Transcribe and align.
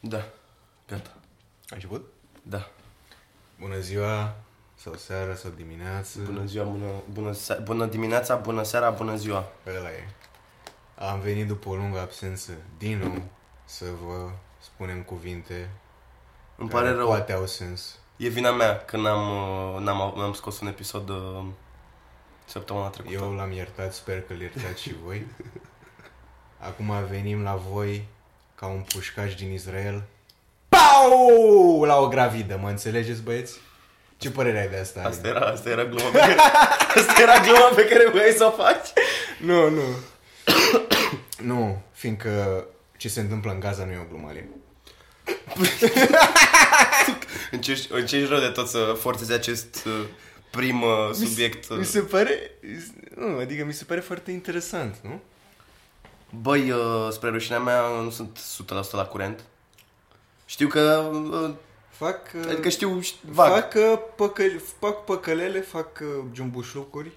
Da. 0.00 0.24
Gata. 0.88 1.10
Ai 1.14 1.20
început? 1.74 2.12
Da. 2.42 2.70
Bună 3.60 3.78
ziua, 3.78 4.34
sau 4.74 4.94
seara, 4.94 5.34
sau 5.34 5.50
dimineață. 5.50 6.18
Bună 6.24 6.44
ziua, 6.44 6.64
bună, 6.64 6.86
bună, 7.12 7.32
se- 7.32 7.60
bună 7.64 7.86
dimineața, 7.86 8.36
bună 8.36 8.62
seara, 8.62 8.90
bună 8.90 9.14
ziua. 9.16 9.44
Ăla 9.66 9.90
e. 9.90 10.08
Am 10.98 11.20
venit 11.20 11.46
după 11.46 11.68
o 11.68 11.74
lungă 11.74 12.00
absență, 12.00 12.52
din 12.78 12.98
nou, 12.98 13.22
să 13.64 13.84
vă 14.06 14.30
spunem 14.58 15.02
cuvinte 15.02 15.70
Îmi 16.56 16.68
care 16.68 16.82
pare 16.84 16.96
rău. 16.96 17.06
poate 17.06 17.32
au 17.32 17.46
sens. 17.46 17.98
E 18.16 18.28
vina 18.28 18.50
mea 18.52 18.84
că 18.84 18.96
n-am, 18.96 19.28
uh, 19.74 19.80
n-am, 19.80 20.12
n-am 20.16 20.32
scos 20.32 20.60
un 20.60 20.66
episod 20.66 21.08
uh, 21.08 21.44
săptămâna 22.44 22.88
trecută. 22.88 23.14
Eu 23.14 23.34
l-am 23.34 23.52
iertat, 23.52 23.92
sper 23.92 24.22
că 24.22 24.32
l 24.32 24.40
iertați 24.40 24.82
și 24.82 24.94
voi. 25.04 25.26
Acum 26.68 26.92
venim 27.08 27.42
la 27.42 27.54
voi 27.54 28.08
ca 28.60 28.66
un 28.66 28.84
pușcaș 28.92 29.34
din 29.34 29.52
Israel. 29.52 30.02
Pau! 30.68 31.82
La 31.84 31.96
o 31.96 32.08
gravidă, 32.08 32.58
mă 32.62 32.68
înțelegeți, 32.68 33.22
băieți? 33.22 33.58
Ce 34.16 34.30
părere 34.30 34.60
ai 34.60 34.68
de 34.68 34.76
asta? 34.76 35.02
Asta 35.04 35.28
era, 35.28 35.40
asta 35.40 35.70
era 35.70 35.84
gluma 35.84 36.10
pe 36.10 36.18
care, 36.18 36.34
asta 37.00 37.14
era 37.22 37.40
gluma 37.40 37.68
pe 37.74 37.84
care 37.84 38.08
voiai 38.10 38.34
să 38.36 38.44
o 38.44 38.50
faci. 38.50 38.88
Nu, 39.38 39.70
nu. 39.70 39.82
nu, 41.54 41.82
fiindcă 41.92 42.64
ce 42.96 43.08
se 43.08 43.20
întâmplă 43.20 43.52
în 43.52 43.60
Gaza 43.60 43.84
nu 43.84 43.92
e 43.92 43.98
o 43.98 44.08
glumă, 44.08 44.28
Alin. 44.28 44.48
Încerci, 47.50 47.86
încerci 47.90 48.28
rău 48.28 48.40
de 48.40 48.48
tot 48.48 48.68
să 48.68 48.96
forțezi 49.00 49.32
acest 49.32 49.84
uh, 49.86 50.06
prim 50.50 50.82
uh, 50.82 51.10
subiect. 51.12 51.70
Mi 51.70 51.78
uh. 51.78 51.84
se 51.84 52.00
pare... 52.00 52.50
Nu, 53.16 53.38
adică 53.38 53.64
mi 53.64 53.72
se 53.72 53.84
pare 53.84 54.00
foarte 54.00 54.30
interesant, 54.30 54.96
nu? 55.02 55.20
Băi, 56.30 56.70
uh, 56.70 57.08
spre 57.10 57.28
rușinea 57.30 57.58
mea, 57.58 57.88
nu 58.02 58.10
sunt 58.10 58.38
100% 58.38 58.90
la 58.90 59.04
curent. 59.06 59.44
Știu 60.46 60.68
că... 60.68 61.10
Uh, 61.12 61.54
Fac... 61.88 62.32
uh, 62.34 62.44
adică 62.48 62.68
știu 62.68 63.00
ș- 63.00 63.20
vag. 63.24 63.50
Fac, 63.50 63.74
uh, 63.74 63.98
păcăl, 64.16 64.60
fac 64.78 65.04
păcălele, 65.04 65.60
fac 65.60 66.00
uh, 66.02 66.24
jumbușlucuri 66.32 67.10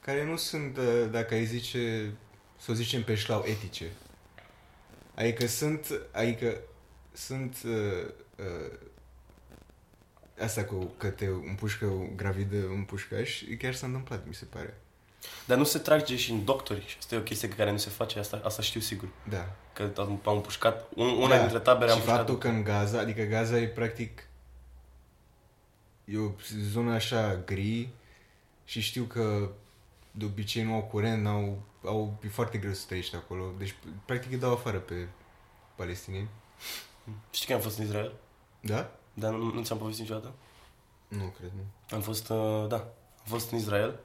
care 0.00 0.24
nu 0.24 0.36
sunt, 0.36 0.76
uh, 0.76 1.08
dacă 1.10 1.34
ai 1.34 1.44
zice, 1.44 2.12
să 2.60 2.70
o 2.70 2.74
zicem 2.74 3.04
pe 3.04 3.14
șlau, 3.14 3.44
etice. 3.46 3.92
Adică 5.14 5.46
sunt, 5.46 6.00
adică 6.12 6.56
sunt 7.12 7.56
uh, 7.64 8.08
uh, 8.36 8.78
asta 10.40 10.64
cu 10.64 10.92
că 10.96 11.08
te 11.08 11.26
împușcă 11.26 11.84
o 11.86 12.06
gravidă 12.16 12.56
un 12.56 12.82
pușcaș, 12.82 13.42
chiar 13.58 13.74
s-a 13.74 13.86
întâmplat, 13.86 14.26
mi 14.26 14.34
se 14.34 14.44
pare. 14.44 14.80
Dar 15.46 15.58
nu 15.58 15.64
se 15.64 15.78
trage 15.78 16.16
și 16.16 16.30
în 16.30 16.44
doctori. 16.44 16.86
Și 16.86 16.96
asta 16.98 17.14
e 17.14 17.18
o 17.18 17.22
chestie 17.22 17.48
care 17.48 17.70
nu 17.70 17.76
se 17.76 17.90
face, 17.90 18.18
asta, 18.18 18.40
asta 18.44 18.62
știu 18.62 18.80
sigur. 18.80 19.08
Da. 19.28 19.48
Că 19.72 19.90
am, 19.96 20.20
am 20.24 20.34
împușcat, 20.34 20.88
un, 20.94 21.06
una 21.06 21.38
dintre 21.38 21.58
tabere 21.58 21.90
am 21.90 21.96
și 21.96 22.02
împușcat. 22.02 22.16
faptul 22.16 22.38
că 22.38 22.48
în 22.48 22.64
Gaza, 22.64 22.98
adică 22.98 23.22
Gaza 23.22 23.58
e 23.58 23.66
practic 23.66 24.26
e 26.04 26.18
o 26.18 26.30
zonă 26.70 26.92
așa 26.92 27.34
gri 27.44 27.88
și 28.64 28.80
știu 28.80 29.04
că 29.04 29.50
de 30.10 30.24
obicei 30.24 30.62
nu 30.62 30.74
au 30.74 30.82
curent, 30.82 31.22
n-au, 31.22 31.62
au, 31.84 32.18
e 32.24 32.28
foarte 32.28 32.58
greu 32.58 32.72
să 32.72 32.84
trăiești 32.86 33.16
acolo. 33.16 33.52
Deci, 33.58 33.74
practic, 34.04 34.30
îi 34.30 34.38
dau 34.38 34.52
afară 34.52 34.78
pe 34.78 35.08
palestinieni. 35.74 36.28
Știi 37.30 37.46
că 37.46 37.52
am 37.52 37.60
fost 37.60 37.78
în 37.78 37.84
Israel? 37.84 38.12
Da? 38.60 38.90
Dar 39.14 39.32
nu, 39.32 39.52
nu 39.52 39.62
ți-am 39.62 39.78
povestit 39.78 40.02
niciodată? 40.02 40.32
Nu, 41.08 41.34
cred, 41.38 41.50
nu. 41.56 41.96
Am 41.96 42.02
fost, 42.02 42.28
uh, 42.28 42.66
da, 42.68 42.76
am 42.76 43.24
fost 43.24 43.50
în 43.50 43.58
Israel. 43.58 44.00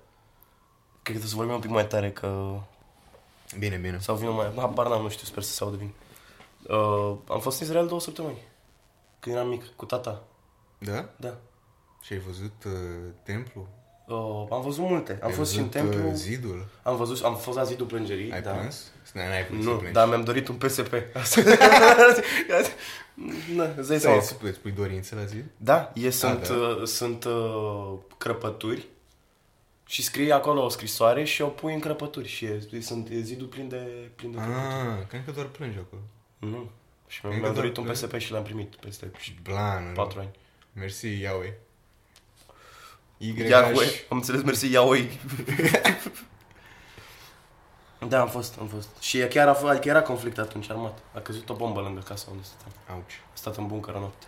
Cred 1.08 1.20
că 1.20 1.26
trebuie 1.26 1.30
să 1.30 1.36
vorbim 1.36 1.54
un 1.54 1.60
pic 1.62 1.70
mai 1.70 1.88
tare, 1.88 2.12
că... 2.12 2.60
Bine, 3.60 3.76
bine. 3.76 3.98
Sau 4.00 4.16
vină 4.16 4.32
mai... 4.32 4.52
Habar 4.56 4.88
n-am, 4.88 5.02
nu 5.02 5.10
știu, 5.10 5.26
sper 5.26 5.44
să 5.44 5.52
se 5.54 5.64
audă 5.64 5.76
bine. 5.76 5.94
Uh, 6.68 7.16
am 7.30 7.40
fost 7.40 7.60
în 7.60 7.66
Israel 7.68 7.88
două 7.88 8.00
săptămâni. 8.00 8.38
Când 9.20 9.36
eram 9.36 9.48
mic, 9.48 9.64
cu 9.76 9.86
tata. 9.86 10.24
Da? 10.78 11.10
Da. 11.16 11.34
Și 12.02 12.14
ai 12.14 12.20
văzut 12.20 12.64
uh, 12.66 12.72
templu? 13.23 13.67
Uh, 14.08 14.46
am 14.52 14.62
văzut 14.62 14.84
multe. 14.84 15.20
Am 15.22 15.28
ai 15.30 15.34
fost 15.34 15.52
și 15.52 15.58
în 15.60 15.67
văzut, 15.70 15.82
templu. 15.90 16.08
Uh, 16.08 16.14
zidul? 16.14 16.67
Am 16.84 16.96
văzut, 16.96 17.23
am 17.23 17.36
fost 17.36 17.58
la 17.58 17.64
zidul 17.64 17.86
plângerii. 17.86 18.32
Ai 18.32 18.42
da. 18.42 18.52
plâns? 18.52 18.92
N-ai 19.14 19.46
plâns 19.46 19.64
să 19.64 19.70
Nu, 19.70 19.76
plângi. 19.76 19.94
dar 19.94 20.08
mi-am 20.08 20.23
dorit 20.23 20.48
un 20.48 20.56
PSP. 20.56 20.94
Asta- 21.14 21.42
Na, 23.56 23.64
îți 23.64 23.76
dai 23.76 23.84
Stai, 23.84 24.00
seama. 24.00 24.17
îți 24.17 24.36
pui- 24.36 24.50
îți 24.50 24.60
pui 24.60 24.72
dorințe 24.72 25.16
la 25.16 25.23
zid? 25.26 25.46
Da, 25.58 25.92
e, 25.94 26.10
sunt, 26.10 26.48
da. 26.48 26.54
Uh, 26.54 26.84
sunt 26.84 27.23
uh, 27.23 27.94
crăpături 28.17 28.88
și 29.87 30.03
scrie 30.03 30.31
acolo 30.33 30.64
o 30.64 30.70
scrisoare 30.70 31.23
și 31.23 31.42
o 31.42 31.48
pui 31.48 31.73
în 31.73 31.80
crăpături 31.80 32.27
și 32.27 32.45
e, 32.45 32.81
sunt, 32.81 33.09
e 33.09 33.20
zidul 33.20 33.48
plin 33.48 33.67
de, 33.67 34.11
plin 34.15 34.31
de 34.31 34.37
crăpături. 34.37 34.99
Ah, 34.99 35.08
cred 35.08 35.25
că 35.25 35.31
doar 35.31 35.45
plângi 35.45 35.77
acolo. 35.77 36.02
Nu. 36.37 36.70
Și 37.08 37.20
Cred 37.20 37.31
mi-am, 37.31 37.43
că 37.43 37.48
mi-am 37.49 37.61
dorit 37.61 37.73
doar 37.73 37.87
un 37.87 37.93
pe- 37.93 38.05
PSP 38.08 38.17
și 38.17 38.31
l-am 38.31 38.43
primit 38.43 38.75
peste 38.75 39.11
Blan. 39.43 39.93
4 39.93 40.20
ani. 40.20 40.31
Mersi, 40.73 41.20
Yahweh. 41.21 41.53
Y 43.17 43.48
Yahweh, 43.49 43.89
am 44.09 44.17
înțeles, 44.17 44.42
mersi, 44.43 44.71
Yahweh. 44.71 45.11
da, 48.08 48.21
am 48.21 48.30
fost, 48.30 48.58
am 48.59 48.67
fost. 48.67 48.89
Și 48.99 49.19
chiar 49.19 49.48
a 49.48 49.54
fost, 49.54 49.71
adică 49.71 49.87
era 49.89 50.02
conflict 50.02 50.37
atunci 50.37 50.69
armat. 50.69 50.99
A 51.14 51.19
căzut 51.19 51.49
o 51.49 51.54
bombă 51.55 51.81
lângă 51.81 51.99
casa 51.99 52.27
unde 52.31 52.43
stăteam. 52.43 52.71
Auci. 52.98 53.21
A 53.33 53.33
stat 53.33 53.58
în 53.58 53.67
buncăr 53.67 53.93
o 53.93 53.99
noapte. 53.99 54.25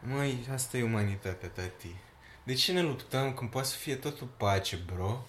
Măi, 0.00 0.46
asta 0.52 0.76
e 0.76 0.82
umanitatea, 0.82 1.48
tati. 1.48 1.94
De 2.42 2.54
ce 2.54 2.72
ne 2.72 2.82
luptăm 2.82 3.32
când 3.32 3.50
poate 3.50 3.68
să 3.68 3.76
fie 3.76 3.94
totul 3.94 4.28
pace, 4.36 4.78
bro? 4.92 5.24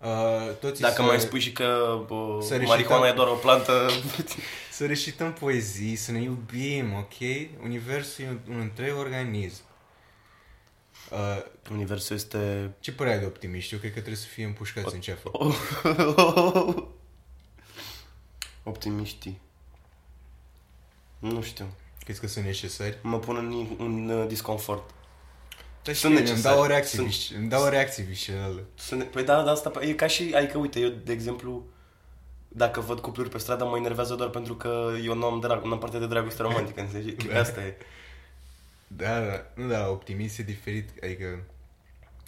Uh, 0.00 0.56
toți 0.60 0.80
Dacă 0.80 0.94
să, 0.94 1.02
mai 1.02 1.20
spui 1.20 1.40
și 1.40 1.52
că 1.52 1.98
bă, 2.06 2.38
să 2.42 2.56
recităm- 2.56 2.66
marihuana 2.68 3.08
e 3.08 3.12
doar 3.12 3.28
o 3.28 3.34
plantă... 3.34 3.88
Să 4.72 4.86
recităm 4.86 5.32
poezii, 5.32 5.96
să 5.96 6.12
ne 6.12 6.20
iubim, 6.20 6.94
ok? 6.94 7.14
Universul 7.62 8.24
e 8.24 8.28
un, 8.28 8.38
un 8.48 8.60
întreg 8.60 8.96
organism. 8.96 9.62
Uh, 11.10 11.42
Universul 11.70 12.16
este... 12.16 12.70
ce 12.80 12.92
părere 12.92 13.14
ai 13.14 13.20
de 13.20 13.26
optimiști? 13.26 13.72
Eu 13.72 13.78
cred 13.78 13.92
că 13.92 13.98
trebuie 13.98 14.22
să 14.22 14.28
fie 14.28 14.44
împușcați 14.44 14.94
în 14.94 15.00
ceafă. 15.00 15.30
Optimiștii. 18.62 19.40
Nu 21.18 21.42
știu. 21.42 21.66
Crezi 22.04 22.20
că 22.20 22.26
sunt 22.26 22.44
necesari? 22.44 22.98
Mă 23.02 23.18
pun 23.18 23.36
în, 23.36 23.66
în 23.78 24.08
uh, 24.08 24.26
disconfort. 24.28 24.90
Da, 25.86 25.92
Sunt 25.92 26.12
Îmi 26.12 26.20
necesari. 26.20 26.54
dau 26.54 26.62
o 26.62 26.66
reacție, 26.66 26.98
Sunt- 26.98 27.12
Sunt... 27.12 27.38
îmi 27.38 27.48
dau 27.48 27.62
o 27.62 27.68
reacție 27.68 28.02
viscerală. 28.04 28.62
Sunt, 28.74 29.04
păi 29.04 29.24
da, 29.24 29.42
da, 29.42 29.50
asta 29.50 29.72
e 29.80 29.92
ca 29.92 30.06
și, 30.06 30.32
adică 30.34 30.58
uite, 30.58 30.80
eu, 30.80 30.88
de 30.88 31.12
exemplu, 31.12 31.64
dacă 32.48 32.80
văd 32.80 33.00
cupluri 33.00 33.28
pe 33.28 33.38
stradă, 33.38 33.64
mă 33.64 33.76
enervează 33.76 34.14
doar 34.14 34.28
pentru 34.28 34.54
că 34.54 34.92
eu 35.04 35.14
nu 35.14 35.24
am, 35.26 35.40
drag, 35.40 35.64
nu 35.64 35.72
am 35.72 35.78
parte 35.78 35.98
de 35.98 36.06
dragoste 36.06 36.42
romantică, 36.42 36.80
înțelegi? 36.80 37.12
Cred 37.12 37.30
că 37.32 37.38
asta 37.38 37.60
e. 37.60 37.76
Da, 38.86 39.20
da, 39.20 39.46
nu, 39.54 39.68
dar 39.68 39.80
la 39.80 39.88
optimist 39.88 40.38
e 40.38 40.42
diferit, 40.42 40.88
adică 41.02 41.42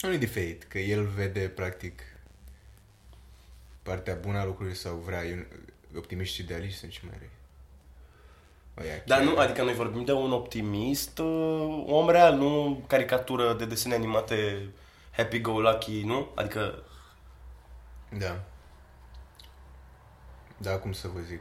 nu 0.00 0.12
e 0.12 0.16
diferit, 0.16 0.62
că 0.64 0.78
el 0.78 1.04
vede 1.06 1.40
practic 1.40 2.02
partea 3.82 4.14
bună 4.14 4.38
a 4.38 4.44
lucrurilor 4.44 4.76
sau 4.76 5.02
vrea, 5.06 5.24
eu, 5.24 5.36
optimiști 5.96 6.40
idealiști 6.40 6.78
sunt 6.78 6.92
și 6.92 7.00
mai 7.04 7.14
răi. 7.18 7.30
Oia, 8.80 9.02
Dar 9.06 9.18
chiar- 9.18 9.28
nu, 9.28 9.36
adică 9.36 9.62
noi 9.62 9.74
vorbim 9.74 10.04
de 10.04 10.12
un 10.12 10.32
optimist, 10.32 11.18
uh, 11.18 11.24
un 11.86 11.94
om 11.94 12.08
real, 12.10 12.34
nu 12.34 12.82
caricatură 12.86 13.54
de 13.54 13.64
desene 13.66 13.94
animate 13.94 14.68
happy-go-lucky, 15.16 16.02
nu? 16.04 16.28
Adică, 16.34 16.82
Da. 18.18 18.40
Da, 20.56 20.78
cum 20.78 20.92
să 20.92 21.08
vă 21.14 21.20
zic. 21.20 21.40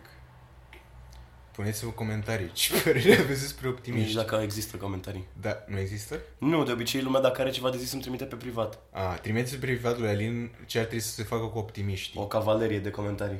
Puneți-vă 1.52 1.92
comentarii 1.92 2.52
ce 2.60 2.82
părere 2.84 3.14
aveți 3.14 3.42
despre 3.42 3.68
nici 3.68 3.76
optimiști. 3.78 4.16
dacă 4.16 4.36
există 4.44 4.78
comentarii. 4.78 5.28
Da, 5.42 5.64
nu 5.68 5.80
există? 5.80 6.20
Nu, 6.38 6.64
de 6.64 6.72
obicei 6.72 7.02
lumea 7.02 7.22
dacă 7.22 7.42
are 7.42 7.50
ceva 7.50 7.70
de 7.70 7.78
zis 7.78 7.92
îmi 7.92 8.02
trimite 8.02 8.24
pe 8.26 8.36
privat. 8.36 8.80
A, 8.92 9.14
trimiteți 9.16 9.58
privatul 9.58 10.02
lui 10.02 10.10
Alin 10.10 10.52
ce 10.66 10.78
ar 10.80 10.84
trebui 10.86 11.04
să 11.04 11.14
se 11.14 11.24
facă 11.24 11.46
cu 11.46 11.58
optimiștii. 11.58 12.20
O 12.20 12.28
cavalerie 12.28 12.80
de 12.80 12.90
comentarii. 12.92 13.40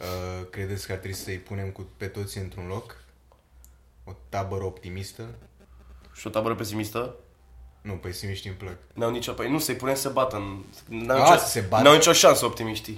Uh, 0.00 0.46
credeți 0.50 0.86
că 0.86 0.92
ar 0.92 0.98
trebui 0.98 1.16
să-i 1.16 1.36
punem 1.38 1.70
cu, 1.70 1.86
pe 1.96 2.06
toți 2.06 2.38
într-un 2.38 2.66
loc? 2.66 3.04
O 4.06 4.12
tabără 4.28 4.64
optimistă? 4.64 5.24
Și 6.14 6.26
o 6.26 6.30
tabără 6.30 6.54
pesimistă? 6.54 7.14
Nu, 7.80 7.92
pesimiștii 7.92 8.50
îmi 8.50 8.58
plac. 8.58 8.76
N-au 8.94 9.10
nicio... 9.10 9.32
Păi 9.32 9.50
nu, 9.50 9.58
să-i 9.58 9.74
punem 9.74 9.94
să 9.94 10.00
se 10.00 10.08
bată. 10.08 10.36
în- 10.36 10.64
N-au, 10.88 11.22
A, 11.22 11.24
nicio... 11.30 11.36
să 11.38 11.48
se 11.48 11.60
bată? 11.60 11.82
n-au 11.82 11.92
nicio 11.94 12.12
șansă 12.12 12.44
optimiștii. 12.44 12.94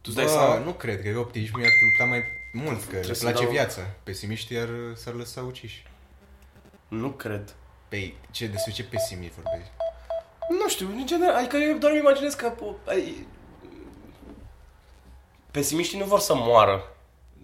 Tu 0.00 0.06
îți 0.06 0.14
dai 0.16 0.24
Bă, 0.24 0.30
seama? 0.30 0.58
nu 0.58 0.72
cred, 0.72 1.00
cred 1.00 1.12
că 1.12 1.18
optimiștii 1.18 1.58
mi-ar 1.58 1.70
lupta 1.88 2.04
mai 2.04 2.22
mult, 2.52 2.78
că 2.84 2.90
le 2.90 2.96
Trebuie 2.96 3.14
să 3.14 3.24
place 3.24 3.42
dau- 3.42 3.52
viața. 3.52 3.80
Pesimiștii 4.02 4.58
ar, 4.58 4.68
s-ar 4.94 5.14
lăsa 5.14 5.40
uciși. 5.42 5.86
Nu 6.88 7.10
cred. 7.10 7.54
Păi, 7.88 8.16
ce, 8.30 8.46
despre 8.46 8.72
ce 8.72 8.84
pesimist 8.84 9.34
vorbești? 9.34 9.70
Nu 10.48 10.68
știu, 10.68 10.86
în 10.88 11.06
general, 11.06 11.34
adică 11.36 11.56
eu 11.56 11.78
doar 11.78 11.92
îmi 11.92 12.00
imaginez 12.00 12.34
că 12.34 12.52
po- 12.54 12.86
ai, 12.88 13.26
pesimiștii 15.50 15.98
nu 15.98 16.04
vor 16.04 16.18
să 16.20 16.34
moară. 16.34 16.82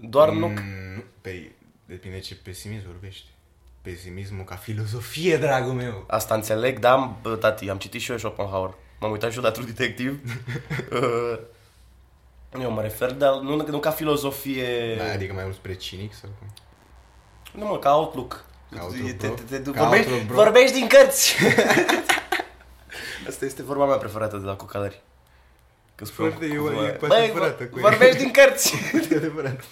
Doar 0.01 0.29
nu... 0.31 0.47
Mm, 0.47 0.55
nu. 0.95 1.03
Păi, 1.21 1.55
depinde 1.87 2.19
ce 2.19 2.35
pesimism 2.35 2.87
vorbești. 2.87 3.27
Pesimismul 3.83 4.45
ca 4.45 4.55
filozofie, 4.55 5.37
dragul 5.37 5.73
meu. 5.73 6.05
Asta 6.09 6.35
înțeleg, 6.35 6.79
da, 6.79 6.93
am- 6.93 7.19
bă, 7.23 7.37
tati, 7.37 7.71
am 7.71 7.79
citit 7.79 8.01
și 8.01 8.11
eu 8.11 8.19
Schopenhauer. 8.19 8.75
M-am 9.01 9.11
uitat 9.11 9.31
și 9.31 9.37
eu 9.37 9.43
la 9.43 9.51
True 9.51 9.67
Detective. 9.67 10.21
Uh, 10.93 11.39
Eu 12.63 12.71
mă 12.71 12.83
refer, 12.83 13.11
dar 13.13 13.35
nu, 13.35 13.57
nu 13.69 13.79
ca 13.79 13.91
filozofie... 13.91 14.95
Da, 14.97 15.13
adică 15.13 15.33
mai 15.33 15.45
mult 15.45 15.55
spre 15.57 15.75
cinic 15.75 16.15
sau 16.15 16.31
cum? 16.39 16.49
Nu 17.61 17.67
mă, 17.67 17.79
ca 17.79 17.95
outlook. 17.97 18.45
Ca 18.71 18.83
outlook, 18.83 19.11
te, 19.17 19.27
bro. 19.27 19.35
te, 19.49 19.59
te, 19.59 19.71
Ca 19.71 19.83
vorbești, 19.83 20.11
outlook, 20.11 20.27
bro. 20.27 20.43
vorbești 20.43 20.73
din 20.79 20.87
cărți! 20.87 21.37
Asta 23.29 23.45
este 23.45 23.63
vorba 23.63 23.87
mea 23.87 23.97
preferată 23.97 24.37
de 24.37 24.45
la 24.47 24.55
cocalări. 24.57 25.03
Că 25.95 26.05
spun 26.05 26.29
Foarte, 26.31 26.47
cu- 26.49 26.55
e- 26.55 26.57
cu- 26.75 26.83
e 26.83 26.97
Băi, 27.07 27.23
adevărată 27.25 27.65
cu 27.65 27.79
ea. 27.79 27.89
vorbești 27.89 28.17
din 28.19 28.31
cărți! 28.31 28.75
E 29.13 29.17
adevărat. 29.17 29.65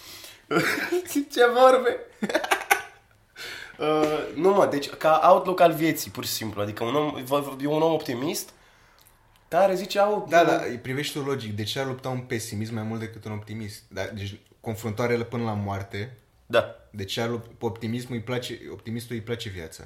Ce 1.32 1.46
vorbe? 1.54 2.00
uh, 3.78 4.34
nu 4.34 4.50
mă, 4.50 4.66
deci 4.66 4.88
ca 4.88 5.20
outlook 5.24 5.60
al 5.60 5.72
vieții, 5.72 6.10
pur 6.10 6.24
și 6.24 6.30
simplu. 6.30 6.60
Adică 6.60 6.84
un 6.84 6.94
om, 6.94 7.16
e 7.60 7.66
un 7.66 7.82
om 7.82 7.92
optimist 7.92 8.50
care 9.48 9.74
zice, 9.74 9.98
au... 9.98 10.26
Da, 10.28 10.44
da, 10.44 10.62
îi 10.68 10.78
privești 10.78 11.18
tu 11.18 11.24
logic. 11.24 11.56
De 11.56 11.62
ce 11.62 11.80
ar 11.80 11.86
lupta 11.86 12.08
un 12.08 12.20
pesimist 12.20 12.72
mai 12.72 12.82
mult 12.82 13.00
decât 13.00 13.24
un 13.24 13.32
optimist? 13.32 13.82
Da, 13.88 14.02
deci 14.04 14.40
confruntarea 14.60 15.24
până 15.24 15.44
la 15.44 15.52
moarte. 15.52 16.16
Da. 16.46 16.76
De 16.90 17.04
ce 17.04 17.20
ar 17.20 17.28
lupta... 17.28 17.50
Optimismul 17.58 18.16
îi 18.16 18.22
place, 18.22 18.58
optimistul 18.70 19.14
îi 19.14 19.22
place 19.22 19.48
viața. 19.48 19.84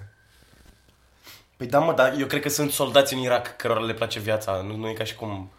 Păi 1.57 1.67
da, 1.67 1.79
mă, 1.79 1.93
dar 1.93 2.19
eu 2.19 2.27
cred 2.27 2.43
că 2.43 2.49
sunt 2.49 2.71
soldați 2.71 3.15
în 3.15 3.21
Irak 3.21 3.57
cărora 3.57 3.81
le 3.81 3.95
place 3.95 4.21
viața. 4.21 4.63
Nu, 4.63 4.77
nu 4.77 4.89
e 4.89 4.93
ca 4.93 5.05
și 5.05 5.15
cum... 5.15 5.51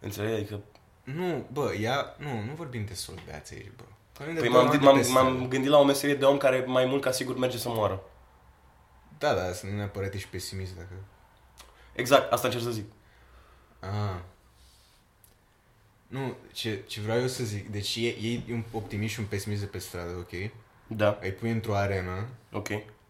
Înțelegi? 0.00 0.34
Adică... 0.34 0.60
Nu, 1.02 1.46
bă, 1.52 1.74
ea... 1.80 2.16
Nu, 2.18 2.44
nu 2.46 2.52
vorbim 2.54 2.84
de 2.84 2.94
soldați 2.94 3.54
aici, 3.54 3.70
bă. 3.76 3.84
Vorbim 4.20 4.34
de 4.34 4.40
Păi 4.40 4.50
doar 4.50 4.64
m-am, 4.64 4.70
oameni 4.70 4.84
m-am, 4.84 4.94
de 4.94 5.00
pe 5.00 5.08
stradă. 5.08 5.28
m-am 5.28 5.48
gândit 5.48 5.70
la 5.70 5.78
o 5.78 5.84
meserie 5.84 6.14
de 6.14 6.24
om 6.24 6.36
care 6.36 6.64
mai 6.66 6.84
mult 6.84 7.02
ca 7.02 7.10
sigur 7.10 7.36
merge 7.36 7.58
să 7.58 7.68
moară. 7.68 8.02
Da, 9.18 9.34
da, 9.34 9.52
să 9.52 9.66
nu 9.66 9.76
neapărat 9.76 10.14
ești 10.14 10.28
pesimist 10.28 10.76
dacă... 10.76 10.92
Exact, 11.92 12.32
asta 12.32 12.46
încerc 12.46 12.64
să 12.64 12.70
zic. 12.70 12.84
Ah. 13.80 14.20
Nu, 16.06 16.36
ce, 16.52 16.82
ce 16.86 17.00
vreau 17.00 17.20
eu 17.20 17.26
să 17.26 17.44
zic, 17.44 17.68
deci 17.68 17.96
e, 17.96 18.08
e 18.08 18.52
un 18.52 18.64
optimist 18.72 19.12
și 19.12 19.20
un 19.20 19.26
pesimist 19.26 19.60
de 19.60 19.66
pe 19.66 19.78
stradă, 19.78 20.10
ok? 20.16 20.50
Da, 20.86 21.18
Îi 21.22 21.32
pui 21.32 21.50
într-o 21.50 21.74
arenă, 21.74 22.28
ok. 22.52 22.68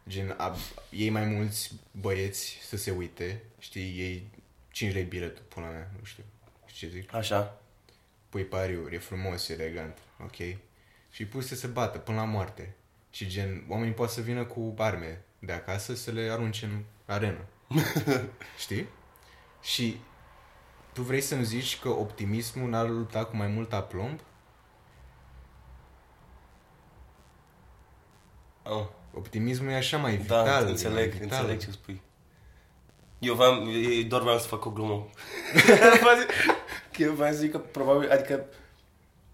gen, 0.08 0.34
ab, 0.38 0.54
ei 0.90 1.10
mai 1.10 1.24
mulți 1.24 1.72
băieți 2.00 2.58
să 2.62 2.76
se 2.76 2.90
uite, 2.90 3.42
știi, 3.58 3.98
ei 4.00 4.30
5 4.70 4.92
lei 4.92 5.02
biletul, 5.04 5.44
pula 5.48 5.66
mea, 5.66 5.90
nu 5.98 6.04
știu, 6.04 6.22
știi 6.66 6.88
ce 6.88 6.94
zic? 6.96 7.14
Așa. 7.14 7.60
Pui 8.28 8.44
pariuri, 8.44 8.94
e 8.94 8.98
frumos, 8.98 9.48
e 9.48 9.52
elegant, 9.52 9.98
ok? 10.24 10.36
Și 11.10 11.20
îi 11.20 11.26
pui 11.26 11.42
să 11.42 11.54
se 11.54 11.66
bată 11.66 11.98
până 11.98 12.16
la 12.16 12.24
moarte. 12.24 12.74
Și 13.10 13.26
gen, 13.26 13.64
oamenii 13.68 13.92
pot 13.94 14.08
să 14.10 14.20
vină 14.20 14.44
cu 14.44 14.74
arme 14.78 15.22
de 15.38 15.52
acasă 15.52 15.94
să 15.94 16.10
le 16.10 16.30
arunce 16.30 16.64
în 16.64 16.82
arenă. 17.06 17.44
Știi? 18.58 18.88
Și 19.62 20.00
tu 20.92 21.02
vrei 21.02 21.20
să-mi 21.20 21.44
zici 21.44 21.78
că 21.78 21.88
optimismul 21.88 22.68
n-ar 22.70 22.88
lupta 22.88 23.24
cu 23.24 23.36
mai 23.36 23.46
mult 23.46 23.72
aplomb? 23.72 24.20
Oh. 28.62 28.86
Optimismul 29.14 29.70
e 29.70 29.74
așa 29.74 29.96
mai 29.96 30.16
Da, 30.16 30.22
vital. 30.22 30.46
e 30.46 30.60
mai 30.62 30.70
înțeleg, 30.70 31.10
vital. 31.12 31.38
înțeleg 31.38 31.60
ce 31.60 31.70
spui. 31.70 32.00
Eu 33.18 33.34
vreau, 33.34 33.70
eu 33.70 34.02
doar 34.02 34.22
vreau 34.22 34.38
să 34.38 34.46
fac 34.46 34.64
o 34.64 34.70
glumă. 34.70 35.08
Că 36.92 37.02
eu 37.02 37.12
vreau 37.12 37.32
să 37.32 37.38
zic 37.38 37.50
că 37.50 37.58
probabil, 37.58 38.10
adică, 38.10 38.44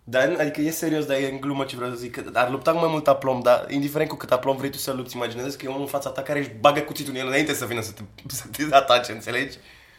dar, 0.08 0.37
adică 0.41 0.61
e 0.61 0.70
serios, 0.70 1.05
dar 1.05 1.17
e 1.17 1.29
în 1.31 1.41
glumă 1.41 1.64
ce 1.64 1.76
vreau 1.76 1.91
să 1.91 1.97
zic. 1.97 2.14
Că 2.14 2.31
ar 2.38 2.50
lupta 2.50 2.73
cu 2.73 2.79
mai 2.79 2.88
mult 2.91 3.08
aplomb, 3.08 3.43
dar 3.43 3.70
indiferent 3.70 4.08
cu 4.11 4.17
cât 4.17 4.32
aplomb 4.32 4.58
vrei 4.58 4.70
tu 4.70 4.76
să 4.79 4.93
lupți, 4.93 5.17
imaginezi 5.17 5.56
că 5.58 5.64
e 5.64 5.69
omul 5.69 5.81
în 5.81 5.87
fața 5.87 6.11
ta 6.11 6.23
care 6.23 6.38
își 6.38 6.50
bagă 6.61 6.81
cuțitul 6.81 7.12
în 7.14 7.20
el 7.20 7.26
înainte 7.26 7.53
să 7.55 7.64
vină 7.67 7.81
să 7.81 7.93
te, 7.93 8.03
să 8.26 8.44
te 8.49 8.75
atace, 8.75 9.12
înțelegi? 9.12 9.56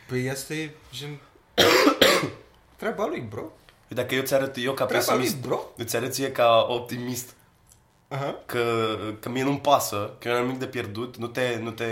Păi 0.07 0.29
asta 0.29 0.53
e 0.53 0.69
gen... 0.93 1.19
Treaba 2.75 3.05
lui, 3.05 3.19
bro. 3.29 3.41
Păi 3.87 3.95
Dacă 3.95 4.15
eu 4.15 4.21
ți 4.21 4.33
arăt, 4.33 4.55
eu 4.57 4.73
ca 4.73 4.85
Treaba 4.85 5.13
lui, 5.13 5.21
pesimist, 5.23 5.45
bro. 5.47 5.59
îți 5.77 5.95
arăt 5.95 6.13
ție 6.13 6.31
ca 6.31 6.65
optimist 6.69 7.33
Aha. 8.07 8.35
că, 8.45 8.85
că 9.19 9.29
mie 9.29 9.43
nu-mi 9.43 9.59
pasă, 9.59 10.13
că 10.19 10.27
eu 10.27 10.35
am 10.35 10.41
nimic 10.45 10.59
de 10.59 10.67
pierdut, 10.67 11.17
nu 11.17 11.27
te, 11.27 11.57
nu 11.61 11.71
te, 11.71 11.85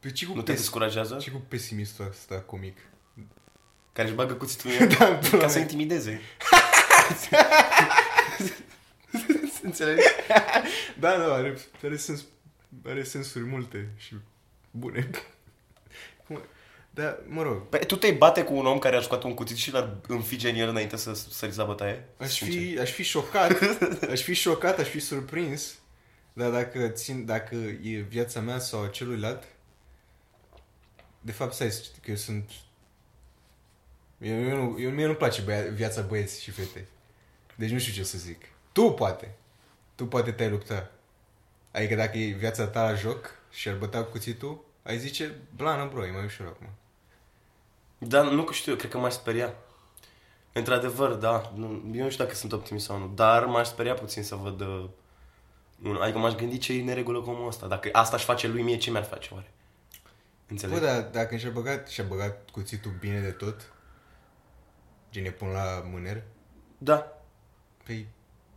Păi 0.00 0.12
ce 0.12 0.26
cu, 0.26 0.32
nu 0.34 0.42
te 0.42 0.50
pes- 0.50 0.60
descurajează, 0.60 1.16
ce 1.20 1.30
cu 1.30 1.42
pesimistul 1.48 2.06
ăsta 2.10 2.34
comic? 2.46 2.78
care 3.92 4.08
își 4.08 4.16
bagă 4.16 4.34
cuțitul 4.34 4.70
în 4.70 4.76
el 4.80 4.96
Da, 4.98 5.04
pula 5.04 5.40
ca 5.42 5.48
să 5.48 5.52
mea. 5.54 5.62
intimideze. 5.62 6.20
Înțelegi? 9.62 10.02
Da, 10.98 11.16
da, 11.16 11.34
are, 11.34 11.58
are, 11.84 11.96
sens, 11.96 12.24
are 12.86 13.02
sensuri 13.02 13.44
multe 13.44 13.88
și 13.96 14.14
bune. 14.70 15.10
Cum- 16.26 16.42
Da, 16.90 17.18
mă 17.26 17.42
rog, 17.42 17.68
Păi, 17.68 17.86
tu 17.86 17.96
te 17.96 18.10
bate 18.10 18.44
cu 18.44 18.54
un 18.54 18.66
om 18.66 18.78
care 18.78 18.96
a 18.96 19.00
scoate 19.00 19.26
un 19.26 19.34
cuțit 19.34 19.56
și 19.56 19.72
l-ar 19.72 19.96
înfige 20.06 20.48
în 20.50 20.56
el 20.56 20.68
înainte 20.68 20.96
să 20.96 21.14
sări 21.14 21.56
la 21.56 21.64
bătaie? 21.64 22.04
aș 22.18 22.30
Sincer. 22.30 22.60
fi, 22.60 22.78
aș 22.78 22.90
fi 22.90 23.02
șocat, 23.02 23.52
aș 24.10 24.20
fi 24.22 24.34
șocat, 24.34 24.78
aș 24.78 24.88
fi 24.88 25.00
surprins, 25.00 25.74
dar 26.32 26.50
dacă, 26.50 26.88
țin, 26.88 27.24
dacă 27.24 27.54
e 27.82 27.98
viața 28.08 28.40
mea 28.40 28.58
sau 28.58 28.82
a 28.82 28.88
celuilalt, 28.88 29.42
de 31.20 31.32
fapt, 31.32 31.54
stai 31.54 31.70
să 31.70 31.82
știi 31.82 32.00
că 32.02 32.10
eu 32.10 32.16
sunt... 32.16 32.50
Eu, 34.18 34.42
eu 34.48 34.56
nu, 34.56 34.80
eu, 34.80 34.90
mie 34.90 35.04
nu-mi 35.04 35.16
place 35.16 35.40
băia, 35.40 35.62
viața 35.72 36.00
băieți 36.00 36.42
și 36.42 36.50
fete. 36.50 36.86
Deci 37.58 37.70
nu 37.70 37.78
știu 37.78 37.92
ce 37.92 38.02
să 38.02 38.18
zic. 38.18 38.44
Tu 38.72 38.90
poate. 38.90 39.34
Tu 39.94 40.06
poate 40.06 40.32
te-ai 40.32 40.50
lupta. 40.50 40.90
Adică 41.72 41.94
dacă 41.94 42.18
e 42.18 42.32
viața 42.32 42.66
ta 42.66 42.82
la 42.82 42.94
joc 42.94 43.30
și 43.50 43.68
ar 43.68 43.76
băta 43.76 44.04
cu 44.04 44.10
cuțitul, 44.10 44.64
ai 44.82 44.98
zice, 44.98 45.34
blană, 45.56 45.88
bro, 45.92 46.06
e 46.06 46.10
mai 46.10 46.24
ușor 46.24 46.46
acum. 46.46 46.66
Da, 47.98 48.22
nu 48.22 48.44
că 48.44 48.52
știu, 48.52 48.72
eu 48.72 48.78
cred 48.78 48.90
că 48.90 48.98
m-aș 48.98 49.12
speria. 49.12 49.54
Într-adevăr, 50.52 51.12
da. 51.12 51.52
Nu, 51.54 51.66
eu 51.94 52.02
nu 52.02 52.10
știu 52.10 52.24
dacă 52.24 52.36
sunt 52.36 52.52
optimist 52.52 52.84
sau 52.84 52.98
nu, 52.98 53.12
dar 53.14 53.44
m-aș 53.44 53.66
speria 53.66 53.94
puțin 53.94 54.22
să 54.22 54.34
văd... 54.34 54.60
Uh, 54.60 54.88
un, 55.82 55.96
adică 55.96 56.18
m-aș 56.18 56.34
gândi 56.34 56.58
ce 56.58 56.72
e 56.72 56.82
neregulă 56.82 57.20
cu 57.20 57.30
omul 57.30 57.46
ăsta. 57.46 57.66
Dacă 57.66 57.88
asta 57.92 58.16
aș 58.16 58.24
face 58.24 58.48
lui 58.48 58.62
mie, 58.62 58.76
ce 58.76 58.90
mi-ar 58.90 59.04
face 59.04 59.28
oare? 59.32 59.52
Înțelegi? 60.48 60.80
Bă, 60.80 60.86
dar 60.86 61.02
dacă 61.02 61.36
și-a 61.36 61.50
băgat, 61.50 61.88
și-a 61.88 62.04
băgat 62.04 62.50
cuțitul 62.50 62.92
bine 63.00 63.20
de 63.20 63.30
tot, 63.30 63.72
gen 65.10 65.24
e 65.24 65.30
pun 65.30 65.48
la 65.48 65.82
mâner, 65.90 66.22
Da, 66.78 67.17
păi 67.88 68.06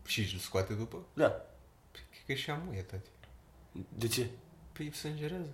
și 0.06 0.20
îl 0.34 0.40
scoate 0.40 0.74
după, 0.74 0.98
da. 1.14 1.28
păi 1.92 2.02
cred 2.12 2.38
că 2.38 2.44
și 2.44 2.50
amuie, 2.50 2.82
tati. 2.82 3.10
De 3.98 4.08
ce? 4.08 4.28
Păi 4.72 4.92
sângerează. 4.94 5.50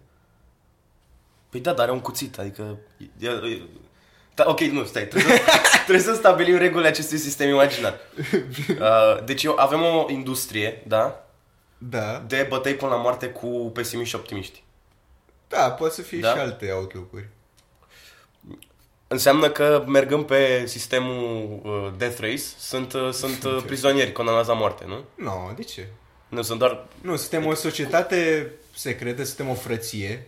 Păi 1.49 1.59
da, 1.59 1.73
dar 1.73 1.81
are 1.83 1.91
un 1.91 1.99
cuțit, 2.01 2.37
adică... 2.39 2.77
E, 3.19 3.27
e, 3.29 3.61
da, 4.35 4.43
ok, 4.47 4.59
nu, 4.59 4.85
stai, 4.85 5.07
trebuie 5.07 5.37
să, 5.37 5.43
trebuie 5.85 5.99
să 6.03 6.13
stabilim 6.13 6.57
regulile 6.57 6.87
acestui 6.87 7.17
sistem 7.17 7.49
imaginar. 7.49 7.99
Uh, 8.69 9.23
deci 9.25 9.43
eu, 9.43 9.55
avem 9.57 9.81
o 9.83 10.05
industrie, 10.09 10.83
da, 10.87 11.27
Da, 11.77 12.19
de 12.27 12.45
bătăi 12.49 12.75
până 12.75 12.91
la 12.91 12.97
moarte 13.01 13.29
cu 13.29 13.47
pesimiști 13.73 14.09
și 14.09 14.15
optimiști. 14.15 14.63
da, 15.47 15.71
poate 15.71 15.93
să 15.93 16.01
fie 16.01 16.19
Da? 16.19 16.31
și 16.33 16.37
alte 16.39 16.71
outlook-uri. 16.71 17.27
Înseamnă 19.07 19.49
că 19.49 19.83
mergând 19.87 20.25
pe 20.25 20.65
sistemul 20.65 21.59
uh, 21.63 21.93
Death 21.97 22.19
Race, 22.19 22.43
sunt, 22.57 22.93
uh, 22.93 23.11
sunt 23.11 23.43
uh, 23.43 23.63
prizonieri 23.65 24.11
condamnați 24.11 24.47
la 24.47 24.53
moarte, 24.53 24.85
nu? 24.87 25.03
Nu, 25.15 25.23
no, 25.23 25.51
de 25.55 25.63
ce? 25.63 25.87
Nu, 26.29 26.41
sunt 26.41 26.59
doar 26.59 26.87
Nu, 27.01 27.15
suntem 27.15 27.45
o 27.45 27.53
societate 27.53 28.51
secretă, 28.75 29.23
suntem 29.23 29.49
o 29.49 29.53
frăție. 29.53 30.27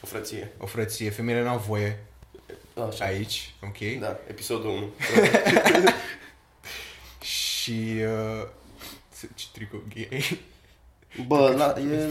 o 0.00 0.06
frăție. 0.06 0.52
O 0.58 0.66
frăție, 0.66 1.10
femeile 1.10 1.42
n-au 1.42 1.58
voie 1.58 2.04
Așa. 2.88 3.04
aici, 3.04 3.54
ok? 3.62 4.00
Da, 4.00 4.18
episodul 4.28 4.70
1. 4.70 4.88
Și... 7.20 7.94
Uh, 8.00 8.48
ce 9.34 9.46
tricou 9.52 9.82
gay. 9.94 10.38
Bă, 11.26 11.54
la, 11.56 11.74
e... 11.80 12.10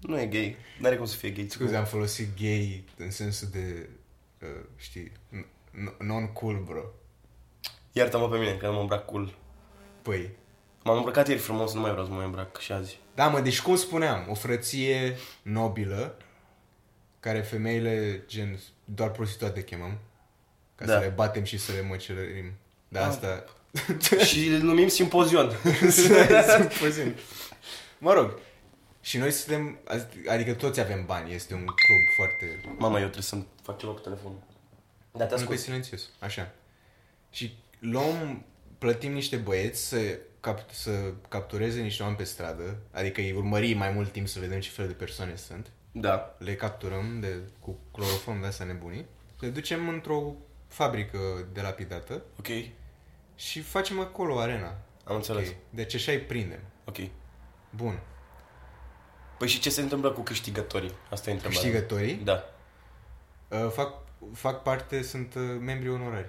Nu 0.00 0.20
e 0.20 0.26
gay. 0.26 0.56
N-are 0.78 0.96
cum 0.96 1.06
să 1.06 1.16
fie 1.16 1.30
gay. 1.30 1.46
Scuze, 1.50 1.76
am 1.76 1.84
folosit 1.84 2.28
gay 2.40 2.84
în 2.96 3.10
sensul 3.10 3.48
de, 3.52 3.88
uh, 3.88 3.99
știi, 4.76 5.12
n- 5.32 5.96
non-cool, 5.98 6.62
bro. 6.64 6.82
Iartă-mă 7.92 8.28
pe 8.28 8.38
mine, 8.38 8.52
că 8.54 8.66
nu 8.66 8.72
mă 8.72 8.80
îmbrac 8.80 9.04
cool. 9.04 9.34
Păi, 10.02 10.30
M-am 10.84 10.96
îmbrăcat 10.96 11.28
ieri 11.28 11.40
frumos, 11.40 11.74
nu 11.74 11.80
mai 11.80 11.90
vreau 11.90 12.04
să 12.04 12.10
mă 12.10 12.16
mai 12.16 12.26
îmbrac 12.26 12.58
și 12.58 12.72
azi. 12.72 12.98
da, 13.14 13.28
mă, 13.28 13.40
deci 13.40 13.60
cum 13.62 13.76
spuneam, 13.76 14.26
o 14.28 14.34
frăție 14.34 15.16
nobilă, 15.42 16.16
care 17.20 17.40
femeile, 17.40 18.22
gen, 18.26 18.58
doar 18.84 19.10
prostituate 19.10 19.64
chemăm, 19.64 19.98
ca 20.74 20.84
Da. 20.84 20.92
să 20.92 20.98
le 20.98 21.12
batem 21.14 21.44
și 21.44 21.58
să 21.58 21.72
le 21.72 21.80
măcelărim. 21.88 22.52
Da, 22.88 23.00
Ah. 23.00 23.06
asta... 23.06 23.44
și 24.24 24.46
îl 24.46 24.58
numim 24.62 24.88
simpozion. 24.88 25.52
Puțin. 26.80 27.14
mă 27.98 28.12
rog, 28.12 28.38
și 29.00 29.18
noi 29.18 29.30
suntem, 29.30 29.78
adică 30.28 30.54
toți 30.54 30.80
avem 30.80 31.06
bani, 31.06 31.32
este 31.34 31.54
un 31.54 31.64
club 31.64 32.08
foarte... 32.16 32.60
Mama, 32.78 32.94
eu 32.96 33.02
trebuie 33.02 33.22
să-mi 33.22 33.46
fac 33.62 33.78
ceva 33.78 33.92
cu 33.92 33.98
telefonul. 34.00 34.38
Da, 35.12 35.18
te 35.24 35.30
Nu 35.30 35.36
pe 35.36 35.42
ascult. 35.42 35.58
silențios, 35.58 36.10
așa. 36.18 36.52
Și 37.30 37.56
luăm, 37.78 38.44
plătim 38.78 39.12
niște 39.12 39.36
băieți 39.36 39.80
să, 39.88 40.18
cap- 40.40 40.70
să 40.70 41.12
captureze 41.28 41.80
niște 41.80 42.02
oameni 42.02 42.18
pe 42.20 42.24
stradă, 42.26 42.76
adică 42.92 43.20
îi 43.20 43.32
urmărim 43.32 43.78
mai 43.78 43.90
mult 43.90 44.12
timp 44.12 44.28
să 44.28 44.40
vedem 44.40 44.60
ce 44.60 44.70
fel 44.70 44.86
de 44.86 44.92
persoane 44.92 45.36
sunt. 45.36 45.70
Da. 45.92 46.36
Le 46.38 46.54
capturăm 46.54 47.20
de, 47.20 47.36
cu 47.60 47.78
clorofon 47.92 48.40
de 48.40 48.46
astea 48.46 48.66
nebunii, 48.66 49.06
le 49.40 49.48
ducem 49.48 49.88
într-o 49.88 50.34
fabrică 50.68 51.18
de 51.52 51.60
lapidată 51.60 52.22
Ok. 52.38 52.46
și 53.34 53.60
facem 53.60 54.00
acolo 54.00 54.38
arena. 54.40 54.76
Am 55.04 55.16
înțeles. 55.16 55.48
Ok. 55.48 55.54
Deci 55.70 55.94
așa 55.94 56.12
îi 56.12 56.18
prindem. 56.20 56.60
Ok. 56.84 56.96
Bun. 57.70 58.00
Păi 59.40 59.48
și 59.48 59.60
ce 59.60 59.70
se 59.70 59.80
întâmplă 59.80 60.10
cu 60.10 60.20
câștigătorii? 60.20 60.92
Asta 61.10 61.30
e 61.30 61.32
întrebarea. 61.32 61.62
Câștigătorii 61.62 62.14
Da. 62.14 62.44
uh, 63.48 63.70
fac, 63.72 63.94
fac 64.34 64.62
parte, 64.62 65.02
sunt 65.02 65.34
uh, 65.34 65.42
membri 65.60 65.90
onorari. 65.90 66.28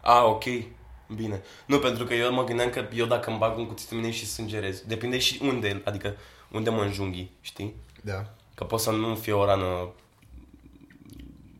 A, 0.00 0.24
ok. 0.24 0.44
Bine. 1.14 1.42
Nu, 1.66 1.78
pentru 1.78 2.04
că 2.04 2.14
eu 2.14 2.32
mă 2.32 2.44
gândeam 2.44 2.70
că 2.70 2.88
eu 2.94 3.06
dacă 3.06 3.30
îmi 3.30 3.38
bag 3.38 3.58
un 3.58 3.66
cuțit 3.66 3.90
în 3.90 3.96
mine 3.98 4.10
și 4.10 4.26
sângerez, 4.26 4.80
depinde 4.80 5.18
și 5.18 5.38
unde, 5.42 5.82
adică 5.84 6.16
unde 6.50 6.70
mă 6.70 6.82
înjunghi, 6.82 7.30
știi? 7.40 7.74
Da. 8.02 8.34
Că 8.54 8.64
pot 8.64 8.80
să 8.80 8.90
nu 8.90 9.14
fie 9.14 9.32
o 9.32 9.44
rană 9.44 9.88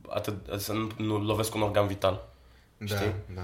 atât, 0.08 0.60
să 0.60 0.72
nu, 0.72 0.88
nu 0.96 1.18
lovesc 1.18 1.54
un 1.54 1.62
organ 1.62 1.86
vital. 1.86 2.28
Da, 2.78 2.86
Știi? 2.96 3.14
da. 3.34 3.42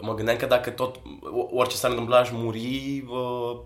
Mă 0.00 0.14
gândeam 0.14 0.36
că 0.36 0.46
dacă 0.46 0.70
tot, 0.70 0.96
o- 1.22 1.48
orice 1.56 1.76
s-ar 1.76 1.90
întâmpla, 1.90 2.18
aș 2.18 2.30
muri, 2.32 3.04
uh, 3.08 3.60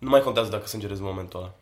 nu 0.00 0.08
mai 0.08 0.20
contează 0.20 0.50
dacă 0.50 0.66
sângerez 0.66 0.98
în 0.98 1.04
momentul 1.04 1.38
ăla. 1.40 1.54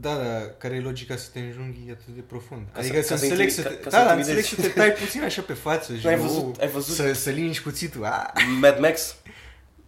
Da, 0.00 0.14
da, 0.16 0.40
care 0.58 0.74
e 0.74 0.80
logica 0.80 1.16
să 1.16 1.28
te 1.32 1.38
înjunghi 1.40 1.90
atât 1.90 2.06
de 2.14 2.20
profund? 2.20 2.66
Ca 2.72 2.78
adică 2.78 3.00
să- 3.00 3.06
să, 3.06 3.12
ca 3.12 3.18
să 3.18 3.24
înțeleg 3.24 3.48
intimid- 3.48 3.54
să 3.54 3.62
ca- 3.62 3.68
te... 3.68 3.74
ca 3.76 3.90
să 3.90 3.96
da, 3.96 4.04
da, 4.04 4.14
intimidezi. 4.14 4.50
înțeleg 4.50 4.72
să 4.72 4.80
te 4.80 4.80
tai 4.80 4.92
puțin 5.06 5.22
așa 5.22 5.42
pe 5.42 5.52
față 5.52 5.96
și 5.96 6.06
ai 6.06 6.16
nu 6.16 6.22
văzut- 6.22 6.60
ai 6.60 6.68
văzut? 6.68 6.94
Să, 6.94 7.12
să 7.12 7.30
lingi 7.30 7.62
cuțitul. 7.62 8.04
A, 8.04 8.32
Mad 8.60 8.78
Max? 8.78 9.16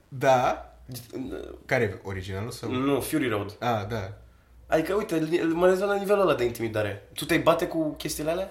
da. 0.09 0.61
Care 1.67 1.85
e 1.85 2.01
originalul 2.03 2.51
sau? 2.51 2.71
Nu, 2.71 3.01
Fury 3.01 3.29
Road. 3.29 3.57
A, 3.61 3.85
da. 3.91 4.13
Adică, 4.67 4.95
uite, 4.95 5.17
li- 5.19 5.43
mă 5.43 5.67
rezolvă 5.69 5.93
la 5.93 5.99
nivelul 5.99 6.21
ăla 6.29 6.35
de 6.35 6.45
intimidare. 6.45 7.03
Tu 7.15 7.25
te 7.25 7.37
bate 7.37 7.67
cu 7.67 7.95
chestiile 7.99 8.31
alea? 8.31 8.51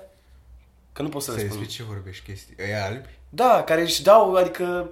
Că 0.94 1.02
nu 1.02 1.10
poți 1.10 1.26
să 1.26 1.32
Să 1.32 1.38
răspund. 1.38 1.60
despre 1.62 1.78
ce 1.84 1.90
vorbești 1.92 2.26
chestii? 2.26 2.56
E 2.58 2.82
albi? 2.84 3.10
Da, 3.30 3.64
care 3.66 3.82
își 3.82 4.04
dau, 4.04 4.34
adică, 4.36 4.90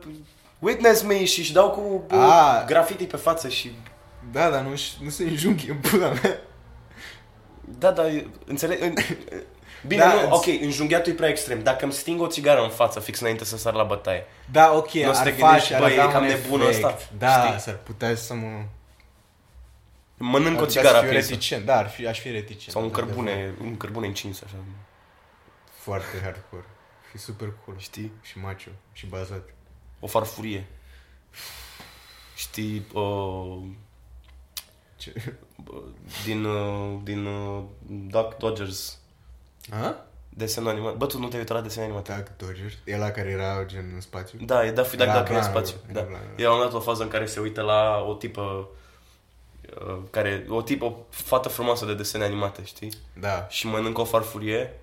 witness 0.63 1.01
me 1.01 1.25
și 1.25 1.39
își 1.39 1.53
dau 1.53 1.69
cu, 1.69 1.97
cu 1.97 2.15
Ah. 2.15 2.63
graffiti 2.65 3.05
pe 3.05 3.17
față 3.17 3.49
și... 3.49 3.75
Da, 4.31 4.49
dar 4.49 4.61
nu, 4.61 4.69
nu 5.01 5.09
se 5.09 5.23
înjunghi 5.23 5.69
în 5.69 5.77
pula 5.77 6.07
mea. 6.09 6.39
Da, 7.61 7.91
da, 7.91 8.03
înțeleg... 8.45 8.81
În... 8.81 8.93
Bine, 9.87 10.01
Da, 10.01 10.13
nu, 10.13 10.19
îți- 10.19 10.49
ok, 10.49 10.61
înjunghiatul 10.61 11.11
e 11.11 11.15
prea 11.15 11.29
extrem. 11.29 11.63
Dacă 11.63 11.83
îmi 11.83 11.93
sting 11.93 12.21
o 12.21 12.27
țigară 12.27 12.63
în 12.63 12.69
față 12.69 12.99
fix 12.99 13.19
înainte 13.19 13.45
să 13.45 13.57
sar 13.57 13.73
la 13.73 13.83
bătaie, 13.83 14.25
Da, 14.51 14.71
ok, 14.75 14.91
Nu 14.91 15.09
o 15.09 15.13
să 15.13 15.19
ar 15.19 15.25
te 15.25 15.31
gândești, 15.35 15.59
face, 15.71 15.73
ar 15.75 15.81
bă, 15.81 15.89
e 15.89 15.91
avea 15.99 16.07
cam 16.13 16.21
un 16.23 16.27
nebun 16.29 16.61
efect. 16.61 16.75
ăsta, 16.85 16.97
Da, 17.17 17.45
știi? 17.45 17.59
s-ar 17.59 17.75
putea 17.83 18.15
să 18.15 18.33
mă... 18.33 18.61
mănânc 20.17 20.55
ar 20.55 20.61
o 20.61 20.65
putea 20.65 20.81
țigară 20.81 20.87
să 20.87 20.99
fiu 21.01 21.07
aprinsă. 21.09 21.29
reticent. 21.29 21.65
Da, 21.65 21.77
ar 21.77 21.87
fi, 21.89 22.07
aș 22.07 22.19
fi 22.19 22.29
reticent. 22.29 22.71
Sau 22.71 22.81
un 22.81 22.87
într-adevăr. 22.87 23.23
cărbune, 23.25 23.53
un 23.61 23.77
cărbune 23.77 24.07
încins, 24.07 24.41
așa. 24.41 24.55
Foarte 25.71 26.19
hardcore. 26.23 26.65
Fi 27.11 27.17
super 27.17 27.47
cool. 27.65 27.77
Știi? 27.79 28.11
Și 28.21 28.39
macho. 28.39 28.69
Și 28.91 29.05
bazat. 29.05 29.49
O 30.03 30.07
farfurie. 30.07 30.65
Știi, 32.35 32.85
uh, 32.93 33.57
Ce? 34.97 35.13
din, 36.25 36.43
uh, 36.45 36.99
din 37.03 37.25
uh, 37.25 37.63
Duck 37.87 38.37
Dodgers, 38.37 38.97
A? 39.71 39.95
desenul 40.29 40.69
animat. 40.69 40.95
Bă, 40.95 41.05
tu 41.05 41.19
nu 41.19 41.27
te-ai 41.27 41.39
uitat 41.39 41.55
la 41.55 41.61
desene 41.61 41.85
animate? 41.85 42.13
Duck 42.13 42.37
Dodgers. 42.47 42.73
E 42.85 42.97
la 42.97 43.11
care 43.11 43.29
era 43.29 43.63
gen 43.65 43.91
în 43.93 44.01
spațiu. 44.01 44.39
Da, 44.45 44.65
e 44.65 44.71
Daffy 44.71 44.95
Duck 44.95 45.09
Era 45.09 45.17
dacă 45.19 45.33
e 45.33 45.35
în 45.35 45.41
blană, 45.41 45.57
spațiu. 45.65 45.77
era 45.89 45.99
Da. 46.01 46.07
blană. 46.07 46.23
Era 46.35 46.51
un 46.53 46.59
dat 46.59 46.73
o 46.73 46.79
fază 46.79 47.03
în 47.03 47.09
care 47.09 47.25
se 47.25 47.39
uită 47.39 47.61
la 47.61 48.05
o 48.07 48.13
tipă 48.13 48.67
uh, 49.87 49.97
care, 50.09 50.45
o 50.49 50.61
tipă, 50.61 50.85
o 50.85 50.95
fată 51.09 51.49
frumoasă 51.49 51.85
de 51.85 51.93
desene 51.95 52.23
animate, 52.23 52.63
știi? 52.63 52.91
Da. 53.19 53.47
Și 53.49 53.67
mănâncă 53.67 54.01
o 54.01 54.05
farfurie. 54.05 54.73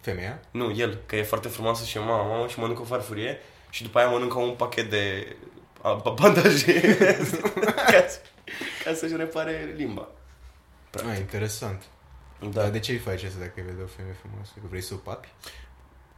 Femeia? 0.00 0.40
Nu, 0.50 0.72
el, 0.76 0.98
că 1.06 1.16
e 1.16 1.22
foarte 1.22 1.48
frumoasă 1.48 1.84
și 1.84 1.96
e 1.96 2.00
mama, 2.00 2.22
mama 2.22 2.46
și 2.48 2.58
mănâncă 2.58 2.80
o 2.80 2.84
farfurie 2.84 3.38
și 3.70 3.82
după 3.82 3.98
aia 3.98 4.08
mănâncă 4.08 4.38
un 4.38 4.50
pachet 4.54 4.90
de 4.90 5.36
a, 5.82 5.94
bandaje 6.14 6.80
ca, 7.92 8.06
să- 8.08 8.20
ca 8.84 8.94
să-și 8.94 9.16
repare 9.16 9.74
limba. 9.76 10.08
Ah, 11.10 11.16
interesant. 11.18 11.82
Da. 12.40 12.60
Dar 12.60 12.70
de 12.70 12.78
ce 12.78 12.92
îi 12.92 12.98
faci 12.98 13.22
asta 13.22 13.38
dacă 13.38 13.52
vede 13.56 13.82
o 13.82 13.86
femeie 13.96 14.16
frumoasă? 14.20 14.52
Că 14.54 14.66
vrei 14.68 14.80
să 14.82 14.94
o 14.94 14.96
papi? 14.96 15.28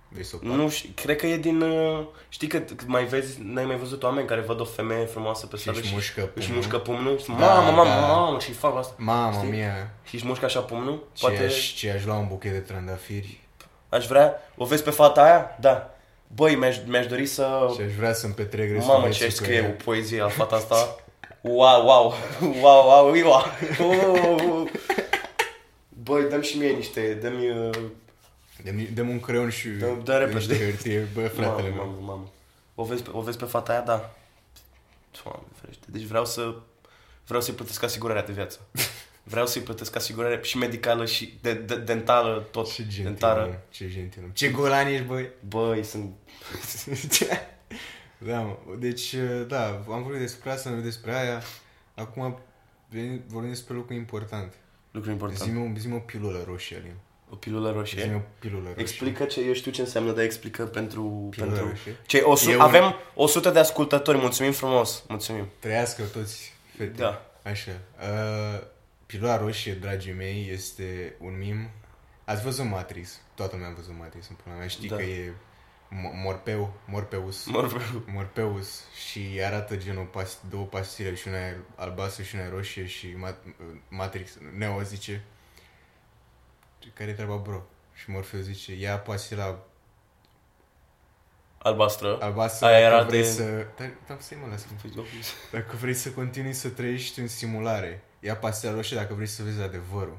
Vrei 0.08 0.24
să 0.24 0.36
o 0.36 0.38
papi? 0.38 0.52
Nu 0.54 0.68
știu, 0.68 0.90
cred 0.94 1.16
că 1.16 1.26
e 1.26 1.36
din... 1.36 1.60
uh, 1.60 2.06
Știi 2.28 2.48
că 2.48 2.58
că 2.58 2.84
mai 2.86 3.04
vezi, 3.04 3.38
n-ai 3.42 3.64
mai 3.64 3.76
văzut 3.76 4.02
oameni 4.02 4.26
care 4.28 4.40
văd 4.40 4.60
o 4.60 4.64
femeie 4.64 5.04
frumoasă 5.04 5.46
pe 5.46 5.56
Și 5.56 5.62
stradă 5.62 5.78
își 5.78 5.92
mușcă 5.92 6.20
își 6.34 6.46
pumnul. 6.46 6.54
mușcă 6.62 6.78
pumnul 6.78 7.18
și 7.18 7.26
Da, 7.26 7.34
mamă, 7.34 7.70
mamă, 7.70 7.90
da. 7.90 8.06
mamă 8.06 8.38
și 8.38 8.52
fac 8.52 8.76
asta. 8.76 8.94
Mamă 8.98 9.36
Știi? 9.38 9.50
mia, 9.50 9.90
Și 10.04 10.14
își 10.14 10.26
mușcă 10.26 10.44
așa 10.44 10.60
pumnul. 10.60 11.06
ce, 11.12 11.26
Poate 11.26 11.44
aș, 11.44 11.72
ce 11.74 11.90
aș 11.90 12.04
lua 12.04 12.16
un 12.18 12.28
buchet 12.28 12.52
de 12.52 12.58
trandafiri 12.58 13.40
aș 13.88 14.06
vrea... 14.06 14.34
O 14.56 14.64
vezi 14.64 14.82
pe 14.82 14.90
fata 14.90 15.22
aia? 15.22 15.56
Da. 15.60 15.94
Băi, 16.34 16.54
mi-aș, 16.54 16.76
mi-aș 16.86 17.06
dori 17.06 17.26
să... 17.26 17.70
și 17.74 17.80
aș 17.80 17.92
vrea 17.92 18.12
să-mi 18.12 18.32
petrec 18.34 18.70
restul 18.72 18.92
Mamă, 18.92 19.02
vieții 19.04 19.20
ce 19.20 19.26
aș 19.26 19.30
cu 19.32 19.42
scrie 19.42 19.56
ea. 19.56 19.68
o 19.68 19.82
poezie 19.84 20.20
la 20.20 20.28
fata 20.28 20.56
asta. 20.56 20.96
Wow, 21.40 21.84
wow, 21.86 22.14
wow, 22.60 22.86
wow, 22.86 23.14
wow. 23.24 23.52
Oh. 23.80 24.70
Băi, 26.04 26.28
dăm 26.28 26.40
și 26.40 26.58
mie 26.58 26.70
niște, 26.70 27.14
dă-mi... 27.14 27.50
uh, 27.50 27.70
Dăm, 28.64 28.88
dăm 28.94 29.08
un 29.08 29.20
creion 29.20 29.50
și 29.50 29.68
Dă- 29.68 30.02
dă 30.04 30.16
repede. 30.16 30.36
niște 30.38 30.64
hârtie, 30.64 31.08
bă, 31.14 31.28
fratele 31.28 31.68
mamă, 31.68 31.82
meu. 31.82 31.84
mamă, 31.86 32.06
mamă. 32.06 32.30
O 32.74 32.84
vezi, 32.84 33.02
pe, 33.02 33.10
o 33.12 33.20
vezi 33.20 33.36
pe 33.36 33.44
fata 33.44 33.72
aia? 33.72 33.80
Da. 33.80 34.10
Doamne, 35.22 35.42
ferește. 35.60 35.84
Deci 35.86 36.02
vreau 36.02 36.24
să... 36.26 36.54
Vreau 37.26 37.42
să-i 37.42 37.54
plătesc 37.54 37.82
asigurarea 37.82 38.22
de 38.22 38.32
viață. 38.32 38.58
Vreau 39.30 39.46
să-i 39.46 39.62
plătesc 39.62 39.96
asigurare 39.96 40.38
și 40.42 40.56
medicală 40.58 41.06
și 41.06 41.38
de, 41.40 41.52
de, 41.54 41.76
dentală, 41.76 42.46
tot. 42.50 42.72
Ce 42.72 42.82
gentil, 42.82 43.02
dentară. 43.04 43.46
mă, 43.46 43.54
ce 43.70 43.88
gentil. 43.88 44.22
mă. 44.22 44.28
Ce 44.32 44.48
golan 44.48 44.86
ești, 44.86 45.04
băi. 45.04 45.28
Băi, 45.48 45.84
sunt... 45.84 46.12
da, 48.18 48.40
mă. 48.40 48.56
Deci, 48.78 49.14
da, 49.46 49.66
am 49.90 50.02
vorbit 50.02 50.20
despre 50.20 50.50
asta, 50.50 50.68
am 50.68 50.74
vorbit 50.74 50.92
despre 50.92 51.14
aia. 51.14 51.42
Acum 51.94 52.38
venim- 52.88 53.22
vorbim 53.26 53.50
despre 53.50 53.74
lucru 53.74 53.94
important. 53.94 54.52
Lucru 54.90 55.10
important. 55.10 55.40
Zi-mi, 55.40 55.72
o- 55.74 55.78
zi-mi 55.78 55.94
o 55.94 55.98
pilulă 55.98 56.42
roșie, 56.46 56.76
Alin. 56.76 56.94
O 57.32 57.34
pilulă 57.34 57.72
roșie. 57.72 58.02
Zi-mi 58.02 58.14
o 58.14 58.20
pilulă 58.38 58.64
roșie. 58.66 58.80
Explică 58.82 59.24
ce, 59.24 59.40
eu 59.40 59.52
știu 59.52 59.70
ce 59.70 59.80
înseamnă, 59.80 60.12
dar 60.12 60.24
explică 60.24 60.64
pentru... 60.66 61.26
Pilulă 61.30 61.50
pentru... 61.52 61.68
roșie. 61.68 61.96
Cei, 62.06 62.20
o, 62.22 62.34
su- 62.34 62.50
E 62.50 62.54
un- 62.54 62.60
Avem 62.60 62.94
100 63.14 63.50
de 63.50 63.58
ascultători, 63.58 64.18
mulțumim 64.18 64.52
frumos, 64.52 65.04
mulțumim. 65.08 65.48
Trăiască 65.58 66.02
toți 66.02 66.52
fete. 66.76 66.90
Da. 66.96 67.24
Așa. 67.42 67.70
Uh, 68.00 68.60
pilula 69.10 69.36
roșie, 69.36 69.74
dragii 69.74 70.12
mei, 70.12 70.48
este 70.52 71.14
un 71.18 71.38
mim. 71.38 71.70
Ați 72.24 72.42
văzut 72.42 72.64
Matrix? 72.64 73.20
Toată 73.34 73.54
lumea 73.56 73.70
a 73.70 73.74
văzut 73.74 73.94
Matrix 73.98 74.28
în 74.28 74.34
pula 74.42 74.54
mea. 74.54 74.66
Știi 74.66 74.88
Da. 74.88 74.96
că 74.96 75.02
e 75.02 75.32
Mo- 75.88 76.14
Morpeu, 76.22 76.72
Morpeus. 76.86 77.44
Morpeu. 77.46 77.80
Morpeus 78.06 78.82
și 79.08 79.40
arată 79.44 79.76
genul 79.76 80.04
pas, 80.04 80.38
două 80.50 80.64
pastile 80.64 81.14
și 81.14 81.28
una 81.28 81.36
e 81.36 81.56
albastră 81.76 82.22
și 82.22 82.34
una 82.34 82.44
e 82.44 82.48
roșie 82.48 82.86
și 82.86 83.16
Mat- 83.26 83.54
Matrix, 83.88 84.38
Neo 84.56 84.82
zice 84.82 85.22
care 86.94 87.10
e 87.10 87.14
treaba 87.14 87.36
bro? 87.36 87.62
Și 87.94 88.10
Morpheus 88.10 88.44
zice, 88.44 88.74
ia 88.74 88.98
pastila 88.98 89.58
Albastră. 91.58 92.20
albastră 92.20 92.66
Aia 92.66 92.80
dacă 92.80 92.94
era 92.94 93.04
vrei 93.04 93.20
de- 93.20 93.26
să... 93.28 93.66
Dar, 93.78 93.90
dar 94.06 94.20
stai 94.20 94.38
mă, 94.42 94.46
lasă 94.50 94.66
Păi, 94.82 94.92
Dacă 95.50 95.76
vrei 95.76 95.94
să 95.94 96.10
continui 96.10 96.52
să 96.52 96.68
trăiești 96.68 97.20
în 97.20 97.28
simulare, 97.28 98.02
ia 98.20 98.36
pastila 98.36 98.72
roșie 98.72 98.96
dacă 98.96 99.14
vrei 99.14 99.26
să 99.26 99.42
vezi 99.42 99.60
adevărul. 99.60 100.18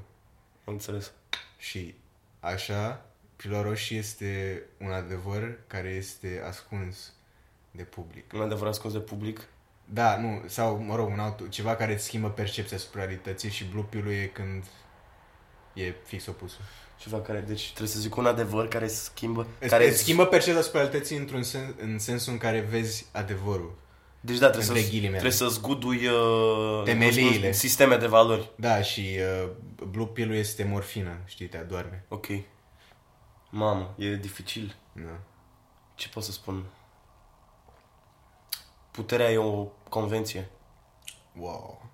Am 0.66 0.74
înțeles. 0.74 1.12
Și 1.58 1.96
așa, 2.40 3.06
pilula 3.36 3.62
roșie 3.62 3.98
este 3.98 4.62
un 4.80 4.92
adevăr 4.92 5.58
care 5.68 5.90
este 5.90 6.44
ascuns 6.48 7.14
de 7.72 7.84
public. 7.84 8.34
Un 8.34 8.42
adevăr 8.42 8.68
ascuns 8.68 8.94
de 8.94 9.00
public. 9.00 9.48
Da, 9.86 10.18
nu, 10.18 10.42
sau, 10.48 10.78
mă 10.78 10.96
rog, 10.96 11.10
un 11.10 11.20
auto, 11.20 11.48
ceva 11.48 11.76
care 11.76 11.94
îți 11.94 12.04
schimbă 12.04 12.30
percepția 12.30 12.78
asupra 12.78 13.06
realității 13.06 13.50
și 13.50 13.66
blue 13.66 13.86
pill 13.90 14.08
e 14.08 14.26
când 14.26 14.64
e 15.74 15.94
fix 16.06 16.26
opusul. 16.26 16.62
Ceva 16.98 17.22
care, 17.22 17.40
deci 17.40 17.68
trebuie 17.68 17.88
să 17.88 18.00
zic 18.00 18.16
un 18.16 18.26
adevăr 18.26 18.68
care 18.68 18.88
schimbă, 18.88 19.48
Care 19.60 19.72
care 19.72 19.88
îți 19.88 19.98
schimbă 20.00 20.26
percepția 20.26 20.62
asupra 20.62 20.80
realității 20.80 21.18
într-un 21.18 21.44
sens, 21.44 21.74
în 21.78 22.00
sensul 22.00 22.34
în 22.34 22.38
care 22.38 22.60
vezi 22.60 23.06
adevărul. 23.12 23.78
Deci 24.22 24.38
da, 24.38 24.50
trebuie 24.50 24.68
între 24.70 24.84
să 24.84 24.90
ghilimele. 24.90 25.12
trebuie 25.12 25.32
să 25.32 25.48
zgudui 25.48 26.08
uh, 26.08 26.84
Temeliile. 26.84 27.30
cum 27.30 27.38
spun, 27.38 27.54
sisteme 27.54 27.98
de 27.98 28.08
valori. 28.08 28.50
Da, 28.56 28.82
și 28.82 29.18
uh, 29.44 29.50
blue 29.90 30.06
pill 30.06 30.34
este 30.34 30.64
morfină, 30.64 31.18
știi, 31.26 31.48
te 31.48 31.58
adorme. 31.58 32.06
Ok. 32.08 32.26
Mamă, 33.50 33.96
e 33.98 34.16
dificil. 34.16 34.76
Da. 34.94 35.20
Ce 35.96 36.10
pot 36.10 36.24
să 36.24 36.32
spun? 36.32 36.66
Puterea 38.92 39.32
e 39.32 39.38
o 39.38 39.64
convenție. 39.90 40.50
Wow. 41.36 41.90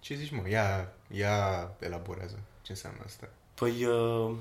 Ce 0.00 0.14
zici, 0.14 0.30
mă? 0.30 0.48
Ia, 0.48 0.92
ia 1.10 1.70
elaborează. 1.80 2.38
Ce 2.62 2.72
înseamnă 2.72 3.02
asta? 3.04 3.28
Păi, 3.54 3.84
uh, 3.84 4.36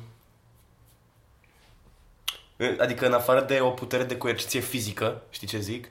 adică 2.80 3.06
în 3.06 3.14
afară 3.14 3.42
de 3.42 3.60
o 3.60 3.70
putere 3.70 4.04
de 4.04 4.18
coerciție 4.18 4.60
fizică, 4.60 5.24
știi 5.30 5.48
ce 5.48 5.60
zic? 5.60 5.90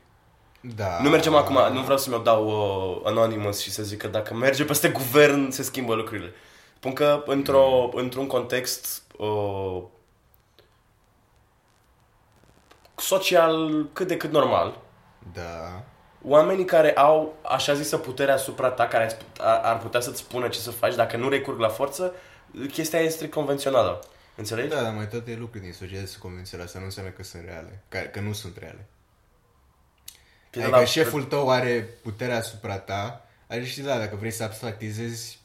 Da. 0.75 0.99
Nu 1.03 1.09
mergem 1.11 1.35
acum, 1.35 1.59
nu 1.73 1.81
vreau 1.83 1.99
să 1.99 2.11
mi-o 2.11 2.19
dau 2.19 2.47
uh, 2.47 3.01
anonymous 3.05 3.61
și 3.61 3.71
să 3.71 3.83
zic 3.83 3.99
că 3.99 4.07
dacă 4.09 4.35
merge 4.35 4.65
peste 4.65 4.89
guvern 4.89 5.51
se 5.51 5.63
schimbă 5.63 5.95
lucrurile. 5.95 6.33
Spun 6.77 6.93
că 6.93 7.23
într-o, 7.27 7.91
într-un 7.95 8.27
context 8.27 9.03
uh, 9.19 9.83
social 12.97 13.87
cât 13.93 14.07
de 14.09 14.17
cât 14.17 14.31
normal, 14.33 14.79
Da. 15.33 15.83
oamenii 16.25 16.65
care 16.65 16.93
au 16.93 17.35
așa 17.43 17.75
zisă 17.75 17.97
putere 17.99 18.33
asupra 18.33 18.69
ta, 18.71 18.87
care 18.87 19.05
îți 19.05 19.17
put- 19.17 19.41
ar 19.41 19.61
ar 19.65 19.79
putea 19.79 20.01
să-ți 20.01 20.19
spună 20.19 20.49
ce 20.49 20.59
să 20.59 20.71
faci 20.71 20.95
dacă 20.95 21.17
nu 21.17 21.29
recurg 21.29 21.59
la 21.59 21.69
forță, 21.69 22.13
chestia 22.73 22.99
este 22.99 23.15
strict 23.15 23.33
convențională. 23.33 24.05
Înțelegi? 24.37 24.69
Da, 24.69 24.83
dar 24.83 24.93
mai 24.95 25.09
toate 25.09 25.37
lucruri 25.41 25.65
din 25.65 25.73
societate 25.73 26.07
sunt 26.07 26.23
convenționale, 26.23 26.67
asta 26.69 26.79
nu 26.79 26.85
înseamnă 26.85 27.11
că 27.13 27.23
sunt 27.23 27.43
reale, 27.47 27.83
că, 27.89 27.99
că 27.99 28.21
nu 28.21 28.33
sunt 28.33 28.57
reale. 28.59 28.87
Păi 30.57 30.65
Adică 30.65 30.79
da, 30.79 30.85
șeful 30.85 31.25
tău 31.25 31.51
are 31.51 31.89
puterea 32.03 32.37
asupra 32.37 32.79
ta, 32.79 33.27
are 33.47 33.65
și 33.65 33.81
da, 33.81 33.99
dacă 33.99 34.17
vrei 34.17 34.31
să 34.31 34.43
abstractizezi, 34.43 35.39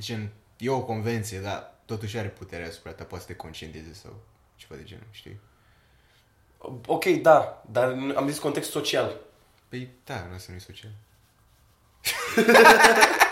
gen, 0.00 0.30
e 0.56 0.70
o 0.70 0.80
convenție, 0.80 1.38
dar 1.38 1.74
totuși 1.84 2.18
are 2.18 2.28
puterea 2.28 2.66
asupra 2.66 2.90
ta, 2.90 3.04
poate 3.04 3.24
să 3.24 3.30
te 3.30 3.36
conștientizeze 3.36 3.94
sau 3.94 4.16
ceva 4.56 4.74
de 4.74 4.82
genul, 4.84 5.06
știi? 5.10 5.40
Ok, 6.86 7.04
da, 7.04 7.62
dar 7.70 7.88
am 8.16 8.28
zis 8.28 8.38
context 8.38 8.70
social. 8.70 9.16
Păi, 9.68 9.88
da, 10.04 10.26
nu 10.28 10.34
asta 10.34 10.52
nu 10.52 10.56
e 10.56 10.60
social. 10.60 10.90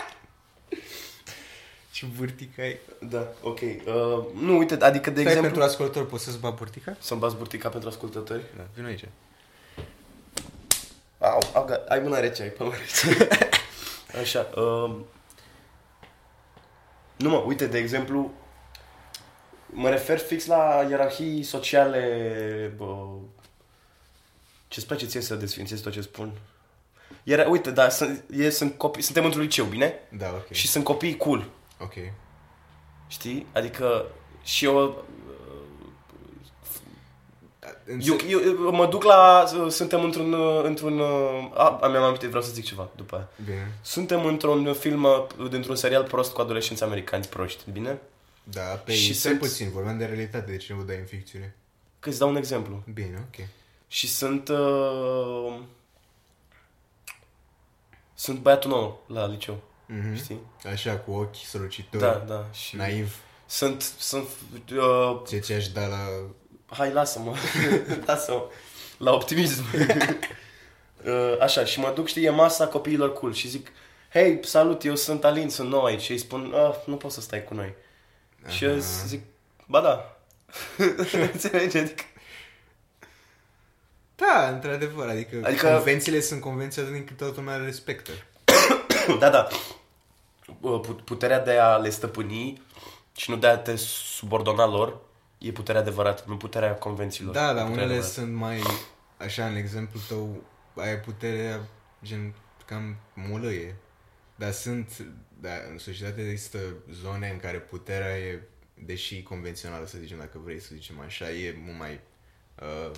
Ce 1.91 2.05
burtica 2.17 2.61
ai? 2.61 2.79
Da, 3.09 3.27
ok. 3.41 3.59
Uh, 3.59 4.25
nu, 4.41 4.57
uite, 4.57 4.73
adică, 4.73 5.09
de 5.09 5.19
Stai, 5.19 5.31
exemplu... 5.31 5.41
pentru 5.41 5.61
ascultător 5.61 6.05
poți 6.05 6.23
să-ți 6.23 6.39
bag 6.39 6.53
burtica? 6.53 6.95
Să-mi 6.99 7.19
bați 7.19 7.35
burtica 7.35 7.69
pentru 7.69 7.89
ascultători? 7.89 8.43
Da, 8.55 8.63
vin 8.75 8.85
aici. 8.85 9.03
Au, 11.29 11.39
au, 11.53 11.65
ga- 11.65 11.83
ai 11.87 11.99
mâna 11.99 12.19
rece, 12.19 12.41
ai 12.41 12.49
până 12.49 12.69
rece. 12.77 13.27
Așa. 14.21 14.49
Uh, 14.55 14.95
nu 17.17 17.29
mă, 17.29 17.37
uite, 17.45 17.67
de 17.67 17.77
exemplu, 17.77 18.31
mă 19.65 19.89
refer 19.89 20.17
fix 20.17 20.45
la 20.45 20.85
ierarhii 20.89 21.43
sociale, 21.43 22.73
bă, 22.77 23.05
ce-ți 24.67 24.85
place 24.87 25.05
ție 25.05 25.21
să 25.21 25.35
desfințezi 25.35 25.81
tot 25.81 25.91
ce 25.91 26.01
spun? 26.01 26.31
Iar, 27.23 27.47
uite, 27.49 27.71
da, 27.71 27.89
sunt, 27.89 28.23
e, 28.31 28.49
sunt 28.49 28.77
copii, 28.77 29.01
suntem 29.01 29.25
într-un 29.25 29.41
liceu, 29.43 29.65
bine? 29.65 29.93
Da, 30.09 30.27
ok. 30.29 30.51
Și 30.51 30.67
sunt 30.67 30.83
copii 30.83 31.17
cool, 31.17 31.49
Ok. 31.79 31.93
știi? 33.07 33.47
Adică 33.53 34.05
și 34.43 34.65
eu 34.65 34.77
Înțe- 34.77 35.03
Eu, 38.01 38.15
eu, 38.29 38.39
eu 38.39 38.71
mă 38.71 38.87
duc 38.87 39.03
la... 39.03 39.45
Suntem 39.69 40.03
într-un... 40.03 40.33
într-un 40.63 40.99
a, 41.53 41.87
mi-am 41.91 42.03
amintit, 42.03 42.27
vreau 42.27 42.43
să 42.43 42.51
zic 42.51 42.65
ceva 42.65 42.89
după 42.95 43.15
aia. 43.15 43.29
Bine. 43.45 43.71
Suntem 43.81 44.25
într-un 44.25 44.73
film, 44.73 45.07
dintr-un 45.49 45.75
serial 45.75 46.03
prost 46.03 46.33
cu 46.33 46.41
adolescenți 46.41 46.83
americani 46.83 47.25
proști, 47.25 47.71
bine? 47.71 47.99
Da, 48.43 48.61
pe 48.61 48.93
Și 48.93 49.03
și 49.03 49.13
stai 49.13 49.31
sunt- 49.31 49.43
puțin, 49.43 49.69
vorbeam 49.69 49.97
de 49.97 50.05
realitate, 50.05 50.51
de 50.51 50.57
ce 50.57 50.73
nu 50.73 50.83
dai 50.83 50.97
în 50.97 51.05
ficțiune? 51.05 51.55
Că 51.99 52.09
îți 52.09 52.19
dau 52.19 52.29
un 52.29 52.35
exemplu. 52.35 52.83
Bine, 52.93 53.27
ok. 53.27 53.47
Și 53.87 54.07
sunt... 54.07 54.49
Uh, 54.49 55.55
sunt 58.13 58.39
băiatul 58.39 58.69
nou 58.69 59.03
la 59.07 59.27
liceu, 59.27 59.59
Mhm. 59.85 60.15
știi? 60.15 60.39
Așa, 60.71 60.97
cu 60.97 61.11
ochi 61.11 61.35
strălucitori, 61.45 62.03
Da, 62.03 62.23
da. 62.27 62.45
Și 62.51 62.75
naiv, 62.75 63.15
Sunt... 63.45 63.81
sunt 63.81 64.27
uh, 64.77 65.21
ce 65.27 65.37
ți-aș 65.37 65.67
da 65.67 65.85
la... 65.87 65.97
Hai, 66.69 66.91
lasă-mă. 66.91 67.35
lasă-mă. 68.05 68.43
La 68.97 69.11
optimism. 69.13 69.63
Uh, 71.05 71.37
Așa, 71.41 71.65
și 71.65 71.79
mă 71.79 71.91
duc, 71.95 72.07
știi, 72.07 72.23
e 72.25 72.29
masa 72.29 72.67
copiilor 72.67 73.13
cool 73.13 73.33
și 73.33 73.47
zic, 73.47 73.67
hei, 74.13 74.39
salut, 74.43 74.83
eu 74.85 74.95
sunt 74.95 75.23
Alin, 75.23 75.49
sunt 75.49 75.69
nou 75.69 75.83
aici. 75.83 76.01
Și 76.01 76.11
îi 76.11 76.17
spun, 76.17 76.53
ah, 76.55 76.75
nu 76.85 76.95
poți 76.95 77.13
să 77.15 77.21
stai 77.21 77.43
cu 77.43 77.53
noi. 77.53 77.73
Și 78.49 78.63
eu 78.63 78.69
Aha. 78.71 78.79
zic, 79.05 79.21
ba 79.65 79.81
da. 79.81 80.17
Înțelegi? 81.33 81.77
Adică, 81.77 82.03
Da, 84.15 84.49
într-adevăr, 84.49 85.07
adică, 85.07 85.29
Adică- 85.35 85.47
adică 85.47 85.67
convențiile 85.67 86.19
sunt 86.19 86.41
convenții 86.41 86.81
atât 86.81 86.93
încât 86.93 87.17
toată 87.17 87.33
lumea 87.35 87.55
le 87.55 87.65
respectă. 87.65 88.11
da, 89.19 89.29
da. 89.29 89.47
Uh, 90.61 90.79
put- 90.85 91.01
Puterea 91.01 91.39
de 91.39 91.57
a 91.57 91.75
le 91.77 91.89
stăpâni 91.89 92.61
și 93.15 93.29
nu 93.29 93.35
de 93.35 93.47
a 93.47 93.57
te 93.57 93.75
subordona 94.15 94.65
lor 94.67 94.97
e 95.37 95.51
puterea 95.51 95.81
adevărată, 95.81 96.23
nu 96.27 96.37
puterea 96.37 96.75
convențiilor. 96.75 97.33
Da, 97.33 97.41
E 97.49 97.53
dar 97.53 97.53
puterea 97.53 97.71
unele 97.71 97.83
adevărată. 97.83 98.13
sunt 98.13 98.33
mai, 98.33 98.61
așa, 99.17 99.47
în 99.47 99.55
exemplu 99.55 99.99
tău, 100.07 100.43
ai 100.75 100.99
puterea, 100.99 101.67
gen, 102.03 102.33
cam 102.65 102.95
mulăie. 103.13 103.75
Dar 104.35 104.51
sunt, 104.51 105.05
da, 105.41 105.49
în 105.71 105.77
societate 105.77 106.29
există 106.29 106.59
zone 106.91 107.29
în 107.29 107.39
care 107.39 107.57
puterea 107.57 108.17
e, 108.17 108.41
deși 108.73 109.23
convențională, 109.23 109.85
să 109.85 109.97
zicem, 109.97 110.17
dacă 110.17 110.39
vrei 110.43 110.59
să 110.59 110.69
zicem 110.73 110.99
așa, 110.99 111.31
e 111.31 111.57
mult 111.65 111.77
mai... 111.77 111.99
Uh, 112.61 112.91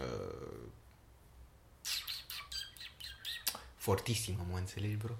uh, 0.00 0.58
fortisimă, 3.76 4.46
mă 4.50 4.58
înțelegi, 4.58 4.96
bro? 4.96 5.12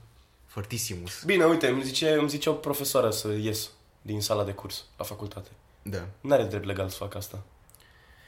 Fortisimus. 0.47 1.25
Bine, 1.25 1.45
uite, 1.45 1.69
îmi 1.69 1.83
zice, 1.83 2.13
îmi 2.13 2.29
zice 2.29 2.51
o 2.51 2.53
profesoară 2.53 3.11
să 3.11 3.29
ies 3.29 3.71
din 4.07 4.21
sala 4.21 4.45
de 4.45 4.53
curs 4.53 4.85
la 4.97 5.05
facultate. 5.05 5.49
Da. 5.83 6.07
Nu 6.21 6.33
are 6.33 6.45
drept 6.45 6.65
legal 6.65 6.89
să 6.89 6.97
fac 6.97 7.15
asta. 7.15 7.43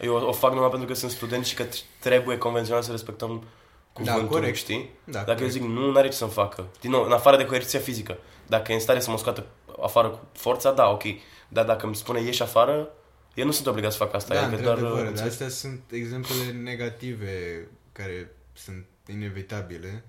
Eu 0.01 0.15
o, 0.15 0.27
o 0.29 0.33
fac 0.33 0.53
numai 0.53 0.69
pentru 0.69 0.89
că 0.89 0.95
sunt 0.95 1.11
student 1.11 1.45
și 1.45 1.55
că 1.55 1.65
t- 1.67 1.99
trebuie 2.01 2.39
convențional 2.39 2.83
să 2.83 2.91
respectăm 2.91 3.45
cuvântul, 3.93 4.23
Da, 4.23 4.29
corect. 4.29 4.57
știi? 4.57 4.91
Da, 5.05 5.19
Dacă 5.19 5.31
eu 5.31 5.35
corect. 5.37 5.53
zic 5.53 5.63
nu, 5.63 5.91
n-are 5.93 6.09
ce 6.09 6.15
să-mi 6.17 6.31
facă. 6.31 6.67
Din 6.81 6.91
nou, 6.91 7.05
în 7.05 7.13
afară 7.13 7.37
de 7.37 7.47
coerciția 7.47 7.79
fizică. 7.81 8.19
Dacă 8.47 8.73
e 8.73 8.75
în 8.75 8.81
stare 8.81 9.01
să 9.01 9.11
mă 9.11 9.19
scoată 9.19 9.47
afară 9.83 10.09
cu 10.09 10.19
forța, 10.33 10.73
da, 10.73 10.89
ok. 10.91 11.03
Dar 11.49 11.65
dacă 11.65 11.87
îmi 11.87 11.97
spune 11.97 12.21
ieși 12.21 12.43
afară, 12.43 12.89
eu 13.35 13.45
nu 13.45 13.51
sunt 13.51 13.67
obligat 13.67 13.91
să 13.93 13.99
fac 13.99 14.15
asta. 14.15 14.35
Da, 14.35 14.47
adică 14.47 14.63
doar, 14.63 14.73
într-adevăr, 14.75 15.03
dar 15.03 15.11
înțelegi? 15.11 15.33
astea 15.33 15.49
sunt 15.49 15.81
exemplele 15.91 16.51
negative 16.53 17.69
care 17.93 18.31
sunt 18.53 18.85
inevitabile. 19.09 20.05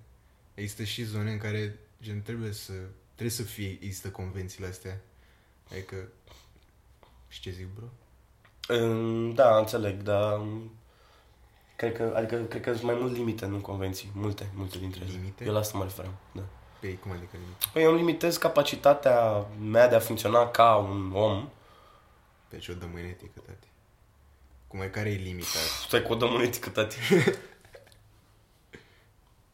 Există 0.54 0.84
și 0.84 1.04
zone 1.04 1.32
în 1.32 1.38
care 1.38 1.80
gen 2.02 2.22
trebuie 2.22 2.52
să 2.52 2.72
trebuie 3.14 3.36
să 3.36 3.44
fie 3.44 3.78
există 3.82 4.08
convențiile 4.10 4.68
astea. 4.68 5.02
Adică 5.72 5.96
și 7.28 7.40
ce 7.42 7.50
zic, 7.50 7.68
bro? 7.76 7.86
În- 8.68 9.34
Da, 9.36 9.58
înțeleg, 9.58 10.02
dar 10.02 10.42
cred 11.76 11.96
că, 11.96 12.14
adică, 12.16 12.36
cred 12.36 12.62
că 12.62 12.72
sunt 12.74 12.84
mai 12.84 12.96
mult 13.00 13.14
limite, 13.14 13.46
nu 13.46 13.58
convenții. 13.58 14.10
Multe, 14.14 14.50
multe 14.56 14.78
dintre 14.78 15.02
ele. 15.04 15.12
Limite? 15.12 15.46
Eu 15.46 15.54
la 15.54 15.60
asta 15.60 15.78
mă 15.78 15.84
referam, 15.84 16.14
da. 16.32 16.42
Pe 16.80 16.94
cum 16.98 17.12
adică 17.12 17.30
limite? 17.32 17.66
Păi 17.74 17.84
eu 17.84 17.90
îmi 17.90 17.98
limitez 18.00 18.38
capacitatea 18.38 19.46
mea 19.62 19.88
de 19.88 19.96
a 19.96 20.00
funcționa 20.00 20.48
ca 20.50 20.76
un 20.76 21.12
om. 21.16 21.50
Pe 22.48 22.58
ce 22.58 22.72
o 22.72 22.76
dăm 22.76 22.90
în 22.94 23.06
etică, 23.06 23.40
tati? 23.46 23.68
Cum 24.68 24.82
e 24.82 24.86
care 24.88 25.10
e 25.10 25.16
limita? 25.16 25.58
Stai 25.88 26.02
cu 26.02 26.12
o 26.12 26.16
dăm 26.16 26.36
în 26.36 26.42
etică, 26.42 26.70
tati. 26.70 26.98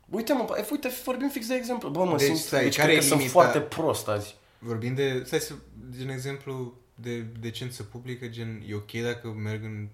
Uite, 0.10 0.34
mă, 0.34 0.44
bă, 0.44 0.66
uite, 0.72 0.88
vorbim 1.04 1.30
fix 1.30 1.48
de 1.48 1.54
exemplu. 1.56 1.90
Bă, 1.90 2.04
mă, 2.04 2.16
Deci, 2.18 2.28
sunt, 2.28 2.38
stai, 2.38 2.64
deci 2.64 2.76
care 2.76 2.88
cred 2.88 2.98
e 2.98 3.02
că 3.02 3.08
sunt 3.08 3.20
limita? 3.20 3.40
foarte 3.40 3.60
prost 3.62 4.08
azi. 4.08 4.36
Vorbim 4.64 4.94
de, 4.94 5.24
stai 5.24 5.40
să, 5.40 5.56
gen 5.92 6.10
exemplu 6.10 6.78
de 6.96 7.22
decență 7.22 7.84
publică, 7.84 8.28
gen, 8.28 8.64
e 8.68 8.76
ok 8.76 8.92
dacă 8.92 9.28
merg 9.28 9.64
în 9.64 9.90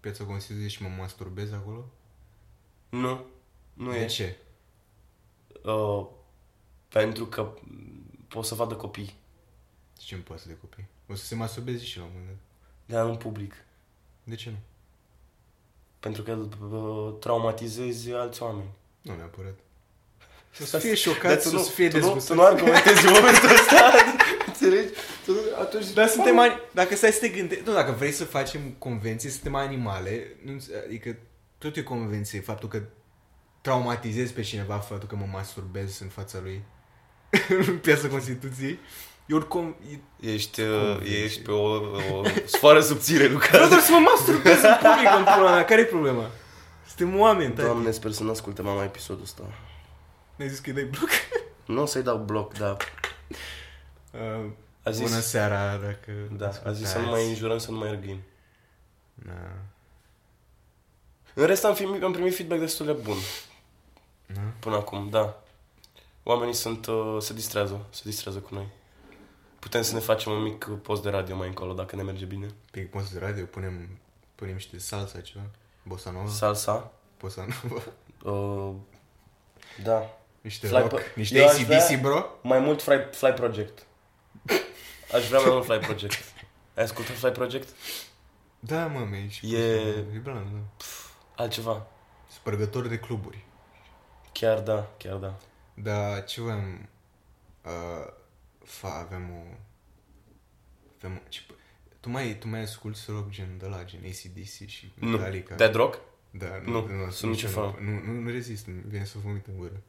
piața 0.00 0.24
Constituției 0.24 0.68
și 0.68 0.82
mă 0.82 0.88
masturbez 0.88 1.52
acolo? 1.52 1.90
Nu, 2.88 3.24
nu 3.74 3.90
de 3.90 3.98
e. 3.98 4.06
ce? 4.06 4.36
Uh, 5.64 6.06
pentru 6.88 7.26
că 7.26 7.54
pot 8.28 8.44
să 8.44 8.54
vadă 8.54 8.74
copii. 8.74 9.14
Ce 9.98 10.14
îmi 10.14 10.24
pasă 10.24 10.48
de 10.48 10.56
copii? 10.56 10.86
O 11.08 11.14
să 11.14 11.24
se 11.24 11.34
masturbeze 11.34 11.84
și 11.84 11.98
la 11.98 12.04
un 12.04 12.10
moment 12.12 12.30
dat. 12.30 12.38
Dar 12.96 13.08
în 13.08 13.16
public. 13.16 13.54
De 14.24 14.34
ce 14.34 14.50
nu? 14.50 14.56
Pentru 16.00 16.22
că 16.22 16.32
uh, 16.32 17.16
traumatizezi 17.20 18.12
alți 18.12 18.42
oameni. 18.42 18.70
Nu 19.00 19.16
neapărat. 19.16 19.58
Să 20.54 20.64
Să 20.66 20.78
fie 20.78 20.94
șocat, 20.94 21.30
Dar 21.30 21.40
să 21.40 21.48
tu 21.48 21.54
nu, 21.56 21.62
fie 21.62 21.88
tu 21.88 21.96
nu, 21.96 22.02
dezgustat. 22.02 22.36
tu 22.36 22.42
nu 22.42 22.46
argumentezi 22.48 23.06
în 23.06 23.12
momentul 23.12 23.48
ăsta. 23.48 23.92
Înțelegi? 24.46 24.92
Tu 25.24 25.32
nu, 25.32 25.38
atunci... 25.60 25.92
Dar 25.92 26.08
suntem 26.08 26.38
ani... 26.38 26.60
Dacă 26.70 26.96
stai 26.96 27.10
să 27.12 27.18
te 27.18 27.28
gândești... 27.28 27.62
Nu, 27.66 27.72
dacă 27.72 27.94
vrei 27.98 28.12
să 28.12 28.24
facem 28.24 28.60
convenții, 28.78 29.30
suntem 29.30 29.54
animale. 29.54 30.36
Nu, 30.44 30.56
adică 30.86 31.16
tot 31.58 31.76
e 31.76 31.82
convenție. 31.82 32.40
Faptul 32.40 32.68
că 32.68 32.82
traumatizezi 33.60 34.32
pe 34.32 34.40
cineva, 34.42 34.74
faptul 34.78 35.08
că 35.08 35.16
mă 35.16 35.26
masturbez 35.32 36.00
în 36.00 36.08
fața 36.08 36.38
lui 36.42 36.62
în 37.68 37.78
piața 37.78 38.08
Constituției. 38.08 38.78
E 39.26 39.34
oricum... 39.34 39.76
E... 40.20 40.28
Ești, 40.32 40.60
uh, 40.60 40.68
Convenție. 40.68 41.22
ești 41.24 41.40
pe 41.40 41.50
o, 41.50 41.64
o 42.16 42.22
sfoară 42.44 42.80
subțire, 42.80 43.26
Vreau 43.26 43.32
Luca. 43.32 43.68
doar 43.68 43.80
să 43.80 43.92
mă 43.92 43.98
masturbez 43.98 44.62
în 44.62 44.74
public 44.82 45.08
în 45.18 45.24
pula 45.34 45.50
mea. 45.54 45.64
Care 45.64 45.80
e 45.80 45.84
problema? 45.84 46.30
Suntem 46.96 47.18
oameni, 47.20 47.52
tati. 47.52 47.66
Doamne, 47.66 47.90
sper 47.90 48.10
să 48.10 48.22
nu 48.22 48.30
asculte 48.30 48.62
mama 48.62 48.82
episodul 48.82 49.22
ăsta. 49.22 49.42
Ne-ai 50.42 50.54
zis 50.54 50.62
că 50.64 50.70
îi 50.70 50.76
dai 50.76 50.84
bloc? 50.84 51.08
Nu 51.66 51.82
o 51.82 51.86
să-i 51.86 52.02
dau 52.02 52.18
bloc, 52.18 52.52
dar 52.58 52.76
Uh, 54.12 54.50
a 54.82 54.90
zis, 54.90 55.08
bună 55.08 55.20
seara, 55.20 55.76
dacă... 55.76 56.12
da, 56.30 56.50
a 56.64 56.72
zis 56.72 56.88
să 56.88 56.98
nu 56.98 57.06
mai 57.06 57.28
înjurăm, 57.28 57.58
să 57.58 57.70
nu 57.70 57.76
mai 57.76 57.88
ergim. 57.88 58.20
Da. 59.14 59.52
În 61.34 61.46
rest 61.46 61.64
am, 61.64 61.74
fi, 61.74 61.84
am 61.84 62.12
primit 62.12 62.34
feedback 62.34 62.60
destul 62.60 62.86
de 62.86 62.92
bun 62.92 63.16
Da? 64.26 64.40
până 64.58 64.76
acum, 64.76 65.08
da. 65.08 65.42
Oamenii 66.22 66.54
sunt, 66.54 66.86
uh, 66.86 67.16
se 67.20 67.32
distrează, 67.32 67.86
se 67.90 68.02
distrează 68.04 68.38
cu 68.38 68.54
noi. 68.54 68.66
Putem 69.58 69.82
să 69.82 69.94
ne 69.94 70.00
facem 70.00 70.32
un 70.32 70.42
mic 70.42 70.64
post 70.64 71.02
de 71.02 71.10
radio 71.10 71.36
mai 71.36 71.48
încolo, 71.48 71.72
dacă 71.72 71.96
ne 71.96 72.02
merge 72.02 72.24
bine. 72.24 72.46
Pe 72.70 72.80
post 72.80 73.12
de 73.12 73.18
radio 73.18 73.44
punem 73.44 73.88
punem 74.34 74.54
niște 74.54 74.78
salsa, 74.78 75.20
ceva. 75.20 75.44
Bossa 75.82 76.10
nova. 76.10 76.28
Salsa. 76.28 76.92
Bossa 77.18 77.46
nova. 77.62 77.82
Uh, 78.24 78.74
da. 79.82 80.16
Niște 80.42 80.66
Fly 80.66 80.78
rock. 80.78 80.88
Pro- 80.88 80.98
Niște 81.14 81.38
Eu 81.38 81.46
aș 81.46 81.52
ACDC, 81.52 81.66
vrea- 81.66 81.98
bro. 82.00 82.24
Mai 82.42 82.58
mult 82.58 82.82
Fly, 82.82 83.08
Fly 83.12 83.32
Project. 83.32 83.86
Aș 85.12 85.28
vrea 85.28 85.40
mai 85.40 85.50
mult 85.50 85.64
Fly 85.64 85.78
Project. 85.78 86.14
Ai 86.76 86.82
ascultat 86.84 87.16
Fly 87.16 87.30
Project? 87.30 87.68
Da, 88.60 88.86
mă, 88.86 88.98
mi 89.10 89.28
și 89.30 89.54
E- 89.54 90.04
E 90.14 90.18
blan, 90.22 90.46
da. 90.52 90.84
Altceva. 91.42 91.86
Spărgători 92.32 92.88
de 92.88 92.98
cluburi. 92.98 93.44
Chiar 94.32 94.60
da, 94.60 94.90
chiar 94.98 95.16
da. 95.16 95.38
Dar 95.74 96.24
ce 96.24 96.40
voiam... 96.40 96.88
Uh, 97.64 98.12
fa, 98.64 98.88
avem 98.94 99.30
o... 99.30 99.42
Avem 100.98 101.16
o... 101.16 101.28
Ce, 101.28 101.40
tu 102.00 102.08
mai, 102.10 102.36
tu 102.38 102.48
mai 102.48 102.60
asculti 102.60 102.98
rock 103.08 103.28
gen 103.30 103.58
de 103.58 103.66
la, 103.66 103.84
gen 103.84 104.00
ACDC 104.04 104.66
și 104.68 104.92
Nu. 104.94 105.08
Metallica? 105.08 105.54
Dead 105.54 105.74
Rock? 105.74 105.98
Da, 106.30 106.46
Nu, 106.64 106.86
sunt 107.10 107.30
nici 107.30 107.42
nici 107.44 107.54
eu 107.54 107.62
fan. 107.70 107.84
Nu, 107.84 108.12
nu, 108.12 108.20
nu 108.20 108.30
rezist, 108.30 108.66
îmi 108.66 108.82
vine 108.86 109.04
să 109.04 109.16
vomit 109.24 109.46
în 109.46 109.56
gură. 109.56 109.82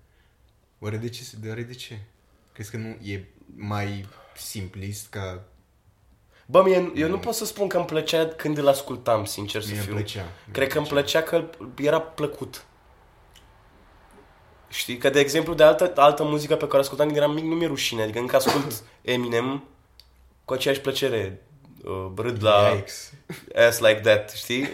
Oare 0.83 0.97
de 0.97 1.09
ce? 1.09 1.21
De, 1.41 1.47
oare 1.47 1.61
de 1.61 1.73
ce? 1.73 1.99
Crezi 2.51 2.71
că 2.71 2.77
nu 2.77 2.87
e 2.87 3.25
mai 3.55 4.05
simplist 4.35 5.09
ca 5.09 5.43
Bă, 6.45 6.61
mie, 6.63 6.91
eu 6.95 7.09
nu 7.09 7.19
pot 7.19 7.33
să 7.33 7.45
spun 7.45 7.67
că 7.67 7.77
îmi 7.77 7.85
plăcea 7.85 8.27
când 8.27 8.57
îl 8.57 8.67
ascultam, 8.67 9.25
sincer 9.25 9.61
să 9.61 9.67
mie 9.67 9.77
îmi 9.77 9.85
fiu. 9.85 9.95
plăcea? 9.95 10.25
Cred 10.51 10.67
că 10.67 10.77
îmi 10.77 10.87
plăcea 10.87 11.21
că 11.21 11.49
era 11.77 12.01
plăcut. 12.01 12.65
Știi? 14.69 14.97
Că, 14.97 15.09
de 15.09 15.19
exemplu, 15.19 15.53
de 15.53 15.63
altă, 15.63 15.93
altă 15.95 16.23
muzică 16.23 16.55
pe 16.55 16.65
care 16.65 16.77
o 16.77 16.79
ascultam 16.79 17.05
când 17.05 17.17
eram 17.17 17.33
mic, 17.33 17.43
nu 17.43 17.55
mi-e 17.55 17.67
rușine. 17.67 18.01
Adică 18.01 18.19
încă 18.19 18.35
ascult 18.35 18.83
Eminem 19.01 19.63
cu 20.45 20.53
aceeași 20.53 20.81
plăcere. 20.81 21.41
Uh, 21.83 22.11
râd 22.15 22.43
la 22.43 22.71
Yikes. 22.73 23.13
Ass 23.67 23.79
Like 23.79 23.99
That, 23.99 24.31
știi? 24.31 24.69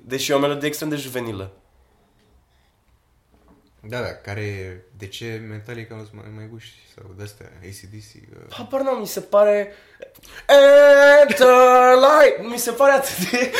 Deși 0.00 0.30
e 0.30 0.34
o 0.34 0.38
melodie 0.38 0.68
extrem 0.68 0.88
de 0.88 0.96
juvenilă. 0.96 1.52
Da, 3.80 4.00
da, 4.00 4.14
care... 4.14 4.80
De 4.98 5.06
ce 5.06 5.42
Metallica 5.48 5.94
nu 5.94 6.08
mai, 6.12 6.24
mai 6.36 6.48
guși? 6.50 6.72
Sau 6.94 7.10
de-astea, 7.16 7.46
ACDC? 7.62 8.14
Uh, 8.14 8.54
Habar 8.56 8.80
n-am, 8.80 8.98
mi 9.00 9.06
se 9.06 9.20
pare... 9.20 9.72
Enter 11.20 11.46
light! 11.94 12.50
Mi 12.50 12.58
se 12.58 12.70
pare 12.70 12.92
atât 12.92 13.30
de... 13.30 13.52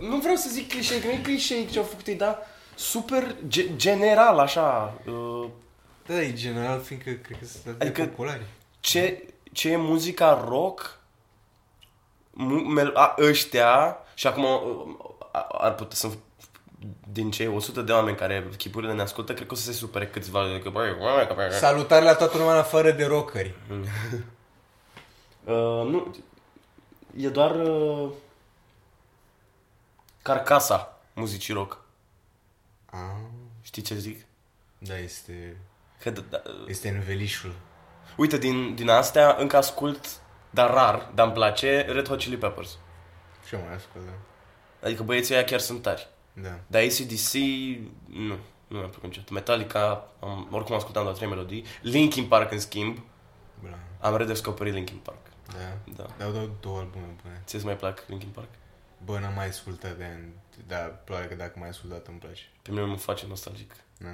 nu 0.08 0.16
vreau 0.16 0.34
să 0.34 0.48
zic 0.50 0.68
clișeic, 0.68 1.02
nu 1.04 1.10
e 1.10 1.16
clișeic 1.22 1.70
ce 1.70 1.78
au 1.78 1.84
făcut 1.84 2.06
ei, 2.06 2.14
dar 2.14 2.38
super 2.74 3.34
ge- 3.48 3.76
general, 3.76 4.38
așa. 4.38 4.98
Uh, 5.06 5.48
da, 6.06 6.14
da, 6.14 6.20
e 6.22 6.32
general, 6.32 6.80
fiindcă 6.80 7.10
cred 7.10 7.38
că 7.38 7.44
sunt 7.46 7.66
atât 7.66 7.80
Adică- 7.80 8.00
de 8.02 8.08
populari. 8.08 8.42
ce, 8.80 9.24
ce 9.52 9.70
e 9.70 9.76
muzica 9.76 10.44
rock, 10.48 10.98
mu, 12.30 12.54
mel, 12.58 12.94
a, 12.94 13.14
ăștia, 13.18 13.96
și 14.14 14.26
acum 14.26 14.44
uh, 14.44 15.14
a- 15.32 15.46
ar 15.50 15.74
putea 15.74 15.96
să 15.96 16.08
din 17.12 17.30
cei 17.30 17.46
100 17.46 17.80
de 17.82 17.92
oameni 17.92 18.16
care 18.16 18.48
chipurile 18.56 18.92
ne 18.92 19.02
ascultă, 19.02 19.34
cred 19.34 19.46
că 19.46 19.52
o 19.52 19.56
să 19.56 19.62
se 19.62 19.72
supere 19.72 20.06
câțiva. 20.06 20.40
Că, 20.62 20.70
băi, 20.70 20.96
băi, 20.98 21.26
că, 21.26 21.34
băi, 21.34 21.50
Salutare 21.50 22.04
la 22.04 22.14
toată 22.14 22.38
lumea 22.38 22.52
în 22.52 22.58
afară 22.58 22.90
de 22.90 23.04
rockeri. 23.04 23.54
Uh, 25.44 25.54
nu, 25.88 26.16
e 27.16 27.28
doar 27.28 27.54
uh, 27.54 28.10
carcasa 30.22 31.00
muzicii 31.14 31.54
rock. 31.54 31.80
Ah, 32.90 32.98
Știi 33.62 33.82
ce 33.82 33.94
zic? 33.94 34.24
da, 34.78 34.98
este... 34.98 35.56
Că, 36.00 36.10
da, 36.10 36.20
da, 36.30 36.42
Este 36.68 36.88
învelișul. 36.88 37.52
uite, 38.16 38.38
din, 38.38 38.74
din 38.74 38.88
astea 38.88 39.36
încă 39.38 39.56
ascult, 39.56 40.06
dar 40.50 40.70
rar, 40.70 41.10
dar 41.14 41.26
îmi 41.26 41.34
place, 41.34 41.80
Red 41.88 42.08
Hot 42.08 42.18
Chili 42.18 42.36
Peppers. 42.36 42.78
Și 43.46 43.54
eu 43.54 43.60
mai 43.66 43.74
ascult, 43.74 44.04
da. 44.04 44.12
Adică 44.86 45.02
băieții 45.02 45.34
ăia 45.34 45.44
chiar 45.44 45.60
sunt 45.60 45.82
tari. 45.82 46.08
Da. 46.32 46.58
Dar 46.66 46.82
ACDC, 46.82 47.32
nu, 48.06 48.36
nu 48.68 48.78
mi-a 48.78 48.86
plăcut 48.86 49.02
niciodată. 49.02 49.32
Metallica, 49.32 50.08
am, 50.20 50.48
oricum 50.50 50.74
ascultam 50.74 51.02
doar 51.02 51.14
trei 51.14 51.28
melodii. 51.28 51.64
Linkin 51.82 52.24
Park, 52.24 52.52
în 52.52 52.58
schimb, 52.60 52.98
Bla. 53.62 53.78
am 54.00 54.16
redescoperit 54.16 54.72
Linkin 54.72 54.96
Park. 55.02 55.18
Da. 55.46 55.92
Da. 55.96 56.06
Dar 56.18 56.26
au 56.26 56.32
dat 56.32 56.48
două 56.60 56.78
albume 56.78 57.14
bune. 57.22 57.42
Ți-ți 57.46 57.64
mai 57.64 57.76
plac 57.76 58.04
Linkin 58.06 58.28
Park? 58.28 58.48
Bă, 59.04 59.18
n-am 59.18 59.32
mai 59.34 59.48
ascultat 59.48 59.96
de 59.96 60.04
ani, 60.04 60.28
dar 60.66 61.00
probabil 61.04 61.28
că 61.28 61.34
dacă 61.34 61.58
mai 61.58 61.68
ascultat 61.68 62.06
îmi 62.06 62.18
place. 62.18 62.42
Pe 62.62 62.70
mine 62.70 62.82
mă 62.84 62.96
face 62.96 63.24
nostalgic. 63.28 63.74
Da. 63.98 64.08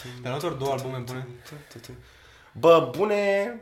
Dar 0.00 0.12
Dar 0.22 0.32
nu 0.32 0.38
doar 0.38 0.52
două 0.52 0.72
albume 0.72 0.98
bune? 0.98 1.26
Bă, 2.58 2.90
bune... 2.96 3.16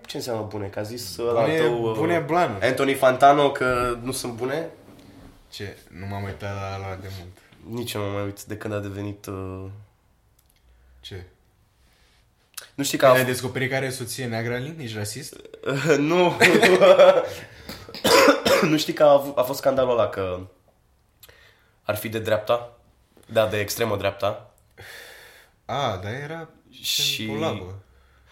Ce 0.06 0.16
înseamnă 0.16 0.42
bune? 0.42 0.66
Că 0.66 0.78
a 0.78 0.82
zis 0.82 1.16
ăla 1.16 1.40
Bune, 1.40 1.56
tău... 1.56 1.82
uh, 1.90 1.96
bune 1.96 2.18
blanuri. 2.18 2.64
Anthony 2.66 2.94
Fantano 2.94 3.50
că 3.50 3.98
nu 4.02 4.12
sunt 4.12 4.32
bune? 4.32 4.70
Ce? 5.52 5.76
Nu 5.88 6.06
m-am 6.06 6.22
uitat 6.22 6.54
la 6.54 6.76
ăla 6.76 6.96
de 6.96 7.08
mult. 7.18 7.38
Nici 7.78 7.92
eu 7.92 8.00
nu 8.00 8.06
mă 8.06 8.12
mai 8.12 8.24
uit 8.24 8.42
de 8.42 8.56
când 8.56 8.74
a 8.74 8.78
devenit... 8.78 9.26
Uh... 9.26 9.64
Ce? 11.00 11.22
Nu 12.74 12.84
știi 12.84 12.98
că 12.98 13.04
Că 13.06 13.10
a... 13.10 13.14
ai 13.14 13.24
descoperit 13.24 13.70
care 13.70 13.86
e 13.86 13.90
soție 13.90 14.26
neagră 14.26 14.56
Link? 14.56 14.80
Ești 14.80 14.96
rasist? 14.96 15.36
nu. 15.98 16.32
nu 18.70 18.76
știi 18.78 18.92
că 18.92 19.02
a, 19.02 19.10
avut, 19.12 19.38
a 19.38 19.42
fost 19.42 19.58
scandalul 19.58 19.90
ăla 19.90 20.08
că 20.08 20.40
ar 21.82 21.96
fi 21.96 22.08
de 22.08 22.18
dreapta? 22.18 22.76
Da, 23.26 23.46
de 23.46 23.58
extremă 23.60 23.96
dreapta. 23.96 24.50
A, 25.64 26.00
dar 26.02 26.12
era 26.12 26.48
Și- 26.70 27.02
și... 27.02 27.24
Polabă. 27.24 27.74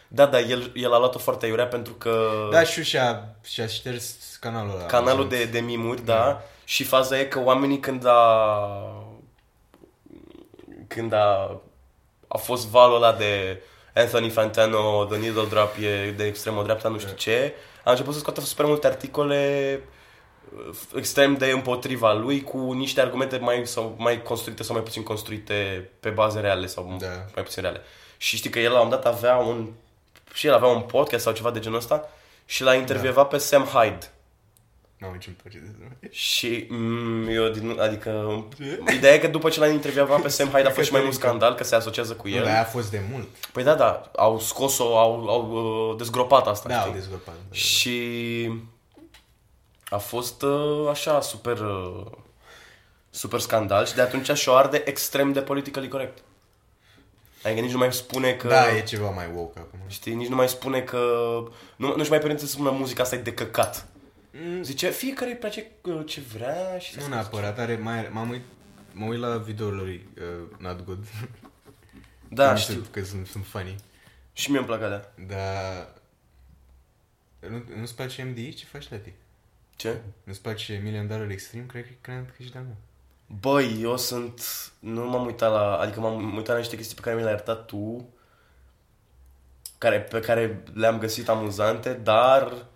Da, 0.08 0.26
da, 0.26 0.40
el, 0.40 0.72
el 0.74 0.92
a 0.92 0.98
luat-o 0.98 1.18
foarte 1.18 1.46
iurea 1.46 1.66
pentru 1.66 1.92
că... 1.92 2.30
Da, 2.52 2.64
și 2.64 2.84
și-a, 2.84 3.34
și-a 3.44 3.66
șters 3.66 4.36
canalul 4.40 4.74
ăla. 4.74 4.86
canalul 4.86 5.22
Am 5.22 5.28
de, 5.28 5.36
văzut. 5.36 5.50
de 5.52 5.60
mimuri, 5.60 6.04
da. 6.04 6.14
da. 6.14 6.42
Și 6.70 6.84
faza 6.84 7.18
e 7.18 7.24
că 7.24 7.40
oamenii 7.44 7.78
când 7.80 8.06
a... 8.06 9.04
Când 10.88 11.12
a... 11.12 11.60
A 12.28 12.36
fost 12.36 12.66
valul 12.66 12.96
ăla 12.96 13.12
de 13.12 13.62
Anthony 13.94 14.28
Fantano, 14.28 15.04
The 15.04 15.18
Needle 15.18 15.46
Drop 15.48 15.74
e 15.80 16.10
de 16.10 16.24
extremă 16.26 16.62
dreapta, 16.62 16.88
nu 16.88 16.98
știu 16.98 17.14
ce, 17.16 17.54
a 17.84 17.90
început 17.90 18.12
să 18.12 18.18
scoată 18.18 18.40
super 18.40 18.64
multe 18.66 18.86
articole 18.86 19.80
uh, 20.68 20.74
extrem 20.94 21.34
de 21.34 21.50
împotriva 21.50 22.12
lui 22.12 22.42
cu 22.42 22.72
niște 22.72 23.00
argumente 23.00 23.38
mai, 23.38 23.66
sau, 23.66 23.94
mai 23.98 24.22
construite 24.22 24.62
sau 24.62 24.74
mai 24.74 24.84
puțin 24.84 25.02
construite 25.02 25.90
pe 26.00 26.08
baze 26.08 26.40
reale 26.40 26.66
sau 26.66 26.96
Da. 27.00 27.06
mai 27.34 27.44
puțin 27.44 27.62
reale. 27.62 27.80
Și 28.16 28.36
știi 28.36 28.50
că 28.50 28.58
el 28.58 28.72
la 28.72 28.80
un 28.80 28.88
dat 28.88 29.06
avea 29.06 29.36
un 29.36 29.68
și 30.32 30.46
el 30.46 30.54
avea 30.54 30.68
un 30.68 30.80
podcast 30.82 31.22
sau 31.24 31.32
ceva 31.32 31.50
de 31.50 31.60
genul 31.60 31.78
ăsta 31.78 32.08
și 32.44 32.62
l-a 32.62 32.74
intervievat 32.74 33.28
pe 33.28 33.38
Sam 33.38 33.64
Hyde. 33.64 34.10
N-am 35.00 35.12
nici 35.12 35.30
place 35.42 35.58
de 36.00 36.08
Și 36.10 36.66
mm, 36.68 37.28
eu, 37.28 37.48
din, 37.48 37.76
adică, 37.80 38.44
ideea 38.96 39.14
e 39.14 39.18
că 39.18 39.26
după 39.26 39.48
ce 39.48 39.60
l-a 39.60 39.66
intervievat 39.68 40.20
pe 40.22 40.28
Sam 40.28 40.48
Hyde 40.48 40.68
a 40.68 40.70
fost 40.70 40.86
și 40.86 40.92
mai 40.92 41.02
mult 41.02 41.14
scandal 41.14 41.54
că 41.54 41.64
se 41.64 41.74
asociază 41.74 42.12
cu 42.14 42.28
Nu, 42.28 42.34
el. 42.34 42.42
dar 42.42 42.52
aia 42.52 42.60
a 42.60 42.64
fost 42.64 42.90
de 42.90 43.00
mult. 43.12 43.26
Păi 43.52 43.62
da, 43.62 43.74
da, 43.74 44.10
au 44.16 44.38
scos-o, 44.38 44.98
au, 44.98 45.28
au 45.28 45.50
uh, 45.90 45.96
dezgropat 45.96 46.46
asta, 46.46 46.68
Da, 46.68 46.74
au 46.76 46.80
știi? 46.80 46.94
dezgropat. 46.94 47.34
da. 47.34 47.54
Și 47.54 48.50
a 49.88 49.96
fost 49.98 50.42
uh, 50.42 50.88
așa, 50.90 51.20
super, 51.20 51.58
uh, 51.58 52.06
super 53.10 53.40
scandal 53.40 53.86
și 53.86 53.94
de 53.94 54.00
atunci 54.00 54.30
și-o 54.30 54.54
arde 54.54 54.82
extrem 54.84 55.32
de 55.32 55.40
politically 55.40 55.88
corect. 55.88 56.18
Adică 57.44 57.60
nici 57.60 57.72
nu 57.72 57.78
mai 57.78 57.92
spune 57.92 58.32
că... 58.32 58.48
Da, 58.48 58.76
e 58.76 58.82
ceva 58.82 59.10
mai 59.10 59.26
woke 59.34 59.58
acum. 59.58 59.78
Știi, 59.86 60.14
nici 60.14 60.28
nu 60.28 60.36
mai 60.36 60.48
spune 60.48 60.80
că... 60.80 60.98
Nu, 61.76 61.96
nu-și 61.96 62.10
mai 62.10 62.18
permite 62.18 62.40
să 62.40 62.46
spună 62.46 62.70
muzica 62.70 63.02
asta 63.02 63.14
e 63.14 63.18
de 63.18 63.32
căcat. 63.32 63.86
Zice, 64.60 64.90
fiecare 64.90 65.30
îi 65.30 65.36
place 65.36 65.66
uh, 65.82 66.02
ce 66.06 66.20
vrea 66.20 66.78
și... 66.78 66.98
Nu 66.98 67.06
neapărat, 67.06 67.58
are 67.58 67.76
mai, 67.76 68.08
m-am 68.12 68.30
uit, 68.30 68.42
mă 68.92 69.04
uit 69.04 69.20
la 69.20 69.36
videourile 69.36 69.82
lui 69.82 70.08
uh, 70.18 70.58
Not 70.58 70.84
Good. 70.84 71.04
Da, 72.32 72.50
Nu 72.50 72.58
știu. 72.58 72.86
Că 72.90 73.04
sunt, 73.04 73.26
sunt 73.26 73.46
funny. 73.46 73.76
Și 74.32 74.50
mie 74.50 74.58
îmi 74.58 74.66
plac 74.68 74.82
alea. 74.82 75.14
Dar... 75.26 75.88
Nu, 77.50 77.64
nu-ți 77.76 77.94
place 77.94 78.22
MDI? 78.22 78.54
Ce 78.54 78.64
faci, 78.64 78.88
tati? 78.88 79.12
Ce? 79.76 80.00
Nu-ți 80.24 80.42
place 80.42 80.80
Million 80.82 81.06
Dollar 81.06 81.30
Extreme? 81.30 81.66
Cred 81.66 81.84
că, 81.84 81.90
cred 82.00 82.34
că 82.36 82.42
și 82.42 82.50
de 82.50 82.58
meu. 82.58 82.76
Băi, 83.40 83.82
eu 83.82 83.96
sunt... 83.96 84.42
Nu 84.78 85.08
m-am 85.08 85.26
uitat 85.26 85.50
la... 85.50 85.76
Adică 85.76 86.00
m-am 86.00 86.36
uitat 86.36 86.54
la 86.54 86.58
niște 86.58 86.76
chestii 86.76 86.94
pe 86.94 87.00
care 87.00 87.16
mi 87.16 87.22
le-ai 87.22 87.34
arătat 87.34 87.66
tu, 87.66 88.08
care, 89.78 90.00
pe 90.00 90.20
care 90.20 90.62
le-am 90.72 90.98
găsit 90.98 91.28
amuzante, 91.28 91.92
dar 91.92 92.66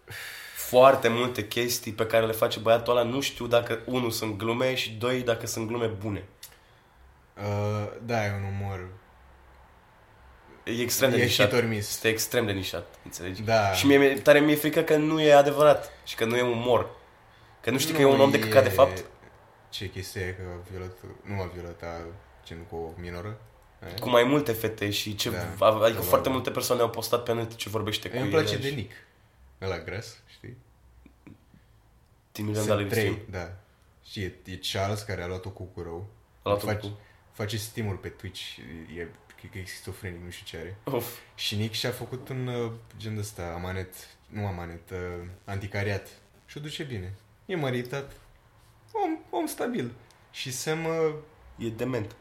foarte 0.78 1.08
multe 1.08 1.46
chestii 1.48 1.92
pe 1.92 2.06
care 2.06 2.26
le 2.26 2.32
face 2.32 2.58
băiatul 2.58 2.96
ăla 2.96 3.06
nu 3.08 3.20
știu 3.20 3.46
dacă, 3.46 3.78
unu, 3.84 4.10
sunt 4.10 4.36
glume 4.36 4.74
și 4.74 4.90
doi, 4.90 5.22
dacă 5.22 5.46
sunt 5.46 5.66
glume 5.68 5.86
bune. 5.86 6.24
Uh, 7.36 7.88
da, 8.02 8.24
e 8.26 8.32
un 8.32 8.42
umor... 8.60 8.88
E 10.64 10.80
extrem 10.80 11.10
de 11.10 11.16
E 11.16 11.22
nișat. 11.22 11.48
și 11.48 11.54
dormis. 11.54 11.88
Este 11.88 12.08
extrem 12.08 12.46
de 12.46 12.52
nișat, 12.52 12.86
înțelegi? 13.04 13.42
Da. 13.42 13.72
Și 13.72 13.86
mie, 13.86 13.96
mi-e- 13.98 14.14
tare 14.14 14.40
mi-e 14.40 14.54
frică 14.54 14.82
că 14.82 14.96
nu 14.96 15.20
e 15.20 15.32
adevărat 15.32 15.92
și 16.04 16.14
că 16.14 16.24
nu 16.24 16.36
e 16.36 16.42
umor. 16.42 16.90
Că 17.60 17.70
nu 17.70 17.78
știi 17.78 17.94
că 17.94 18.00
e 18.00 18.04
un 18.04 18.20
om 18.20 18.30
de 18.30 18.38
căcat 18.38 18.62
de 18.62 18.68
fapt? 18.68 19.04
Ce 19.68 19.90
chestie 19.90 20.20
e 20.22 20.30
că 20.30 20.42
a 20.56 20.68
violat... 20.70 20.96
Nu 21.22 21.40
a 21.42 21.50
violat, 21.54 21.82
a 21.82 22.00
gen 22.46 22.58
cu 22.70 22.76
o 22.76 23.00
minoră? 23.00 23.38
Aia? 23.84 23.94
Cu 24.00 24.08
mai 24.08 24.24
multe 24.24 24.52
fete 24.52 24.90
și 24.90 25.14
ce... 25.14 25.30
Da, 25.30 25.36
adică 25.38 25.56
probabil. 25.56 26.00
foarte 26.00 26.28
multe 26.28 26.50
persoane 26.50 26.80
au 26.82 26.90
postat 26.90 27.22
pe 27.22 27.32
net 27.32 27.54
ce 27.54 27.68
vorbește 27.68 28.08
cu 28.08 28.14
Mie 28.14 28.22
îmi 28.24 28.32
ele 28.32 28.42
place 28.42 28.56
și- 28.56 28.62
de 28.70 28.74
Nick. 28.76 28.92
Ăla 29.62 29.78
gras, 29.78 30.04
știi? 30.06 30.23
Tim 32.34 32.44
Million 32.44 32.64
Sunt 32.64 32.76
Dollar 32.76 32.90
trei, 32.92 33.06
Extreme. 33.06 33.44
da. 33.44 33.52
Și 34.10 34.20
e, 34.22 34.34
e 34.44 34.58
Charles 34.72 35.02
care 35.02 35.22
a 35.22 35.26
luat-o 35.26 35.50
cu 35.50 35.62
cu 35.62 35.80
rău. 35.82 36.08
A 36.42 36.48
luat-o 36.48 36.66
face, 36.66 36.80
cu- 36.88 36.98
face 37.32 37.56
stimul 37.56 37.96
pe 37.96 38.08
Twitch. 38.08 38.40
E, 38.96 39.06
cred 39.36 39.50
că 39.50 39.58
e 39.58 39.64
schizofrenic, 39.66 40.22
nu 40.24 40.30
știu 40.30 40.44
ce 40.46 40.56
are. 40.56 40.76
Of. 40.96 41.18
Și 41.34 41.56
Nick 41.56 41.74
și-a 41.74 41.90
făcut 41.90 42.28
un 42.28 42.46
uh, 42.46 42.72
gen 42.96 43.14
de 43.14 43.20
ăsta, 43.20 43.52
amanet, 43.54 43.94
nu 44.26 44.46
amanet, 44.46 44.90
uh, 44.90 44.98
anticariat. 45.44 46.08
Și 46.46 46.56
o 46.56 46.60
duce 46.60 46.82
bine. 46.82 47.12
E 47.46 47.56
măritat. 47.56 48.12
Om, 48.92 49.18
om 49.40 49.46
stabil. 49.46 49.92
Și 50.30 50.52
Sam, 50.52 50.84
uh, 50.84 51.14
E 51.58 51.68
dement. 51.68 52.16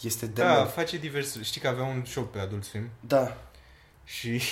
Este 0.00 0.26
da, 0.26 0.52
dement. 0.52 0.70
face 0.70 0.98
divers... 0.98 1.42
Știi 1.42 1.60
că 1.60 1.68
avea 1.68 1.84
un 1.84 2.04
show 2.04 2.24
pe 2.24 2.38
Adult 2.38 2.64
Swim 2.64 2.90
Da. 3.00 3.36
și 4.04 4.40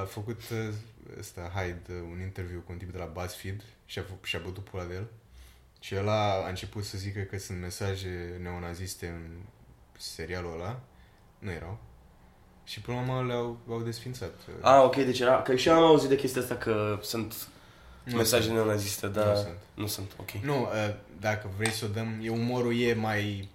a 0.00 0.04
făcut 0.04 0.40
uh, 0.50 0.74
ăsta, 1.18 1.52
Hyde, 1.54 1.80
uh, 1.88 2.08
un 2.12 2.20
interviu 2.20 2.62
cu 2.66 2.72
un 2.72 2.78
tip 2.78 2.92
de 2.92 2.98
la 2.98 3.04
BuzzFeed 3.04 3.62
și 3.86 3.98
a, 3.98 4.02
făcut, 4.02 4.24
și-a 4.24 4.38
bătut 4.44 4.64
pula 4.64 4.84
de 4.84 4.94
el. 4.94 5.06
Și 5.80 5.94
el 5.94 6.08
a, 6.08 6.32
a 6.44 6.48
început 6.48 6.84
să 6.84 6.98
zică 6.98 7.20
că 7.20 7.38
sunt 7.38 7.60
mesaje 7.60 8.38
neonaziste 8.42 9.06
în 9.06 9.30
serialul 9.98 10.52
ăla. 10.52 10.80
Nu 11.38 11.50
erau. 11.50 11.78
Și 12.64 12.80
până 12.80 12.96
la 12.96 13.02
urmă 13.02 13.26
le-au, 13.26 13.58
au 13.68 13.80
desfințat. 13.82 14.32
Ah, 14.60 14.82
ok, 14.82 14.94
deci 14.96 15.18
era... 15.20 15.42
Că 15.42 15.56
și 15.56 15.68
eu 15.68 15.74
am 15.74 15.82
auzit 15.82 16.08
de 16.08 16.16
chestia 16.16 16.42
asta 16.42 16.56
că 16.56 16.98
sunt 17.02 17.48
Nu 18.04 18.16
mesaje 18.16 18.42
sunt. 18.42 18.54
neonaziste, 18.54 19.08
dar... 19.08 19.26
Nu 19.26 19.34
sunt. 19.36 19.56
Nu 19.74 19.86
sunt, 19.86 20.12
ok. 20.16 20.30
Nu, 20.30 20.60
uh, 20.60 20.94
dacă 21.20 21.50
vrei 21.56 21.70
să 21.70 21.84
o 21.84 21.88
dăm, 21.88 22.18
e 22.22 22.28
umorul 22.30 22.78
e 22.80 22.94
mai... 22.94 23.48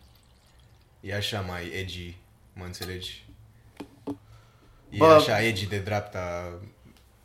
E 1.02 1.16
așa 1.16 1.42
mai 1.42 1.68
edgy, 1.74 2.18
mă 2.54 2.64
înțelegi? 2.66 3.26
E 4.90 4.98
Bă- 4.98 5.16
așa 5.16 5.42
edgy 5.42 5.68
de 5.68 5.80
dreapta. 5.80 6.54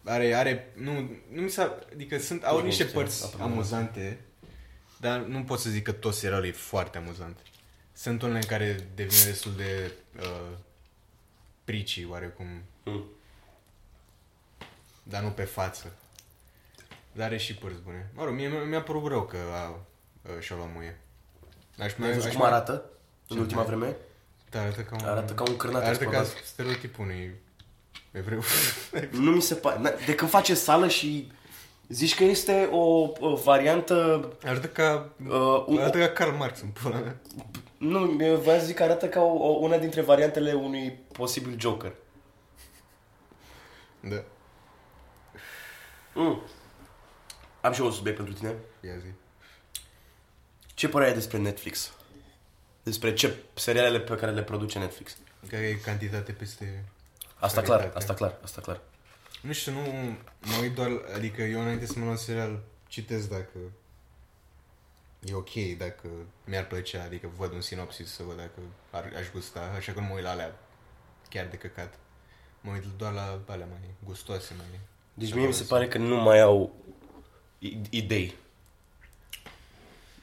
Are, 0.05 0.35
are, 0.35 0.73
nu, 0.77 0.93
nu 1.31 1.41
mi 1.43 1.51
s-a, 1.51 1.79
adică 1.93 2.19
sunt, 2.19 2.43
au 2.45 2.59
Nu 2.59 2.65
niște 2.65 2.83
știu, 2.87 2.95
părți 2.99 3.25
apropo. 3.25 3.45
amuzante, 3.45 4.21
dar 5.01 5.21
nu 5.21 5.43
pot 5.45 5.59
să 5.59 5.71
zic 5.71 5.83
că 5.85 5.93
tot 5.93 6.15
serialul 6.15 6.47
e 6.47 6.53
foarte 6.53 6.99
amuzant. 6.99 7.39
Sunt 7.93 8.23
unele 8.23 8.39
în 8.39 8.47
care 8.47 8.89
devine 8.95 9.23
destul 9.25 9.53
de 9.57 9.93
uh, 10.21 10.57
prici, 11.65 12.05
oarecum, 12.09 12.47
Mm. 12.85 13.05
dar 15.03 15.23
nu 15.23 15.29
pe 15.31 15.43
față. 15.45 15.93
Dar 17.13 17.27
are 17.27 17.37
și 17.37 17.55
părți 17.55 17.81
bune. 17.81 18.11
Mă 18.15 18.25
rog, 18.25 18.35
mie 18.35 18.49
mi- 18.49 18.69
mi-a 18.69 18.83
părut 18.83 19.07
rău 19.07 19.23
că 19.27 19.37
a, 19.53 19.57
a, 19.57 20.41
și-a 20.41 20.57
luat 20.57 20.69
muie. 20.75 20.99
Aș 21.79 21.95
Mai 21.97 22.11
aș 22.13 22.33
cum 22.33 22.43
arată 22.43 22.73
în 23.29 23.37
Ce 23.37 23.43
ultima 23.43 23.63
mai- 23.63 23.77
vreme? 23.77 23.97
Da, 24.51 24.61
arată 24.61 24.81
ca 24.83 24.97
un... 25.01 25.05
Arată 25.09 25.33
ca 25.35 25.43
un 25.49 25.57
cârnat 25.57 25.83
Arată 25.83 26.05
ca 26.05 26.11
explodat. 26.19 26.45
stereotipul 26.45 27.05
unui 27.05 27.35
evreu. 28.11 28.43
Nu 29.11 29.31
mi 29.31 29.43
se 29.43 29.55
pare. 29.55 29.79
Na- 29.91 30.05
De 30.07 30.15
când 30.15 30.31
face 30.31 30.55
sală 30.55 30.89
și 30.89 31.33
zici 31.89 32.15
că 32.15 32.25
este 32.25 32.69
o, 32.71 33.13
o 33.19 33.35
variantă... 33.45 34.29
arată 34.45 34.67
ca... 34.67 35.13
Uh, 35.29 35.65
un, 35.67 35.79
Arată 35.79 35.99
ca 35.99 36.09
Karl 36.09 36.37
Marx 36.37 36.61
în 36.61 36.69
pula 36.69 36.99
mea. 36.99 37.21
nu, 37.79 38.17
eu 38.25 38.37
voiam 38.37 38.61
să 38.61 38.67
zic 38.67 38.77
că 38.77 38.83
arată 38.83 39.09
ca 39.09 39.21
o, 39.21 39.33
o, 39.49 39.49
una 39.49 39.79
dintre 39.79 40.01
variantele 40.01 40.53
unui 40.53 40.99
posibil 41.13 41.61
Joker. 41.61 41.93
Da, 44.01 44.25
Mm. 46.15 46.43
Am 47.61 47.73
și 47.73 47.81
eu 47.81 47.87
un 47.87 47.93
subiect 47.93 48.17
pentru 48.17 48.35
tine. 48.35 48.55
ia 48.85 48.97
zi. 48.99 49.07
Ce 50.75 50.89
părere 50.89 51.11
ai 51.11 51.17
despre 51.17 51.39
Netflix? 51.39 51.93
Despre 52.83 53.15
ce 53.15 53.37
serialele 53.55 54.01
pe 54.01 54.15
care 54.15 54.33
le 54.33 54.43
produce 54.43 54.79
Netflix? 54.79 55.17
Care 55.49 55.67
e 55.67 55.75
cantitate 55.75 56.33
peste... 56.33 56.85
Asta 57.41 57.61
Calitate. 57.61 57.83
clar, 57.83 57.97
asta 57.97 58.15
clar, 58.15 58.35
asta 58.45 58.61
clar. 58.61 58.81
Nu 59.43 59.53
știu, 59.53 59.73
nu... 59.73 59.81
Mă 60.41 60.57
uit 60.61 60.75
doar... 60.75 60.89
Adică 61.15 61.43
eu 61.43 61.61
înainte 61.61 61.87
să 61.87 61.93
mă 61.97 62.05
luau 62.05 62.17
serial, 62.17 62.59
citesc 62.89 63.29
dacă... 63.29 63.59
E 65.25 65.35
ok, 65.35 65.55
dacă 65.79 66.09
mi-ar 66.45 66.67
plăcea, 66.67 67.03
adică 67.05 67.31
văd 67.37 67.53
un 67.53 67.61
sinopsis 67.61 68.13
să 68.15 68.23
văd 68.23 68.37
dacă 68.37 68.59
ar, 68.91 69.13
aș 69.19 69.27
gusta, 69.33 69.73
așa 69.77 69.93
că 69.93 70.01
nu 70.01 70.07
mă 70.07 70.15
uit 70.15 70.23
la 70.23 70.31
alea 70.31 70.59
chiar 71.29 71.47
de 71.47 71.57
căcat. 71.57 71.95
Mă 72.61 72.71
uit 72.73 72.85
doar 72.97 73.13
la 73.13 73.39
alea 73.47 73.67
mai 73.71 73.79
gustoase, 74.05 74.55
mai... 74.57 74.81
Deci 75.15 75.35
mie 75.35 75.47
mi 75.47 75.53
se 75.53 75.65
pare 75.65 75.89
că 75.89 75.99
nu 75.99 76.17
mai 76.17 76.41
au 76.41 76.75
i- 77.59 77.81
idei. 77.91 78.35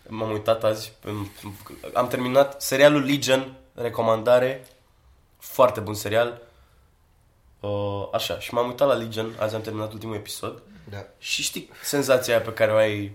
M-am 0.10 0.32
uitat 0.32 0.63
azi, 0.63 0.91
în- 1.03 1.27
am 1.93 2.08
terminat 2.08 2.62
serialul 2.62 3.03
Legion, 3.03 3.58
recomandare, 3.73 4.65
foarte 5.38 5.80
bun 5.80 5.93
serial. 5.93 6.41
Uh, 7.60 8.08
așa, 8.12 8.39
și 8.39 8.54
m-am 8.54 8.67
uitat 8.67 8.88
la 8.88 8.93
Legion, 8.93 9.36
azi 9.39 9.56
am 9.56 9.62
terminat 9.62 9.93
ultimul 9.93 10.15
episod 10.15 10.62
Da. 10.89 11.06
și 11.17 11.41
știi 11.41 11.70
senzația 11.84 12.34
aia 12.36 12.43
pe 12.43 12.54
care 12.54 12.72
o 12.72 12.76
ai 12.76 13.12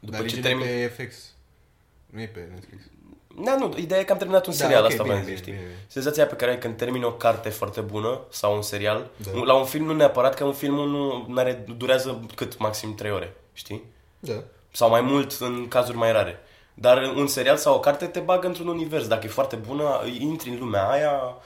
după 0.00 0.16
Dar 0.16 0.26
ce 0.26 0.34
Legion 0.34 0.44
e 0.44 0.48
termin... 0.48 0.66
pe 0.96 1.04
FX. 1.04 1.16
Nu 2.06 2.20
e 2.20 2.26
pe 2.26 2.48
Netflix. 2.52 2.82
Da, 3.44 3.56
nu, 3.56 3.74
ideea 3.76 4.00
e 4.00 4.04
că 4.04 4.12
am 4.12 4.18
terminat 4.18 4.46
un 4.46 4.52
Da, 4.52 4.64
serial, 4.64 4.82
ok, 4.84 4.90
asta 4.90 5.02
bine, 5.02 5.14
vreau 5.14 5.28
să 5.28 5.32
bine, 5.32 5.42
știi. 5.42 5.52
bine, 5.52 5.64
bine. 5.64 5.84
Senzația 5.86 6.22
aia 6.22 6.30
pe 6.32 6.36
care 6.38 6.50
ai 6.50 6.58
când 6.58 6.76
termini 6.76 7.04
o 7.04 7.12
carte 7.12 7.48
foarte 7.48 7.80
bună 7.80 8.20
sau 8.30 8.54
un 8.54 8.62
serial. 8.62 9.10
Da. 9.16 9.30
La 9.44 9.54
un 9.54 9.64
film 9.64 9.84
nu 9.84 9.92
neapărat, 9.94 10.34
că 10.34 10.44
un 10.44 10.52
film 10.52 10.74
nu 10.74 11.26
are, 11.36 11.64
durează 11.76 12.20
cât 12.34 12.58
maxim 12.58 12.94
3 12.94 13.10
ore, 13.10 13.34
știi? 13.52 13.84
Da. 14.18 14.42
Sau 14.72 14.88
mai 14.88 15.00
mult 15.00 15.32
în 15.40 15.68
cazuri 15.68 15.96
mai 15.96 16.12
rare. 16.12 16.38
Dar 16.74 17.02
un 17.16 17.26
serial 17.26 17.56
sau 17.56 17.74
o 17.74 17.80
carte 17.80 18.06
te 18.06 18.20
bagă 18.20 18.46
într-un 18.46 18.68
univers. 18.68 19.06
Dacă 19.06 19.26
e 19.26 19.28
foarte 19.28 19.56
bună, 19.56 20.00
intri 20.18 20.50
în 20.50 20.58
lumea 20.58 20.88
aia, 20.88 21.12
m, 21.12 21.42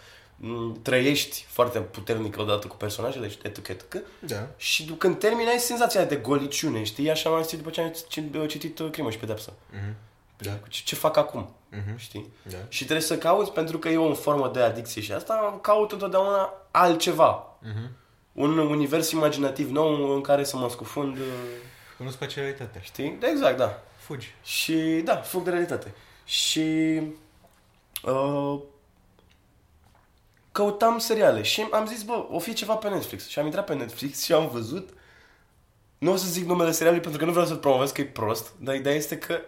trăiești 0.83 1.45
foarte 1.49 1.79
puternic 1.79 2.39
odată 2.39 2.67
cu 2.67 2.77
personajele 2.77 3.29
și 3.29 3.39
etc. 3.43 3.69
etc. 3.69 3.97
Da. 4.19 4.47
Și 4.57 4.85
du- 4.85 4.95
când 4.95 5.19
termini 5.19 5.49
ai 5.49 5.59
senzația 5.59 6.05
de 6.05 6.17
goliciune, 6.17 6.83
știi? 6.83 7.11
Așa 7.11 7.31
m-am 7.31 7.39
simțit 7.41 7.59
după 7.59 7.71
ce 7.71 7.81
am 7.81 7.93
ci- 8.09 8.49
citit 8.51 8.79
uh, 8.79 8.91
Crimă 8.91 9.11
și 9.11 9.19
Pedepsă. 9.19 9.53
Mhm. 9.71 9.95
Da. 10.37 10.51
Ce, 10.69 10.81
ce 10.85 10.95
fac 10.95 11.17
acum? 11.17 11.51
Mhm. 11.71 11.97
Știi? 11.99 12.33
Da. 12.43 12.57
Și 12.69 12.85
trebuie 12.85 13.07
să 13.07 13.19
cauți, 13.19 13.53
pentru 13.53 13.79
că 13.79 13.89
e 13.89 13.97
o 13.97 14.15
formă 14.15 14.51
de 14.55 14.61
adicție 14.61 15.03
și 15.03 15.13
asta, 15.13 15.59
caut 15.63 15.93
întotdeauna 15.93 16.53
altceva. 16.71 17.57
Mhm. 17.63 17.91
Un 18.33 18.59
univers 18.59 19.11
imaginativ 19.11 19.71
nou 19.71 20.15
în 20.15 20.21
care 20.21 20.45
să 20.45 20.57
mă 20.57 20.71
scufund, 20.71 21.17
uh, 21.17 21.23
Că 21.97 22.03
nu-ți 22.03 22.19
place 22.19 22.41
realitatea. 22.41 22.81
știi? 22.81 23.17
Da, 23.21 23.29
exact, 23.29 23.57
da. 23.57 23.83
Fugi. 23.97 24.35
Și 24.43 24.75
da, 25.05 25.17
fug 25.17 25.43
de 25.45 25.51
realitate. 25.51 25.95
Și 26.25 27.01
uh, 28.05 28.59
căutam 30.53 30.99
seriale 30.99 31.43
și 31.43 31.67
am 31.71 31.87
zis, 31.87 32.03
bă, 32.03 32.27
o 32.31 32.39
fi 32.39 32.53
ceva 32.53 32.75
pe 32.75 32.89
Netflix. 32.89 33.29
Și 33.29 33.39
am 33.39 33.45
intrat 33.45 33.65
pe 33.65 33.75
Netflix 33.75 34.23
și 34.23 34.33
am 34.33 34.49
văzut 34.49 34.89
nu 35.99 36.13
o 36.13 36.17
să 36.17 36.27
zic 36.29 36.47
numele 36.47 36.71
serialului 36.71 37.03
pentru 37.03 37.21
că 37.21 37.27
nu 37.27 37.33
vreau 37.33 37.47
să-l 37.47 37.57
promovez 37.57 37.91
că 37.91 38.01
e 38.01 38.05
prost, 38.05 38.53
dar 38.61 38.75
ideea 38.75 38.95
este 38.95 39.19
că 39.19 39.41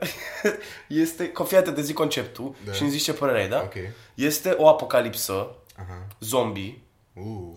este, 1.03 1.29
că 1.29 1.45
fii 1.45 1.57
atent 1.57 1.77
de 1.77 1.83
zi 1.83 1.93
conceptul 1.93 2.55
Da. 2.65 2.73
și 2.73 2.83
îmi 2.83 2.91
zici 2.91 3.03
ce 3.03 3.13
părere 3.13 3.41
ai, 3.41 3.49
da? 3.49 3.61
Ok. 3.63 3.75
Este 4.15 4.51
o 4.59 4.69
apocalipsă, 4.69 5.55
Aha. 5.77 6.07
zombie, 6.21 6.79
Uh. 7.15 7.53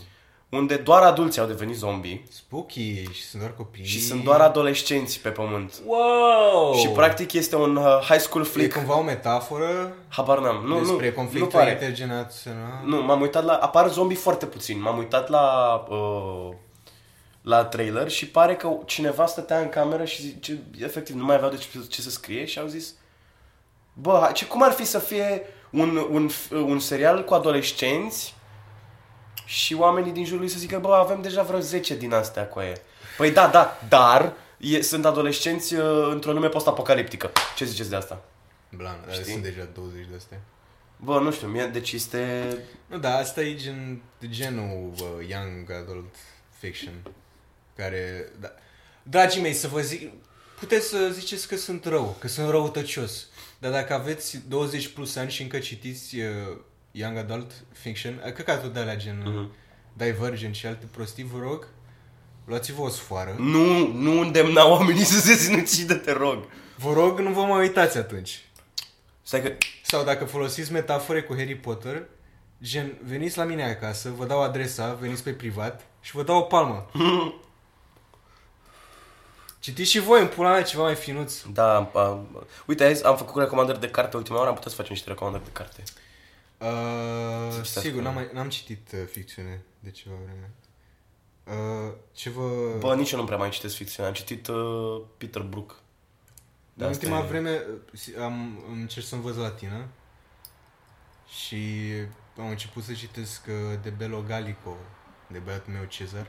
Unde 0.56 0.76
doar 0.76 1.02
adulții 1.04 1.42
au 1.42 1.48
devenit 1.48 1.76
zombie 1.76 2.24
Spooky 2.32 3.04
și 3.12 3.24
sunt 3.24 3.42
doar 3.42 3.54
copii. 3.58 3.86
și 3.86 4.02
sunt 4.02 4.24
doar 4.24 4.42
adolescenți 4.42 5.20
pe 5.20 5.30
pământ. 5.30 5.74
Wow! 5.86 6.76
Și 6.76 6.88
practic 6.88 7.34
este 7.34 7.56
un 7.56 7.76
uh, 7.76 8.00
high 8.10 8.20
school 8.20 8.44
E 8.46 8.48
flick. 8.48 8.74
cumva 8.76 8.98
o 8.98 9.02
metaforă 9.02 9.94
Habar 10.08 10.40
n-am. 10.40 10.64
Nu, 10.66 10.80
despre 10.80 11.08
nu, 11.10 11.14
conflictul 11.16 11.52
nu 11.54 11.58
pare. 11.60 11.72
intergenerațional? 11.72 12.82
Nu, 12.86 13.02
m-am 13.04 13.22
uitat 13.22 13.44
la... 13.44 13.54
Apar 13.54 13.90
zombie 13.90 14.18
foarte 14.18 14.46
puțin. 14.46 14.82
M-am 14.82 14.98
uitat 14.98 15.30
la... 15.30 15.74
Uh, 15.90 16.50
la 17.42 17.66
trailer 17.66 18.10
și 18.10 18.28
pare 18.28 18.56
că 18.56 18.70
cineva 18.86 19.26
stătea 19.26 19.60
în 19.60 19.70
cameră 19.70 20.06
și 20.06 20.22
zice, 20.22 20.60
efectiv 20.82 21.16
nu 21.16 21.24
mai 21.26 21.36
aveau 21.36 21.50
de 21.52 21.58
ce, 21.58 21.68
ce 21.90 22.02
să 22.02 22.10
scrie 22.10 22.46
și 22.46 22.60
au 22.60 22.68
zis 22.68 22.94
Bă, 23.94 24.20
hai, 24.22 24.32
ce, 24.32 24.46
cum 24.46 24.64
ar 24.64 24.72
fi 24.72 24.86
să 24.86 25.00
fie 25.00 25.42
un, 25.70 26.08
un, 26.12 26.30
un 26.52 26.80
serial 26.80 27.24
cu 27.24 27.34
adolescenți 27.34 28.34
și 29.46 29.74
oamenii 29.74 30.12
din 30.12 30.26
jurul 30.26 30.40
lui 30.40 30.50
să 30.50 30.60
zică, 30.60 30.80
bă, 30.80 30.94
avem 30.94 31.22
deja 31.22 31.44
vreo 31.44 31.60
10 31.60 31.96
din 31.96 32.14
astea 32.14 32.48
cu 32.48 32.60
aia. 32.60 32.76
Păi 33.18 33.32
da, 33.32 33.48
da, 33.48 33.80
dar 33.90 34.34
e, 34.58 34.82
sunt 34.82 35.06
adolescenți 35.06 35.74
uh, 35.74 36.08
într-o 36.12 36.32
lume 36.32 36.48
post-apocaliptică. 36.48 37.32
Ce 37.56 37.66
ziceți 37.66 37.90
de 37.90 37.96
asta? 37.96 38.22
Blan, 38.70 39.00
dar 39.06 39.14
Știi? 39.14 39.32
sunt 39.32 39.44
deja 39.44 39.68
20 39.74 40.06
de 40.10 40.16
astea. 40.16 40.42
Bă, 40.98 41.20
nu 41.20 41.32
știu, 41.32 41.48
mie, 41.48 41.66
deci 41.66 41.92
este... 41.92 42.48
Nu, 42.88 42.98
da, 42.98 43.16
asta 43.16 43.42
e 43.42 43.56
gen, 43.56 44.02
genul 44.30 44.92
uh, 44.94 45.28
young 45.30 45.72
adult 45.72 46.16
fiction. 46.60 46.94
Care, 47.76 48.30
da. 48.40 48.52
Dragii 49.04 49.42
mei, 49.42 49.54
să 49.54 49.68
vă 49.68 49.82
zic, 49.82 50.12
puteți 50.60 50.88
să 50.88 51.10
ziceți 51.12 51.48
că 51.48 51.58
sunt 51.58 51.86
rău, 51.86 52.16
că 52.20 52.28
sunt 52.28 52.50
răutăcios. 52.50 53.28
Dar 53.58 53.72
dacă 53.72 53.94
aveți 53.94 54.48
20 54.48 54.88
plus 54.88 55.16
ani 55.16 55.32
și 55.32 55.42
încă 55.42 55.60
citiți 55.60 56.20
uh, 56.20 56.58
young 56.98 57.18
adult 57.18 57.52
fiction, 57.74 58.22
uh, 58.26 58.32
căcatul 58.34 58.72
de 58.72 58.80
alea 58.80 58.96
gen 58.96 59.18
Mhm. 59.26 59.38
uh, 59.38 59.46
Divergent 59.94 60.56
și 60.56 60.66
alte 60.66 60.86
prostii, 60.92 61.24
vă 61.34 61.40
rog, 61.42 61.68
luați-vă 62.46 62.82
o 62.82 62.90
sfoară. 62.90 63.36
Nu, 63.38 63.88
nu 63.92 64.20
îndemna 64.20 64.68
oamenii 64.70 65.04
să 65.14 65.20
se 65.20 65.34
sinucidă, 65.34 65.94
te 65.94 66.12
rog. 66.12 66.44
Vă 66.78 66.94
rog, 66.94 67.20
nu 67.20 67.32
vă 67.32 67.42
mai 67.42 67.60
uitați 67.62 67.98
atunci. 67.98 68.46
Stai 69.22 69.42
că... 69.42 69.52
Sau 69.84 70.04
dacă 70.04 70.26
folosiți 70.26 70.72
metafore 70.72 71.22
cu 71.22 71.34
Harry 71.36 71.56
Potter, 71.56 72.04
gen, 72.64 72.98
veniți 73.04 73.38
la 73.38 73.44
mine 73.44 73.70
acasă, 73.70 74.10
vă 74.18 74.26
dau 74.26 74.42
adresa, 74.42 74.94
veniți 74.94 75.24
pe 75.24 75.32
privat 75.32 75.82
și 76.02 76.16
vă 76.16 76.24
dau 76.24 76.38
o 76.38 76.42
palmă. 76.42 76.86
Citiți 79.60 79.90
și 79.92 80.00
voi 80.00 80.22
în 80.22 80.28
pula 80.28 80.52
mea 80.52 80.62
ceva 80.64 80.84
mai 80.84 80.96
finuț. 80.96 81.42
Da, 81.54 81.76
am, 81.76 81.90
am, 81.96 82.46
uite, 82.66 82.84
azi 82.86 83.06
am 83.06 83.18
făcut 83.18 83.42
recomandări 83.42 83.80
de 83.80 83.90
carte 83.90 84.18
ultima 84.18 84.38
oară, 84.38 84.50
am 84.50 84.56
putea 84.56 84.70
să 84.70 84.76
facem 84.76 84.94
niște 84.94 85.10
recomandări 85.10 85.44
de 85.44 85.50
carte. 85.54 85.84
Uh, 86.58 87.48
citească. 87.52 87.80
sigur, 87.80 88.02
n-am, 88.02 88.14
mai, 88.14 88.30
n-am 88.34 88.50
citit 88.50 88.92
uh, 88.94 89.00
ficțiune 89.12 89.64
de 89.80 89.92
ceva 89.92 90.16
vreme. 90.24 90.50
Uh, 91.44 91.94
ce 92.14 92.30
vă... 92.30 92.76
Bă, 92.80 92.96
nici 92.96 93.12
eu 93.12 93.20
nu 93.20 93.26
prea 93.26 93.38
mai 93.38 93.50
citesc 93.50 93.76
ficțiune, 93.76 94.08
am 94.08 94.14
citit 94.14 94.48
uh, 94.48 95.02
Peter 95.18 95.42
Brook. 95.42 95.80
Dar 96.74 96.88
în 96.88 96.94
asta 96.94 97.06
ultima 97.06 97.24
e- 97.26 97.28
vreme 97.28 97.50
uh, 97.52 98.00
si- 98.00 98.16
am 98.18 98.64
îmi 98.72 98.82
încerc 98.82 99.06
să 99.06 99.16
învăț 99.16 99.36
latină 99.36 99.88
și 101.28 101.92
am 102.38 102.50
început 102.50 102.84
să 102.84 102.94
citesc 102.94 103.46
uh, 103.48 103.80
de 103.82 103.90
Belo 103.90 104.22
Gallico, 104.28 104.78
de 105.28 105.38
băiatul 105.38 105.74
meu 105.74 105.84
Cezar. 105.84 106.28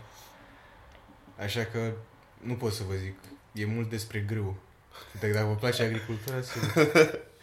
Așa 1.38 1.64
că 1.64 1.92
nu 2.42 2.54
pot 2.54 2.72
să 2.72 2.82
vă 2.82 2.94
zic. 2.94 3.18
E 3.52 3.64
mult 3.64 3.88
despre 3.88 4.18
grâu. 4.20 4.56
Dacă, 5.20 5.32
dacă 5.32 5.46
vă 5.46 5.54
place 5.54 5.82
agricultura, 5.82 6.40
sigur. 6.40 6.72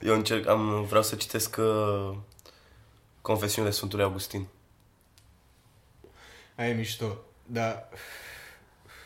Eu 0.00 0.14
încerc, 0.14 0.46
am, 0.46 0.84
vreau 0.84 1.02
să 1.02 1.16
citesc 1.16 1.56
uh, 1.58 2.16
Confesiunile 3.20 3.74
Sfântului 3.74 4.04
Augustin. 4.04 4.46
Aia 6.56 6.68
e 6.68 6.74
mișto. 6.74 7.18
Dar, 7.46 7.88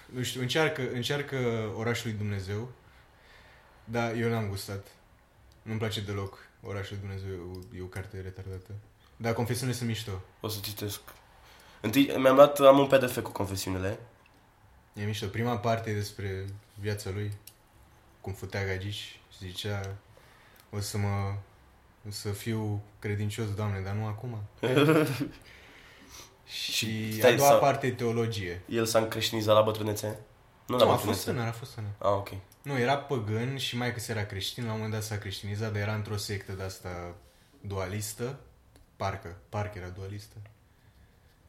nu 0.06 0.22
știu, 0.22 0.40
încearcă, 0.40 0.82
încearcă 0.92 1.36
Orașul 1.76 2.08
lui 2.08 2.18
Dumnezeu, 2.18 2.68
dar 3.84 4.14
eu 4.14 4.28
n-am 4.28 4.48
gustat. 4.48 4.86
Nu-mi 5.62 5.78
place 5.78 6.00
deloc 6.00 6.38
Orașul 6.62 6.96
lui 7.00 7.08
Dumnezeu, 7.08 7.62
e 7.76 7.82
o 7.82 7.86
carte 7.86 8.20
retardată. 8.20 8.70
Dar 9.16 9.32
confesiunile 9.32 9.76
sunt 9.76 9.88
mișto. 9.88 10.22
O 10.40 10.48
să 10.48 10.58
citesc. 10.62 11.00
Întâi, 11.80 12.14
mi-am 12.16 12.34
luat, 12.34 12.58
am 12.58 12.78
un 12.78 12.86
PDF 12.86 13.22
cu 13.22 13.30
confesiunile. 13.30 13.98
E 14.94 15.04
mișto. 15.04 15.26
Prima 15.26 15.58
parte 15.58 15.90
e 15.90 15.94
despre 15.94 16.44
viața 16.80 17.10
lui, 17.10 17.32
cum 18.20 18.32
futea 18.32 18.64
gagici 18.64 19.20
și 19.30 19.38
zicea 19.38 19.96
o 20.74 20.80
să 20.80 20.98
mă 20.98 21.34
o 22.08 22.10
să 22.10 22.30
fiu 22.30 22.82
credincios, 22.98 23.54
Doamne, 23.54 23.80
dar 23.80 23.94
nu 23.94 24.06
acum. 24.06 24.38
și 26.46 27.12
stai, 27.18 27.32
a 27.32 27.36
doua 27.36 27.48
sau- 27.48 27.58
parte 27.58 27.86
e 27.86 27.90
teologie. 27.92 28.62
El 28.68 28.84
s-a 28.86 28.98
încreștinizat 28.98 29.54
la 29.54 29.62
bătrânețe? 29.62 30.18
Nu 30.66 30.76
la 30.76 30.84
Nu, 30.84 30.90
a 30.90 30.94
bătrânețe. 30.94 31.06
fost 31.06 31.24
tânăr, 31.24 31.46
a 31.46 31.52
fost 31.52 31.74
tânăr. 31.74 31.90
Ah, 31.98 32.08
ok. 32.10 32.28
Nu, 32.62 32.78
era 32.78 32.96
păgân 32.96 33.56
și 33.56 33.76
mai 33.76 33.94
că 33.94 34.00
era 34.08 34.24
creștin, 34.26 34.64
la 34.64 34.70
un 34.70 34.76
moment 34.76 34.92
dat 34.94 35.02
s-a 35.02 35.18
creștinizat, 35.18 35.72
dar 35.72 35.80
era 35.80 35.94
într-o 35.94 36.16
sectă 36.16 36.52
de 36.52 36.62
asta 36.62 37.14
dualistă, 37.60 38.40
parcă, 38.96 39.36
parcă 39.48 39.78
era 39.78 39.88
dualistă. 39.88 40.36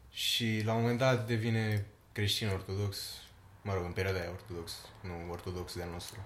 Și 0.10 0.62
la 0.66 0.74
un 0.74 0.82
moment 0.82 1.00
dat 1.00 1.28
devine 1.28 1.86
creștin 2.12 2.48
ortodox, 2.48 2.98
mă 3.62 3.74
rog, 3.74 3.84
în 3.86 3.92
perioada 3.92 4.20
aia 4.20 4.30
ortodox, 4.30 4.72
nu 5.02 5.32
ortodox 5.32 5.76
de-al 5.76 5.90
nostru. 5.92 6.20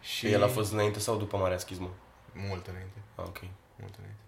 Și 0.00 0.26
el 0.30 0.42
a 0.42 0.48
fost 0.48 0.72
înainte 0.72 0.98
sau 0.98 1.16
după 1.16 1.36
Marea 1.36 1.58
Schismă? 1.58 1.94
Mult 2.34 2.66
înainte, 2.66 2.98
Ah, 3.14 3.24
ok. 3.26 3.38
mult 3.78 3.94
înainte. 3.98 4.20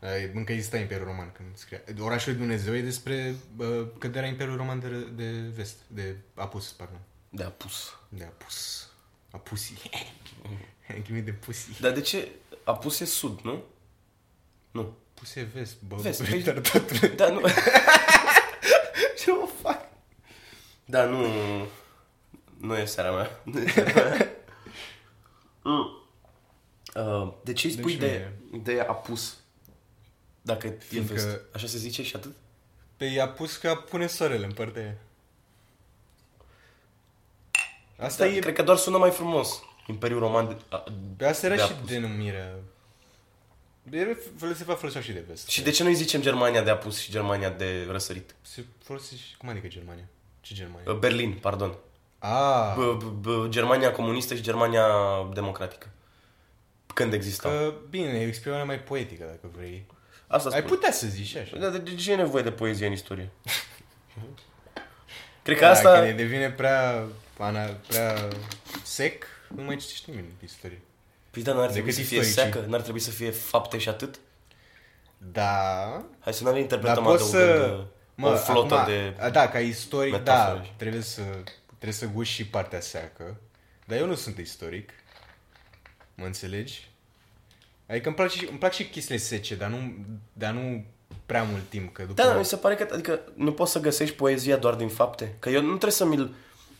Ai- 0.00 0.30
Încă 0.34 0.52
exista 0.52 0.78
Imperiul 0.78 1.06
Roman 1.06 1.32
când 1.32 1.48
scria. 1.56 1.80
Orașul 2.00 2.30
lui 2.30 2.40
Dumnezeu 2.40 2.74
e 2.76 2.80
despre 2.82 3.34
bă, 3.56 3.86
căderea 3.98 4.28
Imperiului 4.28 4.60
Roman 4.60 4.80
de, 4.80 4.88
de 5.24 5.30
vest, 5.54 5.76
de 5.86 6.16
apus, 6.34 6.68
pardon. 6.72 7.00
De 7.28 7.42
apus. 7.44 7.94
De 8.08 8.24
apus. 8.24 8.88
Apusi. 9.30 9.72
Am 10.94 11.02
chimit 11.02 11.24
de 11.24 11.32
pusi. 11.32 11.80
Dar 11.80 11.92
de 11.92 12.00
ce? 12.00 12.28
Apus 12.64 13.00
e 13.00 13.04
sud, 13.04 13.40
nu? 13.40 13.62
Nu. 14.70 14.96
Puse 15.14 15.42
vest, 15.42 15.76
bă. 15.88 15.96
Vest, 15.96 16.20
bă, 16.22 16.26
păi- 16.28 16.30
retardat. 16.44 17.14
Da, 17.14 17.28
nu. 17.34 17.40
ce 19.24 19.30
mă 19.30 19.48
fac? 19.62 19.88
Da, 20.84 21.04
nu... 21.04 21.26
Nu 22.60 22.76
e 22.76 22.84
seara 22.84 23.10
mea. 23.10 23.40
Nu 23.44 23.60
e 23.60 23.68
seara 23.70 23.92
mea. 24.04 24.28
Mm. 25.62 26.04
Uh, 26.94 27.32
de 27.44 27.52
ce 27.52 27.66
îi 27.66 27.72
spui 27.72 27.96
Deci 27.96 28.20
nu 28.50 28.58
de, 28.58 28.72
de 28.72 28.80
apus? 28.80 29.36
Dacă 30.42 30.66
e 30.66 30.76
Fiindcă- 30.78 31.12
vest. 31.14 31.40
Așa 31.54 31.66
se 31.66 31.78
zice 31.78 32.02
și 32.02 32.16
atât? 32.16 32.34
Pe 32.96 33.04
i-a 33.04 33.28
pus 33.28 33.56
ca 33.56 33.74
pune 33.74 34.06
soarele 34.06 34.44
în 34.44 34.52
partea 34.52 34.82
aia. 34.82 34.96
Asta 37.98 38.24
da, 38.24 38.30
e... 38.30 38.38
Cred 38.38 38.54
că 38.54 38.62
doar 38.62 38.76
sună 38.76 38.98
mai 38.98 39.10
frumos. 39.10 39.62
Imperiul 39.86 40.18
Roman 40.20 40.48
de, 40.48 40.56
a, 40.68 40.84
Pe 41.16 41.26
asta 41.26 41.46
era 41.46 41.54
de 41.54 41.62
și 41.62 41.72
apus. 41.72 41.88
denumirea. 41.88 42.54
Ele 43.90 44.16
se 44.54 44.64
va 44.64 44.74
foloseau 44.74 45.02
și 45.02 45.12
de 45.12 45.24
vest. 45.28 45.48
Și 45.48 45.62
de 45.62 45.70
ce 45.70 45.82
nu-i 45.82 45.94
zicem 45.94 46.20
Germania 46.20 46.62
de 46.62 46.70
apus 46.70 46.98
și 46.98 47.10
Germania 47.10 47.50
de 47.50 47.86
răsărit? 47.90 48.34
Se 48.42 48.64
folosește 48.82 49.16
și... 49.16 49.36
Cum 49.36 49.48
adică 49.48 49.68
Germania? 49.68 50.04
Ce 50.40 50.54
Germania? 50.54 50.92
Uh, 50.92 50.98
Berlin, 50.98 51.38
pardon. 51.40 51.76
Ah, 52.22 52.74
B- 52.76 52.96
b- 53.02 53.20
b- 53.20 53.48
Germania 53.48 53.92
comunistă 53.92 54.34
și 54.34 54.42
Germania 54.42 54.86
democratică. 55.34 55.88
Când 56.94 57.12
exista. 57.12 57.48
că 57.48 57.72
bine, 57.90 58.08
e 58.08 58.24
o 58.24 58.28
exprimare 58.28 58.62
mai 58.62 58.78
poetică 58.80 59.24
dacă 59.24 59.54
vrei. 59.56 59.86
Asta 60.26 60.48
Ai 60.52 60.58
spun. 60.60 60.74
putea 60.76 60.92
să 60.92 61.06
zici 61.06 61.26
și 61.26 61.38
așa. 61.38 61.56
Da, 61.56 61.68
de, 61.68 61.78
de 61.78 61.94
ce 61.94 62.12
e 62.12 62.16
nevoie 62.16 62.42
de 62.42 62.50
poezie 62.52 62.86
în 62.86 62.92
istorie? 62.92 63.30
Cred 65.42 65.56
că 65.58 65.64
Dacă 65.64 65.76
asta... 65.76 66.00
ne 66.00 66.12
devine 66.12 66.50
prea, 66.50 67.04
ana, 67.38 67.60
prea 67.88 68.28
sec, 68.82 69.24
nu 69.48 69.62
mai 69.62 69.76
citești 69.76 70.10
nimeni 70.10 70.28
istorie. 70.44 70.80
Păi 71.30 71.42
da, 71.42 71.52
n-ar 71.52 71.70
trebui 71.70 71.90
Decât 71.90 72.04
să 72.04 72.08
fie 72.08 72.18
istoricii. 72.20 72.52
seacă, 72.52 72.68
n-ar 72.70 72.80
trebui 72.80 73.00
să 73.00 73.10
fie 73.10 73.30
fapte 73.30 73.78
și 73.78 73.88
atât? 73.88 74.18
Da, 75.18 75.82
Hai 76.20 76.32
să 76.32 76.42
nu 76.42 76.48
ne 76.48 76.52
dar 76.54 76.62
interpretăm 76.62 77.02
poți 77.02 77.24
adăugând 77.36 77.60
să... 77.64 77.78
uh, 78.22 78.32
o 78.32 78.36
flotă 78.36 78.74
acum, 78.74 78.92
de... 78.92 79.14
a, 79.20 79.28
Da, 79.30 79.48
ca 79.48 79.58
istoric, 79.58 80.12
metafore. 80.12 80.58
da, 80.58 80.64
trebuie 80.76 81.02
să, 81.02 81.20
trebuie 81.80 81.92
să 81.92 82.06
guși 82.06 82.32
și 82.32 82.46
partea 82.46 82.80
seacă. 82.80 83.40
Dar 83.84 83.98
eu 83.98 84.06
nu 84.06 84.14
sunt 84.14 84.38
istoric. 84.38 84.90
Mă 86.14 86.24
înțelegi? 86.24 86.90
Adică 87.86 88.06
îmi 88.06 88.16
plac 88.16 88.30
și, 88.30 88.46
îmi 88.48 88.58
plac 88.58 88.72
și 88.72 88.84
chestiile 88.84 89.20
sece, 89.20 89.54
dar 89.54 89.68
nu, 89.68 89.94
dar 90.32 90.52
nu 90.52 90.84
prea 91.26 91.42
mult 91.42 91.68
timp. 91.68 91.92
Că 91.92 92.02
după... 92.02 92.22
Da, 92.22 92.34
mi 92.34 92.44
se 92.44 92.56
pare 92.56 92.74
că 92.74 92.88
adică, 92.92 93.20
nu 93.34 93.52
poți 93.52 93.72
să 93.72 93.80
găsești 93.80 94.14
poezia 94.14 94.56
doar 94.56 94.74
din 94.74 94.88
fapte. 94.88 95.34
Că 95.38 95.48
eu 95.48 95.60
nu 95.60 95.68
trebuie 95.68 95.90
să 95.90 96.04
mi-l 96.06 96.34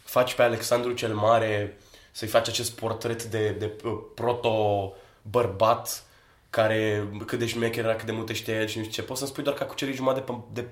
faci 0.04 0.34
pe 0.34 0.42
Alexandru 0.42 0.92
cel 0.92 1.14
Mare, 1.14 1.78
să-i 2.12 2.28
faci 2.28 2.48
acest 2.48 2.72
portret 2.72 3.24
de, 3.24 3.50
de 3.50 3.72
uh, 3.84 3.98
proto-bărbat 4.14 6.04
care 6.50 7.08
cât 7.26 7.38
de 7.38 7.46
șmecher 7.46 7.84
era, 7.84 7.96
cât 7.96 8.06
de 8.06 8.12
multe 8.12 8.32
știa 8.32 8.60
el 8.60 8.66
și 8.66 8.76
nu 8.76 8.82
știu 8.82 8.94
ce. 8.94 9.02
Poți 9.02 9.18
să-mi 9.18 9.30
spui 9.30 9.42
doar 9.42 9.56
că 9.56 9.62
a 9.62 9.66
cucerit 9.66 9.94
jumătate 9.94 10.32
de, 10.32 10.32
p- 10.32 10.52
de 10.52 10.66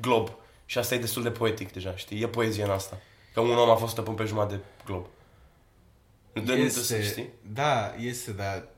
glob. 0.00 0.30
Și 0.66 0.78
asta 0.78 0.94
e 0.94 0.98
destul 0.98 1.22
de 1.22 1.30
poetic 1.30 1.72
deja, 1.72 1.96
știi? 1.96 2.22
E 2.22 2.28
poezie 2.28 2.64
în 2.64 2.70
asta. 2.70 2.98
Că 3.32 3.40
un 3.40 3.56
om 3.58 3.70
a 3.70 3.74
fost 3.74 3.92
stăpân 3.92 4.14
pe 4.14 4.24
jumătate 4.24 4.54
de 4.54 4.62
glob. 4.84 5.02
Nu 5.04 5.08
de- 6.32 6.40
nu 6.40 6.44
trebuie 6.46 6.70
să 6.70 7.00
știi? 7.00 7.28
Da, 7.52 7.94
este, 7.94 8.32
dar 8.32 8.68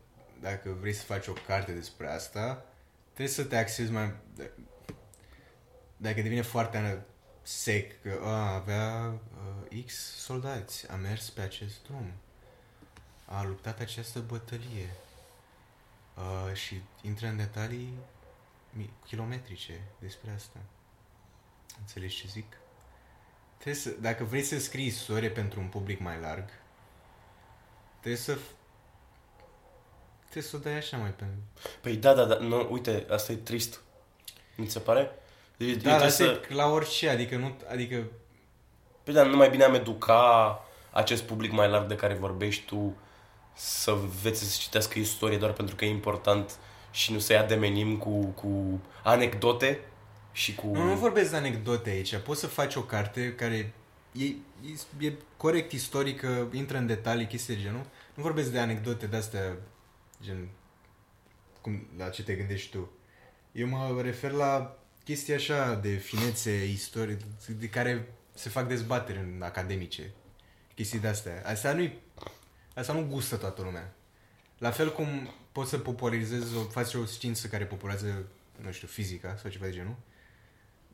dacă 0.40 0.76
vrei 0.80 0.92
să 0.92 1.02
faci 1.04 1.26
o 1.26 1.32
carte 1.46 1.72
despre 1.72 2.08
asta, 2.12 2.64
trebuie 3.12 3.34
să 3.34 3.44
te 3.44 3.56
axezi 3.56 3.90
mai... 3.90 4.14
Dacă 5.96 6.20
devine 6.22 6.42
foarte 6.42 6.76
ana- 6.78 7.06
sec, 7.42 8.02
că 8.02 8.20
a, 8.24 8.54
avea 8.54 9.14
uh, 9.72 9.84
X 9.86 9.94
soldați, 10.16 10.90
a 10.90 10.94
mers 10.94 11.30
pe 11.30 11.40
acest 11.40 11.82
drum, 11.86 12.12
a 13.24 13.44
luptat 13.44 13.80
această 13.80 14.18
bătălie 14.20 14.90
uh, 16.16 16.54
și 16.54 16.82
intră 17.02 17.26
în 17.26 17.36
detalii 17.36 17.92
mi- 18.70 18.90
kilometrice 19.06 19.80
despre 19.98 20.30
asta. 20.30 20.58
Înțelegi 21.80 22.16
ce 22.20 22.26
zic? 22.28 22.56
Trebuie 23.58 23.82
să, 23.82 23.90
dacă 24.00 24.24
vrei 24.24 24.42
să 24.42 24.58
scrii 24.58 24.86
istorie 24.86 25.30
pentru 25.30 25.60
un 25.60 25.66
public 25.66 26.00
mai 26.00 26.18
larg, 26.20 26.44
Trebuie 28.04 28.22
să... 28.24 28.38
Trebuie 30.20 30.42
să 30.42 30.56
o 30.56 30.58
dai 30.58 30.76
așa 30.76 30.96
mai 30.96 31.10
pe... 31.10 31.24
Păi 31.80 31.96
da, 31.96 32.14
da, 32.14 32.24
da, 32.24 32.34
nu, 32.34 32.68
uite, 32.70 33.06
asta 33.10 33.32
e 33.32 33.34
trist. 33.34 33.80
Nu 34.54 34.64
ți 34.64 34.72
se 34.72 34.78
pare? 34.78 35.10
Eu, 35.56 35.68
eu 35.68 35.74
Da, 35.74 35.80
dar 35.82 36.10
trebuie 36.10 36.10
să... 36.10 36.40
la 36.48 36.66
orice, 36.66 37.08
adică 37.08 37.36
nu... 37.36 37.56
Adică... 37.70 38.04
Păi 39.02 39.14
da, 39.14 39.22
nu 39.22 39.36
mai 39.36 39.50
bine 39.50 39.64
am 39.64 39.74
educa 39.74 40.64
acest 40.90 41.22
public 41.22 41.52
mai 41.52 41.68
larg 41.68 41.86
de 41.86 41.96
care 41.96 42.14
vorbești 42.14 42.66
tu 42.66 42.96
să 43.52 43.90
învețe 43.90 44.44
să 44.44 44.56
citească 44.60 44.98
istorie 44.98 45.38
doar 45.38 45.52
pentru 45.52 45.76
că 45.76 45.84
e 45.84 45.88
important 45.88 46.56
și 46.90 47.12
nu 47.12 47.18
să-i 47.18 47.36
ademenim 47.36 47.96
cu, 47.96 48.24
cu 48.24 48.80
anecdote 49.02 49.80
și 50.34 50.54
cu... 50.54 50.66
Nu, 50.66 50.82
nu 50.84 50.94
vorbesc 50.94 51.30
de 51.30 51.36
anecdote 51.36 51.90
aici. 51.90 52.16
Poți 52.16 52.40
să 52.40 52.46
faci 52.46 52.74
o 52.74 52.82
carte 52.82 53.34
care 53.34 53.72
e, 54.12 54.24
e, 54.24 55.06
e 55.06 55.12
corect 55.36 55.72
istorică, 55.72 56.48
intră 56.52 56.78
în 56.78 56.86
detalii, 56.86 57.26
chestii 57.26 57.54
de 57.54 57.60
genul. 57.60 57.86
Nu 58.14 58.22
vorbesc 58.22 58.50
de 58.50 58.58
anecdote 58.58 59.06
de-astea, 59.06 59.56
gen... 60.22 60.48
Cum, 61.60 61.86
la 61.96 62.08
ce 62.08 62.22
te 62.22 62.34
gândești 62.34 62.70
tu. 62.70 62.90
Eu 63.52 63.66
mă 63.66 64.00
refer 64.02 64.30
la 64.30 64.78
chestii 65.04 65.34
așa 65.34 65.74
de 65.74 65.94
finețe 65.94 66.64
istorie, 66.64 67.16
de 67.58 67.68
care 67.68 68.08
se 68.34 68.48
fac 68.48 68.68
dezbateri 68.68 69.18
în 69.18 69.42
academice. 69.42 70.10
Chestii 70.74 70.98
de-astea. 70.98 71.42
Asta 71.46 71.72
nu 71.72 71.90
Asta 72.74 72.92
nu 72.92 73.06
gustă 73.10 73.36
toată 73.36 73.62
lumea. 73.62 73.94
La 74.58 74.70
fel 74.70 74.92
cum 74.92 75.08
poți 75.52 75.70
să 75.70 75.78
popularizezi, 75.78 76.56
o, 76.56 76.62
faci 76.62 76.94
o 76.94 77.04
știință 77.04 77.46
care 77.46 77.64
popularizează, 77.64 78.26
nu 78.62 78.72
știu, 78.72 78.88
fizica 78.88 79.36
sau 79.36 79.50
ceva 79.50 79.64
de 79.64 79.72
genul. 79.72 79.96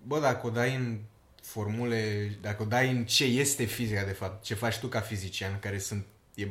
Bă, 0.03 0.21
dacă 0.21 0.47
o 0.47 0.51
dai 0.51 0.75
în 0.75 1.01
formule, 1.43 2.33
dacă 2.41 2.63
o 2.63 2.67
dai 2.67 2.91
în 2.91 3.05
ce 3.05 3.25
este 3.25 3.65
fizica 3.65 4.05
de 4.05 4.13
fapt, 4.13 4.45
ce 4.45 4.55
faci 4.55 4.79
tu 4.79 4.87
ca 4.87 5.01
fizician, 5.01 5.59
care 5.59 5.79
sunt, 5.79 6.07
e 6.35 6.49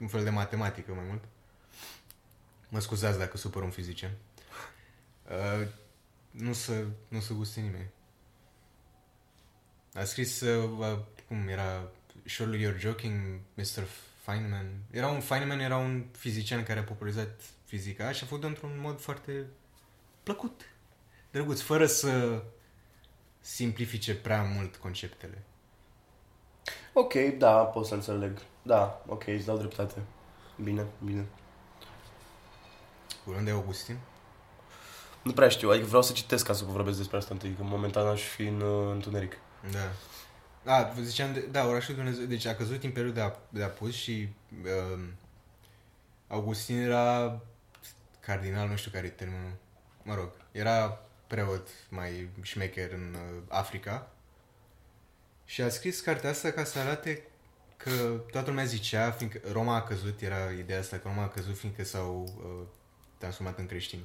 un 0.00 0.08
fel 0.08 0.24
de 0.24 0.30
matematică 0.30 0.92
mai 0.92 1.04
mult. 1.08 1.22
Mă 2.68 2.80
scuzați 2.80 3.18
dacă 3.18 3.36
supăr 3.36 3.62
un 3.62 3.70
fizician. 3.70 4.10
Uh, 5.30 5.68
nu 6.30 6.52
să, 6.52 6.84
nu 7.08 7.20
să 7.20 7.32
guste 7.32 7.60
nimeni. 7.60 7.90
A 9.94 10.04
scris, 10.04 10.40
uh, 10.40 10.98
cum 11.28 11.48
era, 11.48 11.88
Surely 12.24 12.66
You're 12.66 12.78
Joking, 12.78 13.40
Mr. 13.54 13.86
Feynman. 14.22 14.66
Era 14.90 15.08
un 15.08 15.20
Feynman, 15.20 15.60
era 15.60 15.76
un 15.76 16.04
fizician 16.16 16.62
care 16.62 16.78
a 16.78 16.84
popularizat 16.84 17.40
fizica 17.64 18.12
și 18.12 18.24
a 18.24 18.26
făcut 18.26 18.44
într-un 18.44 18.78
mod 18.80 19.00
foarte 19.00 19.46
plăcut, 20.22 20.71
drăguț, 21.32 21.60
fără 21.60 21.86
să 21.86 22.42
simplifice 23.40 24.14
prea 24.14 24.42
mult 24.42 24.76
conceptele. 24.76 25.42
Ok, 26.92 27.14
da, 27.38 27.52
pot 27.52 27.86
să 27.86 27.94
înțeleg. 27.94 28.38
Da, 28.62 29.02
ok, 29.06 29.26
îți 29.26 29.46
dau 29.46 29.56
dreptate. 29.56 30.02
Bine, 30.62 30.86
bine. 31.04 31.26
Unde 33.24 33.50
e 33.50 33.54
Augustin? 33.54 33.98
Nu 35.22 35.32
prea 35.32 35.48
știu, 35.48 35.70
adică 35.70 35.86
vreau 35.86 36.02
să 36.02 36.12
citesc 36.12 36.46
ca 36.46 36.52
să 36.52 36.64
vorbesc 36.64 36.96
despre 36.96 37.16
asta 37.16 37.34
întâi, 37.34 37.52
că 37.52 37.62
momentan 37.62 38.06
aș 38.06 38.22
fi 38.22 38.42
în 38.42 38.60
uh, 38.60 38.90
întuneric. 38.92 39.36
Da. 39.70 39.92
A, 40.72 40.82
vă 40.82 41.00
ziceam, 41.00 41.32
de, 41.32 41.40
da, 41.40 41.66
orașul 41.66 41.94
Dumnezeu, 41.94 42.24
deci 42.24 42.46
a 42.46 42.54
căzut 42.54 42.82
Imperiul 42.82 43.12
de, 43.12 43.20
a, 43.20 43.32
de 43.48 43.62
apus 43.62 43.94
și 43.94 44.28
uh, 44.62 45.04
Augustin 46.28 46.76
era 46.76 47.40
cardinal, 48.20 48.68
nu 48.68 48.76
știu 48.76 48.90
care 48.90 49.06
e 49.06 49.10
termenul, 49.10 49.52
mă 50.02 50.14
rog, 50.14 50.30
era 50.52 51.00
preot 51.32 51.68
mai 51.88 52.28
șmecher 52.42 52.92
în 52.92 53.14
uh, 53.14 53.42
Africa 53.48 54.10
și 55.44 55.62
a 55.62 55.68
scris 55.68 56.00
cartea 56.00 56.30
asta 56.30 56.50
ca 56.50 56.64
să 56.64 56.78
arate 56.78 57.22
că 57.76 58.22
toată 58.30 58.48
lumea 58.48 58.64
zicea, 58.64 59.10
fiindcă 59.10 59.40
Roma 59.52 59.74
a 59.74 59.82
căzut, 59.82 60.20
era 60.20 60.50
ideea 60.50 60.78
asta 60.78 60.96
că 60.96 61.08
Roma 61.08 61.22
a 61.22 61.28
căzut 61.28 61.58
fiindcă 61.58 61.84
s-au 61.84 62.22
uh, 62.22 62.66
transformat 63.18 63.58
în 63.58 63.66
creștini. 63.66 64.04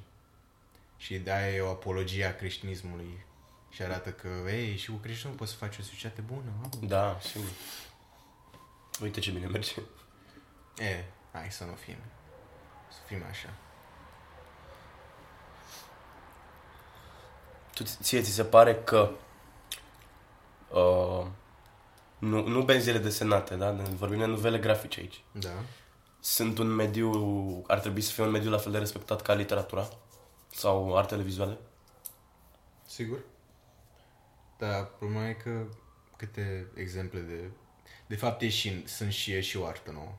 Și 0.97 1.17
de-aia 1.17 1.55
e 1.55 1.61
o 1.61 1.69
apologie 1.69 2.25
a 2.25 2.36
creștinismului 2.36 3.25
și 3.69 3.82
arată 3.82 4.11
că, 4.11 4.28
ei, 4.49 4.78
și 4.78 4.89
cu 4.89 4.95
creștinul 4.95 5.36
poți 5.36 5.51
să 5.51 5.57
faci 5.57 5.78
o 5.78 5.82
societate 5.82 6.21
bună. 6.21 6.51
Mă? 6.61 6.88
Da, 6.88 7.19
sigur. 7.21 7.49
Uite 9.01 9.19
ce 9.19 9.32
bine 9.32 9.47
merge. 9.47 9.82
E, 10.78 11.03
hai 11.32 11.51
să 11.51 11.63
nu 11.63 11.73
fim. 11.73 11.97
Să 12.91 12.99
fim 13.07 13.23
așa. 13.30 13.53
Tu, 17.78 17.84
ție 17.84 18.21
ți 18.21 18.32
se 18.32 18.43
pare 18.43 18.75
că 18.75 19.11
uh, 20.69 21.25
nu, 22.19 22.47
nu 22.47 22.61
benzile 22.61 22.97
desenate, 22.97 23.55
da? 23.55 23.71
Vorbim 23.71 24.19
de 24.19 24.25
novele 24.25 24.57
grafice 24.57 24.99
aici. 24.99 25.23
Da. 25.32 25.49
Sunt 26.19 26.57
un 26.57 26.67
mediu, 26.67 27.11
ar 27.67 27.80
trebui 27.80 28.01
să 28.01 28.11
fie 28.11 28.23
un 28.23 28.30
mediu 28.30 28.49
la 28.49 28.57
fel 28.57 28.71
de 28.71 28.78
respectat 28.78 29.21
ca 29.21 29.34
literatura 29.34 29.88
sau 30.51 30.97
artele 30.97 31.23
vizuale? 31.23 31.57
Sigur. 32.86 33.19
Dar 34.57 34.86
problema 34.86 35.28
e 35.28 35.34
că 35.34 35.65
câte 36.15 36.71
exemple 36.75 37.19
de... 37.19 37.49
De 38.07 38.15
fapt, 38.15 38.41
e 38.41 38.49
și, 38.49 38.88
sunt 38.88 39.11
și, 39.11 39.32
e 39.32 39.41
și 39.41 39.57
o 39.57 39.65
artă 39.65 39.91
nouă. 39.91 40.15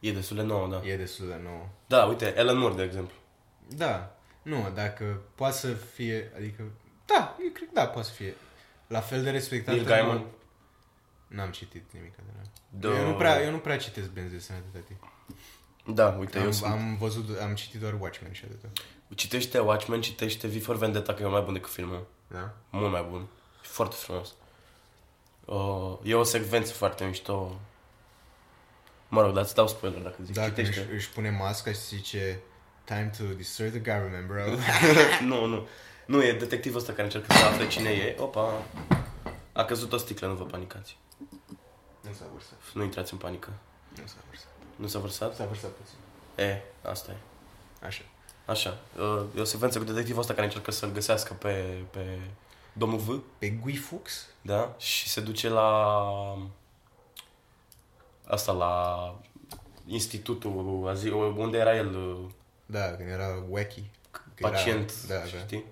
E 0.00 0.12
destul 0.12 0.36
de 0.36 0.42
nouă, 0.42 0.68
da. 0.68 0.86
E 0.86 0.96
destul 0.96 1.26
de 1.26 1.40
nouă. 1.42 1.68
Da, 1.86 2.04
uite, 2.04 2.34
Alan 2.38 2.58
Moore, 2.58 2.74
de 2.74 2.82
exemplu. 2.82 3.14
Da. 3.68 4.16
Nu, 4.44 4.70
dacă 4.74 5.20
poate 5.34 5.56
să 5.56 5.72
fie, 5.72 6.32
adică... 6.36 6.62
Da, 7.06 7.36
eu 7.44 7.50
cred 7.52 7.68
că 7.68 7.74
da, 7.74 7.86
poate 7.86 8.08
să 8.08 8.14
fie. 8.14 8.34
La 8.86 9.00
fel 9.00 9.22
de 9.22 9.30
respectată... 9.30 9.76
Neil 9.76 9.88
Gaiman. 9.88 10.24
N-am 11.26 11.50
citit 11.50 11.84
nimic 11.92 12.16
de 12.16 12.22
la 12.36 12.42
Da. 12.70 12.98
eu, 12.98 13.06
nu 13.06 13.14
prea, 13.14 13.42
eu 13.42 13.50
nu 13.50 13.58
prea 13.58 13.76
citesc 13.78 14.08
benzi 14.10 14.32
de 14.34 14.40
sănătate. 14.40 14.96
Da, 15.86 16.16
uite, 16.18 16.38
eu 16.38 16.44
Am, 16.44 16.50
sunt... 16.52 16.72
am 16.72 16.96
văzut, 16.96 17.38
am 17.40 17.54
citit 17.54 17.80
doar 17.80 17.96
Watchmen 18.00 18.32
și 18.32 18.44
atâta. 18.44 18.68
Citește 19.14 19.58
Watchmen, 19.58 20.00
citește 20.00 20.46
V 20.46 20.62
for 20.62 20.76
Vendetta, 20.76 21.14
că 21.14 21.22
e 21.22 21.26
mai 21.26 21.40
bun 21.40 21.52
decât 21.52 21.70
filmul. 21.70 22.06
Da? 22.26 22.54
Mult 22.70 22.90
mai 22.92 23.06
bun. 23.10 23.20
E 23.20 23.26
foarte 23.66 23.96
frumos. 23.98 24.34
Uh, 25.44 25.98
e 26.02 26.14
o 26.14 26.22
secvență 26.22 26.72
foarte 26.72 27.04
mișto. 27.04 27.60
Mă 29.08 29.22
rog, 29.22 29.34
dar 29.34 29.42
îți 29.44 29.54
dau 29.54 29.68
spoiler 29.68 30.00
dacă 30.02 30.16
zici. 30.24 30.34
Dacă 30.34 30.60
își, 30.60 30.70
Citește. 30.70 30.92
își 30.94 31.10
pune 31.10 31.30
masca 31.30 31.70
și 31.70 31.78
zice 31.78 32.40
Time 32.84 33.10
to 33.18 33.24
destroy 33.24 33.68
the 33.70 33.78
government, 33.78 34.26
bro. 34.26 34.42
nu, 35.30 35.44
nu. 35.46 35.66
Nu, 36.06 36.22
e 36.22 36.32
detectivul 36.32 36.78
ăsta 36.78 36.92
care 36.92 37.02
încearcă 37.02 37.32
să 37.32 37.44
afle 37.44 37.68
cine 37.68 37.90
e. 37.90 38.16
Opa, 38.18 38.62
a 39.52 39.64
căzut 39.64 39.92
o 39.92 39.96
sticlă, 39.96 40.26
nu 40.26 40.34
vă 40.34 40.44
panicați. 40.44 40.96
nu 42.00 42.12
s-a 42.12 42.24
vărsat. 42.32 42.58
Nu 42.74 42.82
intrați 42.82 43.12
în 43.12 43.18
panică. 43.18 43.48
Nu 44.00 44.06
s-a 44.06 44.16
vărsat. 44.28 44.48
Nu 44.76 44.86
s-a 44.86 44.98
vărsat? 44.98 45.34
S-a 45.34 45.44
vărsat 45.44 45.70
puțin. 45.70 45.96
E, 46.46 46.62
asta 46.82 47.12
e. 47.12 47.16
Așa. 47.86 48.02
Așa. 48.46 48.78
Uh, 48.98 49.24
E 49.36 49.40
o 49.40 49.44
secvență 49.44 49.78
cu 49.78 49.84
detectivul 49.84 50.20
ăsta 50.20 50.32
care 50.34 50.46
încearcă 50.46 50.70
să-l 50.70 50.92
găsească 50.92 51.32
pe, 51.32 51.82
pe 51.90 52.18
domnul 52.72 52.98
V. 52.98 53.20
Pe 53.38 53.48
Guy 53.48 53.76
Fux? 53.76 54.26
Da? 54.42 54.74
Și 54.78 55.08
se 55.08 55.20
duce 55.20 55.48
la... 55.48 55.68
Asta, 58.26 58.52
la 58.52 59.14
institutul, 59.86 60.88
azi- 60.88 61.08
unde 61.36 61.58
era 61.58 61.76
el 61.76 61.96
uh, 61.96 62.30
Da, 62.66 62.96
când 62.96 63.08
era 63.08 63.44
wacky. 63.48 63.82
Că 64.10 64.20
pacient, 64.40 64.92
Era, 65.08 65.18
da, 65.18 65.24
da. 65.24 65.38
știi? 65.44 65.64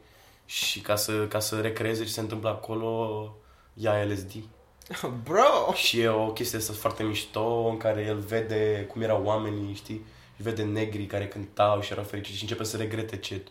Și 0.47 0.81
ca 0.81 0.97
să, 0.97 1.27
ca 1.27 1.39
să 1.39 1.61
recreeze 1.61 2.05
ce 2.05 2.11
se 2.11 2.21
întâmplă 2.21 2.49
acolo, 2.49 3.35
ia 3.75 4.05
LSD. 4.05 4.33
Bro! 5.25 5.73
Și 5.75 6.01
e 6.01 6.09
o 6.09 6.33
chestie 6.33 6.59
asta 6.59 6.73
foarte 6.73 7.03
mișto 7.03 7.67
în 7.69 7.77
care 7.77 8.03
el 8.03 8.19
vede 8.19 8.87
cum 8.91 9.03
erau 9.03 9.25
oamenii, 9.25 9.75
știi? 9.75 10.05
Și 10.37 10.43
vede 10.43 10.63
negri 10.63 11.07
care 11.07 11.29
cântau 11.29 11.81
și 11.81 11.93
erau 11.93 12.05
fericiți 12.05 12.37
și 12.37 12.43
începe 12.43 12.65
să 12.65 12.77
regrete 12.77 13.17
ce 13.17 13.43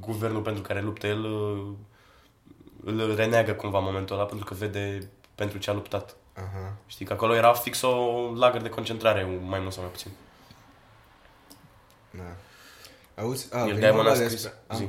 guvernul 0.00 0.42
pentru 0.42 0.62
care 0.62 0.80
luptă 0.80 1.06
el 1.06 1.24
uh, 1.24 1.72
îl 2.84 3.14
reneagă 3.14 3.52
cumva 3.52 3.78
în 3.78 3.84
momentul 3.84 4.16
ăla 4.16 4.24
pentru 4.24 4.46
că 4.46 4.54
vede 4.54 5.10
pentru 5.34 5.58
ce 5.58 5.70
a 5.70 5.72
luptat. 5.72 6.16
Aha. 6.34 6.76
Știi 6.86 7.06
că 7.06 7.12
acolo 7.12 7.34
era 7.34 7.52
fix 7.52 7.82
o 7.82 8.30
lagăr 8.34 8.60
de 8.62 8.68
concentrare, 8.68 9.24
mai 9.24 9.60
mult 9.60 9.72
sau 9.72 9.82
mai 9.82 9.92
puțin. 9.92 10.10
Da. 12.10 12.36
Auzi? 13.16 13.48
A, 13.52 13.56
Neil 13.56 13.66
venim 13.66 13.80
Gaiman 13.80 13.98
a 14.00 14.02
vorba 14.02 14.14
scris... 14.14 14.30
despre- 14.42 14.58
am- 14.66 14.76
Zi. 14.76 14.88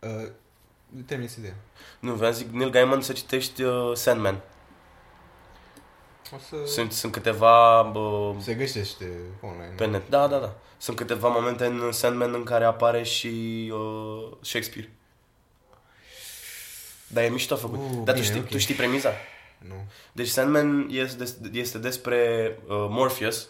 Uh, 0.00 0.28
termin 1.06 1.28
ideea. 1.38 1.54
Nu, 2.00 2.14
vreau 2.14 2.32
să 2.32 2.38
zic 2.38 2.50
Neil 2.50 2.70
Gaiman 2.70 3.00
să 3.00 3.12
citești 3.12 3.62
uh, 3.62 3.96
Sandman. 3.96 4.40
O 6.34 6.38
să... 6.48 6.56
Sunt, 6.66 6.92
sunt 6.92 7.12
câteva 7.12 7.80
uh, 7.80 8.36
Se 8.40 8.54
găsește 8.54 9.10
online. 9.40 9.74
pe 9.76 9.86
net. 9.86 10.08
Da, 10.08 10.26
da, 10.26 10.38
da. 10.38 10.56
Sunt 10.76 10.96
câteva 10.96 11.28
momente 11.28 11.66
în 11.66 11.92
Sandman 11.92 12.34
în 12.34 12.44
care 12.44 12.64
apare 12.64 13.02
și 13.02 13.70
uh, 13.74 14.32
Shakespeare. 14.40 14.90
Dar 17.06 17.24
e 17.24 17.28
mișto 17.28 17.56
făcut. 17.56 17.78
Uh, 17.78 17.84
Dar 18.04 18.14
tu 18.14 18.20
bine, 18.20 18.24
știi, 18.24 18.40
ok. 18.40 18.48
tu 18.48 18.58
știi 18.58 18.74
premiza? 18.74 19.10
Nu. 19.58 19.74
Deci 20.12 20.28
Sandman 20.28 20.86
este, 20.90 21.16
des, 21.16 21.36
este 21.52 21.78
despre 21.78 22.48
uh, 22.62 22.68
Morpheus, 22.88 23.48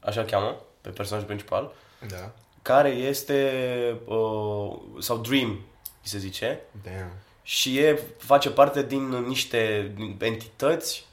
așa 0.00 0.20
îl 0.20 0.26
cheamă, 0.26 0.60
pe 0.80 0.88
personajul 0.88 1.26
principal, 1.28 1.72
Da. 2.08 2.32
Care 2.68 2.88
este, 2.88 4.00
uh, 4.04 4.76
sau 4.98 5.16
Dream, 5.16 5.48
îi 5.48 6.08
se 6.08 6.18
zice, 6.18 6.60
Damn. 6.82 7.12
și 7.42 7.78
e, 7.78 8.02
face 8.18 8.50
parte 8.50 8.82
din 8.82 9.08
niște 9.08 9.92
entități 10.18 11.06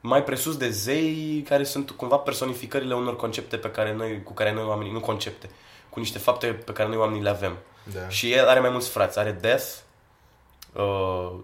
mai 0.00 0.24
presus 0.24 0.56
de 0.56 0.70
zei, 0.70 1.44
care 1.48 1.64
sunt 1.64 1.90
cumva 1.90 2.16
personificările 2.16 2.94
unor 2.94 3.16
concepte 3.16 3.56
pe 3.56 3.70
care 3.70 3.94
noi, 3.94 4.22
cu 4.22 4.32
care 4.32 4.52
noi 4.52 4.64
oamenii, 4.64 4.92
nu 4.92 5.00
concepte, 5.00 5.50
cu 5.88 5.98
niște 5.98 6.18
fapte 6.18 6.46
pe 6.46 6.72
care 6.72 6.88
noi 6.88 6.98
oamenii 6.98 7.22
le 7.22 7.28
avem. 7.28 7.56
Da. 7.92 8.08
Și 8.08 8.32
el 8.32 8.48
are 8.48 8.60
mai 8.60 8.70
mulți 8.70 8.88
frați. 8.88 9.18
Are 9.18 9.32
Death, 9.32 9.68
uh, 10.72 11.34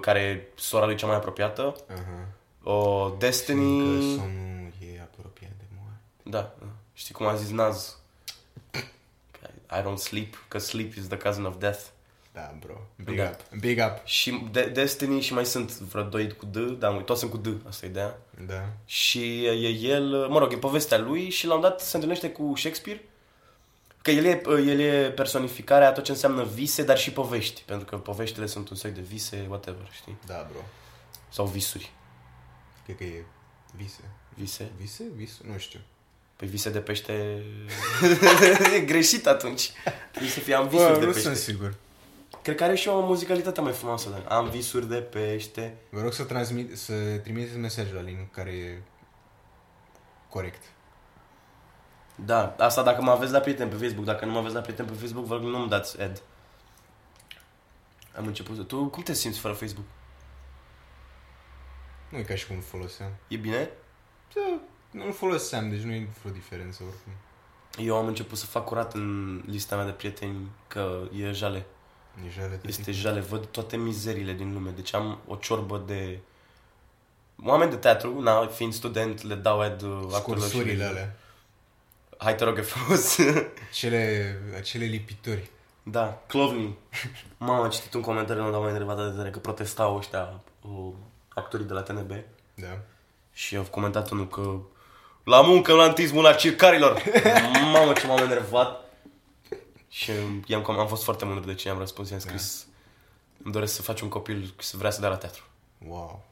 care 0.00 0.20
e 0.20 0.60
sora 0.60 0.86
lui 0.86 0.96
cea 0.96 1.06
mai 1.06 1.16
apropiată, 1.16 1.74
Aha. 1.90 2.72
uh, 2.72 3.12
Destiny... 3.18 3.80
Fiindcă 3.80 4.22
somnul 4.22 4.72
e 4.94 5.00
apropiat 5.00 5.52
de 5.58 5.64
moarte. 5.76 6.02
Da, 6.22 6.54
da. 6.60 6.72
Știi 6.92 7.14
cum 7.14 7.26
a 7.26 7.34
zis 7.34 7.50
Naz? 7.50 7.97
I 9.70 9.82
don't 9.82 9.96
sleep, 9.98 10.44
că 10.48 10.58
sleep 10.58 10.94
is 10.94 11.06
the 11.06 11.16
cousin 11.16 11.44
of 11.44 11.54
death. 11.58 11.80
Da, 12.32 12.54
bro. 12.60 12.74
Big 13.04 13.16
Da. 13.16 13.24
up. 13.30 13.58
Big 13.60 13.78
up. 13.84 14.06
Și 14.06 14.48
de- 14.50 14.68
Destiny 14.68 15.20
și 15.20 15.32
mai 15.32 15.46
sunt 15.46 15.70
vreo 15.78 16.02
doi 16.02 16.32
cu 16.36 16.46
D, 16.46 16.56
dar 16.56 16.92
nu, 16.92 17.00
toți 17.00 17.18
sunt 17.20 17.30
cu 17.30 17.36
D, 17.36 17.66
asta 17.68 17.86
e 17.86 17.88
ideea. 17.88 18.18
Da. 18.46 18.68
Și 18.84 19.44
e 19.44 19.68
el, 19.68 20.28
mă 20.28 20.38
rog, 20.38 20.52
e 20.52 20.56
povestea 20.56 20.98
lui 20.98 21.30
și 21.30 21.46
la 21.46 21.54
un 21.54 21.60
dat 21.60 21.80
se 21.80 21.96
întâlnește 21.96 22.30
cu 22.30 22.52
Shakespeare. 22.56 23.04
Că 24.02 24.10
el 24.10 24.24
e, 24.24 24.42
el 24.46 24.80
e 24.80 25.10
personificarea 25.10 25.88
a 25.88 25.92
tot 25.92 26.04
ce 26.04 26.10
înseamnă 26.10 26.44
vise, 26.44 26.82
dar 26.84 26.98
și 26.98 27.12
povești. 27.12 27.62
Pentru 27.66 27.86
că 27.86 27.96
poveștile 27.98 28.46
sunt 28.46 28.68
un 28.68 28.76
soi 28.76 28.90
de 28.90 29.00
vise, 29.00 29.46
whatever, 29.48 29.88
știi? 29.92 30.16
Da, 30.26 30.46
bro. 30.52 30.60
Sau 31.28 31.46
visuri. 31.46 31.92
Cred 32.84 32.96
că 32.96 33.04
e 33.04 33.24
vise. 33.76 34.00
Vise? 34.34 34.70
Vise? 34.76 35.04
Vise? 35.16 35.38
Nu 35.52 35.58
știu. 35.58 35.80
Păi 36.38 36.48
vise 36.48 36.70
de 36.70 36.80
pește... 36.80 37.12
e 38.76 38.80
greșit 38.80 39.26
atunci. 39.26 39.72
Trebuie 40.10 40.30
să 40.30 40.40
fie 40.40 40.54
am 40.54 40.68
visuri 40.68 40.92
Bă, 40.92 40.98
de 40.98 41.04
nu 41.04 41.12
pește. 41.12 41.26
sunt 41.26 41.36
sigur. 41.36 41.74
Cred 42.42 42.56
că 42.56 42.64
are 42.64 42.74
și 42.74 42.88
o 42.88 43.00
muzicalitate 43.00 43.60
mai 43.60 43.72
frumoasă. 43.72 44.08
dar 44.08 44.24
Am 44.28 44.48
visuri 44.48 44.88
de 44.88 44.96
pește. 44.96 45.76
Vă 45.90 46.00
rog 46.00 46.12
să, 46.12 46.24
transmit, 46.24 46.78
să 46.78 46.92
trimiteți 47.22 47.56
mesaj 47.56 47.92
la 47.92 48.00
link 48.00 48.30
care 48.30 48.50
e 48.50 48.82
corect. 50.28 50.62
Da, 52.14 52.54
asta 52.58 52.82
dacă 52.82 53.02
mă 53.02 53.10
aveți 53.10 53.32
la 53.32 53.40
prieten 53.40 53.68
pe 53.68 53.76
Facebook. 53.76 54.04
Dacă 54.04 54.24
nu 54.24 54.32
mă 54.32 54.38
aveți 54.38 54.54
la 54.54 54.60
prieten 54.60 54.86
pe 54.86 54.92
Facebook, 54.92 55.24
vă 55.24 55.34
rog 55.34 55.42
nu-mi 55.42 55.68
dați 55.68 56.00
ad. 56.00 56.22
Am 58.16 58.26
început. 58.26 58.68
Tu 58.68 58.86
cum 58.86 59.02
te 59.02 59.12
simți 59.12 59.38
fără 59.38 59.54
Facebook? 59.54 59.86
Nu 62.08 62.18
e 62.18 62.22
ca 62.22 62.34
și 62.34 62.46
cum 62.46 62.56
îl 62.56 62.62
foloseam. 62.62 63.10
E 63.28 63.36
bine? 63.36 63.70
Da, 64.34 64.60
nu-l 64.90 65.12
foloseam, 65.12 65.70
deci 65.70 65.80
nu 65.80 65.92
e 65.92 66.08
vreo 66.20 66.32
diferență 66.32 66.82
oricum. 66.82 67.12
Eu 67.86 67.96
am 67.96 68.06
început 68.06 68.38
să 68.38 68.46
fac 68.46 68.64
curat 68.64 68.94
în 68.94 69.42
lista 69.46 69.76
mea 69.76 69.84
de 69.84 69.90
prieteni 69.90 70.48
că 70.66 71.00
e 71.16 71.30
jale. 71.32 71.66
E 72.26 72.30
jale 72.30 72.54
de 72.62 72.68
Este 72.68 72.82
tip. 72.82 72.92
jale, 72.94 73.20
văd 73.20 73.46
toate 73.46 73.76
mizerile 73.76 74.32
din 74.32 74.52
lume. 74.52 74.70
Deci 74.70 74.94
am 74.94 75.18
o 75.26 75.34
ciorbă 75.34 75.82
de 75.86 76.18
oameni 77.44 77.70
de 77.70 77.76
teatru, 77.76 78.20
na, 78.20 78.46
fiind 78.46 78.72
student, 78.72 79.22
le 79.22 79.34
dau 79.34 79.60
ad 79.60 79.82
uh, 79.82 80.00
actorilor 80.12 80.46
și 80.48 80.52
Scursurile 80.54 80.84
alea. 80.84 81.16
Hai 82.18 82.34
te 82.34 82.44
rog, 82.44 82.58
e 82.58 82.62
frumos. 82.62 83.16
Cele, 83.78 84.36
acele 84.56 84.84
lipitori. 84.84 85.50
da, 85.82 86.22
clovnii. 86.26 86.78
Mama, 87.36 87.62
am 87.64 87.70
citit 87.70 87.94
un 87.94 88.00
comentariu 88.00 88.50
la 88.50 88.58
mai 88.58 88.68
întrebat 88.70 89.10
de 89.10 89.16
tare 89.16 89.30
că 89.30 89.38
protestau 89.38 89.96
ăștia 89.96 90.40
uh, 90.62 90.92
actorii 91.28 91.66
de 91.66 91.72
la 91.72 91.82
TNB 91.82 92.12
Da. 92.54 92.78
și 93.32 93.56
au 93.56 93.62
comentat 93.62 94.10
unul 94.10 94.28
că 94.28 94.58
la 95.28 95.40
muncă, 95.40 95.72
la 95.72 95.82
antismul 95.82 96.22
la 96.22 96.32
circarilor. 96.32 97.02
Mamă, 97.72 97.92
ce 97.92 98.06
m-am 98.06 98.18
enervat. 98.18 98.84
Și 99.88 100.10
i-am, 100.46 100.70
am 100.70 100.88
fost 100.88 101.04
foarte 101.04 101.24
mândru 101.24 101.44
de 101.44 101.54
ce 101.54 101.68
i-am 101.68 101.78
răspuns. 101.78 102.10
I-am 102.10 102.18
scris, 102.20 102.66
îmi 103.42 103.52
doresc 103.52 103.74
să 103.74 103.82
faci 103.82 104.00
un 104.00 104.08
copil 104.08 104.54
să 104.58 104.76
vrea 104.76 104.90
să 104.90 105.00
dea 105.00 105.08
la 105.08 105.16
teatru. 105.16 105.42
Wow. 105.86 106.24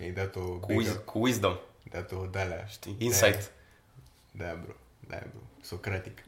I-ai 0.00 0.10
dat 0.10 0.36
o... 0.36 0.40
Cu, 0.40 0.66
big 0.66 0.80
wiz- 0.86 0.90
up. 0.90 1.04
cu 1.04 1.18
wisdom, 1.18 1.52
I-ai 1.92 2.02
dat 2.02 2.12
o 2.12 2.26
dalea. 2.30 2.66
știi? 2.66 2.96
Insight. 2.98 3.52
Da, 4.30 4.58
bro. 4.64 4.72
Da, 5.08 5.16
bro. 5.16 5.40
Socratic. 5.62 6.18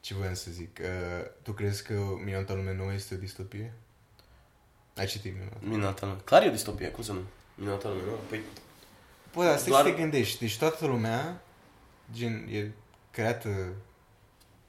Ce 0.00 0.14
voiam 0.14 0.34
să 0.34 0.50
zic? 0.50 0.78
Uh, 0.80 1.26
tu 1.42 1.52
crezi 1.52 1.82
că 1.84 1.92
Minunata 2.24 2.54
Lume 2.54 2.74
Nouă 2.74 2.92
este 2.92 3.14
o 3.14 3.18
distopie? 3.18 3.72
Ai 4.96 5.06
citit 5.06 5.32
Minunata? 5.32 5.56
Minunata 5.60 6.06
lume. 6.06 6.18
Clar 6.24 6.42
e 6.42 6.48
o 6.48 6.50
distopie, 6.50 6.88
cum 6.88 7.02
să 7.02 7.12
nu? 7.12 7.20
Minunata 7.54 7.88
lume, 7.88 8.00
nu? 8.06 8.16
Păi, 8.28 8.40
Bă, 9.34 9.44
dar 9.44 9.58
stai 9.58 9.68
Doar- 9.72 9.84
să 9.84 9.90
te 9.90 9.96
gândești. 10.00 10.38
Deci 10.38 10.58
toată 10.58 10.86
lumea 10.86 11.42
gen, 12.12 12.48
e 12.50 12.70
creată 13.10 13.48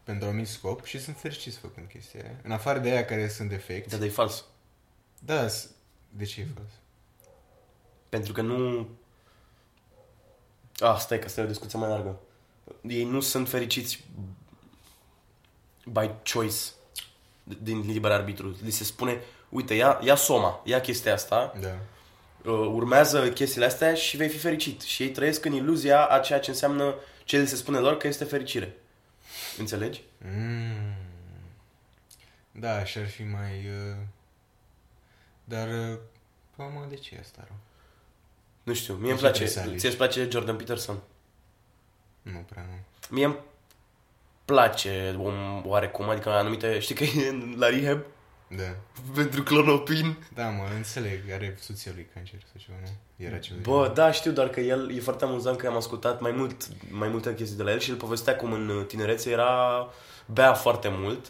pentru 0.03 0.23
un 0.25 0.29
anumit 0.31 0.47
scop 0.49 0.85
și 0.85 0.99
sunt 1.01 1.17
fericiți 1.17 1.57
făcând 1.57 1.87
chestia 1.87 2.19
aia. 2.23 2.35
În 2.43 2.51
afară 2.51 2.79
de 2.79 2.89
aia 2.89 3.05
care 3.05 3.27
sunt 3.27 3.49
defecti. 3.49 3.89
da, 3.89 3.97
dar 3.97 4.05
e 4.07 4.09
fals. 4.09 4.45
Da, 5.19 5.47
s- 5.47 5.69
de 6.09 6.23
ce 6.25 6.41
e 6.41 6.47
fals? 6.55 6.69
Pentru 8.09 8.33
că 8.33 8.41
nu... 8.41 8.87
Ah, 10.79 10.97
stai 10.99 11.19
că 11.19 11.25
asta 11.25 11.41
e 11.41 11.43
o 11.43 11.47
discuție 11.47 11.79
mai 11.79 11.89
largă. 11.89 12.19
Ei 12.87 13.03
nu 13.03 13.19
sunt 13.19 13.49
fericiți 13.49 14.03
by 15.85 16.09
choice 16.33 16.55
din 17.61 17.79
liber 17.79 18.11
arbitru. 18.11 18.55
Li 18.63 18.71
se 18.71 18.83
spune, 18.83 19.21
uite, 19.49 19.73
ia, 19.73 19.99
ia 20.03 20.15
soma, 20.15 20.61
ia 20.63 20.81
chestia 20.81 21.13
asta, 21.13 21.53
Da. 21.61 21.77
Uh, 22.45 22.69
urmează 22.73 23.31
chestiile 23.31 23.65
astea 23.65 23.93
și 23.93 24.17
vei 24.17 24.29
fi 24.29 24.37
fericit. 24.37 24.81
Și 24.81 25.03
ei 25.03 25.09
trăiesc 25.09 25.45
în 25.45 25.53
iluzia 25.53 26.05
a 26.05 26.19
ceea 26.19 26.39
ce 26.39 26.49
înseamnă 26.49 26.95
ce 27.23 27.39
li 27.39 27.47
se 27.47 27.55
spune 27.55 27.77
lor 27.77 27.97
că 27.97 28.07
este 28.07 28.23
fericire. 28.23 28.75
Înțelegi? 29.57 30.01
Mm. 30.17 30.93
Da, 32.51 32.83
și 32.83 32.97
ar 32.97 33.07
fi 33.07 33.23
mai... 33.23 33.51
Uh... 33.51 33.97
Dar... 35.43 35.67
Uh... 35.67 35.97
Mă, 36.55 36.85
de 36.89 36.95
ce 36.95 37.15
e 37.15 37.19
asta 37.19 37.43
rău? 37.47 37.57
Nu 38.63 38.73
știu, 38.73 38.93
mie 38.93 39.03
De 39.03 39.09
îmi 39.09 39.19
ce 39.19 39.23
place. 39.23 39.37
trebuie 39.37 39.55
să 39.55 39.59
alegi? 39.61 39.79
Ție 39.79 39.87
îți 39.87 39.97
place 39.97 40.27
Jordan 40.31 40.55
Peterson? 40.55 41.01
Nu 42.21 42.45
prea 42.49 42.65
nu. 42.69 42.77
Mie 43.15 43.25
îmi 43.25 43.37
place 44.45 45.15
um, 45.19 45.65
oarecum, 45.65 46.09
adică 46.09 46.29
anumite, 46.29 46.79
știi 46.79 46.95
că 46.95 47.03
e 47.03 47.55
la 47.55 47.69
rehab 47.69 48.05
Da. 48.57 48.63
pentru 49.13 49.43
clonopin. 49.43 50.17
Da, 50.33 50.43
mă, 50.49 50.63
înțeleg. 50.75 51.19
Are 51.33 51.57
soția 51.61 51.91
lui 51.95 52.07
cancer 52.13 52.39
sau 52.51 52.61
ceva, 52.65 52.77
nu? 52.83 53.25
Era 53.25 53.37
ceva. 53.37 53.55
de 53.57 53.69
Bă, 53.69 53.77
genul. 53.79 53.93
da, 53.93 54.11
știu, 54.11 54.31
doar 54.31 54.47
că 54.49 54.59
el 54.59 54.95
e 54.95 54.99
foarte 54.99 55.25
amuzant 55.25 55.57
că 55.57 55.67
am 55.67 55.75
ascultat 55.75 56.21
mai 56.21 56.31
mult, 56.31 56.67
mai 56.89 57.07
multe 57.07 57.33
chestii 57.35 57.57
de 57.57 57.63
la 57.63 57.71
el 57.71 57.79
și 57.79 57.89
el 57.89 57.95
povestea 57.95 58.35
cum 58.35 58.51
în 58.53 58.83
tinerețe 58.87 59.29
era 59.29 59.87
bea 60.25 60.53
foarte 60.53 60.87
mult, 60.91 61.25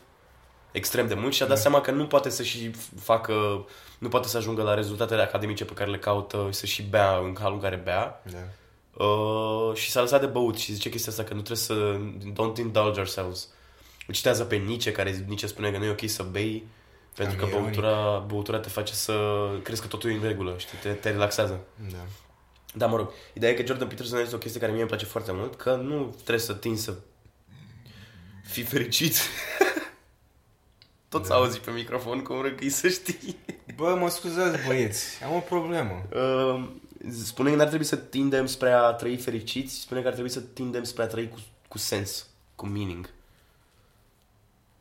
extrem 0.72 1.08
de 1.08 1.14
mult 1.14 1.34
și 1.34 1.44
a 1.44 1.46
dat 1.46 1.56
Da. 1.56 1.62
seama 1.62 1.82
că 1.82 1.92
nu 1.92 2.06
poate 2.08 2.30
să 2.30 2.44
și 2.44 2.72
facă, 3.00 3.66
nu 3.98 4.08
poate 4.08 4.28
să 4.28 4.38
ajungă 4.38 4.62
la 4.64 4.74
rezultatele 4.74 5.22
academice 5.22 5.66
pe 5.66 5.74
care 5.74 5.90
le 5.92 5.98
caută, 6.00 6.48
să 6.52 6.66
și 6.66 6.84
bea 6.84 7.18
în 7.18 7.36
halul 7.40 7.56
în 7.56 7.62
care 7.62 7.76
bea. 7.76 8.24
Da. 8.32 8.38
Uh, 9.06 9.76
și 9.76 9.90
s-a 9.92 10.02
lăsat 10.02 10.20
de 10.20 10.26
băut 10.26 10.58
și 10.58 10.74
zice 10.74 10.90
chestia 10.90 11.12
asta 11.12 11.24
că 11.24 11.34
nu 11.34 11.42
trebuie 11.42 11.58
să 11.58 12.00
don't 12.32 12.58
indulge 12.58 13.00
ourselves. 13.00 13.48
Îl 14.08 14.14
citează 14.14 14.44
pe 14.44 14.56
Nietzsche 14.56 14.92
care 14.92 15.24
Nietzsche 15.28 15.48
spune 15.48 15.72
că 15.72 15.78
nu 15.78 15.84
e 15.86 15.90
ok 15.90 16.10
să 16.10 16.24
bei 16.24 16.68
pentru 17.16 17.36
Cam 17.38 17.50
că 17.50 17.56
ironic. 17.56 17.80
băutura, 17.80 18.18
băutura 18.28 18.60
te 18.60 18.70
face 18.70 18.94
să 18.94 19.48
crezi 19.64 19.82
că 19.82 19.88
totul 19.88 20.10
e 20.10 20.14
în 20.14 20.22
regulă, 20.22 20.56
știi, 20.58 20.78
te, 20.78 20.90
te 20.90 21.10
relaxează. 21.10 21.60
Da. 21.92 21.98
Da, 22.78 22.86
mă 22.86 22.98
rog, 22.98 23.12
ideea 23.34 23.52
e 23.52 23.56
că 23.56 23.66
Jordan 23.66 23.88
Peterson 23.88 24.20
este 24.20 24.36
o 24.36 24.38
chestie 24.38 24.60
care 24.60 24.72
mie 24.72 24.82
îmi 24.82 24.90
place 24.90 25.06
foarte 25.06 25.32
mult, 25.32 25.56
că 25.56 25.76
nu 25.76 26.06
trebuie 26.24 26.40
să 26.46 26.54
tinzi 26.54 26.84
să 26.84 26.94
fii 28.44 28.64
fericit. 28.64 29.16
Tot 31.10 31.22
Da. 31.22 31.28
s-a 31.28 31.36
auzit 31.36 31.62
pe 31.62 31.72
microfon 31.72 32.22
cum 32.24 32.42
răgâi 32.42 32.70
să 32.70 32.88
știi. 32.88 33.38
Bă, 33.76 33.96
mă 34.00 34.10
scuzați, 34.10 34.66
băieți. 34.68 35.24
Am 35.24 35.36
o 35.36 35.40
problemă. 35.40 36.06
Uh, 36.14 36.70
spune 37.24 37.50
că 37.50 37.56
n-ar 37.56 37.68
trebui 37.68 37.86
să 37.86 37.96
tindem 37.96 38.46
spre 38.46 38.72
a 38.72 38.92
trăi 38.92 39.18
fericiți, 39.18 39.80
spune 39.80 40.02
că 40.02 40.08
ar 40.08 40.14
trebui 40.14 40.32
să 40.32 40.40
tindem 40.42 40.84
spre 40.84 41.04
a 41.04 41.08
trăi 41.08 41.30
cu, 41.30 41.38
cu 41.68 41.78
sens, 41.78 42.28
cu 42.56 42.66
meaning. 42.66 43.10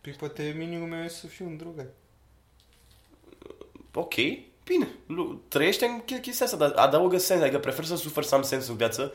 Păi 0.00 0.12
poate 0.12 0.54
minimul 0.56 0.88
meu 0.88 1.02
e 1.04 1.08
să 1.08 1.26
fiu 1.26 1.46
un 1.46 1.56
drogat. 1.56 1.86
Ok, 3.94 4.14
bine, 4.64 4.88
lu- 5.06 5.42
trăiește 5.48 5.84
în 5.86 6.02
ch- 6.02 6.20
chestia 6.20 6.46
asta, 6.46 6.56
dar 6.58 6.72
adaugă 6.76 7.18
sens, 7.18 7.40
adică 7.42 7.58
prefer 7.58 7.84
să 7.84 7.96
sufăr 7.96 8.22
să 8.24 8.34
am 8.34 8.42
sens 8.42 8.68
în 8.68 8.76
viață 8.76 9.12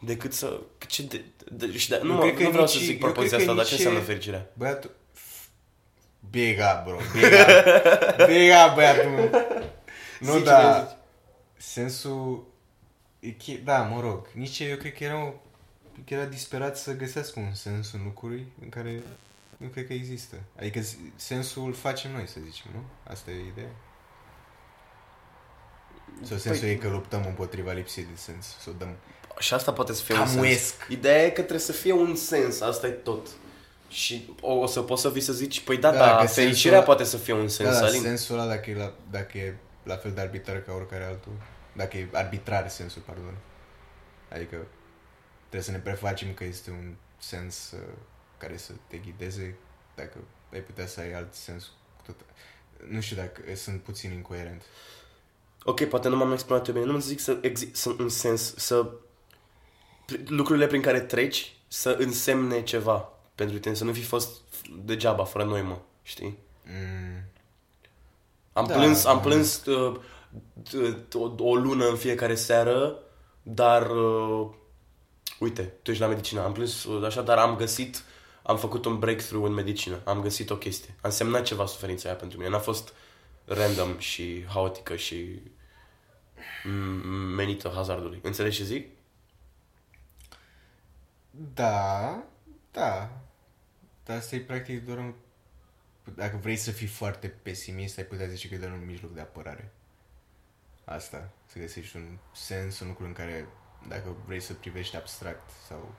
decât 0.00 0.32
să... 0.32 0.60
Ce 0.86 1.02
de, 1.02 1.24
de, 1.52 1.76
și 1.78 1.88
de, 1.88 2.00
nu, 2.02 2.10
Eu 2.10 2.16
mă, 2.16 2.20
cred 2.22 2.36
că 2.36 2.42
nu 2.42 2.48
vreau 2.50 2.64
nici- 2.64 2.72
să 2.72 2.78
zic 2.78 2.92
eu 2.92 2.98
propoziția 2.98 3.36
cred 3.36 3.48
asta, 3.48 3.52
că 3.52 3.56
dar 3.56 3.66
ce 3.66 3.74
nici- 3.74 3.84
înseamnă 3.84 4.06
fericirea? 4.08 4.46
Băiatul... 4.52 4.90
Big 6.30 6.58
up, 6.58 6.84
bro. 6.84 6.96
Big 7.12 7.24
up. 7.24 8.26
Big 8.30 8.50
up, 8.66 8.74
băiatul 8.74 9.10
meu. 9.10 9.30
Nu, 10.20 10.32
Zici, 10.32 10.44
da. 10.44 10.80
zici. 10.88 10.96
Sensul... 11.56 12.46
e 13.20 13.28
che- 13.30 13.60
Da, 13.64 13.78
mă 13.82 14.00
rog. 14.00 14.26
Nici 14.32 14.58
eu 14.58 14.76
cred 14.76 14.92
că 14.94 15.04
era, 15.04 15.24
o... 15.24 15.32
că 16.06 16.14
era 16.14 16.24
disperat 16.24 16.76
să 16.78 16.92
găsească 16.96 17.40
un 17.40 17.54
sens 17.54 17.92
în 17.92 18.00
lucruri 18.04 18.42
în 18.62 18.68
care 18.68 19.02
nu 19.56 19.68
cred 19.68 19.86
că 19.86 19.92
există. 19.92 20.36
Adică 20.58 20.82
s- 20.82 20.96
sensul 21.16 21.64
îl 21.66 21.72
facem 21.74 22.12
noi, 22.12 22.26
să 22.28 22.38
zicem, 22.44 22.70
nu? 22.74 22.82
Asta 23.12 23.30
e 23.30 23.46
ideea. 23.52 23.70
Sau 26.22 26.36
sensul 26.36 26.66
Păi- 26.66 26.70
e 26.70 26.74
că 26.76 26.88
luptăm 26.88 27.24
împotriva 27.26 27.72
lipsii 27.72 28.02
de 28.02 28.08
sens. 28.16 28.46
Să 28.60 28.70
o 28.70 28.72
dăm... 28.72 28.96
Și 29.38 29.54
asta 29.54 29.72
poate 29.72 29.92
să 29.92 30.02
fie 30.02 30.14
un 30.14 30.20
sens. 30.20 30.34
Camuesc. 30.34 30.86
Ideea 30.88 31.22
e 31.24 31.26
că 31.28 31.32
trebuie 31.40 31.58
să 31.58 31.72
fie 31.72 31.92
un 31.92 32.14
sens, 32.16 32.60
asta 32.60 32.86
e 32.86 32.90
tot. 32.90 33.28
Și 33.88 34.30
o, 34.40 34.52
o 34.52 34.66
să 34.66 34.80
poți 34.82 35.02
să 35.02 35.10
vii 35.10 35.20
să 35.20 35.32
zici, 35.32 35.60
păi 35.60 35.76
da, 35.76 35.90
Da, 35.92 35.98
da, 35.98 36.16
că 36.16 36.26
fericirea 36.26 36.78
sensul- 36.78 36.84
poate 36.84 37.04
să 37.04 37.16
fie 37.16 37.32
un 37.32 37.48
sens, 37.48 37.68
Da, 37.74 37.80
da, 37.80 37.86
Alin. 37.86 38.00
sensul 38.00 38.38
ăla 38.38 38.48
dacă 38.48 38.70
e, 38.70 38.74
la, 38.74 38.92
dacă 39.10 39.38
e 39.38 39.54
la 39.82 39.96
fel 39.96 40.12
de 40.12 40.20
arbitrar 40.20 40.60
ca 40.62 40.72
oricare 40.72 41.04
altul. 41.04 41.32
Dacă 41.72 41.96
e 41.96 42.08
arbitrar 42.12 42.68
sensul, 42.68 43.02
pardon. 43.06 43.34
Adică 44.32 44.56
trebuie 45.38 45.62
să 45.62 45.70
ne 45.70 45.78
prefacem 45.78 46.32
că 46.34 46.44
este 46.44 46.70
un 46.70 46.94
sens 47.18 47.70
uh, 47.70 47.80
care 48.38 48.56
să 48.56 48.72
te 48.86 48.96
ghideze 48.96 49.56
dacă 49.94 50.18
ai 50.52 50.60
putea 50.60 50.86
să 50.86 51.00
ai 51.00 51.12
alt 51.12 51.34
sens 51.34 51.70
tot. 52.06 52.16
Nu 52.88 53.00
știu 53.00 53.16
dacă 53.16 53.42
sunt 53.54 53.82
puțin 53.82 54.12
incoerent. 54.12 54.62
Ok, 55.64 55.84
poate 55.84 56.08
nu 56.08 56.16
m-am 56.16 56.32
exprimat 56.32 56.66
eu 56.68 56.74
bine. 56.74 56.86
Nu 56.86 56.98
zic 56.98 57.20
să 57.20 57.38
existe 57.40 57.88
un 57.88 58.08
sens, 58.08 58.54
să 58.56 58.90
pr- 60.12 60.26
lucrurile 60.26 60.66
prin 60.66 60.82
care 60.82 61.00
treci 61.00 61.56
să 61.68 61.96
însemne 61.98 62.62
ceva 62.62 63.08
pentru 63.34 63.58
tine, 63.58 63.74
să 63.74 63.84
nu 63.84 63.92
fi 63.92 64.02
fost 64.02 64.40
degeaba, 64.84 65.24
fără 65.24 65.44
noi, 65.44 65.62
mă, 65.62 65.78
știi? 66.02 66.38
Mm, 66.64 67.22
Am 68.52 68.66
Da, 68.66 68.74
plâns, 68.74 69.04
am 69.04 69.16
da. 69.16 69.22
plâns 69.22 69.64
uh, 69.66 70.00
t- 70.62 71.14
o, 71.14 71.34
o 71.44 71.54
lună 71.54 71.88
în 71.88 71.96
fiecare 71.96 72.34
seară, 72.34 72.98
dar 73.42 73.90
uh, 73.90 74.48
uite, 75.38 75.62
tu 75.82 75.90
ești 75.90 76.02
la 76.02 76.08
medicină, 76.08 76.42
am 76.44 76.52
plâns 76.52 76.84
uh, 76.84 77.04
așa, 77.06 77.22
dar 77.22 77.38
am 77.38 77.56
găsit, 77.56 78.04
am 78.46 78.58
făcut 78.58 78.84
un 78.84 78.98
breakthrough 78.98 79.46
în 79.46 79.52
medicină, 79.52 80.00
am 80.04 80.20
găsit 80.20 80.50
o 80.50 80.56
chestie. 80.56 80.94
A 81.00 81.08
însemnat 81.08 81.42
ceva 81.42 81.66
suferința 81.66 82.08
aia 82.08 82.18
pentru 82.18 82.38
mine, 82.38 82.50
n-a 82.50 82.58
fost 82.58 82.92
random 83.44 83.98
și 83.98 84.44
haotică 84.48 84.96
și 84.96 85.40
m- 86.62 87.02
menită 87.36 87.72
hazardului. 87.74 88.20
Înțelegi 88.22 88.56
ce 88.56 88.64
zic? 88.64 88.88
da, 91.54 92.22
da. 92.72 93.10
Dar 94.04 94.16
asta 94.16 94.36
e 94.36 94.40
practic 94.40 94.84
doar 94.84 94.98
un 94.98 95.14
dacă 96.14 96.36
vrei 96.36 96.56
să 96.56 96.70
fii 96.70 96.86
foarte 96.86 97.28
pesimist, 97.28 97.98
ai 97.98 98.04
putea 98.04 98.26
zice 98.26 98.48
că 98.48 98.54
e 98.54 98.58
doar 98.58 98.72
un 98.72 98.84
mijloc 98.84 99.14
de 99.14 99.20
apărare. 99.20 99.72
Asta, 100.84 101.30
să 101.46 101.58
găsești 101.58 101.96
un 101.96 102.18
sens, 102.34 102.80
un 102.80 102.88
lucru 102.88 103.04
în 103.04 103.12
care, 103.12 103.48
dacă 103.88 104.16
vrei 104.26 104.40
să 104.40 104.54
privești 104.54 104.96
abstract 104.96 105.50
sau, 105.68 105.94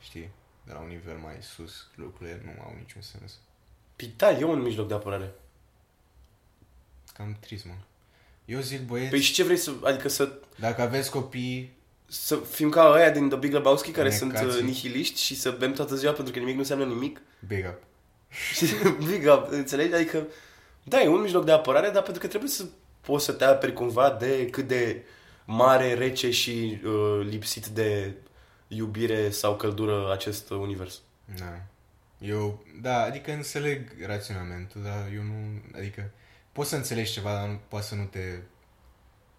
știi, 0.00 0.30
de 0.66 0.72
la 0.72 0.78
un 0.78 0.88
nivel 0.88 1.16
mai 1.16 1.36
sus, 1.40 1.86
lucrurile 1.94 2.42
nu 2.44 2.62
au 2.62 2.74
niciun 2.78 3.00
sens. 3.00 3.38
Păi 3.96 4.12
da, 4.16 4.30
e 4.30 4.44
un 4.44 4.62
mijloc 4.62 4.88
de 4.88 4.94
apărare. 4.94 5.32
Cam 7.12 7.36
trist, 7.40 7.64
mă. 7.64 7.72
Eu 8.44 8.60
zic, 8.60 8.86
băieți, 8.86 9.10
Păi 9.10 9.20
și 9.20 9.32
ce 9.32 9.42
vrei 9.44 9.56
să... 9.56 9.72
Adică 9.82 10.08
să, 10.08 10.32
dacă 10.56 10.82
aveți 10.82 11.10
copii, 11.10 11.76
să 12.06 12.36
fim 12.36 12.70
ca 12.70 12.90
ăia 12.94 13.10
din 13.10 13.28
The 13.28 13.38
Big 13.38 13.52
Lebowski 13.52 13.90
care 13.90 14.08
Necații. 14.08 14.50
sunt 14.50 14.54
uh, 14.54 14.60
nihiliști 14.60 15.20
și 15.20 15.36
să 15.36 15.50
bem 15.50 15.72
toată 15.72 15.94
ziua 15.94 16.12
pentru 16.12 16.32
că 16.32 16.38
nimic 16.38 16.54
nu 16.54 16.60
înseamnă 16.60 16.84
nimic? 16.84 17.20
big 17.46 17.64
up. 17.64 17.82
Și 18.54 18.66
big 19.10 19.32
up, 19.32 19.46
înțelegi? 19.50 19.94
Adică, 19.94 20.26
da, 20.82 21.00
e 21.02 21.08
un 21.08 21.20
mijloc 21.20 21.44
de 21.44 21.52
apărare, 21.52 21.90
dar 21.90 22.02
pentru 22.02 22.22
că 22.22 22.28
trebuie 22.28 22.50
să 22.50 22.64
poți 23.00 23.24
să 23.24 23.32
te 23.32 23.44
aperi 23.44 23.72
cumva 23.72 24.10
de 24.20 24.48
cât 24.50 24.66
de 24.66 25.04
mare, 25.44 25.94
rece 25.94 26.30
și 26.30 26.80
uh, 26.84 27.26
lipsit 27.28 27.66
de 27.66 28.12
iubire 28.68 29.30
sau 29.30 29.56
căldură 29.56 30.12
acest 30.12 30.50
uh, 30.50 30.58
univers. 30.58 31.00
Da. 31.38 31.62
Eu, 32.18 32.64
da, 32.80 33.02
adică 33.02 33.32
înțeleg 33.32 34.06
raționamentul, 34.06 34.82
dar 34.82 35.10
eu 35.14 35.22
nu, 35.22 35.62
adică 35.76 36.10
poți 36.52 36.68
să 36.68 36.76
înțelegi 36.76 37.12
ceva, 37.12 37.32
dar 37.32 37.48
nu, 37.48 37.60
poate 37.68 37.86
să 37.86 37.94
nu 37.94 38.04
te 38.04 38.38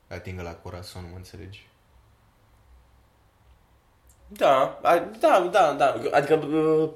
atingă 0.07 0.41
la 0.41 0.55
corazon, 0.55 1.01
nu 1.01 1.07
mă 1.07 1.15
înțelegi. 1.15 1.67
Da, 4.27 4.79
a, 4.81 4.97
da, 5.19 5.49
da, 5.51 5.73
da. 5.73 5.95
Adică, 6.11 6.35
uh, 6.35 6.89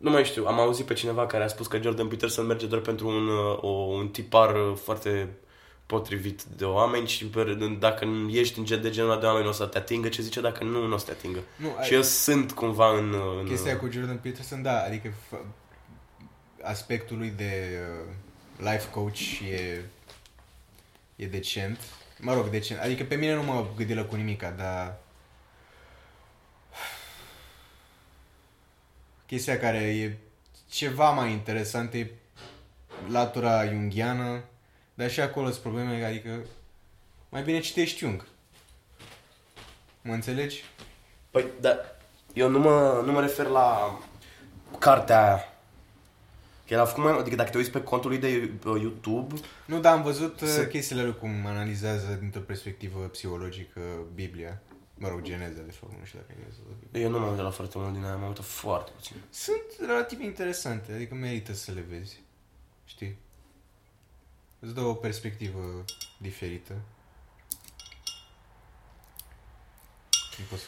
nu 0.00 0.10
mai 0.10 0.24
știu, 0.24 0.46
am 0.46 0.60
auzit 0.60 0.86
pe 0.86 0.94
cineva 0.94 1.26
care 1.26 1.44
a 1.44 1.46
spus 1.46 1.66
că 1.66 1.80
Jordan 1.80 2.08
Peterson 2.08 2.46
merge 2.46 2.66
doar 2.66 2.80
pentru 2.80 3.08
un, 3.08 3.28
uh, 3.28 3.62
o, 3.62 3.68
un 3.68 4.08
tipar 4.08 4.54
uh, 4.54 4.76
foarte 4.76 5.28
potrivit 5.98 6.42
de 6.42 6.64
oameni 6.64 7.08
și 7.08 7.24
per- 7.26 7.52
dacă 7.78 8.06
ești 8.30 8.58
în 8.58 8.64
gen 8.64 8.82
de 8.82 8.90
genul 8.90 9.10
ăla 9.10 9.20
de 9.20 9.26
oameni 9.26 9.46
o 9.46 9.52
să 9.52 9.66
te 9.66 9.78
atingă, 9.78 10.08
ce 10.08 10.22
zice 10.22 10.40
dacă 10.40 10.64
nu, 10.64 10.86
nu 10.86 10.94
o 10.94 10.98
să 10.98 11.04
te 11.04 11.10
atingă. 11.10 11.38
Nu, 11.56 11.68
Și 11.82 11.94
eu 11.94 12.02
sunt 12.02 12.52
cumva 12.52 12.96
în... 12.98 13.12
uh, 13.12 13.38
în 13.40 13.46
Chestia 13.46 13.76
cu 13.78 13.88
Jordan 13.90 14.16
Peterson, 14.16 14.62
da, 14.62 14.82
adică 14.82 15.08
f- 15.08 15.44
aspectul 16.62 17.18
lui 17.18 17.32
de 17.36 17.78
uh, 17.80 18.14
life 18.70 18.90
coach 18.90 19.18
e, 19.50 19.80
e 21.16 21.26
decent. 21.26 21.78
Mă 22.18 22.34
rog, 22.34 22.48
decent. 22.48 22.80
Adică 22.80 23.04
pe 23.04 23.14
mine 23.14 23.34
nu 23.34 23.42
mă 23.42 23.66
gâdilă 23.76 24.04
cu 24.04 24.16
nimica, 24.16 24.50
dar 24.50 24.96
chestia 29.26 29.58
care 29.58 29.78
e 29.78 30.16
ceva 30.70 31.10
mai 31.10 31.30
interesant 31.30 31.94
e 31.94 32.10
latura 33.08 33.66
junghiană, 33.66 34.42
dar 34.94 35.10
și 35.10 35.20
acolo 35.20 35.48
sunt 35.50 35.60
probleme, 35.62 36.04
adică 36.04 36.40
mai 37.28 37.42
bine 37.42 37.60
citești 37.60 37.98
Jung. 37.98 38.26
Mă 40.02 40.12
înțelegi? 40.12 40.64
Păi, 41.30 41.44
da, 41.60 41.76
eu 42.32 42.48
nu 42.48 42.58
mă, 42.58 43.02
nu 43.04 43.12
mă 43.12 43.20
refer 43.20 43.46
la 43.46 43.98
cartea 44.78 45.24
aia. 45.24 45.44
Că 46.66 46.74
el 46.74 46.80
a 46.80 46.84
făcut 46.84 47.02
mai, 47.04 47.18
adică 47.18 47.36
dacă 47.36 47.50
te 47.50 47.56
uiți 47.56 47.70
pe 47.70 47.82
contul 47.82 48.10
lui 48.10 48.18
de 48.18 48.50
uh, 48.66 48.80
YouTube, 48.80 49.34
Nu, 49.66 49.80
dar 49.80 49.92
am 49.96 50.02
văzut 50.02 50.40
uh, 50.40 50.48
Se- 50.48 50.68
chestiile 50.68 51.02
lui 51.02 51.16
cum 51.18 51.46
analizează 51.46 52.16
dintr-o 52.20 52.40
perspectivă 52.40 52.98
psihologică 53.06 53.80
Biblia. 54.14 54.60
Mă 54.94 55.08
rog, 55.08 55.22
Geneza, 55.22 55.60
de 55.66 55.70
fapt, 55.70 55.92
nu 55.98 56.04
știu 56.04 56.18
dacă 56.18 56.32
e 56.32 56.40
Geneza. 56.40 56.58
eu 56.92 57.10
nu 57.10 57.18
m-am 57.18 57.28
uitat 57.30 57.44
la 57.44 57.50
foarte 57.50 57.78
mult 57.78 57.92
din 57.92 58.04
aia, 58.04 58.16
m-am 58.16 58.28
uitat 58.28 58.44
foarte 58.44 58.90
puțin. 58.96 59.16
Sunt 59.30 59.86
relativ 59.88 60.20
interesante, 60.20 60.92
adică 60.92 61.14
merită 61.14 61.52
să 61.52 61.72
le 61.72 61.84
vezi. 61.90 62.20
Știi? 64.62 64.68
Îți 64.68 64.74
dă 64.74 64.80
o 64.80 64.94
perspectivă 64.94 65.84
diferită. 66.16 66.72
Nu 70.38 70.44
poți... 70.50 70.62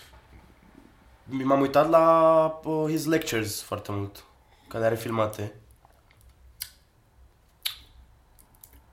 M-am 1.25 1.61
uitat 1.61 1.89
la 1.89 2.61
uh, 2.65 2.91
his 2.91 3.05
lectures 3.05 3.63
foarte 3.63 3.93
mult, 3.93 4.25
care 4.69 4.85
are 4.85 4.97
filmate. 4.97 5.55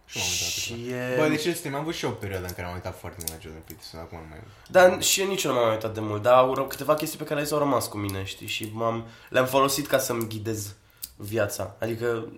Și 0.05 0.17
m-am 0.17 0.27
uitat 0.27 0.47
Și 0.47 0.73
așa. 0.73 0.95
e... 0.95 1.15
Bă, 1.17 1.27
deci 1.27 1.45
este, 1.45 1.67
am 1.67 1.75
avut 1.75 1.93
și 1.93 2.05
eu 2.05 2.11
o 2.11 2.13
perioadă 2.13 2.45
în 2.47 2.53
care 2.53 2.67
am 2.67 2.73
uitat 2.73 2.99
foarte 2.99 3.17
mult 3.19 3.31
la 3.31 3.39
Jordan 3.41 3.61
Peterson, 3.61 3.99
acum 3.99 4.17
nu 4.17 4.25
mai... 4.29 4.39
Dar 4.69 5.01
și 5.01 5.21
eu 5.21 5.27
nici 5.27 5.43
eu 5.43 5.53
nu 5.53 5.59
m-am 5.59 5.71
uitat 5.71 5.93
de 5.93 5.99
mult, 5.99 6.21
dar 6.21 6.33
au 6.33 6.53
ră- 6.53 6.67
câteva 6.67 6.95
chestii 6.95 7.17
pe 7.17 7.23
care 7.23 7.41
le 7.41 7.47
au 7.51 7.57
rămas 7.57 7.87
cu 7.87 7.97
mine, 7.97 8.23
știi? 8.23 8.47
Și 8.47 8.71
m-am, 8.73 9.05
le-am 9.29 9.45
folosit 9.45 9.87
ca 9.87 9.97
să-mi 9.97 10.27
ghidez 10.27 10.75
viața. 11.15 11.75
Adică 11.79 12.31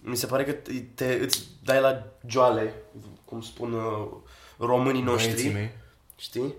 mi 0.00 0.16
se 0.16 0.26
pare 0.26 0.44
că 0.44 0.52
te, 0.52 0.72
te 0.94 1.12
îți 1.12 1.48
dai 1.64 1.80
la 1.80 2.06
joale, 2.26 2.74
cum 3.24 3.40
spun 3.40 3.72
uh, 3.72 4.08
românii 4.58 5.02
noștri. 5.02 5.32
Băieții 5.32 5.52
mei. 5.52 5.70
Știi? 6.16 6.54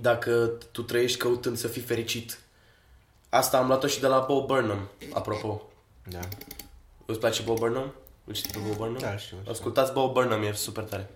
Dacă 0.00 0.52
tu 0.72 0.82
trăiești 0.82 1.18
căutând 1.18 1.56
să 1.56 1.68
fii 1.68 1.82
fericit. 1.82 2.38
Asta 3.28 3.58
am 3.58 3.66
luat-o 3.66 3.86
și 3.86 4.00
de 4.00 4.06
la 4.06 4.24
Bo 4.28 4.44
Burnham, 4.44 4.88
apropo. 5.12 5.62
Da. 6.08 6.20
Îți 7.06 7.18
place 7.18 7.42
Bo 7.42 7.54
Burnham? 7.54 7.94
Îl 8.24 8.34
știi 8.34 8.52
pe 8.52 8.58
Bo 8.68 8.74
Burnham? 8.74 9.00
Da, 9.00 9.16
știu. 9.16 9.36
știu. 9.38 9.52
Ascultați 9.52 9.92
Bo 9.92 10.12
Burnham, 10.12 10.42
e 10.42 10.52
super 10.52 10.84
tare. 10.84 11.10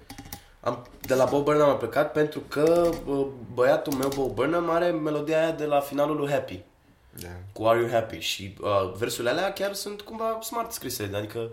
Am, 0.61 0.87
de 1.01 1.15
la 1.15 1.25
Bo 1.25 1.43
Burnham 1.43 1.69
am 1.69 1.79
plecat 1.79 2.13
pentru 2.13 2.41
că 2.49 2.91
bă, 3.05 3.27
băiatul 3.55 3.93
meu, 3.93 4.09
Bo 4.09 4.29
Burnham, 4.29 4.71
are 4.71 4.91
melodia 4.91 5.39
aia 5.39 5.53
de 5.53 5.65
la 5.65 5.81
finalul 5.81 6.17
lui 6.17 6.31
Happy. 6.31 6.63
Da. 7.11 7.29
Cu 7.53 7.65
Are 7.67 7.79
You 7.81 7.91
Happy? 7.91 8.19
Și 8.19 8.57
uh, 8.61 8.93
versurile 8.97 9.31
alea 9.31 9.53
chiar 9.53 9.73
sunt 9.73 10.01
cumva 10.01 10.39
smart 10.43 10.73
scrise. 10.73 11.11
Adică, 11.15 11.51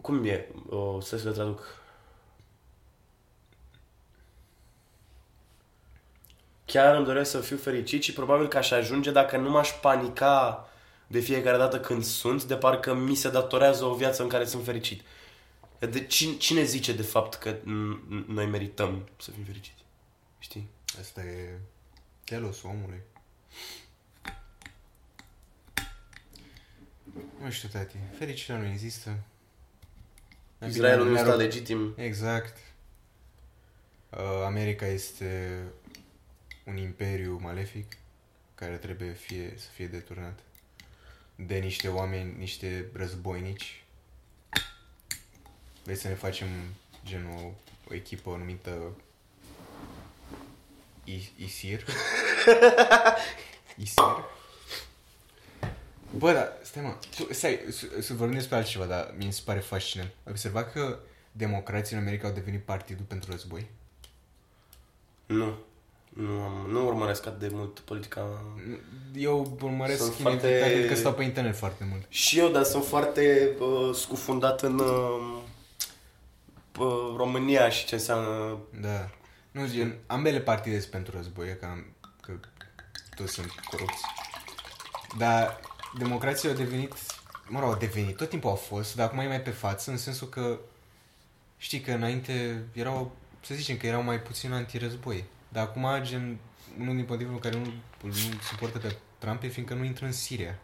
cum 0.00 0.24
e? 0.24 0.48
O, 0.68 1.00
să 1.00 1.20
le 1.24 1.30
traduc. 1.30 1.78
Chiar 6.64 6.94
îmi 6.94 7.04
doresc 7.04 7.30
să 7.30 7.40
fiu 7.40 7.56
fericit 7.56 8.02
și 8.02 8.12
probabil 8.12 8.48
că 8.48 8.56
aș 8.56 8.70
ajunge 8.70 9.10
dacă 9.10 9.36
nu 9.36 9.50
m-aș 9.50 9.70
panica 9.80 10.68
de 11.06 11.20
fiecare 11.20 11.56
dată 11.56 11.80
când 11.80 12.04
sunt, 12.04 12.44
de 12.44 12.56
parcă 12.56 12.94
mi 12.94 13.14
se 13.14 13.30
datorează 13.30 13.84
o 13.84 13.94
viață 13.94 14.22
în 14.22 14.28
care 14.28 14.44
sunt 14.44 14.64
fericit. 14.64 15.02
De 15.78 16.06
cine, 16.06 16.36
cine 16.36 16.62
zice 16.62 16.92
de 16.92 17.02
fapt 17.02 17.34
că 17.34 17.54
n- 17.56 18.24
noi 18.26 18.46
merităm 18.46 19.08
să 19.18 19.30
fim 19.30 19.44
fericiți? 19.44 19.84
Știi? 20.38 20.68
Asta 21.00 21.20
e 21.20 21.58
telosul 22.24 22.68
omului. 22.68 23.00
Nu 27.42 27.50
știu, 27.50 27.68
tati. 27.68 27.96
Fericirea 28.18 28.60
nu 28.60 28.66
există. 28.66 29.08
Mai 29.10 29.18
bine 30.58 30.70
Israelul 30.72 31.06
nu 31.06 31.12
ne-ar- 31.12 31.26
este 31.26 31.38
legitim. 31.42 31.94
Exact. 31.96 32.56
Uh, 34.10 34.18
America 34.44 34.86
este 34.86 35.62
un 36.64 36.76
imperiu 36.76 37.38
malefic 37.42 37.96
care 38.54 38.76
trebuie 38.76 39.12
fie, 39.12 39.54
să 39.56 39.66
fie 39.74 39.86
deturnat 39.86 40.38
de 41.36 41.58
niște 41.58 41.88
oameni, 41.88 42.34
niște 42.38 42.86
războinici. 42.92 43.84
Vrei 45.84 45.96
să 45.96 46.08
ne 46.08 46.14
facem 46.14 46.48
gen 47.04 47.26
o, 47.26 47.50
o 47.90 47.94
echipă 47.94 48.30
numită 48.30 48.96
I- 51.04 51.32
ISIR? 51.36 51.84
ISIR? 53.76 54.24
Bă, 56.16 56.32
dar, 56.32 56.52
stai 56.62 56.82
mă, 56.82 56.94
tu, 57.16 57.32
stai, 57.32 57.60
să, 57.70 57.86
să 58.00 58.14
vorbim 58.14 58.36
despre 58.36 58.56
altceva, 58.56 58.84
dar 58.84 59.14
mi 59.16 59.32
se 59.32 59.42
pare 59.44 59.58
fascinant. 59.58 60.08
Ai 60.08 60.30
observat 60.32 60.72
că 60.72 60.98
democrații 61.32 61.96
în 61.96 62.02
America 62.02 62.26
au 62.28 62.34
devenit 62.34 62.62
partidul 62.64 63.04
pentru 63.08 63.30
război? 63.30 63.70
Nu. 65.26 65.58
Nu, 66.08 66.40
am, 66.42 66.66
nu 66.70 66.86
urmăresc 66.86 67.26
atât 67.26 67.38
de 67.48 67.48
mult 67.52 67.78
politica. 67.78 68.42
Eu 69.14 69.56
urmăresc 69.62 69.98
Sunt 69.98 70.12
Sunt 70.12 70.22
foarte- 70.22 70.58
foarte... 70.58 70.74
pentru 70.74 70.88
că 70.88 70.94
stau 70.94 71.12
pe 71.12 71.22
internet 71.22 71.56
foarte 71.56 71.84
mult. 71.90 72.04
Și 72.08 72.38
eu, 72.38 72.48
dar 72.48 72.62
sunt 72.62 72.84
foarte 72.84 73.50
uh, 73.60 73.94
scufundat 73.94 74.62
în 74.62 74.78
uh, 74.78 75.42
uh, 76.78 77.14
România 77.16 77.68
și 77.68 77.86
ce 77.86 77.94
înseamnă... 77.94 78.58
Da. 78.80 79.10
Nu, 79.50 79.66
gen, 79.68 79.98
ambele 80.06 80.40
partide 80.40 80.78
sunt 80.78 80.90
pentru 80.90 81.16
război, 81.16 81.56
că, 81.58 81.64
am, 81.66 81.86
că 82.20 82.32
toți 83.16 83.32
sunt 83.32 83.50
corupți. 83.70 84.02
Dar 85.18 85.60
democrația 85.98 86.50
au 86.50 86.56
devenit, 86.56 86.92
mă 87.48 87.60
rog, 87.60 87.68
au 87.68 87.78
devenit, 87.78 88.16
tot 88.16 88.28
timpul 88.28 88.50
au 88.50 88.56
fost, 88.56 88.96
dar 88.96 89.06
acum 89.06 89.18
e 89.18 89.26
mai 89.26 89.40
pe 89.40 89.50
față, 89.50 89.90
în 89.90 89.96
sensul 89.96 90.28
că 90.28 90.58
știi 91.56 91.80
că 91.80 91.92
înainte 91.92 92.64
erau, 92.72 93.16
să 93.40 93.54
zicem 93.54 93.76
că 93.76 93.86
erau 93.86 94.02
mai 94.02 94.20
puțin 94.20 94.52
antirăzboi. 94.52 95.24
Dar 95.48 95.66
acum, 95.66 95.86
gen, 96.02 96.38
unul 96.78 96.94
din 96.94 97.06
motivul 97.08 97.32
în 97.32 97.38
care 97.38 97.56
nu, 97.56 97.72
nu 98.02 98.12
suportă 98.50 98.78
pe 98.78 98.96
Trump 99.18 99.42
e 99.42 99.48
fiindcă 99.48 99.74
nu 99.74 99.84
intră 99.84 100.06
în 100.06 100.12
Siria. 100.12 100.58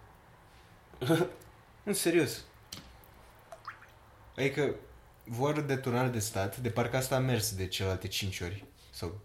nu, 1.82 1.92
serios. 1.92 2.44
Adică 4.36 4.74
vor 5.24 5.60
deturnare 5.60 6.08
de 6.08 6.18
stat, 6.18 6.56
de 6.56 6.68
parcă 6.68 6.96
asta 6.96 7.16
a 7.16 7.18
mers 7.18 7.54
de 7.54 7.66
celelalte 7.66 8.08
5 8.08 8.40
ori 8.40 8.64
sau 8.90 9.20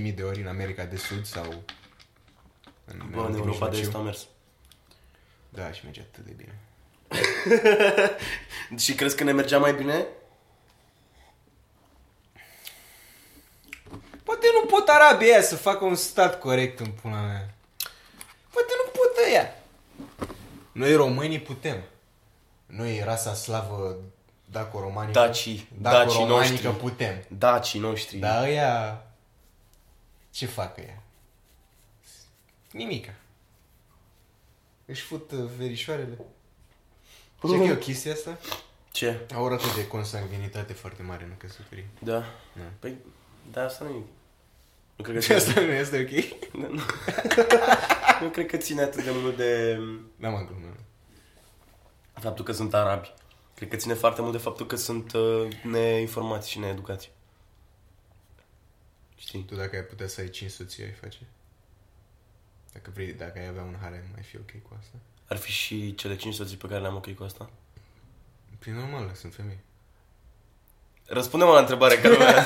11.000 0.00 0.14
de 0.14 0.22
ori 0.22 0.40
în 0.40 0.46
America 0.46 0.84
de 0.84 0.96
Sud 0.96 1.24
sau 1.24 1.62
în 2.84 2.96
Bă, 3.10 3.16
în 3.16 3.18
Orientul 3.18 3.46
Europa 3.46 3.68
de 3.68 3.76
Mijlociu. 3.76 3.88
Est 3.88 3.94
a 3.94 3.98
mers. 3.98 4.28
Da, 5.48 5.72
și 5.72 5.84
merge 5.84 6.00
atât 6.00 6.24
de 6.24 6.32
bine. 6.36 6.58
Și 8.82 8.94
crezi 8.94 9.16
că 9.16 9.24
ne 9.24 9.32
mergea 9.32 9.58
mai 9.58 9.74
bine? 9.74 10.06
Poate 14.22 14.46
nu 14.60 14.66
pot 14.66 14.88
arabii 14.88 15.30
aia 15.32 15.42
să 15.42 15.56
facă 15.56 15.84
un 15.84 15.94
stat 15.94 16.38
corect 16.38 16.80
în 16.80 16.90
pula 16.90 17.20
mea. 17.20 17.54
Poate 18.50 18.72
nu 18.84 18.90
pot 18.90 19.26
ăia. 19.26 19.54
Noi 20.72 20.94
românii 20.94 21.40
putem. 21.40 21.82
Noi, 22.66 23.02
rasa 23.04 23.34
slavă 23.34 23.96
daco-romanică. 24.44 25.20
Dacii, 25.20 25.68
daco-romanică 25.80 26.42
dacii 26.44 26.64
noștri. 26.64 26.80
putem. 26.80 27.24
Dacii 27.28 27.80
noștri. 27.80 28.16
Dar 28.16 28.42
ăia... 28.42 29.02
Ce 30.30 30.46
fac 30.46 30.78
ăia? 30.78 31.02
Nimica. 32.70 33.14
Își 34.90 35.02
fut 35.02 35.30
uh, 35.30 35.44
verișoarele. 35.56 36.18
Ce 37.48 37.56
că 37.58 37.62
e 37.64 37.72
o 37.72 37.76
chestie 37.76 38.10
asta? 38.12 38.38
Ce? 38.92 39.26
Au 39.34 39.44
o 39.44 39.48
rată 39.48 39.64
de 39.76 39.86
consanguinitate 39.86 40.72
foarte 40.72 41.02
mare 41.02 41.24
în 41.24 41.36
căsătorie. 41.36 41.88
Da. 41.98 42.18
Da. 42.56 42.62
Păi, 42.78 42.96
da, 43.52 43.64
asta 43.64 43.84
nu 43.84 43.90
e. 43.90 44.02
Nu 44.96 45.04
cred 45.04 45.14
că 45.16 45.20
Ce 45.20 45.26
ține, 45.26 45.36
asta 45.36 45.60
nu 45.60 45.70
este 45.72 46.00
ok? 46.00 46.52
nu, 46.52 46.68
nu. 46.74 46.80
nu 48.20 48.28
cred 48.28 48.46
că 48.46 48.56
ține 48.56 48.82
atât 48.82 49.04
de 49.04 49.10
mult 49.12 49.36
de 49.36 49.78
Da, 50.16 50.28
mă, 50.28 50.44
glumă. 50.46 50.74
faptul 52.12 52.44
că 52.44 52.52
sunt 52.52 52.74
arabi. 52.74 53.12
Cred 53.54 53.68
că 53.68 53.76
ține 53.76 53.94
foarte 53.94 54.20
mult 54.20 54.32
de 54.32 54.38
faptul 54.38 54.66
că 54.66 54.76
sunt 54.76 55.12
uh, 55.12 55.48
neinformați 55.62 56.50
și 56.50 56.58
needucați. 56.58 57.10
Știi? 59.16 59.44
Tu 59.44 59.54
dacă 59.54 59.76
ai 59.76 59.82
putea 59.82 60.06
să 60.06 60.20
ai 60.20 60.30
5 60.30 60.50
soții, 60.50 60.82
ai 60.84 60.90
face? 61.00 61.18
Dacă 62.78 62.90
vrei, 62.94 63.12
dacă 63.12 63.38
ai 63.38 63.46
avea 63.46 63.62
un 63.62 63.76
harem, 63.80 64.04
mai 64.12 64.22
fi 64.22 64.36
ok 64.36 64.50
cu 64.62 64.76
asta? 64.78 64.96
Ar 65.28 65.36
fi 65.36 65.50
și 65.50 65.94
cele 65.94 66.16
cinci 66.16 66.34
soții 66.34 66.56
pe 66.56 66.66
care 66.66 66.80
le-am 66.80 66.94
ok 66.94 67.14
cu 67.14 67.22
asta? 67.22 67.50
Prin 68.58 68.74
normal, 68.74 69.10
sunt 69.14 69.34
femei. 69.34 69.58
Răspunde-mă 71.06 71.52
la 71.52 71.58
întrebare 71.58 71.98
care 71.98 72.16
mea. 72.16 72.44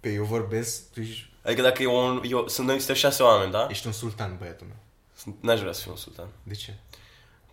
Pe 0.00 0.12
eu 0.12 0.24
vorbesc, 0.24 0.92
tu 0.92 1.00
ești, 1.00 1.30
Adică 1.42 1.62
dacă 1.62 1.82
e 1.82 1.86
un, 1.86 2.22
eu, 2.28 2.48
sunt 2.48 2.66
noi 2.66 2.76
suntem 2.76 2.94
șase 2.94 3.22
oameni, 3.22 3.52
da? 3.52 3.66
ești 3.70 3.86
un 3.86 3.92
sultan, 3.92 4.36
băiatul 4.38 4.66
meu. 4.66 4.76
Sunt, 5.16 5.36
n-aș 5.40 5.60
vrea 5.60 5.72
să 5.72 5.82
fiu 5.82 5.90
un 5.90 5.96
sultan. 5.96 6.28
De 6.42 6.54
ce? 6.54 6.74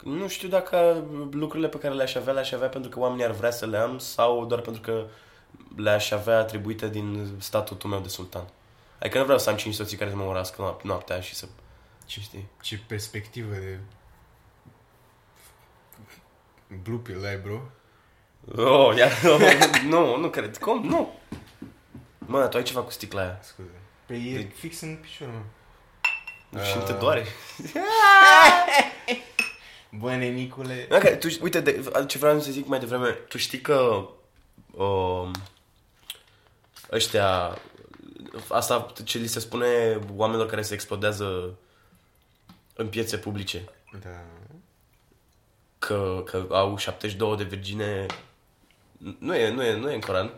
Nu 0.03 0.27
știu 0.27 0.47
dacă 0.47 1.05
lucrurile 1.31 1.67
pe 1.67 1.77
care 1.77 1.93
le-aș 1.93 2.15
avea, 2.15 2.33
le-aș 2.33 2.51
avea 2.51 2.69
pentru 2.69 2.89
că 2.89 2.99
oamenii 2.99 3.25
ar 3.25 3.31
vrea 3.31 3.51
să 3.51 3.65
le 3.65 3.77
am 3.77 3.97
sau 3.97 4.45
doar 4.45 4.61
pentru 4.61 4.81
că 4.81 5.05
le-aș 5.75 6.11
avea 6.11 6.37
atribuite 6.37 6.89
din 6.89 7.35
statutul 7.39 7.89
meu 7.89 7.99
de 7.99 8.07
sultan. 8.07 8.47
Adică 8.99 9.17
nu 9.17 9.23
vreau 9.23 9.39
să 9.39 9.49
am 9.49 9.55
cinci 9.55 9.73
soții 9.75 9.97
care 9.97 10.09
să 10.09 10.15
mă 10.15 10.23
urască 10.23 10.61
noap- 10.77 10.81
noaptea 10.83 11.19
și 11.19 11.35
să... 11.35 11.47
Ce, 12.05 12.19
Știi? 12.21 12.47
ce 12.61 12.79
perspectivă 12.87 13.53
de... 13.53 13.79
Blue 16.83 16.97
pill 16.97 17.25
ai, 17.25 17.37
bro. 17.37 17.61
Oh, 18.65 18.95
ia, 18.97 19.07
oh, 19.33 19.39
nu, 19.87 20.15
nu 20.17 20.29
cred. 20.29 20.57
Cum? 20.57 20.85
Nu. 20.87 21.13
Mă, 22.17 22.47
tu 22.47 22.57
ai 22.57 22.63
ceva 22.63 22.81
cu 22.81 22.91
sticla 22.91 23.21
aia. 23.21 23.39
Scuze. 23.41 23.69
Pe 24.05 24.13
e 24.15 24.35
De- 24.37 24.51
fix 24.55 24.81
în 24.81 24.95
picior, 24.95 25.27
mă. 26.49 26.61
Și 26.63 26.77
nu 26.77 26.83
te 26.83 26.91
Ah. 26.91 26.97
doare. 26.99 27.25
Bă, 29.91 30.15
nenicule. 30.15 30.87
Okay, 30.91 31.17
tu, 31.17 31.27
uite, 31.41 31.59
de, 31.59 31.91
ce 32.07 32.17
vreau 32.17 32.39
să 32.39 32.51
zic 32.51 32.65
mai 32.67 32.79
devreme, 32.79 33.09
tu 33.09 33.37
știi 33.37 33.61
că 33.61 34.07
um, 34.71 35.31
ăștia, 36.91 37.57
asta 38.49 38.93
ce 39.03 39.17
li 39.17 39.27
se 39.27 39.39
spune 39.39 39.99
oamenilor 40.15 40.47
care 40.47 40.61
se 40.61 40.73
explodează 40.73 41.57
în 42.75 42.87
piețe 42.89 43.17
publice, 43.17 43.69
Da. 44.01 44.21
că, 45.79 46.21
că 46.25 46.47
au 46.49 46.77
72 46.77 47.37
de 47.37 47.43
virgine, 47.43 48.05
nu 49.19 49.35
e, 49.35 49.49
nu 49.51 49.63
e, 49.63 49.75
nu 49.77 49.91
e 49.91 49.93
în 49.93 50.01
Coran. 50.01 50.33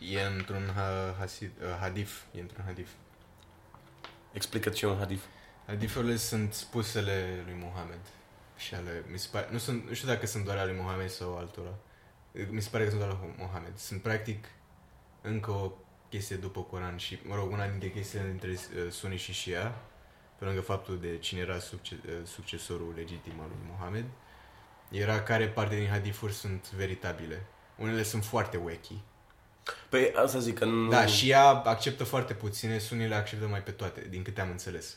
E 0.00 0.22
într-un 0.22 0.70
ha- 0.74 1.14
hasid, 1.18 1.50
uh, 1.60 1.76
hadif. 1.80 2.22
E 2.36 2.40
într-un 2.40 2.64
hadif. 2.64 2.88
Explică 4.32 4.68
ce 4.70 4.86
e 4.86 4.88
un 4.88 4.98
hadith. 4.98 5.22
Hadifurile 5.66 6.16
sunt 6.16 6.52
spusele 6.54 7.42
lui 7.44 7.56
Mohamed. 7.60 7.98
Și 8.56 8.74
ale, 8.74 9.04
mi 9.10 9.18
se 9.18 9.28
pare, 9.30 9.48
nu, 9.50 9.58
sunt, 9.58 9.88
nu 9.88 9.94
știu 9.94 10.08
dacă 10.08 10.26
sunt 10.26 10.44
doar 10.44 10.56
ale 10.56 10.72
lui 10.72 10.80
Mohamed 10.80 11.10
sau 11.10 11.36
altora. 11.36 11.74
Mi 12.48 12.62
se 12.62 12.68
pare 12.70 12.84
că 12.84 12.88
sunt 12.90 13.02
doar 13.02 13.12
ale 13.12 13.20
lui 13.26 13.34
Mohamed. 13.38 13.72
Sunt 13.78 14.02
practic 14.02 14.44
încă 15.20 15.50
o 15.50 15.72
chestie 16.14 16.36
după 16.36 16.60
Coran 16.60 16.96
și, 16.96 17.18
mă 17.22 17.34
rog, 17.34 17.52
una 17.52 17.66
dintre 17.66 17.90
chestiile 17.90 18.26
dintre 18.28 18.50
uh, 18.50 18.90
Sunni 18.90 19.16
și 19.16 19.34
Shia, 19.34 19.74
pe 20.38 20.44
lângă 20.44 20.60
faptul 20.60 20.98
de 21.00 21.18
cine 21.18 21.40
era 21.40 21.58
succe, 21.58 22.00
uh, 22.06 22.12
succesorul 22.24 22.92
legitim 22.96 23.40
al 23.40 23.46
lui 23.48 23.68
Mohamed, 23.70 24.04
era 24.90 25.22
care 25.22 25.48
parte 25.48 25.76
din 25.76 25.88
hadifuri 25.88 26.32
sunt 26.32 26.70
veritabile. 26.70 27.46
Unele 27.76 28.02
sunt 28.02 28.24
foarte 28.24 28.56
wacky. 28.56 28.94
Păi 29.88 30.12
asta 30.14 30.38
zic 30.38 30.58
că 30.58 30.64
nu... 30.64 30.90
Da, 30.90 31.06
și 31.06 31.30
ea 31.30 31.46
acceptă 31.46 32.04
foarte 32.04 32.34
puține, 32.34 32.78
Sunni 32.78 33.08
le 33.08 33.14
acceptă 33.14 33.46
mai 33.46 33.62
pe 33.62 33.70
toate, 33.70 34.06
din 34.10 34.22
câte 34.22 34.40
am 34.40 34.50
înțeles. 34.50 34.96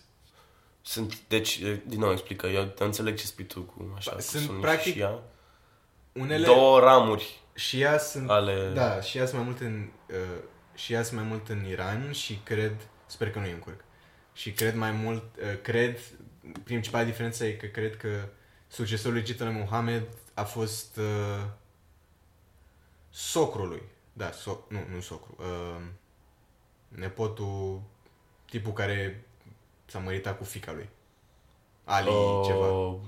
Sunt, 0.81 1.19
deci, 1.27 1.59
din 1.85 1.99
nou 1.99 2.11
explică, 2.11 2.47
eu 2.47 2.73
înțeleg 2.77 3.17
ce 3.17 3.25
spui 3.25 3.45
tu 3.45 3.61
cu 3.61 3.93
așa, 3.95 4.11
cu 4.11 4.21
Sunt, 4.21 4.43
sunni 4.43 4.61
practic, 4.61 4.93
și 4.93 4.99
ea. 4.99 5.19
Unele... 6.11 6.45
Două 6.45 6.79
ramuri 6.79 7.41
Și 7.53 7.81
ea 7.81 7.97
sunt... 7.97 8.29
ale... 8.29 8.71
Da, 8.73 9.01
și 9.01 9.17
ea 9.17 9.25
sunt 9.25 9.37
mai 9.37 9.45
mult 9.49 9.59
în... 9.61 9.89
Uh, 10.09 10.43
și 10.77 10.93
ea 10.93 11.03
sunt 11.03 11.19
mai 11.19 11.29
mult 11.29 11.49
în 11.49 11.65
Iran 11.65 12.11
și 12.11 12.39
cred... 12.43 12.87
Sper 13.05 13.31
că 13.31 13.39
nu 13.39 13.45
e 13.45 13.51
în 13.51 13.59
curc. 13.59 13.83
Și 14.33 14.51
cred 14.51 14.75
mai 14.75 14.91
mult... 14.91 15.35
Uh, 15.35 15.61
cred... 15.61 15.99
Principala 16.63 17.03
diferență 17.03 17.45
e 17.45 17.51
că 17.51 17.65
cred 17.65 17.97
că 17.97 18.27
succesorul 18.67 19.17
legit 19.17 19.41
al 19.41 19.47
lui 19.47 19.55
Mohamed 19.55 20.07
a 20.33 20.43
fost 20.43 20.97
uh, 20.97 21.45
socrul 23.09 23.67
lui. 23.67 23.81
Da, 24.13 24.31
so, 24.31 24.59
nu, 24.69 24.79
nu 24.93 24.99
socru. 24.99 25.35
Uh, 25.39 25.81
nepotul... 26.87 27.81
Tipul 28.45 28.73
care 28.73 29.25
s-a 29.85 29.99
măritat 29.99 30.37
cu 30.37 30.43
fica 30.43 30.71
lui. 30.71 30.89
Ali 31.83 32.09
Oh, 32.09 32.45
ceva. 32.45 32.99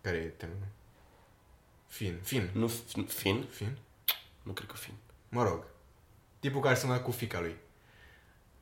Care 0.00 0.16
e 0.16 0.26
termenul? 0.26 0.66
Fin. 1.86 2.18
Fin. 2.22 2.50
Nu, 2.52 2.70
f- 2.70 3.06
fin? 3.06 3.46
Fin? 3.50 3.76
Nu 4.42 4.52
cred 4.52 4.68
că 4.68 4.76
fin. 4.76 4.94
Mă 5.28 5.42
rog, 5.42 5.64
tipul 6.42 6.60
care 6.60 6.74
se 6.74 6.86
mai 6.86 7.02
cu 7.02 7.10
fica 7.10 7.40
lui. 7.40 7.56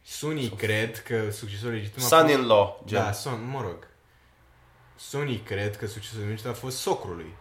Sunii 0.03 0.49
cred 0.49 1.03
că 1.03 1.31
succesorul 1.31 1.75
legitim 1.75 1.97
a 1.97 2.07
fost... 2.07 2.09
Son-in-law, 2.09 2.83
gen. 2.87 2.99
Da, 2.99 3.13
son, 3.13 3.45
mă 3.45 3.61
rog. 3.61 3.89
Sunii 4.97 5.39
cred 5.39 5.77
că 5.77 5.87
succesorul 5.87 6.29
legitim 6.29 6.51
a 6.51 6.55
fost 6.55 6.79
socrul 6.79 7.17
lui. 7.17 7.35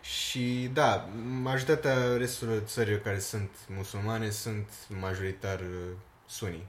Și 0.00 0.70
da, 0.72 1.08
majoritatea 1.24 2.16
restul 2.16 2.62
țărilor 2.64 3.00
care 3.00 3.18
sunt 3.18 3.50
musulmane 3.66 4.30
sunt 4.30 4.68
majoritar 4.88 5.60
uh, 5.60 5.96
sunii. 6.26 6.66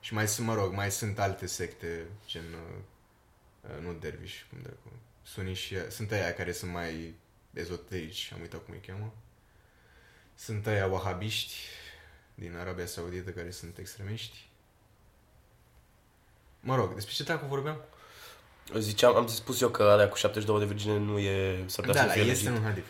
Și 0.00 0.14
mai 0.14 0.28
sunt, 0.28 0.46
mă 0.46 0.54
rog, 0.54 0.72
mai 0.72 0.90
sunt 0.90 1.18
alte 1.18 1.46
secte, 1.46 2.06
gen, 2.26 2.44
uh, 2.52 2.78
uh, 3.60 3.84
nu 3.84 3.92
derviș, 3.92 4.44
cum 4.50 4.58
dracu, 4.62 4.92
sunii 5.22 5.54
și, 5.54 5.90
sunt 5.90 6.12
aia 6.12 6.34
care 6.34 6.52
sunt 6.52 6.72
mai 6.72 7.14
ezoterici, 7.52 8.30
am 8.34 8.40
uitat 8.40 8.64
cum 8.64 8.74
îi 8.74 8.86
cheamă. 8.86 9.12
Sunt 10.38 10.66
aia 10.66 10.86
wahabiști 10.86 11.54
din 12.34 12.56
Arabia 12.56 12.86
Saudită 12.86 13.30
care 13.30 13.50
sunt 13.50 13.78
extremiști. 13.78 14.48
Mă 16.60 16.74
rog, 16.76 16.94
despre 16.94 17.14
ce 17.14 17.22
dracu 17.22 17.46
vorbeam? 17.46 17.80
Ziceam, 18.78 19.16
am 19.16 19.26
spus 19.26 19.60
eu 19.60 19.68
că 19.68 19.82
alea 19.82 20.08
cu 20.08 20.16
72 20.16 20.58
de 20.58 20.64
virgine 20.64 20.96
nu 20.98 21.18
e... 21.18 21.64
S-ar 21.66 21.84
putea 21.84 22.02
Da, 22.04 22.12
să 22.12 22.16
da, 22.16 22.22
fie 22.22 22.30
este 22.32 22.44
legit. 22.48 22.58
un 22.58 22.66
hadif. 22.68 22.84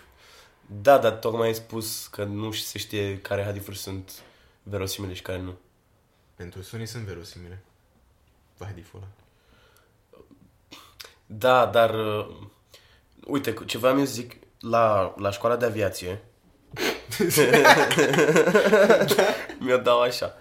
Da, 0.66 0.98
dar 0.98 1.12
tocmai 1.12 1.46
ai 1.46 1.54
spus 1.54 2.06
că 2.06 2.24
nu 2.24 2.52
se 2.52 2.78
știe 2.78 3.20
care 3.20 3.42
hadifuri 3.44 3.76
sunt 3.78 4.22
verosimile 4.62 5.14
și 5.14 5.22
care 5.22 5.38
nu. 5.38 5.58
Pentru 6.34 6.62
sunii 6.62 6.86
sunt 6.86 7.04
verosimile. 7.04 7.62
Hadiful 8.58 8.98
ăla. 9.02 9.08
Da, 11.26 11.66
dar... 11.66 11.94
Uh, 11.94 12.36
uite, 13.26 13.52
cu- 13.54 13.64
ce 13.64 13.78
vreau 13.78 13.98
eu 13.98 14.04
să 14.04 14.12
zic, 14.12 14.36
la, 14.60 15.14
la 15.18 15.30
școala 15.30 15.56
de 15.56 15.64
aviație... 15.64 16.22
Mi-o 19.58 19.76
dau 19.76 20.00
așa. 20.00 20.38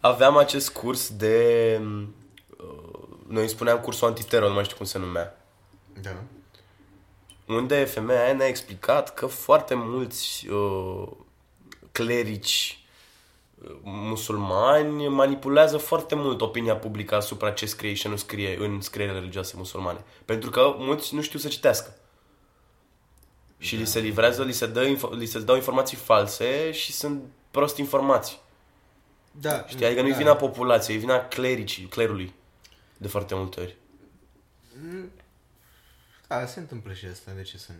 Aveam 0.00 0.36
acest 0.36 0.70
curs 0.70 1.16
de... 1.16 1.80
Uh, 2.58 3.08
noi 3.28 3.42
îi 3.42 3.48
spuneam 3.48 3.78
cursul 3.78 4.08
antitero, 4.08 4.48
nu 4.48 4.54
mai 4.54 4.64
știu 4.64 4.76
cum 4.76 4.86
se 4.86 4.98
numea. 4.98 5.38
Da. 6.02 6.10
unde 7.46 7.84
femeia 7.84 8.24
aia 8.24 8.32
ne-a 8.32 8.46
explicat 8.46 9.14
că 9.14 9.26
foarte 9.26 9.74
mulți 9.74 10.48
uh, 10.48 11.08
clerici 11.92 12.84
uh, 13.62 13.70
musulmani 13.82 15.08
manipulează 15.08 15.76
foarte 15.76 16.14
mult 16.14 16.40
opinia 16.40 16.76
publică 16.76 17.14
asupra 17.14 17.50
ce 17.50 17.66
scrie 17.66 17.94
și 17.94 18.02
ce 18.02 18.08
nu 18.08 18.16
scrie 18.16 18.56
în 18.60 18.80
scrierile 18.80 19.18
religioase 19.18 19.54
musulmane. 19.56 20.04
Pentru 20.24 20.50
că 20.50 20.74
mulți 20.78 21.14
nu 21.14 21.22
știu 21.22 21.38
să 21.38 21.48
citească. 21.48 21.96
Și 23.64 23.76
li 23.76 23.86
se 23.86 23.98
livrează, 23.98 24.42
li 24.42 24.52
se, 24.52 24.66
dă, 24.66 24.84
info- 24.84 25.10
li 25.10 25.26
se 25.26 25.40
dau 25.40 25.54
informații 25.54 25.96
false 25.96 26.72
și 26.72 26.92
sunt 26.92 27.22
prost 27.50 27.76
informați. 27.76 28.40
Da. 29.30 29.64
Știi? 29.66 29.86
Adică 29.86 30.00
nu-i 30.02 30.10
da. 30.10 30.16
vina 30.16 30.36
populației, 30.36 30.96
e 30.96 31.00
vina 31.00 31.24
clericii, 31.24 31.86
clerului. 31.86 32.34
De 32.96 33.08
foarte 33.08 33.34
multe 33.34 33.60
ori. 33.60 33.76
Da, 36.28 36.46
se 36.46 36.60
întâmplă 36.60 36.92
și 36.92 37.06
asta, 37.06 37.30
de 37.36 37.42
ce 37.42 37.58
să... 37.58 37.72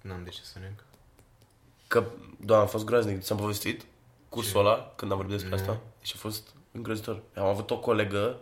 Nu 0.00 0.12
am 0.12 0.24
de 0.24 0.30
ce 0.30 0.40
să 0.42 0.58
neg. 0.58 0.72
Că, 1.86 2.04
da, 2.36 2.60
am 2.60 2.66
fost 2.66 2.84
groaznic, 2.84 3.22
ți-am 3.22 3.38
povestit 3.38 3.84
cursul 4.28 4.52
Ce? 4.52 4.58
ăla, 4.58 4.92
când 4.96 5.10
am 5.10 5.16
vorbit 5.16 5.36
despre 5.36 5.54
asta. 5.54 5.80
Deci 5.98 6.14
a 6.14 6.18
fost 6.18 6.48
îngrozitor. 6.72 7.22
Am 7.34 7.46
avut 7.46 7.70
o 7.70 7.78
colegă, 7.78 8.38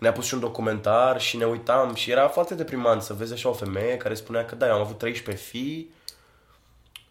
ne-a 0.00 0.12
pus 0.12 0.26
și 0.26 0.34
un 0.34 0.40
documentar 0.40 1.20
și 1.20 1.36
ne 1.36 1.44
uitam 1.44 1.94
și 1.94 2.10
era 2.10 2.28
foarte 2.28 2.54
deprimant 2.54 3.02
să 3.02 3.14
vezi 3.14 3.32
așa 3.32 3.48
o 3.48 3.52
femeie 3.52 3.96
care 3.96 4.14
spunea 4.14 4.44
că 4.44 4.54
da, 4.54 4.66
eu 4.66 4.74
am 4.74 4.80
avut 4.80 4.98
13 4.98 5.44
fii, 5.44 5.92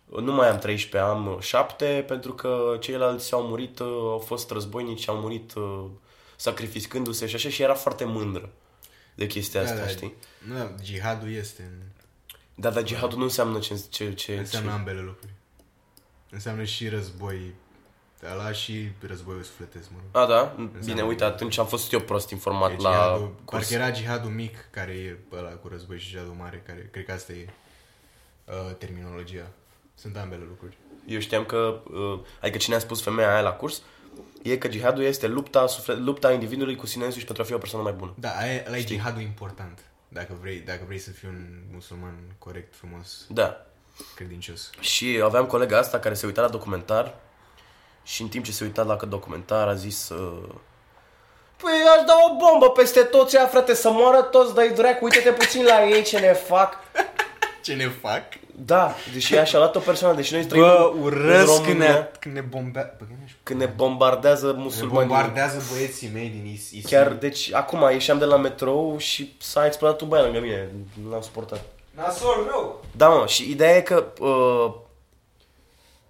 nu 0.06 0.34
mai 0.34 0.50
am 0.50 0.58
13, 0.58 1.12
am 1.12 1.38
7, 1.42 2.04
pentru 2.08 2.34
că 2.34 2.78
ceilalți 2.80 3.34
au 3.34 3.42
murit, 3.42 3.80
uh, 3.80 3.88
au 3.88 4.24
fost 4.26 4.52
războinici 4.52 5.02
și 5.02 5.10
au 5.10 5.16
murit 5.16 5.54
uh, 5.54 5.86
sacrificându-se 6.36 7.28
și 7.28 7.36
așa 7.36 7.50
și 7.50 7.62
era 7.62 7.74
foarte 7.74 8.04
mândră 8.04 8.50
de 9.16 9.28
chestia 9.28 9.62
asta, 9.62 9.76
da, 9.76 9.88
știi? 9.88 10.14
Nu, 10.48 10.56
da, 10.56 10.76
jihadul 10.84 11.32
este 11.32 11.62
în... 11.62 11.88
Da, 12.56 12.70
dar 12.70 12.88
jihadul 12.88 13.18
nu 13.18 13.24
înseamnă 13.24 13.60
ce... 13.60 13.82
ce, 13.90 14.14
ce, 14.14 14.38
Înseamnă 14.38 14.70
ce... 14.70 14.76
ambele 14.76 15.02
lucruri. 15.02 15.34
Înseamnă 16.30 16.64
și 16.64 16.88
război 16.88 17.54
ăla 18.32 18.52
și 18.52 18.90
războiul 19.08 19.44
sufletesc, 19.44 19.90
mă 19.92 19.98
rog. 20.02 20.24
A, 20.24 20.28
da? 20.28 20.56
Bine, 20.86 21.02
uite, 21.02 21.24
atunci 21.24 21.58
am 21.58 21.66
fost 21.66 21.92
eu 21.94 22.00
prost 22.00 22.30
informat 22.30 22.72
E 22.72 22.76
la 22.78 22.92
jihadul, 22.92 23.36
curs. 23.46 23.68
parcă 23.70 23.84
era 23.84 23.94
jihadul 23.94 24.30
mic, 24.30 24.68
care 24.70 24.92
e 24.92 25.18
ăla 25.32 25.50
cu 25.50 25.68
război 25.68 26.00
și 26.00 26.10
jihadul 26.10 26.34
mare, 26.34 26.64
care 26.66 26.88
cred 26.92 27.06
că 27.06 27.12
asta 27.12 27.34
e 27.34 27.48
uh, 28.46 28.76
terminologia. 28.78 29.48
Sunt 29.96 30.18
ambele 30.18 30.44
lucruri. 30.48 30.78
Eu 31.06 31.20
știam 31.20 31.46
că, 31.46 31.80
uh, 31.92 32.20
adică 32.42 32.58
cine 32.58 32.76
a 32.76 32.80
spus 32.80 33.02
femeia 33.02 33.32
aia 33.32 33.42
la 33.42 33.52
curs, 33.52 33.82
e 34.44 34.58
că 34.58 34.72
jihadul 34.72 35.04
este 35.04 35.28
lupta, 35.28 35.68
suflet, 35.68 35.98
lupta 35.98 36.32
individului 36.32 36.76
cu 36.76 36.86
sine 36.86 37.06
însuși 37.06 37.26
pentru 37.26 37.44
a 37.44 37.46
fi 37.46 37.54
o 37.54 37.58
persoană 37.58 37.84
mai 37.84 37.94
bună. 37.98 38.14
Da, 38.20 38.30
aia, 38.30 38.64
ăla 38.68 38.78
e 38.78 38.86
jihadul 38.88 39.22
important. 39.22 39.80
Dacă 40.08 40.38
vrei, 40.42 40.60
dacă 40.60 40.82
vrei 40.86 41.00
să 41.00 41.12
fii 41.12 41.28
un 41.28 41.48
musulman 41.74 42.14
corect, 42.38 42.76
frumos, 42.76 43.26
Da. 43.30 43.66
credincios. 44.16 44.70
Și 44.80 45.22
aveam 45.24 45.46
colega 45.46 45.78
asta 45.78 46.00
care 46.00 46.14
se 46.16 46.26
uita 46.26 46.42
la 46.42 46.50
documentar 46.50 47.16
și 48.10 48.22
în 48.22 48.28
timp 48.28 48.46
ce 48.46 48.52
se 48.52 48.64
uita 48.64 48.82
la 48.82 48.96
documentar 48.96 49.68
a 49.68 49.74
zis 49.74 50.10
uh, 50.10 50.50
Păi 51.58 51.72
aș 51.98 52.06
da 52.06 52.14
o 52.30 52.36
bombă 52.36 52.70
peste 52.70 53.00
toți 53.02 53.38
ăia, 53.38 53.48
frate, 53.48 53.74
să 53.74 53.90
moară 53.92 54.22
toți, 54.22 54.54
dai 54.54 54.70
dracu, 54.70 55.04
uite-te 55.04 55.30
puțin 55.32 55.64
la 55.64 55.86
ei 55.86 56.04
ce 56.04 56.20
ne 56.20 56.34
fac. 56.34 56.74
Ce 57.64 57.74
ne 57.74 57.88
fac? 58.02 58.24
Da, 58.56 58.96
deși 59.14 59.36
ea 59.36 59.44
și-a 59.44 59.58
luat 59.60 59.76
o 59.76 59.80
persoană, 59.80 60.16
deși 60.16 60.34
noi 60.34 60.46
trăim 60.46 60.64
Bă, 60.64 60.92
în 60.96 61.02
urăsc 61.02 61.54
când 61.56 61.66
România, 61.68 61.92
ne, 61.94 62.10
când 62.20 62.36
ne 62.36 62.42
bombează. 62.42 62.96
Bă, 63.00 63.06
când 63.06 63.20
când 63.44 63.60
ne 63.60 63.66
bombardează 63.66 64.52
ne 64.52 64.62
musulmanii. 64.62 65.08
bombardează 65.08 65.62
băieții 65.74 66.10
mei 66.14 66.30
din 66.30 66.52
Is- 66.54 66.72
ISIL. 66.72 66.90
Chiar, 66.90 67.08
deci, 67.08 67.54
acum 67.54 67.90
ieșeam 67.92 68.18
de 68.18 68.26
la 68.26 68.38
metrou 68.38 68.98
și 68.98 69.36
s-a 69.40 69.66
explodat 69.66 70.02
un 70.02 70.08
băiat 70.08 70.26
lângă 70.26 70.40
mine. 70.40 70.72
Nu 71.04 71.10
l-am 71.12 71.22
suportat. 71.22 71.62
Nasol 71.92 72.48
rău. 72.50 72.84
Da, 72.92 73.08
mă, 73.08 73.26
și 73.28 73.50
ideea 73.50 73.76
e 73.76 73.82
că 73.82 74.06
uh, 74.20 74.74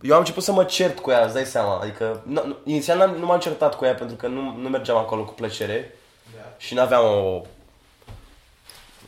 eu 0.02 0.14
am 0.14 0.20
început 0.20 0.44
să 0.44 0.52
mă 0.52 0.64
cert 0.64 1.00
cu 1.00 1.12
ea, 1.12 1.24
îți 1.24 1.34
dai 1.34 1.46
seama. 1.46 1.80
Adică, 1.80 2.22
nu, 2.26 2.46
nu, 2.46 2.58
inițial 2.64 2.98
n-am, 2.98 3.16
nu 3.16 3.26
m-am 3.26 3.40
certat 3.40 3.76
cu 3.76 3.86
ea 3.86 3.96
pentru 3.96 4.16
că 4.16 4.28
nu, 4.28 4.56
nu 4.58 4.70
mergeam 4.70 4.98
acolo 4.98 5.24
cu 5.26 5.34
plăcere 5.34 5.96
Da. 6.36 6.54
și 6.58 6.74
n-aveam 6.74 7.06
o... 7.06 7.42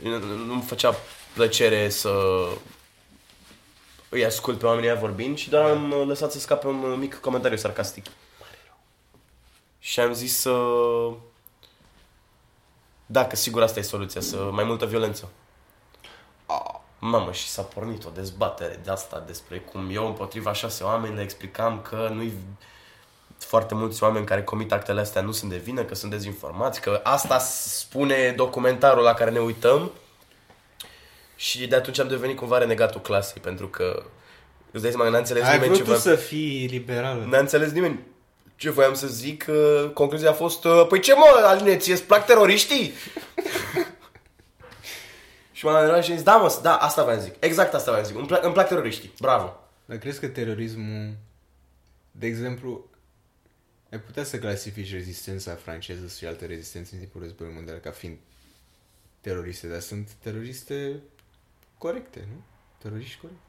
Nu, 0.02 0.20
nu-mi 0.20 0.62
făcea 0.62 0.96
plăcere 1.34 1.90
să 1.90 2.12
îi 4.10 4.26
ascult 4.26 4.60
pe 4.60 4.66
oamenii 4.66 4.90
ăia 4.90 5.00
vorbind 5.00 5.38
și 5.38 5.50
doar 5.50 5.70
am 5.70 5.92
uh, 5.92 6.04
lăsat 6.08 6.32
să 6.32 6.40
scape 6.40 6.68
un 6.68 6.84
uh, 6.84 6.98
mic 6.98 7.20
comentariu 7.20 7.58
sarcastic. 7.58 8.06
Și 9.80 10.00
am 10.00 10.14
zis 10.14 10.44
uh, 10.44 11.14
Da, 13.06 13.28
că 13.28 13.36
sigur 13.36 13.62
asta 13.62 13.80
e 13.80 13.84
soluția, 13.84 14.22
să 14.22 14.50
mai 14.52 14.64
multă 14.64 14.86
violență. 14.86 15.30
Mamă, 17.04 17.32
și 17.32 17.48
s-a 17.48 17.62
pornit 17.62 18.06
o 18.06 18.10
dezbatere 18.14 18.80
de 18.84 18.92
asta 18.92 19.24
despre 19.28 19.58
cum 19.58 19.90
eu 19.92 20.06
împotriva 20.06 20.54
șase 20.54 20.84
oameni 20.84 21.16
le 21.16 21.22
explicam 21.22 21.82
că 21.90 22.12
nu-i 22.14 22.34
foarte 23.38 23.76
mulți 23.76 24.04
oameni 24.04 24.26
care 24.26 24.44
comit 24.44 24.72
actele 24.72 25.00
astea 25.00 25.22
nu 25.22 25.32
sunt 25.32 25.52
de 25.52 25.58
vină, 25.58 25.84
că 25.84 25.96
sunt 25.96 26.12
dezinformați, 26.12 26.82
că 26.82 27.00
asta 27.04 27.40
spune 27.40 28.34
documentarul 28.36 29.04
la 29.04 29.14
care 29.14 29.32
ne 29.32 29.40
uităm 29.40 29.92
și 31.36 31.68
de 31.68 31.76
atunci 31.76 32.00
am 32.00 32.08
devenit 32.08 32.38
cumva 32.38 32.58
renegatul 32.58 33.02
clasei, 33.02 33.42
pentru 33.42 33.68
că 33.68 34.04
îți 34.72 34.82
dai 34.82 34.92
seama 34.92 35.06
că 35.06 35.12
n-a 35.12 35.18
înțeles 35.18 35.44
Ai 35.44 35.52
nimeni 35.52 35.66
vrut 35.66 35.78
ce 35.78 35.84
tu 35.84 35.88
voiam, 35.88 36.02
să 36.02 36.16
fii 36.16 36.68
liberală. 36.72 37.26
n-a 37.30 37.40
înțeles 37.40 37.72
nimeni 37.72 38.00
ce 38.62 38.70
voiam 38.70 38.94
să 38.94 39.08
zic, 39.08 39.46
uh, 39.50 39.90
concluzia 39.94 40.30
a 40.30 40.34
fost, 40.34 40.66
uh, 40.66 40.86
păi 40.88 41.00
ce 41.00 41.14
mă, 41.14 41.44
Alineț, 41.46 41.84
ție 41.84 41.94
îți 41.94 42.04
plac 42.04 42.26
teroriștii? 42.26 42.94
Și 45.62 45.68
m-am 45.68 45.76
întrebat 45.76 46.04
și 46.04 46.10
am 46.12 46.16
zis, 46.18 46.26
da 46.26 46.36
mă, 46.38 46.60
da, 46.62 46.76
asta 46.78 47.04
voiam 47.04 47.20
să 47.20 47.26
zic, 47.26 47.36
exact 47.40 47.74
asta 47.74 47.92
voiam 47.92 48.06
să 48.06 48.10
zic, 48.12 48.20
îmi 48.20 48.28
plac, 48.28 48.44
îmi 48.44 48.54
plac 48.54 48.68
teroriștii, 48.68 49.14
bravo. 49.20 49.60
Dar 49.86 49.98
crezi 49.98 50.20
că 50.20 50.28
terorismul, 50.28 51.16
de 52.12 52.26
exemplu, 52.28 52.90
ai 53.92 54.00
putea 54.00 54.24
să 54.24 54.38
clasifici 54.40 54.92
rezistența 54.92 55.56
franceză 55.56 56.08
și 56.18 56.26
alte 56.26 56.46
rezistențe 56.46 56.90
în 56.94 57.00
timpul 57.00 57.22
războiului 57.22 57.58
mondial 57.58 57.78
ca 57.80 57.92
fiind 57.92 58.18
teroriste, 59.20 59.68
dar 59.68 59.80
sunt 59.80 60.10
teroriste 60.22 61.00
corecte, 61.78 62.20
nu? 62.28 62.42
Teroriști 62.78 63.20
corecte. 63.22 63.42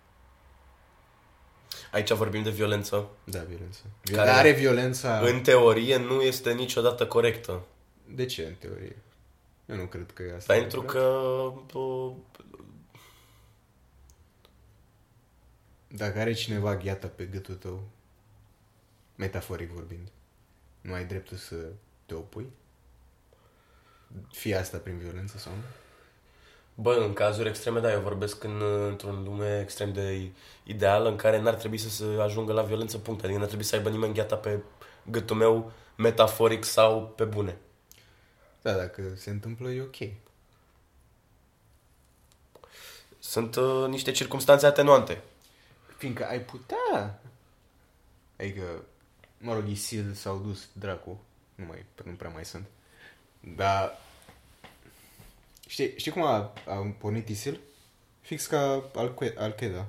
Aici 1.93 2.11
vorbim 2.13 2.43
de 2.43 2.51
violență. 2.51 3.09
Da, 3.25 3.39
violență. 3.49 3.81
Care- 4.03 4.17
Care 4.17 4.31
are 4.31 4.53
violența... 4.53 5.19
În 5.19 5.41
teorie 5.41 5.97
nu 5.97 6.21
este 6.21 6.53
niciodată 6.53 7.07
corectă. 7.07 7.63
De 8.15 8.25
ce, 8.27 8.43
în 8.45 8.55
teorie? 8.55 8.97
Eu 9.73 9.79
nu 9.79 9.87
cred 9.87 10.11
că 10.13 10.23
e 10.23 10.35
asta. 10.37 10.55
Pentru 10.55 10.81
adevărat. 10.81 11.67
că 11.73 11.79
uh, 11.79 12.13
Dacă 15.97 16.19
are 16.19 16.33
cineva 16.33 16.77
gheata 16.77 17.07
pe 17.07 17.25
gâtul 17.25 17.55
tău, 17.55 17.83
metaforic 19.17 19.71
vorbind, 19.71 20.09
nu 20.81 20.93
ai 20.93 21.05
dreptul 21.05 21.37
să 21.37 21.57
te 22.07 22.15
opui? 22.15 22.47
Fie 24.31 24.55
asta 24.55 24.79
prin 24.79 24.99
violență 24.99 25.39
sau 25.39 25.53
nu? 25.53 25.63
Bă, 26.75 26.95
în 26.95 27.13
cazuri 27.13 27.49
extreme, 27.49 27.81
da, 27.81 27.93
eu 27.93 28.01
vorbesc 28.01 28.45
în, 28.45 28.63
într-un 28.89 29.23
lume 29.25 29.61
extrem 29.61 29.93
de 29.93 30.31
ideal 30.65 31.07
în 31.07 31.17
care 31.17 31.41
n-ar 31.41 31.55
trebui 31.55 31.79
să 31.79 31.89
se 31.89 32.05
ajungă 32.21 32.53
la 32.53 32.63
violență, 32.63 32.99
punct. 32.99 33.23
Adică 33.23 33.39
n-ar 33.39 33.49
trebui 33.49 33.65
să 33.65 33.77
aibă 33.77 33.89
nimeni 33.89 34.15
gheata 34.15 34.37
pe 34.37 34.63
gâtul 35.11 35.37
meu, 35.37 35.73
metaforic 35.97 36.65
sau 36.65 37.09
pe 37.17 37.25
bune. 37.25 37.59
Da, 38.63 38.73
dacă 38.73 39.03
se 39.17 39.31
întâmplă, 39.31 39.71
e 39.71 39.81
ok. 39.81 40.11
Sunt 43.19 43.57
uh, 43.57 43.89
niște 43.89 44.11
circunstanțe 44.11 44.67
atenuante. 44.67 45.21
Fiindcă 45.97 46.27
ai 46.29 46.41
putea... 46.41 47.21
Adică, 48.39 48.63
mă 49.39 49.55
rog, 49.55 49.69
ISIL 49.69 50.13
s-au 50.13 50.37
dus 50.37 50.69
dracu. 50.73 51.21
Nu, 51.55 51.65
mai, 51.65 51.85
nu 52.05 52.13
prea 52.13 52.31
mai 52.31 52.45
sunt. 52.45 52.65
Dar... 53.41 53.99
Știi, 55.67 55.93
știi 55.97 56.11
cum 56.11 56.23
a, 56.23 56.53
a 56.67 56.95
pornit 56.99 57.29
ISIL? 57.29 57.61
Fix 58.21 58.47
ca 58.47 58.85
Al- 58.95 59.15
Al-Qaeda. 59.37 59.87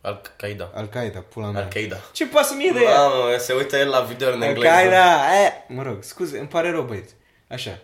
Al-Qaeda. 0.00 0.70
Al-Qaeda, 0.74 1.20
pula 1.20 1.50
mea. 1.50 1.62
Al-Qaeda. 1.62 1.96
Ce 2.12 2.26
pasă 2.26 2.54
mie 2.54 2.70
de 2.72 2.80
ea? 2.80 3.08
Mamă, 3.08 3.36
se 3.38 3.52
uită 3.52 3.76
el 3.76 3.88
la 3.88 4.00
video 4.00 4.32
în 4.32 4.42
engleză. 4.42 4.74
Al-Qaeda, 4.74 5.42
e, 5.44 5.64
mă 5.68 5.82
rog, 5.82 6.02
scuze, 6.02 6.38
îmi 6.38 6.48
pare 6.48 6.70
rău, 6.70 6.82
băieți. 6.82 7.14
Așa. 7.48 7.78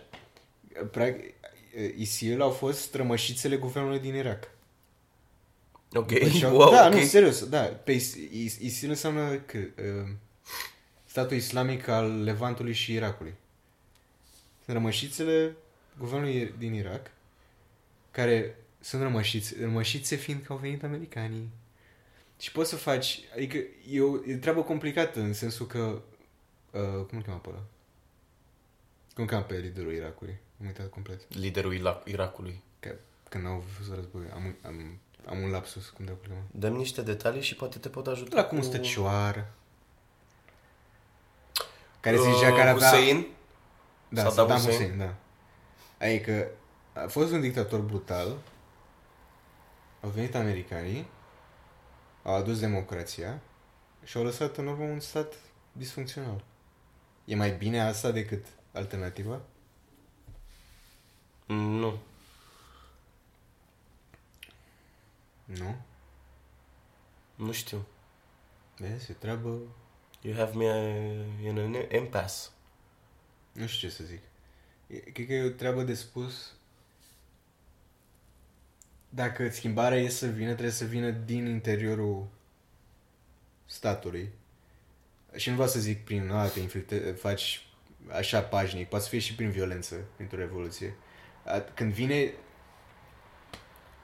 Practic, 0.91 1.33
ISIL 1.97 2.41
au 2.41 2.49
fost 2.49 2.93
rămășițele 2.95 3.57
guvernului 3.57 3.99
din 3.99 4.15
Irak. 4.15 4.49
Ok, 5.93 6.11
Și-au- 6.29 6.55
wow, 6.55 6.71
da, 6.71 6.85
ok. 6.87 6.93
nu, 6.93 7.01
serios, 7.03 7.45
da. 7.49 7.61
Pe 7.61 7.91
Is- 7.91 8.15
Is- 8.31 8.57
ISIL 8.59 8.89
înseamnă 8.89 9.35
că, 9.35 9.57
uh, 9.57 10.09
statul 11.05 11.35
islamic 11.37 11.87
al 11.87 12.23
Levantului 12.23 12.73
și 12.73 12.93
Irakului. 12.93 13.33
Sunt 14.65 14.77
rămășițele 14.77 15.55
guvernului 15.97 16.53
din 16.57 16.73
Irak, 16.73 17.11
care 18.11 18.55
sunt 18.79 19.01
rămășițe, 19.01 19.55
rămășițe 19.59 20.15
fiind 20.15 20.41
că 20.45 20.51
au 20.53 20.57
venit 20.59 20.83
americanii. 20.83 21.49
Și 22.39 22.51
poți 22.51 22.69
să 22.69 22.75
faci, 22.75 23.19
adică 23.33 23.57
e 23.91 24.01
o, 24.01 24.15
e 24.27 24.35
o 24.35 24.37
treabă 24.37 24.63
complicată 24.63 25.19
în 25.19 25.33
sensul 25.33 25.67
că, 25.67 26.01
uh, 26.71 26.81
cum 27.07 27.17
îl 27.17 27.23
cheamă 27.23 27.39
pe 27.39 27.49
ăla? 27.49 27.63
Cum 29.13 29.23
îl 29.23 29.29
cheamă 29.29 29.43
pe 29.43 29.57
liderul 29.57 29.93
Irakului? 29.93 30.37
Am 30.59 30.65
uitat 30.65 30.89
complet. 30.89 31.33
Liderul 31.35 31.73
Ila- 31.77 32.03
Irakului. 32.03 32.63
Că, 32.79 32.95
când 33.29 33.45
au 33.45 33.63
fost 33.77 33.93
război, 33.93 34.23
am, 34.33 34.55
am, 34.65 34.99
am 35.25 35.39
un 35.41 35.49
lapsus, 35.49 35.89
cum 35.89 36.05
de-a 36.05 36.15
cheamă. 36.27 36.41
Dăm 36.51 36.73
niște 36.73 37.01
detalii 37.01 37.41
și 37.41 37.55
poate 37.55 37.77
te 37.77 37.89
pot 37.89 38.07
ajuta 38.07 38.35
La 38.35 38.43
cum 38.45 38.57
cu- 38.57 38.63
stă 38.63 38.77
cioară. 38.77 39.51
Care 41.99 42.17
se 42.17 42.31
zicea 42.31 42.49
Uh, 42.51 42.57
care 42.57 42.69
avea... 42.69 42.89
Hussein? 42.89 43.27
Da, 44.09 44.21
Saddam 44.23 44.35
Saddam 44.35 44.57
Hussein? 44.57 44.77
Hussein, 44.79 44.97
da. 44.97 45.15
Adică 46.05 46.47
a 46.93 47.07
fost 47.07 47.31
un 47.31 47.41
dictator 47.41 47.79
brutal. 47.79 48.37
Au 50.01 50.09
venit 50.09 50.35
americanii, 50.35 51.07
au 52.23 52.33
adus 52.35 52.59
democrația 52.59 53.39
și 54.03 54.17
au 54.17 54.23
lăsat 54.23 54.57
în 54.57 54.67
urmă 54.67 54.83
un 54.83 54.99
stat 54.99 55.33
disfuncțional. 55.71 56.43
E 57.25 57.35
mai 57.35 57.51
bine 57.51 57.81
asta 57.81 58.11
decât 58.11 58.45
alternativa? 58.73 59.41
Nu. 61.45 61.99
Nu? 65.45 65.75
Nu 67.35 67.51
știu. 67.51 67.85
Vezi, 68.77 69.11
e 69.11 69.13
treabă... 69.13 69.59
You 70.21 70.35
have 70.35 70.55
me 70.57 70.65
uh, 70.65 71.45
in 71.47 71.57
an 71.57 71.75
impasse. 71.91 72.49
Nu 73.51 73.67
știu 73.67 73.87
ce 73.87 73.93
să 73.93 74.03
zic. 74.03 74.21
E- 74.87 75.11
Cred 75.11 75.27
că 75.27 75.33
e 75.33 75.43
o 75.43 75.49
treabă 75.49 75.83
de 75.83 75.93
spus. 75.93 76.53
Dacă 79.09 79.49
schimbarea 79.49 79.97
e 79.99 80.09
să 80.09 80.27
vină, 80.27 80.51
trebuie 80.51 80.71
să 80.71 80.85
vină 80.85 81.09
din 81.09 81.45
interiorul 81.45 82.27
statului. 83.65 84.29
Și 85.35 85.49
nu 85.49 85.55
vreau 85.55 85.69
să 85.69 85.79
zic 85.79 86.03
prin, 86.03 86.29
a, 86.29 86.47
te 86.47 86.59
inflicte, 86.59 87.11
faci 87.11 87.67
așa 88.11 88.41
pașnic, 88.41 88.89
poate 88.89 89.03
să 89.03 89.09
fie 89.09 89.19
și 89.19 89.35
prin 89.35 89.49
violență, 89.49 89.95
printr-o 90.15 90.37
revoluție. 90.37 90.95
A- 91.45 91.59
Când 91.73 91.93
vine 91.93 92.33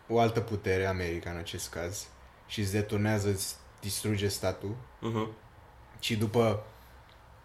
o 0.07 0.19
altă 0.19 0.41
putere, 0.41 0.85
America 0.85 1.29
în 1.31 1.37
acest 1.37 1.69
caz, 1.69 2.07
și 2.47 2.59
îți 2.59 2.71
deturnează, 2.71 3.29
îți 3.29 3.55
distruge 3.79 4.27
statul, 4.27 4.75
Mhm. 4.99 5.31
și 5.99 6.15
după 6.15 6.63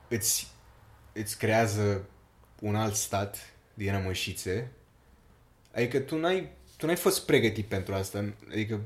îți, 0.09 0.53
îți 1.13 1.39
creează 1.39 2.05
un 2.61 2.77
alt 2.77 2.95
stat 2.95 3.39
din 3.75 3.93
rămășițe, 3.93 4.73
adică 5.75 6.01
tu 6.01 6.17
n-ai, 6.19 6.51
tu 6.77 6.87
n-ai 6.87 6.97
fost 6.97 7.27
pregătit 7.27 7.67
pentru 7.67 7.95
asta. 7.95 8.25
Adică 8.51 8.81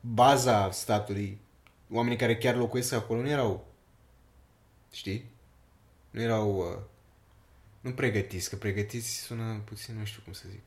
baza 0.00 0.70
statului, 0.70 1.40
oamenii 1.90 2.18
care 2.18 2.36
chiar 2.36 2.54
locuiesc 2.56 2.92
acolo 2.92 3.20
nu 3.20 3.28
erau, 3.28 3.66
știi? 4.92 5.30
Nu 6.10 6.20
erau, 6.20 6.56
uh, 6.58 6.78
nu 7.82 7.92
pregătiți, 7.92 8.48
că 8.50 8.56
pregătiți 8.56 9.10
sună 9.18 9.60
puțin, 9.64 9.98
nu 9.98 10.04
știu 10.04 10.20
cum 10.24 10.32
să 10.32 10.44
zic. 10.50 10.62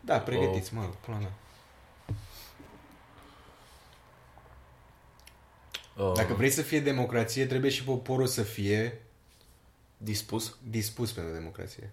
Da, 0.00 0.18
pregătiți, 0.20 0.74
mă, 0.74 0.90
până 1.04 1.18
la 1.20 1.32
Uh, 5.96 6.12
Dacă 6.14 6.34
vrei 6.34 6.50
să 6.50 6.62
fie 6.62 6.80
democrație, 6.80 7.46
trebuie 7.46 7.70
și 7.70 7.84
poporul 7.84 8.26
să 8.26 8.42
fie 8.42 9.02
Dispus. 9.96 10.56
dispus 10.70 11.12
pentru 11.12 11.32
democrație. 11.32 11.90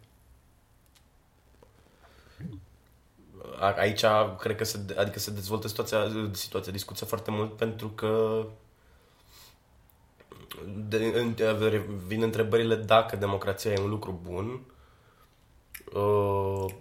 A- 3.60 3.74
Aici 3.78 4.04
cred 4.40 4.56
că 4.56 4.64
se, 4.64 4.80
adică 4.98 5.20
se 5.20 5.32
dezvoltă 5.32 5.68
situația, 5.68 6.12
situația, 6.34 6.72
discuția 6.72 7.08
foarte 7.08 7.32
mult 7.32 7.56
pentru 7.58 7.90
că 7.90 8.46
de, 10.88 11.14
în, 11.16 11.36
vin 12.08 12.22
întrebările 12.22 12.76
dacă 12.76 13.16
democrația 13.16 13.72
e 13.72 13.80
un 13.80 13.90
lucru 13.90 14.20
bun 14.24 14.62
uh, 15.94 16.74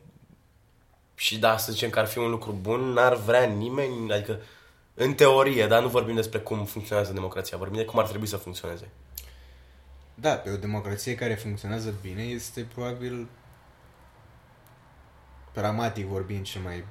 și 1.15 1.39
da, 1.39 1.57
să 1.57 1.73
zicem 1.73 1.91
că 1.91 1.99
ar 1.99 2.07
fi 2.07 2.19
un 2.19 2.31
lucru 2.31 2.53
bun, 2.53 2.81
n-ar 2.81 3.15
vrea 3.15 3.45
nimeni, 3.45 4.13
adică 4.13 4.41
în 4.95 5.15
teorie, 5.15 5.67
dar 5.67 5.83
nu 5.83 5.89
vorbim 5.89 6.15
despre 6.15 6.39
cum 6.39 6.65
funcționează 6.65 7.13
democrația, 7.13 7.59
vorbim 7.59 7.77
de 7.77 7.85
cum 7.85 7.99
ar 7.99 8.07
trebui 8.09 8.27
să 8.27 8.37
funcționeze. 8.37 8.91
Da, 10.15 10.35
pe 10.35 10.51
o 10.51 10.57
democrație 10.57 11.15
care 11.15 11.35
funcționează 11.35 11.95
bine 12.03 12.23
este 12.23 12.67
probabil 12.75 13.29
pragmatic 15.53 16.07
vorbind 16.07 16.45
cea 16.45 16.61
mai 16.61 16.85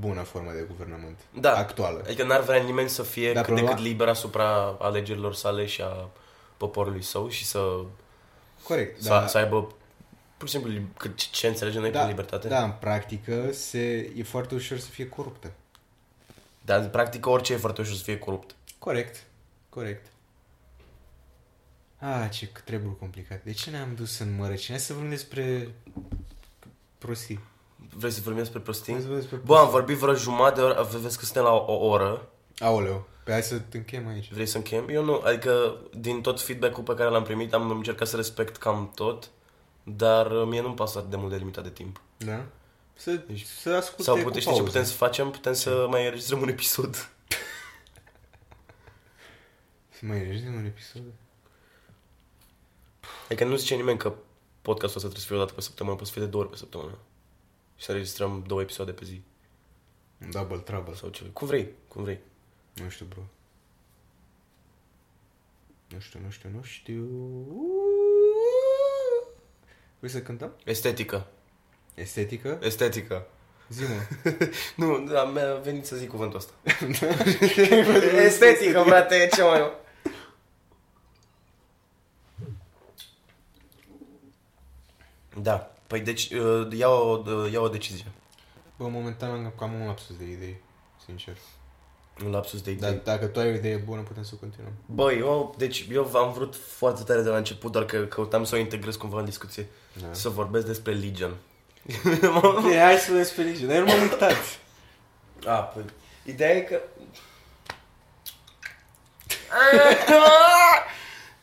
bună 0.00 0.22
formă 0.22 0.52
de 0.52 0.64
guvernământ 0.68 1.18
Da. 1.40 1.56
actuală. 1.56 2.00
Adică 2.04 2.24
n-ar 2.24 2.40
vrea 2.40 2.62
nimeni 2.62 2.88
să 2.88 3.02
fie 3.02 3.32
Da, 3.32 3.40
cât 3.40 3.54
de 3.54 3.60
problema- 3.60 3.74
cât 3.74 3.84
liber 3.84 4.08
asupra 4.08 4.76
alegerilor 4.80 5.34
sale 5.34 5.66
și 5.66 5.82
a 5.82 6.08
poporului 6.56 7.02
său 7.02 7.28
și 7.28 7.44
să, 7.46 7.80
Corect, 8.62 9.02
să, 9.02 9.08
da, 9.08 9.26
să 9.26 9.38
aibă 9.38 9.72
pur 10.36 10.48
și 10.48 10.54
simplu 10.54 10.70
li- 10.72 10.86
cât- 10.96 11.16
ce, 11.16 11.26
ce 11.30 11.46
înțelegem 11.46 11.80
noi 11.80 11.90
da, 11.90 11.98
prin 11.98 12.10
libertate. 12.10 12.48
da, 12.48 12.62
în 12.62 12.72
practică 12.80 13.52
se, 13.52 14.12
e 14.16 14.22
foarte 14.22 14.54
ușor 14.54 14.78
să 14.78 14.90
fie 14.90 15.08
coruptă. 15.08 15.52
Dar 16.64 16.80
în 16.80 16.88
practică 16.88 17.28
orice 17.28 17.52
e 17.52 17.56
foarte 17.56 17.80
ușor 17.80 17.94
să 17.94 18.02
fie 18.02 18.18
corupt. 18.18 18.54
Corect, 18.78 19.24
corect. 19.68 20.06
Ah, 21.98 22.26
ce 22.30 22.50
treburi 22.64 22.98
complicat. 22.98 23.42
De 23.42 23.52
ce 23.52 23.70
ne-am 23.70 23.94
dus 23.94 24.18
în 24.18 24.36
mărăcine? 24.36 24.76
Hai 24.76 24.84
să 24.84 24.92
vorbim 24.92 25.10
despre 25.10 25.68
prostii. 26.98 27.40
Vrei 27.98 28.10
să 28.10 28.20
vorbim 28.22 28.42
despre 28.42 28.60
prostii? 28.60 28.92
Hai 28.92 29.02
să 29.02 29.08
vorbim 29.08 29.28
despre 29.28 29.46
Bă, 29.46 29.52
am 29.54 29.58
prostii. 29.60 29.78
vorbit 29.78 29.96
vreo 29.96 30.14
jumătate 30.14 30.60
de 30.60 30.66
oră, 30.66 30.88
vezi 31.00 31.18
că 31.18 31.24
suntem 31.24 31.42
la 31.42 31.52
o, 31.52 31.72
o 31.72 31.86
oră. 31.86 32.28
Aoleu, 32.58 33.06
pe 33.24 33.32
hai 33.32 33.42
să 33.42 33.58
te 33.58 33.76
închem 33.76 34.08
aici. 34.08 34.32
Vrei 34.32 34.46
să 34.46 34.56
încheiem? 34.56 34.88
Eu 34.88 35.04
nu, 35.04 35.20
adică 35.24 35.76
din 35.94 36.20
tot 36.20 36.40
feedback-ul 36.40 36.82
pe 36.82 36.94
care 36.94 37.10
l-am 37.10 37.22
primit 37.22 37.52
am 37.54 37.70
încercat 37.70 38.08
să 38.08 38.16
respect 38.16 38.56
cam 38.56 38.92
tot, 38.94 39.30
dar 39.82 40.30
uh, 40.30 40.46
mie 40.46 40.60
nu-mi 40.60 40.74
pasă 40.74 40.98
atât 40.98 41.10
de 41.10 41.16
mult 41.16 41.30
de 41.30 41.36
limita 41.36 41.60
de 41.60 41.70
timp. 41.70 42.00
Da? 42.16 42.44
Să, 42.94 43.20
să 43.60 43.70
asculte 43.70 44.02
Sau 44.02 44.14
cu 44.16 44.22
putem, 44.22 44.40
știi 44.40 44.52
ce 44.52 44.56
pauză. 44.58 44.62
putem 44.62 44.84
să 44.84 44.92
facem? 44.92 45.30
Putem 45.30 45.52
să 45.52 45.86
mai 45.90 46.04
înregistrăm 46.04 46.40
un 46.40 46.48
episod. 46.48 46.94
Să 49.90 50.00
mai 50.02 50.18
registrăm 50.18 50.54
un 50.54 50.64
episod? 50.64 51.02
Adică 53.24 53.44
nu 53.44 53.56
zice 53.56 53.74
nimeni 53.74 53.98
că 53.98 54.12
podcastul 54.62 54.96
ăsta 54.96 55.08
trebuie 55.08 55.20
să 55.20 55.26
fie 55.26 55.36
o 55.36 55.38
dată 55.38 55.52
pe 55.52 55.60
săptămână, 55.60 55.94
poate 55.94 56.10
să 56.10 56.16
fie 56.16 56.24
de 56.26 56.30
două 56.30 56.42
ori 56.42 56.52
pe 56.52 56.58
săptămână. 56.58 56.98
Și 57.78 57.84
să 57.84 57.90
înregistrăm 57.90 58.44
două 58.46 58.60
episoade 58.60 58.92
pe 58.92 59.04
zi. 59.04 59.22
Un 60.22 60.30
double 60.30 60.58
trouble. 60.58 60.94
Sau 60.94 61.08
ce. 61.08 61.24
Cum 61.24 61.46
vrei, 61.46 61.68
cum 61.88 62.02
vrei. 62.02 62.18
Nu 62.74 62.88
știu, 62.88 63.06
bro. 63.06 63.20
Nu 65.88 65.98
știu, 65.98 66.20
nu 66.24 66.30
știu, 66.30 66.50
nu 66.54 66.62
știu. 66.62 67.04
Vrei 69.98 70.10
să 70.10 70.22
cântăm? 70.22 70.52
Estetică. 70.64 71.26
Estetică? 71.94 72.58
Estetică. 72.62 73.26
Zi-mă. 73.68 74.00
Nu, 74.86 74.98
da, 75.12 75.24
mi-a 75.24 75.54
venit 75.54 75.86
să 75.86 75.96
zic 75.96 76.08
cuvântul 76.08 76.38
ăsta. 76.38 76.52
Estetică, 78.24 78.82
frate, 78.82 79.14
e 79.14 79.28
ce 79.28 79.42
mai... 79.42 79.72
Da, 85.42 85.72
păi 85.88 86.00
deci 86.00 86.30
uh, 86.30 86.68
ia 86.72 86.88
o, 86.88 87.22
uh, 87.26 87.52
ia 87.52 87.60
o 87.60 87.68
decizie. 87.68 88.04
Bă, 88.76 88.88
momentan 88.88 89.30
am 89.30 89.52
cam 89.58 89.80
un 89.80 89.86
lapsus 89.86 90.16
de 90.16 90.24
idei, 90.24 90.60
sincer. 91.04 91.36
Un 92.24 92.30
lapsus 92.30 92.60
de 92.62 92.72
Dar 92.72 92.90
idei. 92.90 93.02
dacă 93.04 93.26
tu 93.26 93.40
ai 93.40 93.50
o 93.50 93.54
idee 93.54 93.76
bună, 93.76 94.00
putem 94.00 94.22
să 94.22 94.34
continuăm. 94.40 94.72
Băi, 94.86 95.18
eu, 95.18 95.54
deci 95.58 95.86
eu 95.90 96.16
am 96.16 96.32
vrut 96.32 96.56
foarte 96.56 97.02
tare 97.02 97.22
de 97.22 97.28
la 97.28 97.36
început, 97.36 97.72
doar 97.72 97.84
că 97.84 98.04
căutam 98.04 98.44
să 98.44 98.54
o 98.54 98.58
integrez 98.58 98.96
cumva 98.96 99.18
în 99.18 99.24
discuție. 99.24 99.66
Da. 100.00 100.06
Să 100.10 100.28
vorbesc 100.28 100.66
despre 100.66 100.92
Legion. 100.92 101.34
Ok, 102.42 102.72
hai 102.84 102.96
să 102.96 103.12
vezi 103.12 103.32
felice. 103.32 103.66
Dar 103.66 103.76
eu 103.76 103.84
nu 103.84 103.88
m-am 103.90 104.00
uitat. 104.00 104.34
A, 105.46 105.54
păi, 105.54 105.84
ideea 106.24 106.56
e 106.56 106.60
că... 106.60 106.80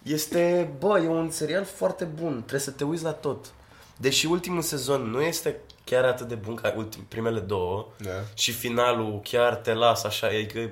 Este, 0.03 0.69
bă, 0.79 0.99
e 0.99 1.07
un 1.07 1.31
serial 1.31 1.65
foarte 1.65 2.03
bun, 2.03 2.37
trebuie 2.37 2.59
să 2.59 2.71
te 2.71 2.83
uiți 2.83 3.03
la 3.03 3.11
tot. 3.11 3.53
Deși 3.97 4.25
ultimul 4.25 4.61
sezon 4.61 5.01
nu 5.09 5.21
este 5.21 5.55
chiar 5.83 6.03
atât 6.03 6.27
de 6.27 6.35
bun 6.35 6.55
ca 6.55 6.73
ultim, 6.77 7.03
primele 7.03 7.39
două 7.39 7.87
Da. 7.97 8.23
și 8.33 8.51
finalul 8.51 9.19
chiar 9.23 9.55
te 9.55 9.73
lasă 9.73 10.07
așa, 10.07 10.33
e 10.33 10.43
că... 10.45 10.69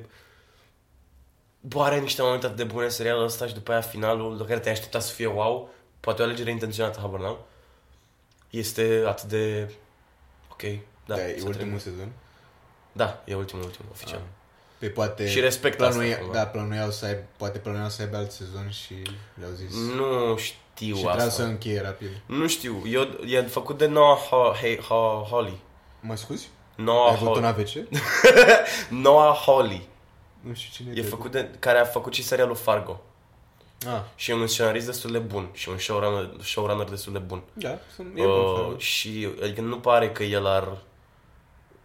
Bă, 1.59 1.81
are 1.83 1.99
niște 1.99 2.21
momente 2.21 2.45
atât 2.45 2.57
de 2.57 2.63
bune 2.63 2.87
serialul 2.89 3.23
ăsta 3.23 3.47
și 3.47 3.53
după 3.53 3.71
aia 3.71 3.81
finalul 3.81 4.37
la 4.37 4.45
care 4.45 4.59
te-ai 4.59 4.73
aștepta 4.73 4.99
să 4.99 5.13
fie 5.13 5.25
wow, 5.27 5.69
poate 5.99 6.21
o 6.21 6.25
alegere 6.25 6.51
intenționată, 6.51 6.99
habar 6.99 7.19
n-am. 7.19 7.37
Este 8.49 9.03
atât 9.07 9.29
de... 9.29 9.71
Ok, 10.51 10.61
da. 11.05 11.15
Da, 11.15 11.27
e 11.27 11.39
să 11.39 11.45
ultimul 11.45 11.53
termin. 11.53 11.79
sezon. 11.79 12.11
Da, 12.91 13.23
e 13.25 13.35
ultimul, 13.35 13.63
ultimul, 13.63 13.91
oficial. 13.91 14.19
Ah. 14.19 14.25
Pe 14.77 14.87
poate... 14.89 15.29
Și 15.29 15.39
respect 15.39 15.81
asta, 15.81 15.93
planuia, 15.93 16.17
cumva. 16.17 16.33
Da, 16.33 16.45
planuiau 16.45 16.91
să 16.91 17.05
aibă, 17.05 17.21
poate 17.37 17.57
planuiau 17.57 17.89
să 17.89 18.01
aibă 18.01 18.17
alt 18.17 18.31
sezon 18.31 18.69
și 18.69 18.93
le-au 19.39 19.51
zis. 19.51 19.75
Nu 19.75 20.37
știu 20.37 20.57
și 20.75 20.91
asta. 20.93 21.07
trebuia 21.07 21.29
să 21.29 21.41
încheie 21.43 21.81
rapid. 21.81 22.07
Nu 22.25 22.47
știu. 22.47 22.81
Eu, 22.87 23.01
e 23.25 23.41
făcut 23.41 23.77
de 23.77 23.87
Noah 23.87 24.17
Ho- 24.19 24.59
Hey, 24.59 24.77
Ho- 24.77 25.29
Hawley. 25.29 25.59
Mă 25.99 26.15
scuzi? 26.15 26.49
Noah 26.75 27.07
Ai 27.09 27.13
avut 27.21 27.35
un 27.35 27.41
Hawley. 27.43 27.49
AVC? 27.49 27.89
Noah 29.05 29.41
Hawley. 29.45 29.87
Nu 30.41 30.53
știu 30.53 30.69
cine 30.85 31.01
E 31.01 31.01
făcut 31.03 31.31
de, 31.31 31.49
care 31.59 31.77
a 31.79 31.85
făcut 31.85 32.13
și 32.13 32.23
serialul 32.23 32.55
Fargo. 32.55 33.01
Ah, 33.87 34.01
Și 34.15 34.31
e 34.31 34.33
un 34.33 34.47
scenarist 34.47 34.85
destul 34.85 35.11
de 35.11 35.17
bun. 35.17 35.49
Și 35.53 35.69
un 35.69 35.77
showrunner, 35.77 36.29
showrunner 36.41 36.89
destul 36.89 37.13
de 37.13 37.19
bun. 37.19 37.41
da, 37.53 37.77
sunt, 37.95 38.07
e 38.17 38.21
bun 38.21 38.29
Uh, 38.31 38.53
Fargo. 38.55 38.77
și 38.77 39.27
adică 39.43 39.61
nu 39.61 39.79
pare 39.79 40.11
că 40.11 40.23
el 40.23 40.47
ar 40.47 40.77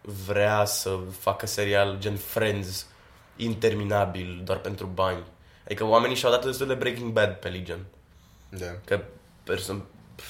vrea 0.01 0.65
să 0.65 0.97
facă 1.19 1.45
serial 1.45 1.95
gen 1.99 2.15
Friends 2.15 2.87
interminabil 3.35 4.41
doar 4.43 4.57
pentru 4.57 4.85
bani. 4.85 5.23
Adică 5.65 5.85
oamenii 5.85 6.15
și-au 6.15 6.31
dat 6.31 6.45
destul 6.45 6.67
de 6.67 6.73
Breaking 6.73 7.11
Bad 7.11 7.33
pe 7.33 7.47
Legion. 7.49 7.85
Da. 8.49 8.79
Că 8.85 9.03
perso- 9.43 9.85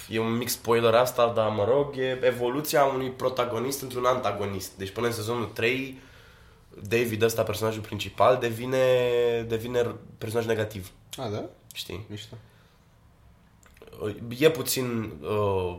e 0.09 0.19
un 0.19 0.37
mic 0.37 0.47
spoiler 0.49 0.93
asta, 0.93 1.31
dar 1.35 1.49
mă 1.49 1.63
rog, 1.63 1.97
e 1.97 2.19
evoluția 2.23 2.83
unui 2.83 3.09
protagonist 3.11 3.81
într-un 3.81 4.05
antagonist. 4.05 4.77
Deci 4.77 4.91
până 4.91 5.07
în 5.07 5.13
sezonul 5.13 5.45
3, 5.45 5.99
David 6.81 7.21
ăsta, 7.21 7.43
personajul 7.43 7.81
principal, 7.81 8.37
devine, 8.37 8.85
devine 9.47 9.95
personaj 10.17 10.45
negativ. 10.45 10.91
A, 11.17 11.29
da? 11.29 11.45
Știi? 11.73 12.05
Mișto. 12.09 12.35
E 14.37 14.49
puțin 14.49 15.13
uh, 15.21 15.75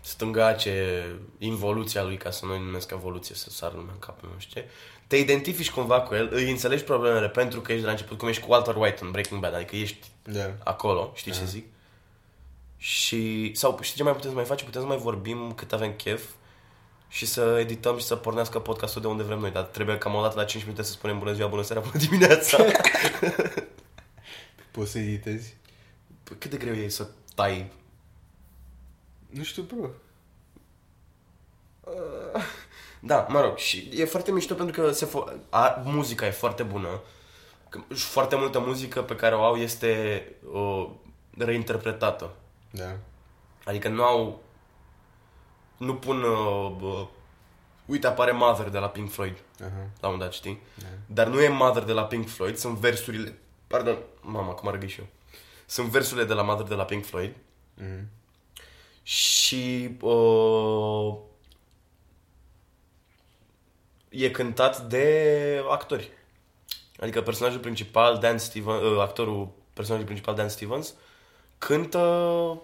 stângace, 0.00 1.04
involuția 1.38 2.02
lui, 2.02 2.16
ca 2.16 2.30
să 2.30 2.46
nu-i 2.46 2.58
numesc 2.58 2.90
evoluție, 2.90 3.34
să 3.34 3.50
sar 3.50 3.72
lumea 3.72 3.92
în 3.92 3.98
cap, 3.98 4.22
nu 4.22 4.28
știu 4.38 4.60
ce, 4.60 4.68
te 5.06 5.16
identifici 5.16 5.70
cumva 5.70 6.00
cu 6.00 6.14
el, 6.14 6.28
îi 6.32 6.50
înțelegi 6.50 6.84
problemele 6.84 7.28
pentru 7.28 7.60
că 7.60 7.72
ești 7.72 7.80
de 7.80 7.86
la 7.86 7.92
început, 7.92 8.18
cum 8.18 8.28
ești 8.28 8.42
cu 8.42 8.50
Walter 8.52 8.76
White 8.76 9.04
în 9.04 9.10
Breaking 9.10 9.40
Bad, 9.40 9.54
adică 9.54 9.76
ești 9.76 10.06
Da. 10.22 10.50
acolo, 10.64 11.12
știi 11.14 11.32
ce 11.32 11.44
zic? 11.44 11.66
Și, 12.76 13.52
sau 13.54 13.78
știi 13.82 13.96
ce 13.96 14.02
mai 14.02 14.12
putem 14.12 14.30
să 14.30 14.36
mai 14.36 14.44
facem? 14.44 14.66
Putem 14.66 14.80
să 14.80 14.86
mai 14.86 14.96
vorbim 14.96 15.52
cât 15.52 15.72
avem 15.72 15.92
chef 15.92 16.22
și 17.08 17.26
să 17.26 17.56
edităm 17.60 17.98
și 17.98 18.04
să 18.04 18.16
pornească 18.16 18.58
podcastul 18.58 19.00
de 19.00 19.06
unde 19.06 19.22
vrem 19.22 19.38
noi, 19.38 19.50
dar 19.50 19.62
trebuie 19.62 19.98
cam 19.98 20.14
o 20.14 20.22
dată 20.22 20.36
la 20.36 20.44
5 20.44 20.62
minute 20.62 20.82
să 20.82 20.90
spunem 20.92 21.18
bună 21.18 21.32
ziua, 21.32 21.48
bună 21.48 21.62
seara, 21.62 21.80
bună 21.90 22.04
dimineața. 22.04 22.64
Poți 24.70 24.90
să 24.90 24.98
editezi? 24.98 25.56
Păi 26.24 26.36
Cât 26.38 26.50
de 26.50 26.56
greu 26.56 26.74
e 26.74 26.88
să 26.88 27.06
tai 27.34 27.70
Nu 29.30 29.42
știu, 29.42 29.62
bro. 29.62 29.88
Da, 33.02 33.26
mă 33.28 33.40
rog, 33.40 33.56
și 33.56 33.90
e 33.94 34.04
foarte 34.04 34.32
mișto 34.32 34.54
pentru 34.54 34.82
că 34.82 34.90
se 34.92 35.06
fo- 35.06 35.32
a, 35.50 35.82
muzica 35.84 36.26
e 36.26 36.30
foarte 36.30 36.62
bună. 36.62 37.00
Că- 37.68 37.94
și 37.94 38.04
Foarte 38.04 38.36
multă 38.36 38.58
muzică 38.60 39.02
pe 39.02 39.16
care 39.16 39.34
o 39.34 39.42
au 39.44 39.56
este 39.56 40.22
uh, 40.52 40.90
reinterpretată. 41.38 42.30
Da. 42.70 42.96
Adică 43.64 43.88
nu 43.88 44.02
au... 44.04 44.42
Nu 45.76 45.94
pun... 45.94 46.22
Uh, 46.22 46.76
uh, 46.80 47.06
uite, 47.86 48.06
apare 48.06 48.32
Mother 48.32 48.68
de 48.68 48.78
la 48.78 48.88
Pink 48.88 49.10
Floyd, 49.10 49.36
Aha. 49.60 49.86
la 50.00 50.08
un 50.08 50.18
dat, 50.18 50.32
știi? 50.32 50.60
Da. 50.74 50.86
Dar 51.06 51.26
nu 51.26 51.40
e 51.42 51.48
Mother 51.48 51.82
de 51.82 51.92
la 51.92 52.04
Pink 52.04 52.28
Floyd, 52.28 52.56
sunt 52.56 52.76
versurile... 52.78 53.38
Pardon, 53.66 53.98
mama, 54.20 54.52
cum 54.52 54.68
ar 54.68 54.88
și 54.88 55.00
eu. 55.00 55.06
Sunt 55.66 55.88
versurile 55.88 56.26
de 56.26 56.32
la 56.32 56.42
Mother 56.42 56.66
de 56.66 56.74
la 56.74 56.84
Pink 56.84 57.04
Floyd 57.04 57.34
Mhm. 57.74 58.08
Și 59.14 59.90
uh, 60.00 61.14
e 64.08 64.30
cântat 64.30 64.80
de 64.80 65.64
actori. 65.70 66.10
Adică 67.00 67.22
personajul 67.22 67.60
principal, 67.60 68.18
Dan 68.18 68.38
Stevens, 68.38 68.82
uh, 68.82 69.00
actorul, 69.00 69.48
personajul 69.72 70.06
principal, 70.06 70.34
Dan 70.34 70.48
Stevens, 70.48 70.94
cântă 71.58 72.62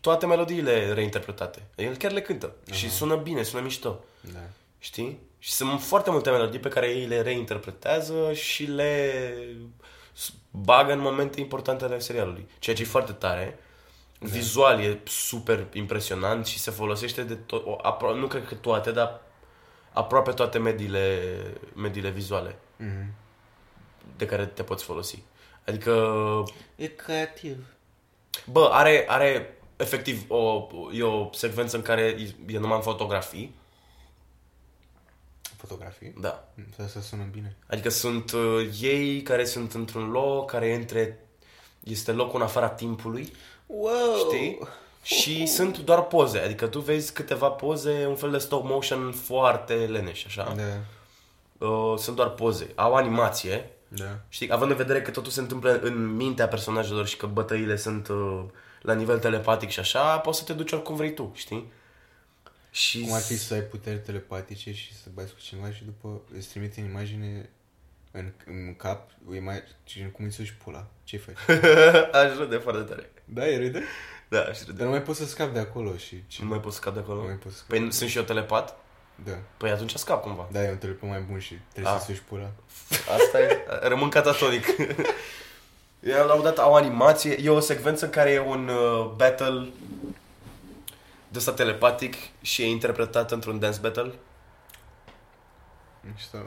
toate 0.00 0.26
melodiile 0.26 0.92
reinterpretate. 0.92 1.66
El 1.76 1.96
chiar 1.96 2.12
le 2.12 2.22
cântă 2.22 2.54
și 2.72 2.90
sună 2.90 3.16
bine, 3.16 3.42
sună 3.42 3.62
mișto. 3.62 4.04
Da. 4.32 4.40
Știi? 4.78 5.18
Și 5.38 5.52
sunt 5.52 5.80
foarte 5.82 6.10
multe 6.10 6.30
melodii 6.30 6.58
pe 6.58 6.68
care 6.68 6.86
ei 6.90 7.06
le 7.06 7.20
reinterpretează 7.22 8.32
și 8.32 8.64
le 8.64 9.12
s- 10.12 10.32
bagă 10.50 10.92
în 10.92 10.98
momente 11.00 11.40
importante 11.40 11.84
ale 11.84 11.98
serialului. 11.98 12.48
Ceea 12.58 12.76
ce 12.76 12.82
e 12.82 12.86
foarte 12.86 13.12
tare. 13.12 13.58
Vizual 14.18 14.80
e 14.80 15.00
super 15.04 15.66
impresionant 15.72 16.46
și 16.46 16.58
se 16.58 16.70
folosește 16.70 17.22
de 17.22 17.34
tot, 17.34 17.66
o- 17.66 17.76
apro- 17.76 18.14
nu 18.16 18.26
cred 18.26 18.46
că 18.46 18.54
toate, 18.54 18.92
dar 18.92 19.20
aproape 19.92 20.30
toate 20.32 20.58
mediile, 20.58 21.22
mediile 21.74 22.10
vizuale 22.10 22.58
Mhm. 22.76 23.12
de 24.16 24.26
care 24.26 24.46
te 24.46 24.62
poți 24.62 24.84
folosi. 24.84 25.22
Adică, 25.66 25.92
E 26.76 26.86
creativ. 26.86 27.66
bă, 28.50 28.68
are, 28.72 29.04
are 29.08 29.56
efectiv 29.76 30.24
o, 30.30 30.66
e 30.92 31.02
o 31.02 31.28
secvență 31.32 31.76
în 31.76 31.82
care 31.82 32.00
e, 32.02 32.34
e 32.46 32.58
numai 32.58 32.76
în 32.76 32.82
fotografii. 32.82 33.54
Fotografii? 35.56 36.14
Da. 36.20 36.48
Mm, 36.54 36.84
Asta 36.84 37.00
sună 37.00 37.22
bine. 37.32 37.56
Adică 37.66 37.88
sunt 37.88 38.32
uh, 38.32 38.68
ei 38.80 39.22
care 39.22 39.44
sunt 39.44 39.72
într-un 39.72 40.10
loc 40.10 40.50
care 40.50 40.66
e 40.66 40.74
între... 40.74 41.18
Este 41.84 42.12
locul 42.12 42.40
în 42.40 42.46
afara 42.46 42.68
timpului, 42.68 43.32
Wow! 43.68 44.16
știi? 44.28 44.58
Și 45.02 45.46
sunt 45.46 45.78
doar 45.78 46.02
poze, 46.02 46.38
adică 46.38 46.66
tu 46.66 46.80
vezi 46.80 47.12
câteva 47.12 47.48
poze, 47.50 48.06
un 48.06 48.14
fel 48.16 48.30
de 48.30 48.38
stop 48.38 48.64
motion 48.64 49.12
foarte 49.12 49.74
leneș, 49.74 50.24
așa. 50.24 50.54
Da. 50.56 51.66
Uh, 51.66 51.98
sunt 51.98 52.16
doar 52.16 52.28
poze. 52.30 52.72
Au 52.74 52.94
animație, 52.94 53.70
Da. 53.88 54.18
știi? 54.28 54.50
Având 54.52 54.70
în 54.70 54.76
vedere 54.76 55.02
că 55.02 55.10
totul 55.10 55.32
se 55.32 55.40
întâmplă 55.40 55.78
în 55.80 56.14
mintea 56.16 56.48
personajelor 56.48 57.06
și 57.06 57.16
că 57.16 57.26
bătăile 57.26 57.76
sunt 57.76 58.08
uh, 58.08 58.42
la 58.82 58.94
nivel 58.94 59.18
telepatic 59.18 59.68
și 59.70 59.80
așa, 59.80 60.18
poți 60.18 60.38
să 60.38 60.44
te 60.44 60.52
duci 60.52 60.72
oricum 60.72 60.96
vrei 60.96 61.14
tu, 61.14 61.32
știi? 61.34 61.72
Și 62.70 63.00
Cum 63.00 63.12
ar 63.12 63.20
fi 63.20 63.38
să 63.38 63.54
ai 63.54 63.60
puteri 63.60 63.98
telepatice 64.00 64.72
și 64.72 64.94
să 64.94 65.08
bați 65.14 65.32
cu 65.32 65.38
cineva 65.40 65.70
și 65.70 65.84
după 65.84 66.20
îți 66.36 66.48
trimite 66.48 66.80
în 66.80 66.86
imagine 66.90 67.50
în, 68.10 68.32
în 68.46 68.74
cap, 68.76 69.10
o 69.30 69.34
imagine 69.34 70.06
cum 70.12 70.24
îi 70.24 70.30
suși 70.32 70.54
pula. 70.54 70.86
Ce 71.04 71.16
faci? 71.16 71.58
Aș 72.22 72.36
râde 72.36 72.56
foarte 72.56 72.82
tare. 72.82 73.10
da, 73.24 73.46
e 73.48 73.56
râde? 73.58 73.82
Da, 74.28 74.40
aș 74.40 74.58
râde. 74.58 74.72
Dar 74.72 74.84
nu 74.84 74.90
mai 74.90 75.02
poți 75.02 75.18
să 75.18 75.26
scapi 75.26 75.52
de 75.52 75.58
acolo 75.58 75.96
și 75.96 76.24
ce? 76.26 76.42
Nu 76.42 76.48
mai 76.48 76.60
pot 76.60 76.72
scap 76.72 76.94
de 76.94 76.98
acolo? 77.00 77.20
Nu 77.20 77.26
mai 77.26 77.34
poți 77.34 77.54
să 77.54 77.60
scapi. 77.64 77.80
Păi 77.80 77.92
sunt 77.92 78.10
și 78.10 78.16
eu 78.16 78.22
telepat? 78.22 78.76
Da. 79.24 79.32
Păi 79.56 79.70
atunci 79.70 79.94
scap 79.94 80.22
cumva. 80.22 80.48
Da, 80.52 80.64
e 80.64 80.70
un 80.70 80.76
telefon 80.76 81.08
mai 81.08 81.20
bun 81.20 81.38
și 81.38 81.58
trebuie 81.72 81.92
Ah. 81.92 81.98
să 82.00 82.04
suși 82.04 82.22
pula. 82.22 82.50
Asta 83.16 83.40
e, 83.40 83.64
rămân 83.82 84.08
catatonic. 84.08 84.64
Eu 86.00 86.26
la 86.26 86.34
un 86.34 86.42
dat 86.42 86.58
au 86.58 86.74
animație, 86.74 87.36
e 87.42 87.48
o 87.50 87.60
secvență 87.60 88.04
în 88.04 88.10
care 88.10 88.30
e 88.30 88.40
un 88.40 88.68
uh, 88.68 89.12
battle 89.16 89.68
de 91.28 91.38
ăsta 91.38 91.52
telepatic 91.52 92.14
și 92.40 92.62
e 92.62 92.66
interpretat 92.66 93.30
într-un 93.30 93.58
dance 93.58 93.78
battle. 93.80 94.12
Mișto. 96.00 96.38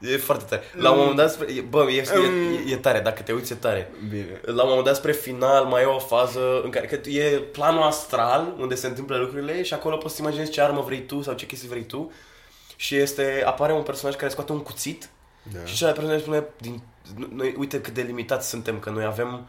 E 0.00 0.16
foarte 0.16 0.44
tare. 0.48 0.62
La 0.76 0.90
un 0.90 0.98
moment 0.98 1.16
dat, 1.16 1.30
spre, 1.30 1.46
e- 1.52 1.60
bă, 1.60 1.86
e, 1.90 1.96
e, 1.96 2.72
e, 2.72 2.76
tare, 2.76 3.00
dacă 3.00 3.22
te 3.22 3.32
uiți 3.32 3.52
e 3.52 3.54
tare. 3.56 3.90
Bine. 4.08 4.40
La 4.44 4.62
un 4.62 4.68
moment 4.68 4.84
dat 4.86 4.96
spre 4.96 5.12
final 5.12 5.64
mai 5.64 5.82
e 5.82 5.84
o 5.84 5.98
fază 5.98 6.60
în 6.64 6.70
care 6.70 6.86
că 6.86 7.08
e 7.08 7.30
planul 7.38 7.82
astral 7.82 8.54
unde 8.58 8.74
se 8.74 8.86
întâmplă 8.86 9.16
lucrurile 9.16 9.62
și 9.62 9.74
acolo 9.74 9.96
poți 9.96 10.14
să 10.16 10.22
imaginezi 10.22 10.50
ce 10.50 10.60
armă 10.60 10.80
vrei 10.80 11.06
tu 11.06 11.22
sau 11.22 11.34
ce 11.34 11.46
chestii 11.46 11.68
vrei 11.68 11.84
tu. 11.84 12.12
Și 12.76 12.96
este, 12.96 13.42
apare 13.46 13.72
un 13.72 13.82
personaj 13.82 14.16
care 14.16 14.30
scoate 14.30 14.52
un 14.52 14.60
cuțit 14.62 15.08
Da. 15.52 15.58
și 15.64 15.74
celălalt 15.76 15.98
personaj 16.00 16.22
spune, 16.22 16.44
din, 16.60 16.82
noi, 17.34 17.54
uite 17.58 17.80
cât 17.80 17.94
de 17.94 18.02
limitați 18.02 18.48
suntem, 18.48 18.78
că 18.78 18.90
noi 18.90 19.04
avem 19.04 19.48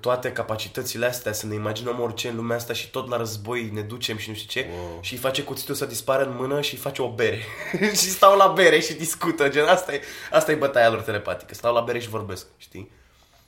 toate 0.00 0.32
capacitățile 0.32 1.06
astea 1.06 1.32
să 1.32 1.46
ne 1.46 1.54
imaginăm 1.54 2.00
orice 2.00 2.28
în 2.28 2.36
lumea 2.36 2.56
asta 2.56 2.72
și 2.72 2.90
tot 2.90 3.08
la 3.08 3.16
război 3.16 3.70
ne 3.72 3.80
ducem 3.80 4.16
și 4.16 4.28
nu 4.28 4.34
știu 4.34 4.60
ce 4.60 4.68
Wow. 4.70 4.98
și 5.00 5.12
îi 5.12 5.18
face 5.18 5.42
cuțitul 5.42 5.74
să 5.74 5.84
dispară 5.86 6.24
în 6.24 6.34
mână 6.36 6.60
și 6.60 6.74
îi 6.74 6.80
face 6.80 7.02
o 7.02 7.10
bere. 7.14 7.40
Și 8.00 8.10
stau 8.10 8.36
la 8.36 8.46
bere 8.46 8.80
și 8.80 8.94
discută 8.94 9.48
gen 9.48 9.66
asta 9.66 9.94
e, 9.94 10.00
asta 10.30 10.52
e 10.52 10.54
bătaia 10.54 10.90
lor 10.90 11.00
telepatică. 11.00 11.54
Stau 11.54 11.74
la 11.74 11.80
bere 11.80 11.98
și 11.98 12.08
vorbesc 12.08 12.46
știi? 12.56 12.90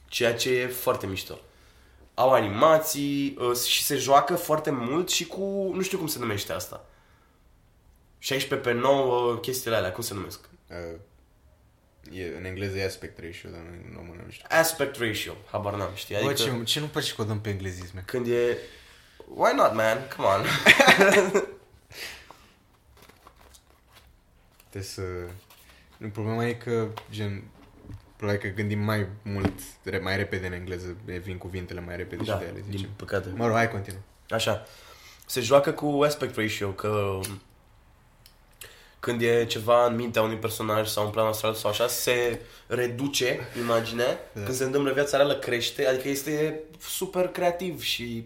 Ceea 0.09 0.35
ce 0.35 0.51
e 0.51 0.66
foarte 0.66 1.06
mișto. 1.06 1.39
Au 2.15 2.32
animații 2.32 3.36
uh, 3.40 3.56
și 3.56 3.82
se 3.82 3.97
joacă 3.97 4.35
foarte 4.35 4.70
mult 4.70 5.09
și 5.11 5.27
cu 5.27 5.70
nu 5.74 5.82
știu 5.82 5.98
cum 5.98 6.06
se 6.06 6.19
numește 6.19 6.52
asta. 6.52 6.85
16 8.19 8.69
pe 8.69 8.74
9 8.74 9.36
chestiile 9.36 9.77
alea 9.77 9.93
cum 9.93 10.02
se 10.02 10.15
numesc? 10.15 10.48
Uh, 10.70 10.98
e, 12.12 12.36
în 12.39 12.44
engleză 12.44 12.76
e 12.78 12.85
aspect 12.85 13.18
ratio, 13.18 13.51
dar 13.51 13.60
în 13.60 13.93
română 13.94 14.22
nu 14.24 14.31
știu. 14.31 14.47
aspect 14.48 14.97
ratio 14.97 15.32
habar 15.51 15.74
n-am 15.74 15.90
știi 15.94 16.14
Bă, 16.22 16.28
adică 16.28 16.43
ce, 16.43 16.62
ce 16.64 16.81
nu 16.81 16.86
place 16.86 17.14
că 17.14 17.22
o 17.22 17.24
dăm 17.24 17.40
pe 17.40 17.48
englezisme? 17.51 18.02
când 18.06 18.26
e 18.26 18.59
why 19.35 19.52
not 19.56 19.74
man 19.74 20.09
come 20.16 20.28
on 20.28 20.44
Trebuie 24.70 24.90
să... 24.90 25.02
Nu, 25.97 26.09
problema 26.09 26.47
e 26.47 26.52
că, 26.52 26.89
gen, 27.10 27.43
probabil 28.16 28.40
că 28.40 28.48
gândim 28.48 28.78
mai 28.78 29.06
mult, 29.22 29.60
re- 29.82 29.98
mai 29.98 30.16
repede 30.16 30.47
în 30.47 30.52
engleză, 30.52 30.97
ne 31.05 31.18
vin 31.18 31.39
cuvintele 31.39 31.81
mai 31.81 31.97
repede 31.97 32.22
da 32.24 32.32
și 32.32 32.39
de 32.39 32.44
ele 32.44 32.60
din 32.60 32.70
zicem. 32.70 32.90
păcate 32.97 33.28
Mă 33.35 33.47
rog, 33.47 33.55
hai 33.56 33.70
continuă. 33.70 34.01
Așa. 34.28 34.66
Se 35.26 35.40
joacă 35.40 35.72
cu 35.72 36.02
aspect 36.05 36.36
ratio, 36.36 36.70
că 36.70 37.20
când 39.05 39.20
e 39.22 39.44
ceva 39.44 39.86
în 39.86 39.94
mintea 39.94 40.22
unui 40.22 40.36
personaj 40.36 40.89
sau 40.89 41.05
în 41.05 41.10
plan 41.10 41.26
astral 41.26 41.55
sau 41.55 41.70
așa, 41.70 41.89
se 41.89 42.40
reduce 42.66 43.48
imaginea, 43.59 44.18
Da. 44.32 44.43
când 44.43 44.56
se 44.56 44.64
întâmplă 44.64 44.93
viața 44.93 45.16
reală 45.16 45.35
crește, 45.35 45.86
adică 45.86 46.09
este 46.09 46.60
super 46.89 47.28
creativ 47.28 47.82
și 47.82 48.24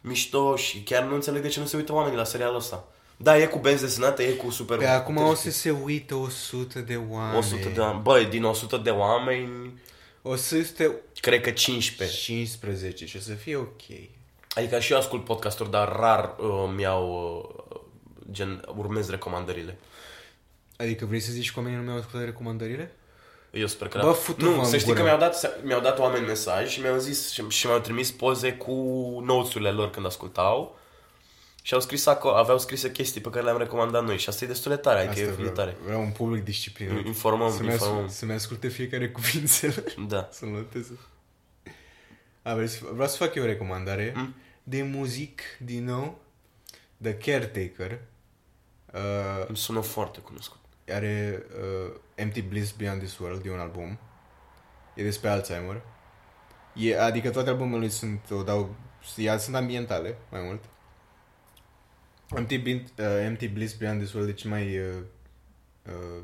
mișto 0.00 0.56
și 0.56 0.80
chiar 0.82 1.02
nu 1.02 1.14
înțeleg 1.14 1.42
de 1.42 1.48
ce 1.48 1.60
nu 1.60 1.66
se 1.66 1.76
uită 1.76 1.92
oamenii 1.92 2.18
la 2.18 2.24
serialul 2.24 2.56
ăsta. 2.56 2.84
Da, 3.16 3.38
e 3.38 3.46
cu 3.46 3.58
benzi 3.58 3.82
desenate, 3.82 4.22
e 4.22 4.32
cu 4.32 4.50
super... 4.50 4.78
Pe 4.78 4.86
acum 4.86 5.16
o 5.16 5.34
să 5.34 5.50
se 5.50 5.70
uită 5.70 6.14
100 6.14 6.78
de 6.78 7.00
oameni. 7.10 7.38
100 7.38 7.68
de 7.74 7.80
oameni. 7.80 8.02
Băi, 8.02 8.24
din 8.24 8.44
100 8.44 8.76
de 8.76 8.90
oameni, 8.90 9.80
O 10.22 10.36
să 10.36 10.56
te... 10.76 10.90
cred 11.20 11.40
că 11.40 11.50
15. 11.50 12.18
15 12.18 13.06
și 13.06 13.16
o 13.16 13.20
să 13.20 13.32
fie 13.32 13.56
ok. 13.56 13.82
Adică 14.54 14.80
și 14.80 14.92
eu 14.92 14.98
ascult 14.98 15.24
podcasturi, 15.24 15.70
dar 15.70 15.96
rar 15.98 16.34
uh, 16.38 16.72
mi-au... 16.76 17.06
Uh, 17.68 17.80
gen, 18.30 18.64
urmez 18.76 19.10
recomandările. 19.10 19.78
Adică 20.82 21.04
vrei 21.06 21.20
să 21.20 21.32
zici 21.32 21.52
că 21.52 21.58
oamenii 21.58 21.78
nu 21.78 21.84
mi-au 21.84 21.98
ascultat 21.98 22.24
recomandările? 22.26 22.94
Eu 23.50 23.66
sper 23.66 23.88
că 23.88 23.98
Bă, 23.98 24.04
da. 24.04 24.12
futu-vă 24.12 24.50
Nu, 24.50 24.58
în 24.58 24.64
să 24.64 24.76
știi 24.76 24.86
gură. 24.92 24.98
că 24.98 25.04
mi-au 25.04 25.18
dat, 25.18 25.64
mi-au 25.64 25.80
dat 25.80 25.98
oameni 25.98 26.26
mesaj 26.26 26.68
și 26.70 26.80
mi-au 26.80 26.98
zis 26.98 27.30
și, 27.32 27.48
și 27.48 27.66
mi-au 27.66 27.78
trimis 27.78 28.10
poze 28.10 28.52
cu 28.52 28.72
notes-urile 29.24 29.70
lor 29.70 29.90
când 29.90 30.06
ascultau. 30.06 30.78
Și 31.62 31.74
au 31.74 31.80
scris 31.80 32.06
acolo, 32.06 32.36
aveau 32.36 32.58
scrise 32.58 32.90
chestii 32.92 33.20
pe 33.20 33.30
care 33.30 33.44
le-am 33.44 33.58
recomandat 33.58 34.04
noi 34.04 34.18
și 34.18 34.28
asta 34.28 34.44
e 34.44 34.48
destul 34.48 34.70
de 34.70 34.76
tare, 34.76 35.00
adică 35.06 35.20
e, 35.20 35.28
e 35.28 35.30
vreau, 35.30 35.52
tare. 35.52 35.76
vreau 35.84 36.00
un 36.00 36.10
public 36.10 36.44
disciplinat. 36.44 37.04
Informăm, 37.04 37.50
să-mi, 37.52 37.70
informăm. 37.70 37.96
Ascult, 37.96 38.12
să-mi 38.12 38.32
asculte 38.32 38.68
fiecare 38.68 39.10
cuvințele. 39.10 39.84
Da. 40.08 40.28
Să-l 40.32 40.48
noteze. 40.48 40.98
A, 42.42 42.54
vrei 42.54 42.68
să, 42.68 42.78
vreau 42.92 43.08
să 43.08 43.16
fac 43.16 43.34
eu 43.34 43.42
o 43.42 43.46
recomandare. 43.46 44.12
Mm. 44.16 44.34
de 44.62 44.82
muzic 44.82 45.40
din 45.58 45.84
nou, 45.84 46.20
The 47.02 47.16
Caretaker. 47.16 47.98
Uh, 48.94 49.00
Îmi 49.46 49.56
sună 49.56 49.80
foarte 49.80 50.18
cunoscut. 50.20 50.58
Are 50.88 51.42
uh, 51.60 51.92
Empty 52.14 52.40
Bliss 52.42 52.70
Beyond 52.72 52.98
This 53.00 53.18
World, 53.18 53.44
e 53.46 53.50
un 53.50 53.58
album. 53.58 53.98
E 54.94 55.02
despre 55.02 55.28
Alzheimer. 55.28 55.82
E, 56.74 56.98
adică 57.00 57.30
toate 57.30 57.48
albumele 57.48 57.78
lui 57.78 57.88
sunt, 57.90 58.20
o 58.30 58.42
dau, 58.42 58.74
ia, 59.16 59.38
sunt 59.38 59.54
ambientale, 59.56 60.16
mai 60.30 60.40
mult. 60.42 60.64
Empty, 62.36 62.58
Bin- 62.58 62.88
uh, 62.98 63.04
Empty 63.24 63.48
Bliss 63.48 63.74
Beyond 63.74 64.00
This 64.00 64.12
World 64.12 64.30
e 64.30 64.32
cel 64.32 64.50
mai, 64.50 64.78
uh, 64.78 64.84
uh, 65.86 66.22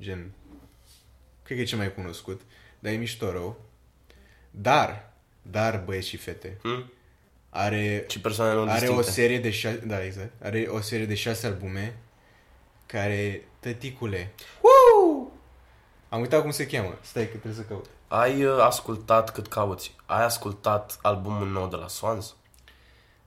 gen, 0.00 0.30
cred 1.42 1.56
că 1.56 1.62
e 1.62 1.66
cel 1.66 1.78
mai 1.78 1.94
cunoscut, 1.94 2.40
dar 2.78 2.92
e 2.92 2.96
mișto 2.96 3.30
rău. 3.32 3.60
Dar, 4.50 5.12
dar 5.42 5.82
băieți 5.84 6.08
și 6.08 6.16
fete, 6.16 6.58
Hm? 6.62 6.92
are 7.50 8.04
Și 8.08 8.20
persoane 8.20 8.54
non 8.54 8.68
are 8.68 8.74
o 8.88 8.94
distincte. 8.96 9.10
serie 9.10 9.38
de 9.40 9.50
șase, 9.50 9.76
da, 9.86 10.04
exact. 10.04 10.42
Are 10.42 10.66
o 10.68 10.80
serie 10.80 11.06
de 11.06 11.14
șase 11.14 11.46
albume 11.46 11.96
care, 12.86 13.48
tăticule, 13.60 14.34
Woo! 14.60 15.32
am 16.08 16.20
uitat 16.20 16.40
cum 16.42 16.50
se 16.50 16.66
cheamă. 16.66 16.98
Stai 17.00 17.22
că 17.24 17.28
trebuie 17.36 17.54
să 17.54 17.60
caut. 17.68 17.86
Ai 18.08 18.44
uh, 18.44 18.58
ascultat 18.60 19.32
cât 19.32 19.46
cauți? 19.46 19.94
Ai 20.06 20.24
ascultat 20.24 20.98
albumul 21.02 21.48
nou 21.48 21.68
de 21.68 21.76
la 21.76 21.88
Swans? 21.88 22.34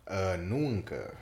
Uh, 0.03 0.39
nu 0.47 0.55
încă. 0.57 1.13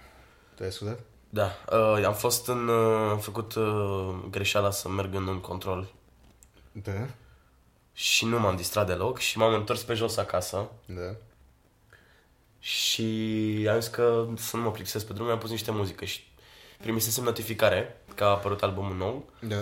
Tu 0.55 0.64
ai 0.64 0.69
ascultat? 0.69 0.99
Da. 1.30 1.51
Uh, 1.72 2.03
am 2.05 2.14
fost 2.14 2.47
în... 2.47 2.68
Uh, 2.68 3.09
am 3.09 3.19
făcut 3.19 3.55
uh, 3.55 4.15
greșeala 4.30 4.72
să 4.72 4.89
merg 4.89 5.14
în 5.14 5.27
un 5.27 5.39
control 5.39 5.88
Da. 6.72 7.07
și 7.93 8.26
nu 8.26 8.39
m-am 8.39 8.55
distrat 8.55 8.88
deloc 8.88 9.19
și 9.19 9.38
m-am 9.38 9.53
întors 9.53 9.84
pe 9.84 9.93
jos 9.93 10.18
acasă 10.18 10.69
Da. 10.85 11.15
și 12.59 13.68
am 13.72 13.80
zis 13.80 13.89
că 13.89 14.27
să 14.38 14.55
nu 14.57 14.61
mă 14.64 14.72
plictisesc 14.72 15.07
pe 15.07 15.14
drum, 15.14 15.26
mi-am 15.26 15.38
pus 15.38 15.49
niște 15.49 15.72
muzică 15.72 16.05
și 16.05 16.31
primisesem 16.77 17.23
notificare 17.23 18.01
că 18.18 18.23
a 18.23 18.27
apărut 18.27 18.64
albumul 18.64 18.95
nou 18.95 19.26
Da. 19.39 19.56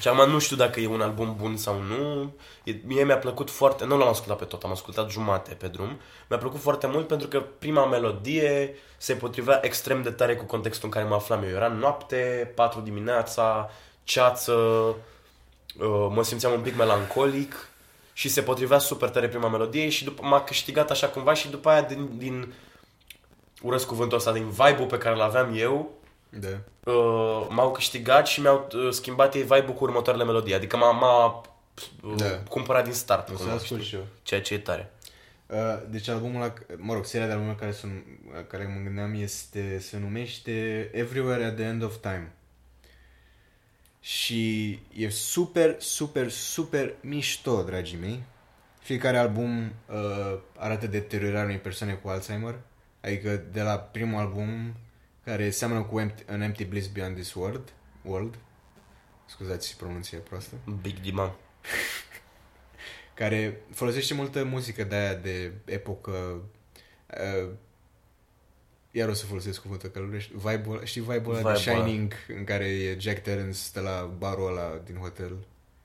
Și 0.00 0.08
acum 0.08 0.30
nu 0.30 0.38
știu 0.38 0.56
dacă 0.56 0.80
e 0.80 0.86
un 0.86 1.00
album 1.00 1.36
bun 1.38 1.56
sau 1.56 1.80
nu. 1.80 2.32
E, 2.64 2.72
mie 2.84 3.04
mi-a 3.04 3.18
plăcut 3.18 3.50
foarte... 3.50 3.84
Nu 3.84 3.98
l-am 3.98 4.08
ascultat 4.08 4.38
pe 4.38 4.44
tot, 4.44 4.62
am 4.62 4.70
ascultat 4.70 5.10
jumate 5.10 5.54
pe 5.54 5.66
drum. 5.66 6.00
Mi-a 6.28 6.38
plăcut 6.38 6.60
foarte 6.60 6.86
mult 6.86 7.06
pentru 7.06 7.28
că 7.28 7.40
prima 7.40 7.86
melodie 7.86 8.74
se 8.96 9.14
potrivea 9.14 9.60
extrem 9.62 10.02
de 10.02 10.10
tare 10.10 10.36
cu 10.36 10.44
contextul 10.44 10.84
în 10.84 10.90
care 10.90 11.08
mă 11.08 11.14
aflam 11.14 11.42
eu. 11.42 11.48
Era 11.48 11.68
noapte, 11.68 12.52
4 12.54 12.80
dimineața, 12.80 13.70
ceață, 14.04 14.52
uh, 14.52 16.06
mă 16.10 16.22
simțeam 16.24 16.52
un 16.52 16.60
pic 16.60 16.76
melancolic 16.76 17.68
și 18.12 18.28
se 18.28 18.42
potrivea 18.42 18.78
super 18.78 19.08
tare 19.08 19.28
prima 19.28 19.48
melodie 19.48 19.88
și 19.88 20.04
după 20.04 20.26
m-a 20.26 20.42
câștigat 20.44 20.90
așa 20.90 21.08
cumva 21.08 21.34
și 21.34 21.48
după 21.48 21.68
aia 21.68 21.82
din, 21.82 22.08
din 22.16 22.54
urăsc 23.62 23.86
cuvântul 23.86 24.16
ăsta, 24.16 24.32
din 24.32 24.48
vibe-ul 24.48 24.86
pe 24.86 24.98
care 24.98 25.16
l-aveam 25.16 25.52
eu, 25.56 25.99
Da. 26.30 26.48
uh, 26.92 27.46
m-au 27.48 27.72
câștigat 27.72 28.26
și 28.26 28.40
mi-au 28.40 28.68
uh, 28.74 28.92
schimbat 28.92 29.34
ei 29.34 29.42
vibe-ul 29.42 29.74
cu 29.74 29.84
următoarele 29.84 30.24
melodii. 30.24 30.54
Adică 30.54 30.76
m-a, 30.76 30.90
m-a 30.90 31.40
uh, 32.04 32.14
Da. 32.16 32.42
cumpărat 32.48 32.84
din 32.84 32.92
start. 32.92 33.28
O 33.28 33.32
să 33.32 33.38
cumva, 33.38 33.54
ascult 33.54 33.80
știi? 33.80 33.90
și 33.90 33.94
eu. 33.94 34.06
Ceea 34.22 34.40
ce 34.42 34.54
e 34.54 34.58
tare. 34.58 34.92
Uh, 35.46 35.56
deci 35.88 36.08
albumul 36.08 36.42
ăla, 36.42 36.52
mă 36.76 36.94
rog, 36.94 37.04
seria 37.04 37.26
de 37.26 37.32
albume 37.32 37.54
care, 37.58 37.72
sunt, 37.72 38.04
care 38.48 38.72
mă 38.76 38.80
gândeam 38.84 39.14
este, 39.14 39.78
se 39.78 39.98
numește 39.98 40.90
Everywhere 40.92 41.44
at 41.44 41.54
the 41.54 41.64
End 41.64 41.82
of 41.82 41.96
Time. 42.00 42.32
Și 44.00 44.70
e 44.96 45.08
super, 45.08 45.76
super, 45.78 46.30
super 46.30 46.94
mișto, 47.00 47.62
dragii 47.62 47.98
mei. 48.00 48.22
Fiecare 48.78 49.18
album 49.18 49.72
uh, 49.86 50.38
arată 50.56 50.86
deteriorarea 50.86 51.44
unei 51.44 51.58
persoane 51.58 51.92
cu 51.92 52.08
Alzheimer. 52.08 52.54
Adică 53.00 53.42
de 53.52 53.62
la 53.62 53.76
primul 53.76 54.18
album, 54.20 54.74
care 55.30 55.50
seamănă 55.50 55.82
cu 55.82 55.98
Empty, 56.00 56.22
An 56.26 56.40
Empty 56.40 56.64
Bliss 56.64 56.86
Beyond 56.88 57.14
This 57.14 57.34
World, 57.34 57.72
World 58.02 58.34
scuzați 59.26 59.76
pronunția 59.76 60.18
proastă, 60.18 60.54
Big 60.80 61.00
Diman. 61.00 61.32
care 63.14 63.60
folosește 63.74 64.14
multă 64.14 64.44
muzică 64.44 64.84
de 64.84 64.94
aia 64.94 65.14
de 65.14 65.52
epocă 65.64 66.42
uh, 67.06 67.48
iar 68.90 69.08
o 69.08 69.12
să 69.12 69.26
folosesc 69.26 69.60
cuvântul 69.60 69.88
călărești 69.88 70.32
vibe-ul, 70.34 70.80
ăla- 70.80 70.84
știi 70.84 71.00
vibe-ul 71.00 71.34
ăla 71.34 71.52
de 71.52 71.58
Vibe-ul 71.58 71.76
ăla. 71.76 71.84
Shining 71.86 72.12
în 72.28 72.44
care 72.44 72.64
e 72.64 72.96
Jack 72.98 73.18
Terrence 73.22 73.56
stă 73.58 73.80
la 73.80 74.14
barul 74.18 74.46
ăla 74.46 74.80
din 74.84 74.96
hotel 74.96 75.36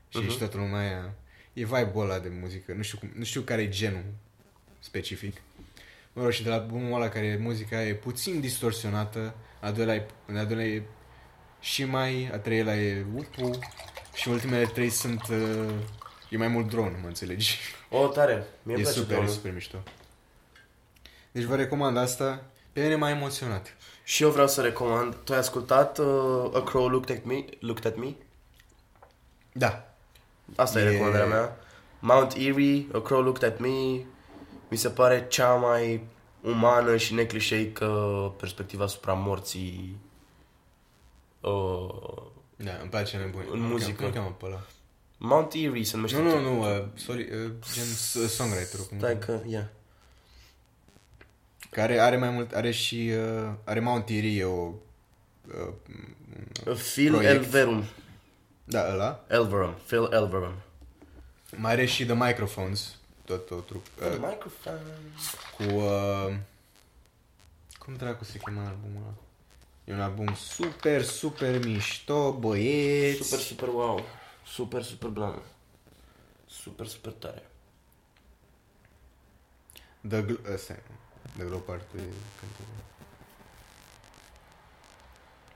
și 0.09 0.17
Mhm. 0.19 0.33
uh-huh. 0.33 0.37
toată 0.37 0.57
lumea 0.57 0.79
aia 0.79 1.13
e 1.53 1.63
vibe-ul 1.65 2.03
ăla 2.03 2.19
de 2.19 2.29
muzică 2.41 2.73
nu 2.73 2.81
știu, 2.81 2.97
cum, 2.97 3.11
nu 3.15 3.23
știu 3.23 3.41
care 3.41 3.61
e 3.61 3.69
genul 3.69 4.03
specific 4.79 5.41
mă 6.15 6.21
rog 6.23 6.31
și 6.31 6.43
de 6.43 6.49
la 6.49 6.55
albumul 6.55 6.95
ăla 7.01 7.09
care 7.09 7.39
muzica 7.41 7.83
e 7.83 7.93
puțin 7.93 8.39
distorsionată 8.39 9.33
a 9.59 9.71
doilea 9.71 9.95
e, 9.95 10.05
a 10.37 10.43
doilea 10.43 10.65
e 10.65 10.83
și 11.59 11.83
mai 11.85 12.29
a 12.33 12.37
treilea 12.37 12.75
e 12.75 13.05
upu 13.15 13.59
și 14.13 14.29
ultimele 14.29 14.65
trei 14.65 14.89
sunt 14.89 15.21
uh, 15.27 15.73
e 16.29 16.37
mai 16.37 16.47
mult 16.47 16.69
drone, 16.69 16.99
mă 17.01 17.07
înțelegi? 17.07 17.59
O, 17.89 18.07
tare. 18.07 18.45
Mie 18.63 18.75
e 18.77 18.81
place 18.81 18.97
super, 18.97 19.11
e 19.11 19.15
dronul. 19.15 19.33
super 19.33 19.53
mișto. 19.53 19.77
Deci 21.31 21.43
vă 21.43 21.55
recomand 21.55 21.97
asta. 21.97 22.43
Pe 22.73 22.81
mine 22.81 22.95
m-a 22.95 23.09
emoționat. 23.09 23.75
Și 24.03 24.23
eu 24.23 24.29
vreau 24.29 24.47
să 24.47 24.61
recomand. 24.61 25.15
Tu 25.15 25.33
ai 25.33 25.39
ascultat 25.39 25.97
uh, 25.97 26.51
A 26.53 26.61
Crow 26.63 26.87
Looked 26.87 27.17
at 27.17 27.25
Me? 27.25 27.45
Looked 27.59 27.85
at 27.85 27.97
Me? 27.97 28.07
Da. 29.51 29.93
Asta 30.55 30.79
e, 30.79 30.83
E- 30.83 30.89
recomandarea 30.89 31.27
mea. 31.27 31.57
Mount 31.99 32.33
Erie, 32.33 32.85
A 32.93 32.99
Crow 32.99 33.21
Looked 33.21 33.43
at 33.51 33.59
Me. 33.59 34.03
Mi 34.75 34.81
se 34.81 34.89
pare 34.89 35.25
cea 35.29 35.53
mai 35.53 36.03
umană 36.41 36.97
și 36.97 37.13
neclișeică 37.13 37.85
perspectiva 38.37 38.83
asupra 38.83 39.13
morții 39.13 39.97
uh, 41.41 42.21
Da, 42.55 42.71
îmi 42.81 42.89
place 42.89 43.17
nebun. 43.17 43.45
În 43.51 43.59
muzică. 43.59 44.03
Cum 44.03 44.11
cheamă 44.13 44.35
pe 44.39 44.45
ăla? 44.45 44.61
Mount 45.17 45.53
Erie 45.53 45.83
se 45.83 45.95
numește. 45.95 46.17
Nu, 46.21 46.29
nu, 46.29 46.41
nu, 46.41 46.59
uh, 46.77 46.85
sorry, 46.95 47.21
uh, 47.21 47.51
gen 47.73 47.83
s- 47.83 48.33
songwriter-ul. 48.35 48.85
Cum 48.89 48.97
Stai 48.97 49.19
că, 49.19 49.39
ia. 49.47 49.69
Care 51.69 51.99
are 51.99 52.17
mai 52.17 52.29
mult, 52.29 52.53
are 52.53 52.71
și, 52.71 53.11
uh, 53.43 53.49
are 53.63 53.79
Mount 53.79 54.09
Erie, 54.09 54.39
e 54.39 54.43
o, 54.43 54.71
uh, 55.57 56.73
Phil 56.93 57.11
Proiect. 57.13 57.33
Elverum. 57.43 57.83
da, 58.63 58.91
ăla. 58.91 59.25
Elverum. 59.29 59.73
Phil 59.85 60.09
Elverum. 60.11 60.53
Mai 61.57 61.71
are 61.71 61.85
și 61.85 62.05
The 62.05 62.15
Microphones, 62.15 62.95
tot 63.25 63.49
o 63.51 63.55
trup, 63.55 63.85
uh, 64.01 64.17
Microphone. 64.19 64.81
cu, 65.57 65.63
uh, 65.63 66.35
cum 67.79 67.95
dracu 67.95 68.23
se 68.23 68.37
cheamă 68.37 68.59
albumul 68.61 69.01
ăla? 69.01 69.13
E 69.83 69.93
un 69.93 70.01
album 70.01 70.35
super, 70.35 71.03
super 71.03 71.65
mișto, 71.65 72.33
băieți. 72.33 73.21
Super, 73.23 73.39
super 73.39 73.67
wow. 73.67 74.05
Super, 74.45 74.83
super 74.83 75.09
blană. 75.09 75.41
Super, 76.45 76.85
super 76.87 77.11
tare. 77.11 77.49
The 80.07 80.23
Gl- 80.25 80.53
ăsta 80.53 80.73
e. 80.73 80.81
The 81.37 81.43
Glow 81.45 81.59
Part 81.59 81.93
e 81.93 82.01
pentru... 82.39 82.63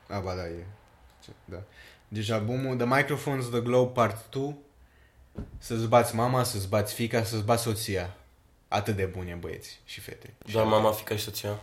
A, 0.08 0.20
ba 0.20 0.36
da, 0.36 0.48
e. 0.48 0.66
Ce- 1.24 1.32
Da. 1.46 1.64
Deci 2.08 2.30
albumul 2.30 2.76
The 2.78 2.86
Microphones 2.86 3.50
The 3.50 3.60
Glow 3.62 3.90
Part 3.92 4.30
2 4.30 4.56
Să-ți 5.58 5.86
bați 5.86 6.16
mama, 6.16 6.44
să-ți 6.44 6.68
bați 6.68 6.94
fica, 6.94 7.24
să-ți 7.24 7.44
bați 7.44 7.64
soția. 7.64 8.14
Atât 8.68 8.96
de 8.96 9.06
bune 9.06 9.38
băieți 9.40 9.80
și 9.86 10.00
fete. 10.00 10.34
Și, 10.48 10.54
Doar 10.54 10.66
mama, 10.66 10.92
fica 10.92 11.16
și 11.16 11.24
soția. 11.24 11.60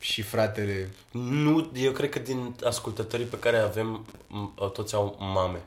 și 0.00 0.22
fratele. 0.22 0.90
Nu, 1.10 1.70
eu 1.74 1.92
cred 1.92 2.10
că 2.10 2.18
din 2.18 2.54
ascultătorii 2.64 3.26
pe 3.26 3.38
care 3.38 3.56
avem, 3.58 4.06
m- 4.28 4.72
toți 4.72 4.94
au 4.94 5.16
mame. 5.18 5.60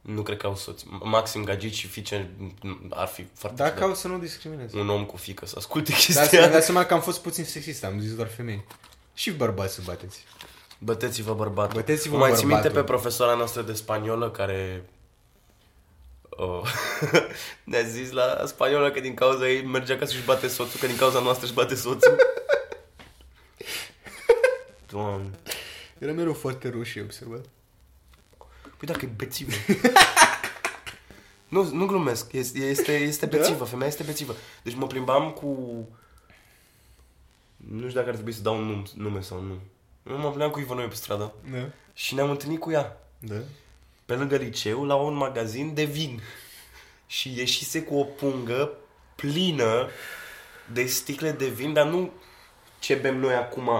Nu 0.00 0.22
cred 0.22 0.36
că 0.36 0.46
au 0.46 0.56
soți. 0.56 0.84
Maxim 1.02 1.44
gagici 1.44 1.74
și 1.74 1.86
fiice 1.86 2.30
m, 2.62 2.86
ar 2.90 3.06
fi 3.06 3.26
foarte 3.34 3.56
Dacă 3.62 3.72
ciudat. 3.74 3.88
au 3.88 3.94
să 3.94 4.08
nu 4.08 4.18
discrimineze. 4.18 4.78
un 4.78 4.88
om 4.88 5.04
cu 5.04 5.16
fică 5.16 5.46
să 5.46 5.54
asculte 5.58 5.90
Dar 5.90 6.00
chestia. 6.00 6.42
să 6.42 6.48
dați 6.50 6.64
seama 6.64 6.84
că 6.84 6.94
am 6.94 7.00
fost 7.00 7.20
puțin 7.22 7.44
sexist, 7.44 7.84
am 7.84 8.00
zis 8.00 8.14
doar 8.14 8.28
femei. 8.28 8.64
Și 9.14 9.30
bărbați 9.32 9.74
să 9.74 9.80
bateți. 9.84 10.24
Băteți-vă 10.78 11.34
bărbatul. 11.34 11.74
Băteți-vă 11.80 12.16
Mai 12.16 12.32
ții 12.34 12.44
minte 12.44 12.62
bărbatul. 12.62 12.80
pe 12.80 12.86
profesoara 12.92 13.34
noastră 13.34 13.62
de 13.62 13.72
spaniolă 13.72 14.30
care 14.30 14.84
uh, 16.36 16.72
ne-a 17.64 17.82
zis 17.82 18.10
la 18.10 18.42
spaniolă 18.46 18.90
că 18.90 19.00
din 19.00 19.14
cauza 19.14 19.48
ei 19.48 19.64
mergea 19.64 19.96
ca 19.96 20.06
să-și 20.06 20.24
bate 20.24 20.48
soțul, 20.48 20.80
că 20.80 20.86
din 20.86 20.96
cauza 20.96 21.20
noastră 21.20 21.46
își 21.46 21.54
bate 21.54 21.74
soțul. 21.74 22.16
Doamne. 24.90 25.30
Era 25.98 26.12
mereu 26.12 26.32
foarte 26.32 26.68
roșie, 26.70 27.02
observat. 27.02 27.44
Păi 28.76 28.88
dacă 28.88 29.04
e 29.04 29.08
bețivă. 29.16 29.52
nu, 31.48 31.70
nu 31.72 31.86
glumesc. 31.86 32.32
Este, 32.32 32.58
este, 32.58 32.92
este 32.92 33.26
Da? 33.26 33.36
bețivă. 33.36 33.64
Femeia 33.64 33.88
este 33.88 34.02
bețivă. 34.02 34.34
Deci 34.62 34.74
mă 34.74 34.86
plimbam 34.86 35.30
cu... 35.30 35.46
Nu 37.56 37.78
știu 37.78 37.90
dacă 37.92 38.08
ar 38.08 38.14
trebui 38.14 38.32
să 38.32 38.42
dau 38.42 38.56
un 38.56 38.64
nume, 38.64 38.82
nume 38.94 39.20
sau 39.20 39.40
nu. 39.40 39.54
Nu 40.02 40.18
mă 40.18 40.28
plimbam 40.28 40.50
cu 40.50 40.60
Ivanoie 40.60 40.88
pe 40.88 40.94
stradă. 40.94 41.32
Da. 41.52 41.68
Și 41.92 42.14
ne-am 42.14 42.30
întâlnit 42.30 42.60
cu 42.60 42.70
ea. 42.70 43.00
Da. 43.18 43.34
Pe 44.06 44.14
lângă 44.14 44.36
liceu, 44.36 44.84
la 44.84 44.94
un 44.94 45.14
magazin 45.14 45.74
de 45.74 45.84
vin. 45.84 46.22
Și 47.06 47.34
ieșise 47.36 47.82
cu 47.82 47.96
o 47.96 48.04
pungă 48.04 48.72
plină 49.14 49.88
de 50.72 50.86
sticle 50.86 51.30
de 51.30 51.46
vin, 51.46 51.72
dar 51.72 51.86
nu 51.86 52.12
ce 52.78 52.94
bem 52.94 53.18
noi 53.18 53.34
acum. 53.34 53.70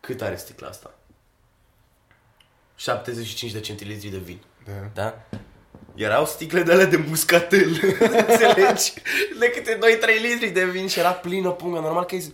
Cât 0.00 0.22
are 0.22 0.36
sticla 0.36 0.68
asta? 0.68 0.94
75 2.74 3.52
de 3.52 3.60
centilitri 3.60 4.08
de 4.08 4.16
vin. 4.16 4.38
Da. 4.64 4.72
Da? 4.94 5.38
Erau 5.94 6.26
sticle 6.26 6.62
de 6.62 6.72
alea 6.72 6.86
de 6.86 6.96
muscatel, 6.96 7.68
înțelegi? 8.28 8.92
De 9.38 9.50
câte 9.50 9.78
2-3 9.78 9.80
litri 10.20 10.50
de 10.50 10.64
vin 10.64 10.88
și 10.88 10.98
era 10.98 11.10
plină 11.10 11.50
pungă. 11.50 11.78
Normal 11.78 12.04
că 12.04 12.14
e 12.14 12.32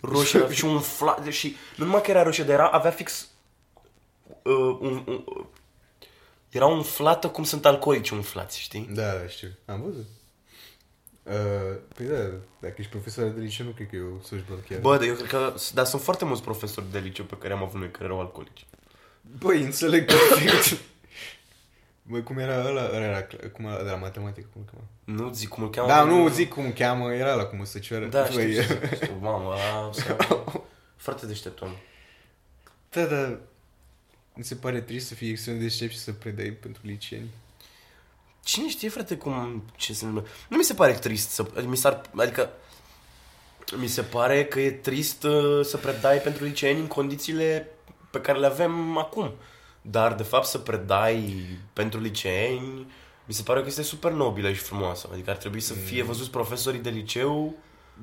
roșie 0.00 0.52
și 0.52 0.64
un 0.64 0.80
flat. 0.80 1.26
Și 1.26 1.56
nu 1.76 1.84
numai 1.84 2.02
că 2.02 2.10
era 2.10 2.22
roșie, 2.22 2.44
dar 2.44 2.54
era, 2.54 2.66
avea 2.66 2.90
fix... 2.90 3.28
Uh, 4.42 4.78
un, 4.80 5.02
un, 5.06 5.24
uh, 5.24 5.44
era 6.54 6.66
umflată 6.66 7.28
cum 7.28 7.44
sunt 7.44 7.66
alcoolici 7.66 8.10
umflați, 8.10 8.60
știi? 8.60 8.88
Da, 8.92 9.12
da, 9.12 9.26
știu. 9.26 9.48
Am 9.64 9.82
văzut. 9.82 10.06
Uh, 11.22 11.78
păi 11.94 12.06
da, 12.06 12.30
dacă 12.60 12.74
ești 12.76 12.90
profesor 12.90 13.28
de 13.28 13.40
liceu, 13.40 13.66
nu 13.66 13.72
cred 13.72 13.88
că 13.88 13.96
e 13.96 14.00
o 14.18 14.22
slujbă 14.22 14.54
chiar. 14.68 14.80
Bă, 14.80 14.96
dar 14.96 15.06
eu 15.06 15.14
cred 15.14 15.28
că... 15.28 15.54
Dar 15.74 15.84
sunt 15.84 16.02
foarte 16.02 16.24
mulți 16.24 16.42
profesori 16.42 16.90
de 16.90 16.98
liceu 16.98 17.24
pe 17.24 17.36
care 17.38 17.52
am 17.52 17.62
avut 17.62 17.80
noi 17.80 17.90
care 17.90 18.04
erau 18.04 18.20
alcoolici. 18.20 18.66
Băi, 19.38 19.62
înțeleg 19.62 20.04
perfect. 20.04 20.80
Băi, 22.02 22.22
cum 22.22 22.38
era 22.38 22.66
ăla, 22.66 22.88
ăla 22.94 23.04
era, 23.04 23.26
cum 23.52 23.64
era 23.64 23.82
de 23.82 23.90
la 23.90 23.96
matematică, 23.96 24.48
cum 24.52 24.64
îl 24.64 24.70
chema? 24.70 25.18
Nu 25.18 25.32
zic 25.32 25.48
cum 25.48 25.62
îl 25.62 25.70
cheamă. 25.70 25.88
Da, 25.88 26.04
nu 26.04 26.28
zic 26.28 26.48
cum 26.48 26.64
îl 26.64 26.72
cheamă, 26.72 27.12
era 27.12 27.34
la 27.34 27.44
cum 27.44 27.60
o 27.60 27.64
să 27.64 27.78
cioară. 27.78 28.06
Da, 28.06 28.24
știu, 28.24 28.36
Băi, 28.36 28.52
știu, 28.52 28.62
știu, 28.62 28.96
știu. 28.96 29.16
Mamă, 29.20 29.48
ăla... 29.48 29.90
Foarte 31.04 31.26
deștept 31.26 31.60
om. 31.60 31.70
Da, 32.90 33.04
da. 33.04 33.38
Mi 34.34 34.44
se 34.44 34.54
pare 34.54 34.80
trist 34.80 35.06
să 35.06 35.14
fii 35.14 35.30
extrem 35.30 35.58
de 35.58 35.62
deștept 35.62 35.92
și 35.92 35.98
să 35.98 36.12
predai 36.12 36.48
pentru 36.48 36.82
liceeni. 36.84 37.30
Cine 38.44 38.68
știe, 38.68 38.88
frate, 38.88 39.16
cum... 39.16 39.64
Ce 39.76 39.92
se 39.92 40.06
numește? 40.06 40.28
Nu 40.48 40.56
mi 40.56 40.64
se 40.64 40.74
pare 40.74 40.92
trist 40.92 41.30
să... 41.30 41.62
Mi 41.66 41.76
s-ar, 41.76 42.10
adică... 42.16 42.50
Mi 43.76 43.86
se 43.86 44.02
pare 44.02 44.44
că 44.44 44.60
e 44.60 44.70
trist 44.70 45.22
uh, 45.22 45.64
să 45.64 45.76
predai 45.76 46.18
pentru 46.18 46.44
liceeni 46.44 46.80
în 46.80 46.86
condițiile 46.86 47.68
pe 48.10 48.20
care 48.20 48.38
le 48.38 48.46
avem 48.46 48.98
acum. 48.98 49.32
Dar, 49.82 50.14
de 50.14 50.22
fapt, 50.22 50.46
să 50.46 50.58
predai 50.58 51.46
pentru 51.72 52.00
liceeni, 52.00 52.86
mi 53.24 53.34
se 53.34 53.42
pare 53.42 53.60
că 53.60 53.66
este 53.66 53.82
super 53.82 54.12
nobilă 54.12 54.52
și 54.52 54.60
frumoasă. 54.60 55.08
Adică 55.12 55.30
ar 55.30 55.36
trebui 55.36 55.60
să 55.60 55.74
fie 55.74 56.02
văzuți 56.02 56.30
profesorii 56.30 56.80
de 56.80 56.90
liceu, 56.90 57.54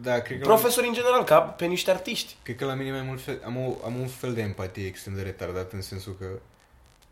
Da, 0.01 0.19
cred 0.19 0.39
că, 0.39 0.45
profesori 0.45 0.87
în 0.87 0.93
general, 0.93 1.23
ca 1.23 1.41
pe 1.41 1.65
niște 1.65 1.91
artiști. 1.91 2.35
cred 2.43 2.55
că 2.55 2.65
la 2.65 2.73
mine 2.73 2.91
mai 2.91 3.01
mult 3.01 3.21
fel, 3.21 3.41
am, 3.45 3.57
o, 3.57 3.77
am 3.85 3.99
un 3.99 4.07
fel 4.07 4.33
de 4.33 4.41
empatie 4.41 4.85
extrem 4.85 5.15
de 5.15 5.21
retardat 5.21 5.71
în 5.71 5.81
sensul 5.81 6.15
că 6.19 6.39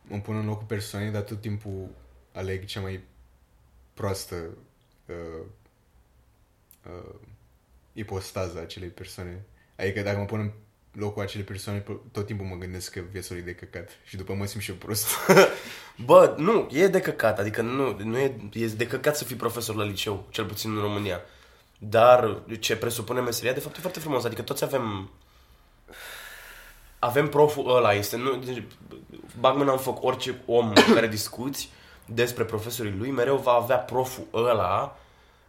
mă 0.02 0.18
pun 0.18 0.36
în 0.36 0.46
locul 0.46 0.66
persoanei, 0.68 1.12
dar 1.12 1.22
tot 1.22 1.42
timpul 1.42 1.88
aleg 2.34 2.66
cea 2.66 2.80
mai 2.80 3.04
proastă 3.94 4.36
uh, 5.06 5.46
uh, 6.86 7.16
ipostază 7.94 8.58
a 8.58 8.62
acelei 8.62 8.90
persoane. 8.90 9.46
Adică 9.76 10.02
dacă 10.02 10.18
mă 10.18 10.26
pun 10.26 10.40
în 10.40 10.52
locul 10.92 11.22
acelei 11.22 11.46
persoane, 11.46 11.86
tot 12.12 12.26
timpul 12.26 12.46
mă 12.46 12.56
gândesc 12.56 12.92
că 12.92 13.02
viața 13.12 13.28
lui 13.34 13.42
e 13.42 13.46
de 13.46 13.56
căcat 13.56 13.90
și 14.04 14.16
după 14.16 14.34
mă 14.34 14.46
simt 14.46 14.64
și 14.64 14.70
eu 14.70 14.76
prost. 14.76 15.08
Bă, 16.06 16.36
nu, 16.38 16.70
e 16.72 16.88
de 16.88 17.02
căcat, 17.02 17.40
adică 17.40 17.62
nu, 17.62 17.98
nu 18.04 18.18
e, 18.18 18.36
e 18.54 18.68
de 18.68 18.88
căcat 18.88 19.16
să 19.16 19.24
fii 19.24 19.36
profesor 19.36 19.76
la 19.76 19.84
liceu, 19.84 20.28
cel 20.30 20.46
puțin 20.46 20.76
în 20.76 20.82
România. 20.82 21.22
Dar 21.82 22.42
ce 22.60 22.76
presupune 22.76 23.20
meseria, 23.20 23.54
de 23.54 23.60
fapt 23.60 23.78
e 23.78 23.80
foarte 23.80 24.00
frumos, 24.00 24.24
adică 24.24 24.42
toți 24.42 24.64
avem 24.64 25.10
avem 27.00 27.30
proful 27.30 27.76
ăla, 27.76 27.94
este, 27.94 28.18
nu, 28.18 28.36
deci, 28.36 28.64
bag 29.40 29.56
mâna 29.58 29.72
în 29.72 29.78
foc, 29.78 30.04
orice 30.04 30.42
om 30.46 30.74
cu 30.88 30.92
care 30.94 31.08
discuți 31.08 31.70
despre 32.06 32.44
profesorii 32.44 32.96
lui, 32.98 33.10
mereu 33.10 33.38
va 33.38 33.52
avea 33.52 33.78
proful 33.78 34.24
ăla 34.34 34.98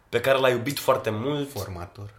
pe 0.09 0.19
care 0.19 0.37
l-a 0.37 0.49
iubit 0.49 0.79
foarte 0.79 1.09
mult. 1.09 1.51
Formator. 1.51 2.09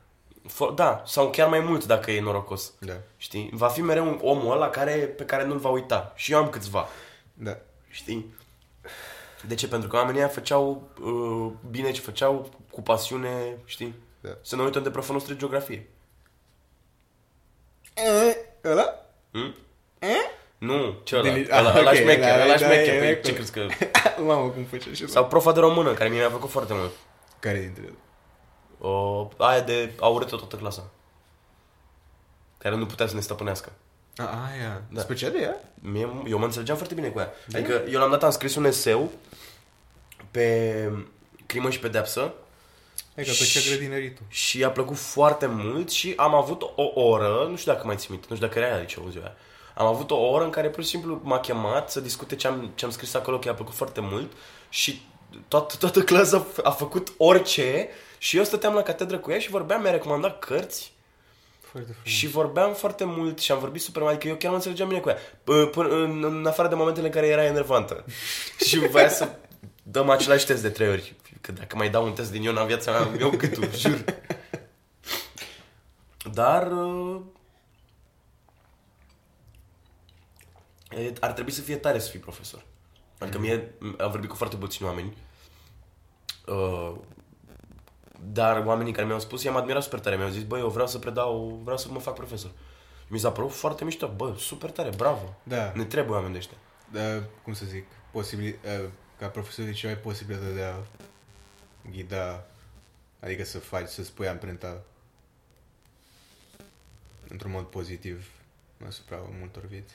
For, 0.46 0.72
da, 0.72 1.02
sau 1.06 1.30
chiar 1.30 1.48
mai 1.48 1.60
mult 1.60 1.86
dacă 1.86 2.10
e 2.10 2.20
norocos. 2.20 2.72
Da. 2.78 2.92
Știi? 3.16 3.50
Va 3.52 3.68
fi 3.68 3.80
mereu 3.80 4.06
un 4.06 4.18
omul 4.22 4.52
ăla 4.52 4.68
care, 4.68 4.92
pe 4.92 5.24
care 5.24 5.44
nu-l 5.44 5.58
va 5.58 5.68
uita. 5.68 6.12
Și 6.14 6.32
eu 6.32 6.38
am 6.38 6.48
câțiva. 6.48 6.86
Da. 7.34 7.56
Știi? 7.88 8.34
De 9.46 9.54
ce? 9.54 9.68
Pentru 9.68 9.88
că 9.88 9.96
oamenii 9.96 10.20
ăia 10.20 10.28
făceau 10.28 10.88
uh, 11.02 11.52
bine 11.70 11.90
ce 11.90 12.00
făceau, 12.00 12.50
cu 12.72 12.82
pasiune, 12.82 13.58
știi? 13.64 13.94
Da. 14.20 14.30
Să 14.42 14.56
ne 14.56 14.62
uităm 14.62 14.82
de 14.82 14.90
proful 14.90 15.14
nostru 15.14 15.32
de 15.32 15.38
geografie. 15.38 15.88
Ăla? 18.64 19.06
Hm? 19.32 19.54
Nu, 20.58 21.00
ce 21.04 21.16
ăla? 21.16 21.24
Deli- 21.32 21.48
ăla, 21.58 21.68
Ah, 21.70 21.76
ăla 21.76 21.90
ok, 21.90 21.96
șmecher, 21.96 22.36
da, 22.36 22.42
ăla 22.44 22.46
da, 22.46 22.56
șmecher. 22.56 22.86
e 22.94 22.98
Păi, 22.98 22.98
corect. 22.98 23.24
ce 23.24 23.34
crezi 23.34 23.52
că... 23.52 23.66
Mamă, 24.26 24.48
cum 24.48 24.64
face 24.64 24.90
așa? 24.90 25.04
Sau 25.06 25.26
profa 25.26 25.52
de 25.52 25.60
română, 25.60 25.92
care 25.94 26.08
mie 26.08 26.18
mi-a 26.18 26.28
plăcut 26.28 26.50
foarte 26.50 26.72
mult. 26.74 26.90
Care 27.38 27.58
dintre 27.60 27.82
ele? 27.82 27.94
O, 28.78 29.28
aia 29.38 29.60
de 29.60 29.92
a 30.00 30.06
urât 30.06 30.28
toată 30.28 30.56
clasa. 30.56 30.90
Care 32.58 32.76
nu 32.76 32.86
putea 32.86 33.06
să 33.06 33.14
ne 33.14 33.20
stăpânească. 33.20 33.72
A, 34.16 34.48
aia. 34.52 34.82
Da. 34.90 35.00
Special 35.00 35.30
de 35.30 35.38
ea? 35.40 35.56
Mie, 35.74 36.08
eu 36.26 36.38
mă 36.38 36.44
înțelegeam 36.44 36.76
foarte 36.76 36.94
bine 36.94 37.08
cu 37.08 37.18
ea. 37.18 37.32
Adică 37.54 37.82
eu 37.90 37.98
la 37.98 38.04
un 38.04 38.10
dat 38.10 38.22
am 38.22 38.30
scris 38.30 38.54
un 38.54 38.64
eseu 38.64 39.10
pe 40.30 40.90
crimă 41.46 41.70
și 41.70 41.78
pedeapsă 41.78 42.32
Hai 43.14 43.24
că 43.24 43.30
pe 43.38 43.44
ce 43.44 43.68
grădinăritul. 43.68 44.24
și 44.28 44.64
a 44.64 44.70
plăcut 44.70 44.96
foarte 44.96 45.46
mult 45.46 45.90
și 45.90 46.12
am 46.16 46.34
avut 46.34 46.62
o 46.74 47.00
oră, 47.00 47.46
nu 47.50 47.56
știu 47.56 47.72
dacă 47.72 47.86
mai 47.86 47.96
ții 47.96 48.06
minte, 48.10 48.26
nu 48.28 48.34
știu 48.36 48.46
dacă 48.48 48.58
era 48.58 48.74
aici 48.76 48.96
o 49.06 49.10
ziua 49.10 49.24
aia. 49.24 49.34
Am 49.74 49.86
avut 49.86 50.10
o 50.10 50.16
oră 50.16 50.44
în 50.44 50.50
care 50.50 50.68
pur 50.68 50.82
și 50.82 50.88
simplu 50.88 51.20
m-a 51.22 51.40
chemat 51.40 51.90
să 51.90 52.00
discute 52.00 52.36
ce 52.36 52.46
am, 52.46 52.70
ce 52.74 52.84
am 52.84 52.90
scris 52.90 53.14
acolo, 53.14 53.38
că 53.38 53.48
i-a 53.48 53.54
plăcut 53.54 53.74
foarte 53.74 54.00
mult 54.00 54.32
și 54.68 55.02
toată, 55.48 55.74
toată 55.78 56.02
clasa 56.10 56.46
a 56.62 56.70
făcut 56.70 57.12
orice 57.16 57.88
și 58.18 58.36
eu 58.36 58.44
stăteam 58.44 58.74
la 58.74 58.82
catedră 58.82 59.18
cu 59.18 59.30
ea 59.30 59.38
și 59.38 59.50
vorbeam, 59.50 59.80
mi-a 59.82 59.90
recomandat 59.90 60.38
cărți 60.38 60.92
Foarte 61.60 61.90
frumos. 61.92 62.12
și 62.18 62.26
vorbeam 62.26 62.72
foarte 62.74 63.04
mult 63.04 63.38
și 63.38 63.52
am 63.52 63.58
vorbit 63.58 63.82
super 63.82 64.02
mult, 64.02 64.14
adică 64.14 64.28
eu 64.28 64.36
chiar 64.36 64.50
mă 64.50 64.56
înțelegeam 64.56 64.88
bine 64.88 65.00
cu 65.00 65.08
ea. 65.08 65.16
P- 65.18 65.70
Până 65.70 65.88
în, 65.88 66.24
în 66.24 66.46
afară 66.46 66.68
de 66.68 66.74
momentele 66.74 67.06
în 67.06 67.12
care 67.12 67.26
era 67.26 67.44
enervantă. 67.44 68.04
și 68.66 68.78
voia 68.78 69.08
să 69.08 69.28
dăm 69.82 70.10
același 70.10 70.46
test 70.46 70.62
de 70.62 70.68
trei 70.68 70.88
ori. 70.88 71.14
Că 71.42 71.52
dacă 71.52 71.76
mai 71.76 71.90
dau 71.90 72.04
un 72.04 72.12
test 72.12 72.30
din 72.30 72.42
Iona 72.42 72.60
în 72.60 72.66
viața 72.66 72.90
mea, 72.90 73.00
îmi 73.00 73.18
iau 73.20 73.30
gâtul, 73.30 73.68
jur. 73.76 74.04
Dar... 76.32 76.72
uh, 76.72 77.20
e- 80.90 81.12
Ar 81.20 81.32
trebui 81.32 81.52
să 81.52 81.60
fie 81.60 81.76
tare 81.76 81.98
să 81.98 82.10
fii 82.10 82.18
profesor. 82.20 82.64
Adică 83.18 83.38
mie 83.38 83.74
am 83.98 84.10
vorbit 84.10 84.28
cu 84.28 84.36
foarte 84.36 84.56
puțini 84.56 84.88
oameni. 84.88 85.16
Uh, 86.46 86.92
dar 88.20 88.66
oamenii 88.66 88.92
care 88.92 89.06
mi-au 89.06 89.20
spus, 89.20 89.42
i-am 89.42 89.56
admirat 89.56 89.82
super 89.82 90.00
tare. 90.00 90.16
Mi-au 90.16 90.28
zis, 90.28 90.42
băi, 90.42 90.60
eu 90.60 90.68
vreau 90.68 90.86
să 90.86 90.98
predau, 90.98 91.60
vreau 91.62 91.78
să 91.78 91.88
mă 91.90 91.98
fac 91.98 92.14
profesor. 92.14 92.50
Mi 93.08 93.18
s-a 93.18 93.30
părut 93.32 93.52
foarte 93.52 93.84
mișto. 93.84 94.12
Bă, 94.16 94.34
super 94.38 94.70
tare, 94.70 94.90
bravo. 94.96 95.34
Da. 95.42 95.72
Ne 95.74 95.84
trebuie 95.84 96.14
oameni 96.14 96.32
de 96.32 96.38
ăștia. 96.38 96.56
Da, 96.92 97.00
cum 97.42 97.52
să 97.52 97.64
zic, 97.64 97.84
posibil, 98.10 98.58
uh, 98.64 98.88
ca 99.18 99.26
profesor 99.26 99.64
de 99.64 99.72
ce 99.72 99.86
ai 99.86 99.96
posibilitatea 99.96 100.54
de 100.54 100.62
a 100.62 100.74
ghida, 101.90 102.46
adică 103.20 103.44
să 103.44 103.58
faci, 103.58 103.88
să 103.88 104.04
spui 104.04 104.28
amprenta 104.28 104.82
într-un 107.28 107.50
mod 107.50 107.64
pozitiv 107.64 108.30
asupra 108.86 109.16
multor 109.38 109.66
vieți. 109.66 109.94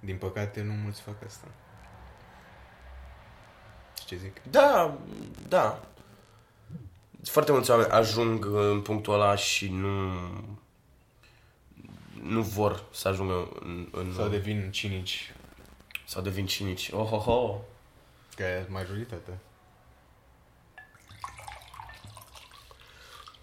Din 0.00 0.16
păcate, 0.16 0.62
nu 0.62 0.72
mulți 0.72 1.00
fac 1.00 1.24
asta. 1.24 1.46
Știi 3.98 4.16
ce 4.16 4.22
zic? 4.22 4.42
Da, 4.50 4.98
da. 5.48 5.86
Foarte 7.22 7.52
mulți 7.52 7.70
oameni 7.70 7.90
ajung 7.90 8.44
în 8.44 8.82
punctul 8.82 9.12
ăla 9.12 9.34
și 9.34 9.68
nu 9.68 10.12
nu 12.22 12.42
vor 12.42 12.84
să 12.92 13.08
ajungă 13.08 13.48
în... 13.60 13.88
în 13.92 14.12
Sau 14.14 14.28
devin 14.28 14.70
cinici, 14.70 15.34
sau 16.04 16.22
devin 16.22 16.46
cinici. 16.46 16.90
Oh, 16.92 17.12
oh, 17.12 17.26
oh. 17.26 17.56
care 18.36 18.50
e 18.50 18.72
majoritatea. 18.72 19.38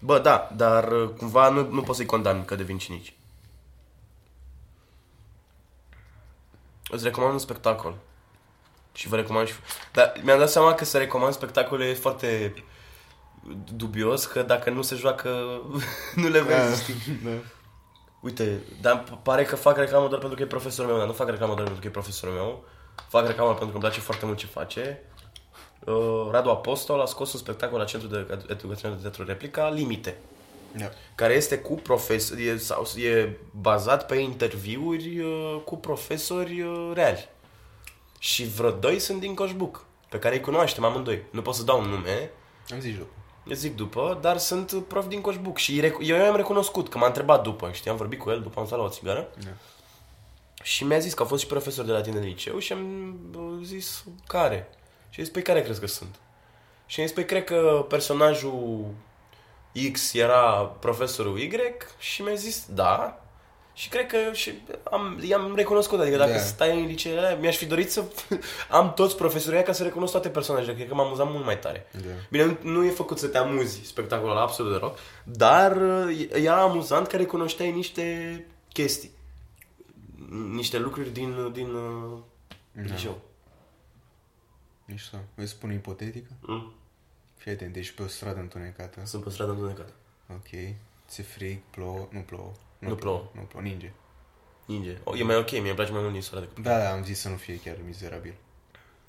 Bă, 0.04 0.18
da, 0.18 0.50
dar 0.56 0.92
uh, 0.92 1.08
cumva 1.18 1.48
nu, 1.48 1.68
nu 1.70 1.82
poți 1.82 1.96
să-i 1.96 2.06
condamni 2.06 2.44
că 2.44 2.54
devin 2.54 2.78
cinici. 2.78 3.14
Îți 6.90 7.04
recomand 7.04 7.32
un 7.32 7.38
spectacol. 7.38 7.96
Și 8.92 9.08
vă 9.08 9.16
recomand 9.16 9.46
și... 9.46 9.54
Dar 9.92 10.12
mi-am 10.22 10.38
dat 10.38 10.50
seama 10.50 10.74
că 10.74 10.84
să 10.84 10.98
recomand 10.98 11.32
spectacole 11.32 11.86
e 11.86 11.94
foarte 11.94 12.54
dubios, 13.74 14.26
că 14.26 14.42
dacă 14.42 14.70
nu 14.70 14.82
se 14.82 14.94
joacă, 14.94 15.60
nu 16.14 16.28
le 16.28 16.40
vezi, 16.40 16.82
știi? 16.82 17.20
da. 17.24 17.30
Uite, 18.20 18.62
dar 18.80 19.04
p- 19.04 19.22
pare 19.22 19.44
că 19.44 19.56
fac 19.56 19.76
reclamă 19.76 20.08
doar 20.08 20.20
pentru 20.20 20.36
că 20.36 20.42
e 20.42 20.46
profesorul 20.46 20.90
meu, 20.90 20.98
dar 20.98 21.08
nu 21.08 21.12
fac 21.12 21.28
reclamă 21.28 21.54
doar 21.54 21.64
pentru 21.64 21.80
că 21.82 21.86
e 21.88 22.00
profesorul 22.00 22.34
meu. 22.34 22.64
Fac 23.08 23.26
reclamă 23.26 23.48
pentru 23.48 23.66
că 23.66 23.72
îmi 23.72 23.82
place 23.82 24.00
foarte 24.00 24.26
mult 24.26 24.38
ce 24.38 24.46
face. 24.46 25.02
Uh, 25.86 26.28
Radu 26.30 26.48
Apostol 26.50 27.00
a 27.00 27.04
scos 27.06 27.32
un 27.32 27.38
spectacol 27.40 27.78
la 27.78 27.84
Centrul 27.84 28.10
de 28.10 28.38
Educație 28.52 28.88
de 28.88 28.94
Teatru 29.00 29.24
Replica, 29.24 29.68
Limite, 29.70 30.16
Da. 30.76 30.88
care 31.14 31.34
este 31.34 31.58
cu 31.58 31.74
profesori, 31.74 32.46
e, 32.46 32.56
sau, 32.56 32.86
e 32.96 33.36
bazat 33.60 34.06
pe 34.06 34.14
interviuri 34.14 35.18
uh, 35.20 35.60
cu 35.64 35.76
profesori 35.76 36.60
uh, 36.60 36.90
reali. 36.94 37.28
Și 38.18 38.44
vreo 38.44 38.70
doi 38.70 38.98
sunt 38.98 39.20
din 39.20 39.34
Coșbuc, 39.34 39.84
pe 40.08 40.18
care 40.18 40.34
îi 40.34 40.40
cunoaștem 40.40 40.84
amândoi. 40.84 41.22
Nu 41.30 41.42
pot 41.42 41.54
să 41.54 41.62
dau 41.62 41.80
un 41.80 41.88
nume, 41.88 42.30
Am 42.72 42.80
zis 42.80 42.96
loc. 42.98 43.08
zic 43.56 43.76
după, 43.76 44.18
dar 44.20 44.38
sunt 44.38 44.84
prof 44.88 45.06
din 45.06 45.20
Coșbuc 45.20 45.56
și 45.58 45.80
rec- 45.80 46.00
eu 46.00 46.16
i-am 46.16 46.36
recunoscut, 46.36 46.88
că 46.88 46.98
m-a 46.98 47.06
întrebat 47.06 47.42
după, 47.42 47.70
știi, 47.72 47.90
am 47.90 47.96
vorbit 47.96 48.18
cu 48.18 48.30
el 48.30 48.40
după, 48.40 48.60
am 48.60 48.66
stat 48.66 48.78
la 48.78 48.84
o 48.84 48.88
țigară 48.88 49.28
Da. 49.44 49.50
și 50.62 50.84
mi-a 50.84 50.98
zis 50.98 51.14
că 51.14 51.22
a 51.22 51.26
fost 51.26 51.42
și 51.42 51.48
profesor 51.48 51.84
de 51.84 51.92
la 51.92 52.00
tine 52.00 52.18
în 52.18 52.24
liceu 52.24 52.58
și 52.58 52.72
am 52.72 53.14
bă, 53.30 53.38
zis, 53.62 54.04
care? 54.26 54.68
Și 55.14 55.20
a 55.20 55.22
zis, 55.22 55.32
păi 55.32 55.42
care 55.42 55.62
crezi 55.62 55.80
că 55.80 55.86
sunt? 55.86 56.14
Și 56.86 57.00
am 57.00 57.06
zis, 57.06 57.14
păi 57.14 57.24
cred 57.24 57.44
că 57.44 57.86
personajul 57.88 58.84
X 59.92 60.12
era 60.14 60.42
profesorul 60.80 61.38
Y 61.38 61.50
și 61.98 62.22
mi-a 62.22 62.34
zis, 62.34 62.66
da. 62.68 63.18
Și 63.74 63.88
cred 63.88 64.06
că 64.06 64.16
și 64.32 64.52
am, 64.82 65.20
i-am 65.28 65.54
recunoscut, 65.54 66.00
adică 66.00 66.16
dacă 66.16 66.32
Da. 66.32 66.38
stai 66.38 66.80
în 66.80 66.86
liceele, 66.86 67.38
mi-aș 67.40 67.56
fi 67.56 67.66
dorit 67.66 67.90
să 67.90 68.04
am 68.70 68.92
toți 68.94 69.16
profesorii 69.16 69.56
aia 69.56 69.64
ca 69.66 69.72
să 69.72 69.82
recunosc 69.82 70.12
toate 70.12 70.28
personajele. 70.28 70.74
Cred 70.74 70.88
că 70.88 70.94
m-am 70.94 71.06
amuzat 71.06 71.30
mult 71.30 71.44
mai 71.44 71.58
tare. 71.58 71.86
Da. 71.92 72.12
Bine, 72.30 72.44
nu, 72.44 72.56
nu 72.70 72.84
e 72.84 72.90
făcut 72.90 73.18
să 73.18 73.26
te 73.26 73.38
amuzi 73.38 73.80
spectacolul 73.84 74.30
ăla, 74.30 74.40
absolut 74.42 74.72
deloc, 74.72 74.98
dar 75.24 75.76
uh, 75.76 76.26
era 76.32 76.60
amuzant 76.60 77.06
că 77.06 77.16
recunoșteai 77.16 77.70
niște 77.72 78.46
chestii. 78.72 79.10
Niște 80.50 80.78
lucruri 80.78 81.10
din, 81.12 81.50
din 81.52 81.74
uh, 81.74 82.18
Da. 82.72 82.82
liceu. 82.82 83.18
Mișto. 84.84 85.16
Îți 85.34 85.50
spun 85.50 85.70
o 85.70 85.72
ipotetică? 85.72 86.30
Mm. 86.40 86.74
Fii 87.36 87.52
atent, 87.52 87.76
ești 87.76 87.94
pe 87.94 88.02
o 88.02 88.06
stradă 88.06 88.40
întunecată. 88.40 89.00
Sunt 89.04 89.24
pe 89.24 89.30
stradă 89.30 89.50
întunecată. 89.50 89.92
Ok. 90.32 90.76
Ți 91.08 91.22
frig, 91.22 91.58
plouă, 91.70 92.08
nu 92.10 92.20
plouă. 92.20 92.52
Nu 92.78 92.94
plouă. 92.94 93.30
Nu 93.34 93.40
plouă, 93.40 93.64
ninge. 93.64 93.92
Ninge. 94.66 94.98
O, 95.04 95.16
e 95.16 95.22
mai 95.22 95.36
ok, 95.36 95.50
mie 95.50 95.60
îmi 95.60 95.74
place 95.74 95.92
mai 95.92 96.00
mult 96.00 96.12
din 96.12 96.22
soare 96.22 96.46
decât... 96.46 96.62
Da, 96.62 96.78
da, 96.78 96.92
am 96.92 97.04
zis 97.04 97.20
să 97.20 97.28
nu 97.28 97.36
fie 97.36 97.60
chiar 97.60 97.76
mizerabil. 97.86 98.34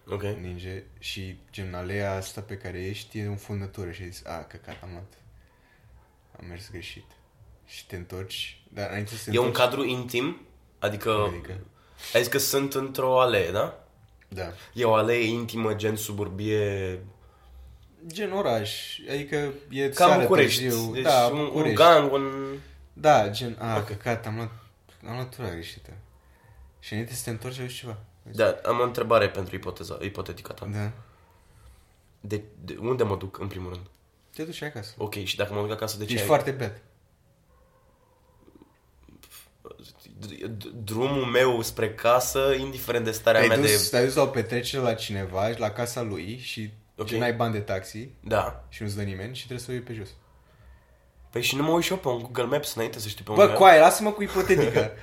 Ok. 0.08 0.22
Ninge 0.24 0.84
și 1.00 1.40
gen 1.52 1.74
aleea 1.74 2.16
asta 2.16 2.42
pe 2.42 2.58
care 2.58 2.86
ești 2.86 3.18
e 3.18 3.26
înfundătură 3.26 3.92
și 3.92 4.02
ai 4.02 4.10
zis, 4.10 4.26
a, 4.26 4.44
căcat, 4.44 4.84
am 4.84 4.90
luat. 4.92 5.14
Am 6.40 6.46
mers 6.48 6.72
greșit. 6.72 7.06
Și 7.66 7.88
te 7.88 7.96
întorci, 7.96 8.64
dar 8.70 8.90
înainte 8.90 9.16
să 9.16 9.30
te 9.30 9.36
E 9.36 9.40
un 9.40 9.46
întorci... 9.46 9.66
cadru 9.66 9.84
intim? 9.84 10.42
Adică... 10.80 11.12
Adică? 11.12 11.60
Ai 12.14 12.22
zis 12.22 12.28
că 12.28 12.38
sunt 12.38 12.74
într-o 12.74 13.22
alee, 13.22 13.52
da? 13.52 13.85
Da. 14.36 14.52
E 14.74 14.84
o 14.84 14.94
alee 14.94 15.24
intimă, 15.28 15.74
gen 15.76 15.96
suburbie... 15.96 17.00
Gen 18.08 18.32
oraș, 18.32 19.00
adică 19.12 19.54
e 19.70 19.90
Ca 19.90 20.06
seară 20.06 20.22
București. 20.22 20.62
târziu. 20.62 20.92
Deci 20.94 21.04
da, 21.04 21.26
un, 21.32 21.38
un 21.40 21.46
București. 21.46 21.76
gang, 21.76 22.12
un... 22.12 22.58
Da, 22.94 23.30
gen, 23.30 23.58
a, 23.60 23.76
Ok. 23.76 23.82
okay. 23.82 23.96
căcat, 23.98 24.26
am 24.26 24.36
luat, 24.36 24.52
am 25.08 25.14
luat 25.14 25.36
tura 25.36 25.50
greșită. 25.50 25.90
Și 26.80 26.94
înainte 26.94 27.14
să 27.14 27.24
te 27.24 27.30
întorci, 27.30 27.60
auzi 27.60 27.74
ceva. 27.76 27.98
Da, 28.32 28.56
am 28.66 28.80
o 28.80 28.84
întrebare 28.84 29.30
pentru 29.30 29.56
ipoteza, 29.56 29.98
ipotetica 30.02 30.54
ta. 30.54 30.66
Da. 30.66 30.92
De, 32.20 32.42
de, 32.64 32.78
unde 32.80 33.04
mă 33.04 33.16
duc, 33.16 33.40
în 33.40 33.48
primul 33.48 33.70
rând? 33.74 33.86
Te 34.36 34.44
duci 34.44 34.62
acasă. 34.62 34.94
Ok, 34.98 35.14
și 35.24 35.36
dacă 35.36 35.54
mă 35.54 35.62
duc 35.62 35.72
acasă, 35.72 35.98
de 35.98 36.04
ce 36.06 36.10
Ești 36.12 36.22
ai- 36.22 36.28
foarte 36.28 36.52
bad. 36.52 36.82
D- 40.20 40.58
d- 40.58 40.72
drumul 40.84 41.26
meu 41.26 41.62
spre 41.62 41.94
casă, 41.94 42.56
indiferent 42.60 43.06
de 43.06 43.12
starea 43.12 43.40
Te-ai 43.40 43.58
mea 43.58 43.68
dus, 43.68 43.84
de... 43.84 43.90
te-ai 43.90 44.06
dus 44.06 44.16
la 44.16 44.22
o 44.22 44.26
petrecere 44.26 44.82
la 44.82 44.94
cineva, 44.94 45.48
la 45.58 45.70
casa 45.72 46.02
lui 46.02 46.40
și 46.44 46.72
Ok. 46.98 47.06
okay. 47.06 47.20
n-ai 47.20 47.34
bani 47.34 47.54
de 47.54 47.60
taxi 47.60 48.10
Da. 48.20 48.64
și 48.70 48.82
nu-ți 48.82 48.96
dă 48.96 49.02
nimeni 49.02 49.36
și 49.36 49.46
trebuie 49.46 49.66
să 49.66 49.72
o 49.72 49.74
iei 49.74 49.84
pe 49.84 49.94
jos. 49.94 50.08
Păi 51.30 51.42
și 51.42 51.56
nu 51.56 51.64
mă 51.64 51.72
uit 51.72 51.84
și 51.84 51.92
eu 51.92 51.98
pe 51.98 52.08
un 52.08 52.22
Google 52.22 52.44
Maps 52.44 52.76
înainte 52.76 53.00
să 53.00 53.08
știu 53.08 53.24
pe 53.24 53.32
Bă, 53.32 53.42
unde... 53.44 53.54
coaie, 53.54 53.80
lasă-mă 53.80 54.12
cu 54.12 54.24
ipotetică. 54.24 54.92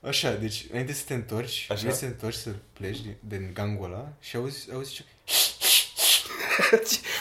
Așa, 0.00 0.30
deci 0.32 0.66
înainte 0.70 0.92
să 0.92 1.02
te 1.06 1.14
întorci, 1.14 1.66
Așa. 1.70 1.86
Așa. 1.86 1.94
să 1.96 2.00
te 2.00 2.06
întorci 2.06 2.34
să 2.34 2.50
pleci 2.72 3.00
din, 3.00 3.16
din 3.20 3.50
gangul 3.54 3.84
ăla 3.92 4.08
și 4.20 4.36
auzi, 4.36 4.68
auzi 4.72 4.92
ce... 4.92 5.04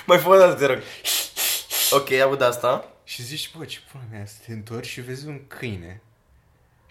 Mai 0.06 0.18
fă 0.18 0.30
o 0.30 0.38
dată, 0.38 0.54
te 0.54 0.66
rog. 0.66 0.78
Ok, 1.92 2.12
aud 2.12 2.42
asta. 2.42 2.92
Și 3.04 3.24
zici, 3.24 3.52
bă, 3.58 3.66
ce 3.66 3.80
pula 3.92 4.04
mea, 4.12 4.26
să 4.26 4.36
te 4.46 4.52
întorci 4.52 4.88
și 4.88 5.02
vezi 5.02 5.28
un 5.28 5.42
câine 5.48 6.02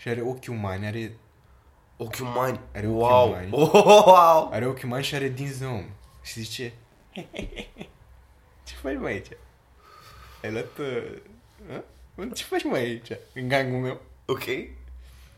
și 0.06 0.12
are 0.12 0.22
ochi 0.22 0.46
umani, 0.48 0.86
are, 0.86 1.16
Ochi 1.96 2.18
umani. 2.20 2.60
Are 2.74 2.86
ochi 2.86 3.00
wow. 3.00 3.28
umani. 3.28 3.50
Wow. 4.06 4.52
are 4.52 4.66
ochi 4.66 4.82
umani 4.82 5.04
și 5.04 5.14
are 5.14 5.28
dinți 5.28 5.58
de 5.58 5.64
om. 5.64 5.84
Și 6.22 6.40
zice, 6.40 6.72
ce 8.66 8.74
faci 8.82 8.96
mai 8.96 9.12
aici? 9.12 9.28
Ai 10.42 10.52
luat... 10.52 10.78
Uh, 10.78 11.18
uh? 12.16 12.30
Ce 12.34 12.44
faci 12.44 12.64
mai 12.64 12.80
aici, 12.80 13.08
în 13.34 13.48
gangul 13.48 13.80
meu? 13.80 14.00
Ok. 14.26 14.44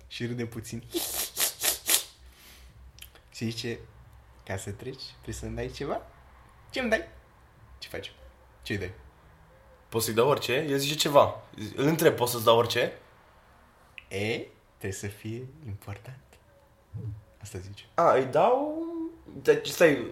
Și 0.07 0.27
râde 0.27 0.45
puțin. 0.45 0.83
Și 3.31 3.45
zice, 3.45 3.79
ca 4.45 4.57
să 4.57 4.71
treci, 4.71 5.05
trebuie 5.13 5.35
să-mi 5.35 5.55
dai 5.55 5.71
ceva? 5.71 6.03
Ce-mi 6.71 6.91
dai? 6.91 7.09
Ce 7.79 7.89
faci? 7.89 8.13
Ce-i 8.63 8.79
dai? 8.79 8.93
Poți 9.89 10.05
să-i 10.05 10.15
dau 10.15 10.29
orice? 10.29 10.53
El 10.53 10.79
zice 10.79 10.95
ceva. 10.95 11.41
Îl 11.77 11.87
întreb, 11.87 12.15
poți 12.15 12.33
să-ți 12.33 12.45
dau 12.45 12.57
orice? 12.57 12.93
E, 14.09 14.47
trebuie 14.79 14.99
să 15.01 15.07
fie 15.07 15.47
important. 15.67 16.19
Asta 17.43 17.59
zice. 17.59 17.85
A, 17.95 18.13
îi 18.15 18.25
dau... 18.31 18.83
Deci, 19.43 19.67
stai... 19.69 20.07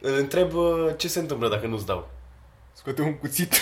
Îl 0.00 0.14
întreb 0.14 0.54
uh, 0.54 0.90
ce 0.96 1.08
se 1.08 1.18
întâmplă 1.18 1.48
dacă 1.48 1.66
nu-ți 1.66 1.86
dau. 1.86 2.10
Scoate 2.72 3.02
un 3.02 3.14
cuțit. 3.14 3.54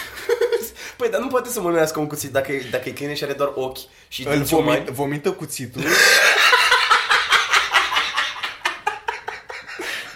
Păi, 0.97 1.11
dar 1.11 1.20
nu 1.20 1.27
poate 1.27 1.48
să 1.48 1.61
mânuiască 1.61 1.98
un 2.01 2.07
cuțit 2.07 2.31
dacă, 2.31 2.53
e- 2.53 2.69
dacă 2.70 2.89
e 2.89 2.93
câine 2.93 3.15
și 3.15 3.24
are 3.24 3.32
doar 3.32 3.53
ochi 3.55 3.78
și 4.09 4.27
Îl 4.27 4.32
dinți 4.32 4.51
vomit, 4.51 4.66
umani. 4.69 4.90
vomită 4.90 5.32
cuțitul. 5.32 5.82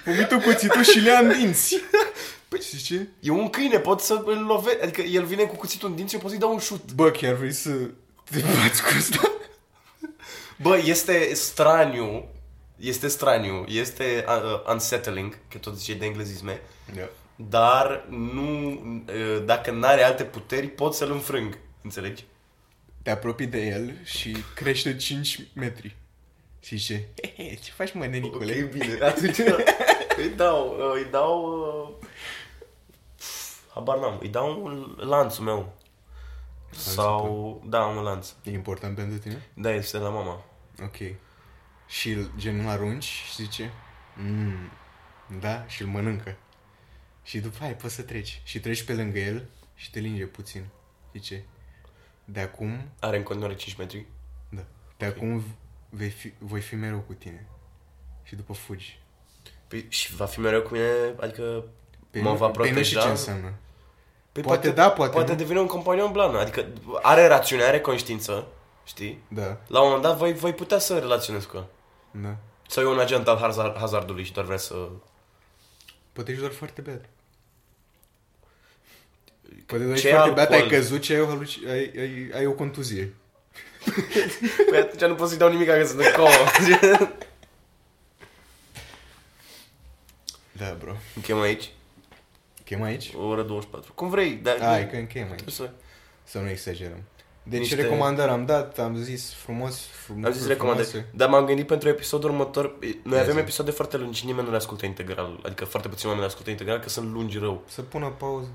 vomită 0.04 0.38
cuțitul 0.38 0.82
și 0.82 0.98
le 0.98 1.10
ia 1.10 1.18
în 1.18 1.28
dinți. 1.38 1.76
Păi, 2.48 2.60
știi 2.60 2.78
ce? 2.78 3.08
E 3.20 3.30
un 3.30 3.50
câine, 3.50 3.78
pot 3.78 4.00
să 4.00 4.22
îl 4.24 4.44
lovesc. 4.44 4.82
Adică 4.82 5.00
el 5.00 5.24
vine 5.24 5.42
cu 5.42 5.54
cuțitul 5.56 5.88
în 5.88 5.94
dinți, 5.94 6.14
eu 6.14 6.20
pot 6.20 6.30
să-i 6.30 6.38
dau 6.38 6.52
un 6.52 6.58
șut. 6.58 6.92
Bă, 6.92 7.10
chiar 7.10 7.34
vrei 7.34 7.52
să 7.52 7.70
te 8.30 8.38
bați 8.60 8.82
cu 8.82 8.88
asta? 8.98 9.30
Bă, 10.62 10.76
este 10.84 11.34
straniu. 11.34 12.28
Este 12.76 13.08
straniu. 13.08 13.64
Este 13.68 14.24
uh, 14.28 14.72
unsettling, 14.72 15.38
că 15.48 15.58
tot 15.58 15.76
zice 15.76 15.94
de 15.94 16.04
englezisme. 16.04 16.60
Da. 16.94 17.08
Dar 17.36 18.06
nu... 18.08 18.70
Uh, 18.70 19.44
dacă 19.44 19.70
n-are 19.70 20.02
alte 20.02 20.24
puteri, 20.24 20.66
pot 20.66 20.94
să-l 20.94 21.10
înfrâng. 21.10 21.58
Înțelegi? 21.82 22.24
Te 23.02 23.10
apropii 23.10 23.46
de 23.46 23.66
el 23.66 23.92
și 24.04 24.36
crește 24.54 24.96
5 24.96 25.40
metri. 25.54 25.96
Și 26.60 26.76
zice, 26.76 27.08
he, 27.22 27.32
he, 27.36 27.54
ce 27.54 27.70
faci 27.70 27.92
mă, 27.92 28.06
nenicule? 28.06 28.62
Ok, 28.62 28.70
bine. 28.70 28.98
Atunci 29.02 29.38
îi 30.22 30.28
dau... 30.36 30.76
Uh, 30.78 30.92
îi 30.94 31.10
dau... 31.10 31.44
Uh, 31.98 32.08
habar 33.74 33.98
n-am. 33.98 34.18
Îi 34.20 34.28
dau 34.28 34.64
un 34.64 34.96
lanțul 34.96 35.44
meu. 35.44 35.72
Sau... 36.70 37.62
Da, 37.66 37.84
un 37.84 38.02
lanț. 38.02 38.32
E 38.42 38.50
important 38.50 38.96
pentru 38.96 39.18
tine? 39.18 39.48
Da, 39.54 39.70
este 39.70 39.98
la 39.98 40.08
mama. 40.08 40.44
Ok. 40.84 40.96
Și 41.86 42.10
îl 42.10 42.30
gen 42.36 42.58
îl 42.60 42.68
arunci 42.68 43.04
și 43.04 43.34
zice, 43.34 43.72
mm, 44.16 44.70
da, 45.40 45.64
și 45.66 45.82
îl 45.82 45.88
mănâncă. 45.88 46.36
Și 47.22 47.38
după 47.40 47.64
aia 47.64 47.72
poți 47.74 47.94
să 47.94 48.02
treci. 48.02 48.40
Și 48.44 48.60
treci 48.60 48.82
pe 48.82 48.92
lângă 48.94 49.18
el 49.18 49.44
și 49.74 49.90
te 49.90 49.98
linge 49.98 50.24
puțin. 50.24 50.64
Zice, 51.12 51.44
de 52.24 52.40
acum, 52.40 52.88
Are 53.00 53.16
în 53.16 53.22
continuare 53.22 53.54
5 53.54 53.76
metri. 53.76 54.06
da, 54.48 54.62
de 54.96 55.04
acum 55.04 55.42
vei 55.88 56.08
fi, 56.10 56.32
voi 56.38 56.60
fi 56.60 56.74
mereu 56.74 56.98
cu 56.98 57.12
tine. 57.12 57.46
Și 58.22 58.34
după 58.36 58.52
fugi. 58.52 58.98
Păi, 59.68 59.86
și 59.88 60.14
va 60.16 60.24
fi 60.26 60.40
mereu 60.40 60.62
cu 60.62 60.72
mine, 60.72 60.90
adică 61.20 61.64
Pe 62.10 62.20
mă 62.20 62.30
nu, 62.30 62.36
va 62.36 62.48
pe 62.50 62.58
nu 62.58 62.64
știu 62.64 62.74
proteja. 62.74 63.00
ce 63.02 63.08
înseamnă. 63.08 63.52
Păi 64.32 64.42
Poate 64.42 64.70
da, 64.70 64.90
poate 64.90 65.12
Poate 65.12 65.30
nu. 65.30 65.36
devine 65.36 65.60
un 65.60 65.66
companion 65.66 66.12
blană, 66.12 66.38
adică 66.38 66.66
are 67.02 67.26
rațiune, 67.26 67.62
are 67.62 67.80
conștiință, 67.80 68.46
știi? 68.90 69.22
Da, 69.28 69.56
La 69.66 69.80
un 69.80 69.86
moment 69.86 70.02
dat 70.02 70.16
voi, 70.16 70.32
voi 70.34 70.54
putea 70.54 70.78
să 70.78 70.98
relaționezi 70.98 71.46
cu 71.46 71.56
el. 71.56 71.66
da. 72.10 72.36
Sau 72.68 72.82
e 72.82 72.86
un 72.86 72.98
agent 72.98 73.28
al 73.28 73.36
hazard, 73.38 73.76
hazardului 73.78 74.24
și 74.24 74.32
doar 74.32 74.46
vrea 74.46 74.56
să... 74.56 74.74
Poate 76.12 76.30
ești 76.30 76.42
doar 76.42 76.54
foarte 76.54 76.80
bad. 76.80 77.08
Poate 79.66 79.84
doar 79.84 79.98
Ce 79.98 80.06
ești 80.06 80.16
foarte 80.18 80.34
bad, 80.34 80.50
ai 80.52 80.60
alcool? 80.60 80.78
căzut 80.78 81.02
și 81.02 81.12
ai 81.12 81.20
o, 81.20 81.26
haluci- 81.26 81.66
ai, 81.68 81.92
ai, 81.98 82.30
ai 82.34 82.46
o 82.46 82.52
contuzie. 82.52 83.14
Păi 84.70 84.78
atunci 84.78 85.00
nu 85.10 85.14
pot 85.14 85.28
să-i 85.28 85.38
dau 85.38 85.48
nimic 85.50 85.66
că 85.68 85.84
sunt 85.86 86.00
în 86.00 86.12
comă. 86.16 86.28
Da, 90.52 90.76
bro. 90.78 90.96
Închem 91.14 91.40
aici, 91.40 91.70
Chem 92.64 92.82
aici? 92.82 93.12
o 93.16 93.22
oră 93.26 93.42
24. 93.42 93.92
Cum 93.92 94.08
vrei, 94.08 94.32
dar... 94.32 94.58
Hai 94.60 94.90
că 94.90 94.96
închem 94.96 95.22
aici. 95.22 95.32
Trebuie 95.42 95.54
să... 95.54 95.70
Să 96.24 96.38
nu 96.38 96.48
exagerăm. 96.48 97.02
Deci 97.42 97.58
Niște- 97.58 97.74
Niște... 97.74 97.90
recomandări 97.90 98.30
am 98.30 98.44
dat, 98.44 98.78
am 98.78 98.96
zis 98.96 99.32
frumos, 99.34 99.86
frumos 99.86 100.24
Am 100.24 100.32
zis 100.32 100.46
recomandări. 100.46 101.04
Dar 101.14 101.28
m-am 101.28 101.44
gândit 101.44 101.66
pentru 101.66 101.88
episodul 101.88 102.30
următor. 102.30 102.78
Noi 103.02 103.16
Ia 103.16 103.20
avem 103.22 103.34
zi. 103.34 103.40
episoade 103.40 103.70
foarte 103.70 103.96
lungi 103.96 104.18
și 104.18 104.26
nimeni 104.26 104.44
nu 104.44 104.50
le 104.50 104.56
ascultă 104.56 104.86
integral. 104.86 105.40
Adică 105.44 105.64
foarte 105.64 105.88
puțini 105.88 106.06
oameni 106.06 106.20
le 106.26 106.30
ascultă 106.30 106.50
integral, 106.50 106.78
că 106.78 106.88
sunt 106.88 107.12
lungi 107.12 107.38
rău. 107.38 107.62
Să 107.66 107.82
pună 107.82 108.08
pauză. 108.08 108.48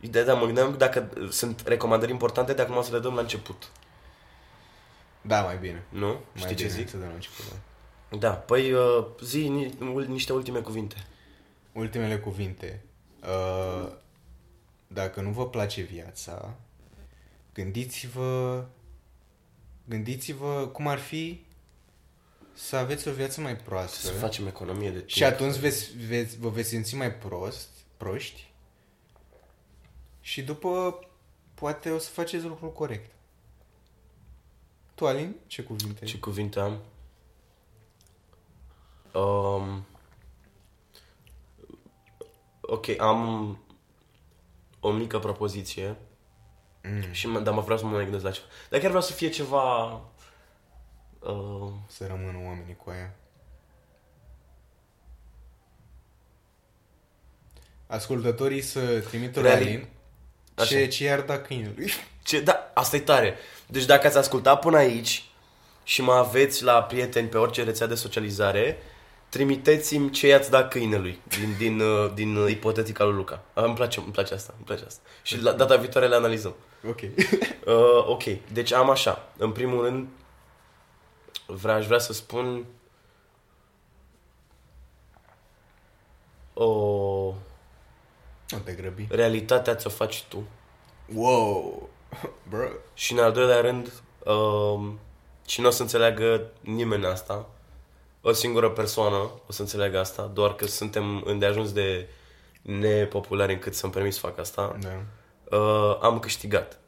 Ideea, 0.00 0.24
da, 0.24 0.34
mă 0.34 0.44
gândeam 0.44 0.74
dacă 0.78 1.08
sunt 1.30 1.62
recomandări 1.66 2.10
importante, 2.10 2.52
de 2.52 2.62
acum 2.62 2.82
să 2.82 2.92
le 2.92 2.98
dăm 2.98 3.14
la 3.14 3.20
început. 3.20 3.70
Da, 5.22 5.40
mai 5.42 5.56
bine. 5.56 5.84
Nu? 5.88 6.06
Mai 6.06 6.18
Știi 6.34 6.54
ce 6.54 6.64
bine 6.64 6.68
zic? 6.76 6.88
Să 6.88 6.96
dăm 6.96 7.08
la 7.08 7.14
început, 7.14 7.44
da. 7.50 7.56
Da, 8.18 8.30
păi 8.30 8.72
uh, 8.72 9.04
zi 9.22 9.48
ni- 9.48 9.74
ul- 9.92 10.06
niște 10.08 10.32
ultime 10.32 10.58
cuvinte. 10.58 10.96
Ultimele 11.72 12.18
cuvinte. 12.18 12.84
Uh, 13.22 13.88
dacă 14.86 15.20
nu 15.20 15.30
vă 15.30 15.48
place 15.48 15.80
viața, 15.80 16.54
gândiți-vă 17.52 18.64
gândiți-vă 19.84 20.68
cum 20.72 20.86
ar 20.86 20.98
fi 20.98 21.44
să 22.52 22.76
aveți 22.76 23.08
o 23.08 23.12
viață 23.12 23.40
mai 23.40 23.56
proastă. 23.56 24.06
Să 24.06 24.12
facem 24.12 24.46
economie 24.46 24.90
de 24.90 24.96
timp. 24.96 25.08
Și 25.08 25.24
atunci 25.24 25.56
veți, 25.56 25.96
veți, 26.06 26.38
vă 26.38 26.48
veți 26.48 26.68
simți 26.68 26.94
mai 26.94 27.14
prost, 27.14 27.68
proști 27.96 28.50
și 30.20 30.42
după 30.42 30.98
poate 31.54 31.90
o 31.90 31.98
să 31.98 32.10
faceți 32.10 32.44
lucrul 32.44 32.72
corect. 32.72 33.10
Tu, 34.94 35.06
Alin, 35.06 35.36
ce 35.46 35.62
cuvinte? 35.62 36.04
Ce 36.04 36.18
cuvinte 36.18 36.60
am? 36.60 36.80
Um, 39.14 39.84
ok, 42.60 43.00
am 43.00 43.58
o 44.80 44.90
mică 44.92 45.18
propoziție, 45.18 45.96
Mm, 46.82 47.12
și 47.12 47.26
mă, 47.26 47.40
dar 47.40 47.54
mă 47.54 47.60
vreau 47.60 47.78
să 47.78 47.84
mă 47.84 47.90
mai 47.90 48.02
gândesc 48.02 48.24
la 48.24 48.30
ceva. 48.30 48.46
Dar 48.68 48.80
chiar 48.80 48.88
vreau 48.88 49.04
să 49.04 49.12
fie 49.12 49.28
ceva... 49.28 49.92
Uh, 51.18 51.72
să 51.86 52.06
rămână 52.06 52.38
oamenii 52.46 52.76
cu 52.84 52.90
aia. 52.90 53.12
Ascultătorii 57.86 58.60
să 58.60 58.80
trimită 59.00 59.40
la 59.40 59.48
Reali- 59.48 59.66
Alin 59.66 59.88
Așa. 60.54 60.66
ce, 60.66 60.86
ce 60.86 61.04
i-ar 61.04 61.20
da 61.20 61.38
câinelui. 61.38 61.92
ce, 62.24 62.40
da, 62.40 62.70
asta 62.74 62.96
e 62.96 63.00
tare. 63.00 63.36
Deci 63.66 63.84
dacă 63.84 64.06
ați 64.06 64.16
ascultat 64.18 64.60
până 64.60 64.76
aici 64.76 65.24
și 65.84 66.02
mă 66.02 66.12
aveți 66.12 66.62
la 66.62 66.82
prieteni 66.82 67.28
pe 67.28 67.38
orice 67.38 67.64
rețea 67.64 67.86
de 67.86 67.94
socializare, 67.94 68.76
trimiteți-mi 69.32 70.10
ce 70.10 70.26
i-ați 70.26 70.50
dat 70.50 70.70
câinelui 70.70 71.20
din, 71.28 71.54
din, 71.58 71.80
uh, 71.80 72.10
din 72.14 72.36
uh, 72.36 72.50
ipotetica 72.50 73.04
lui 73.04 73.14
Luca. 73.14 73.42
Ah, 73.54 73.64
Îmi 73.64 73.74
place, 73.74 74.00
îmi 74.00 74.12
place 74.12 74.34
asta, 74.34 74.52
îmi 74.56 74.64
place 74.64 74.84
asta. 74.84 75.00
Și 75.22 75.40
la 75.42 75.52
data 75.52 75.76
viitoare 75.76 76.08
le 76.08 76.14
analizăm. 76.14 76.54
Ok. 76.88 77.00
Uh, 77.66 78.06
ok, 78.06 78.22
deci 78.52 78.72
am 78.72 78.90
așa. 78.90 79.28
În 79.36 79.52
primul 79.52 79.84
rând, 79.84 80.08
vreau, 81.46 81.76
aș 81.76 81.86
vrea 81.86 81.98
să 81.98 82.12
spun 82.12 82.64
o 86.54 86.66
Nu 88.48 88.58
te 88.64 88.72
grăbi. 88.72 89.06
realitatea 89.10 89.74
ți-o 89.74 89.90
faci 89.90 90.24
tu. 90.28 90.42
Wow. 91.14 91.88
Bro. 92.50 92.68
Și 92.94 93.12
în 93.12 93.18
al 93.18 93.32
doilea 93.32 93.60
rând, 93.60 93.92
um, 94.24 94.98
și 95.46 95.60
nu 95.60 95.66
o 95.66 95.70
să 95.70 95.82
înțeleagă 95.82 96.46
nimeni 96.60 97.06
asta, 97.06 97.46
o 98.22 98.32
singură 98.32 98.70
persoană 98.70 99.16
o 99.46 99.52
să 99.52 99.60
înțeleagă 99.60 99.98
asta, 99.98 100.30
doar 100.34 100.54
că 100.54 100.66
suntem 100.66 101.22
îndeajuns 101.24 101.72
de 101.72 102.08
nepopulari 102.62 103.52
încât 103.52 103.74
să-mi 103.74 103.92
permis 103.92 104.14
să 104.14 104.20
fac 104.20 104.38
asta. 104.38 104.76
Da. 104.80 104.88
Uh, 105.56 105.98
am 106.00 106.18
câștigat. 106.18 106.78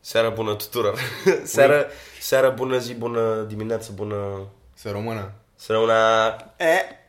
Seara 0.00 0.28
bună 0.28 0.54
tuturor! 0.54 0.98
seara, 1.44 1.86
seara 2.20 2.48
bună 2.48 2.78
zi, 2.78 2.94
bună 2.94 3.42
dimineață, 3.42 3.92
bună... 3.94 4.46
Să 4.74 4.90
rămână. 4.90 5.32
Să 5.54 5.72
rămână... 5.72 5.92
E. 6.56 6.98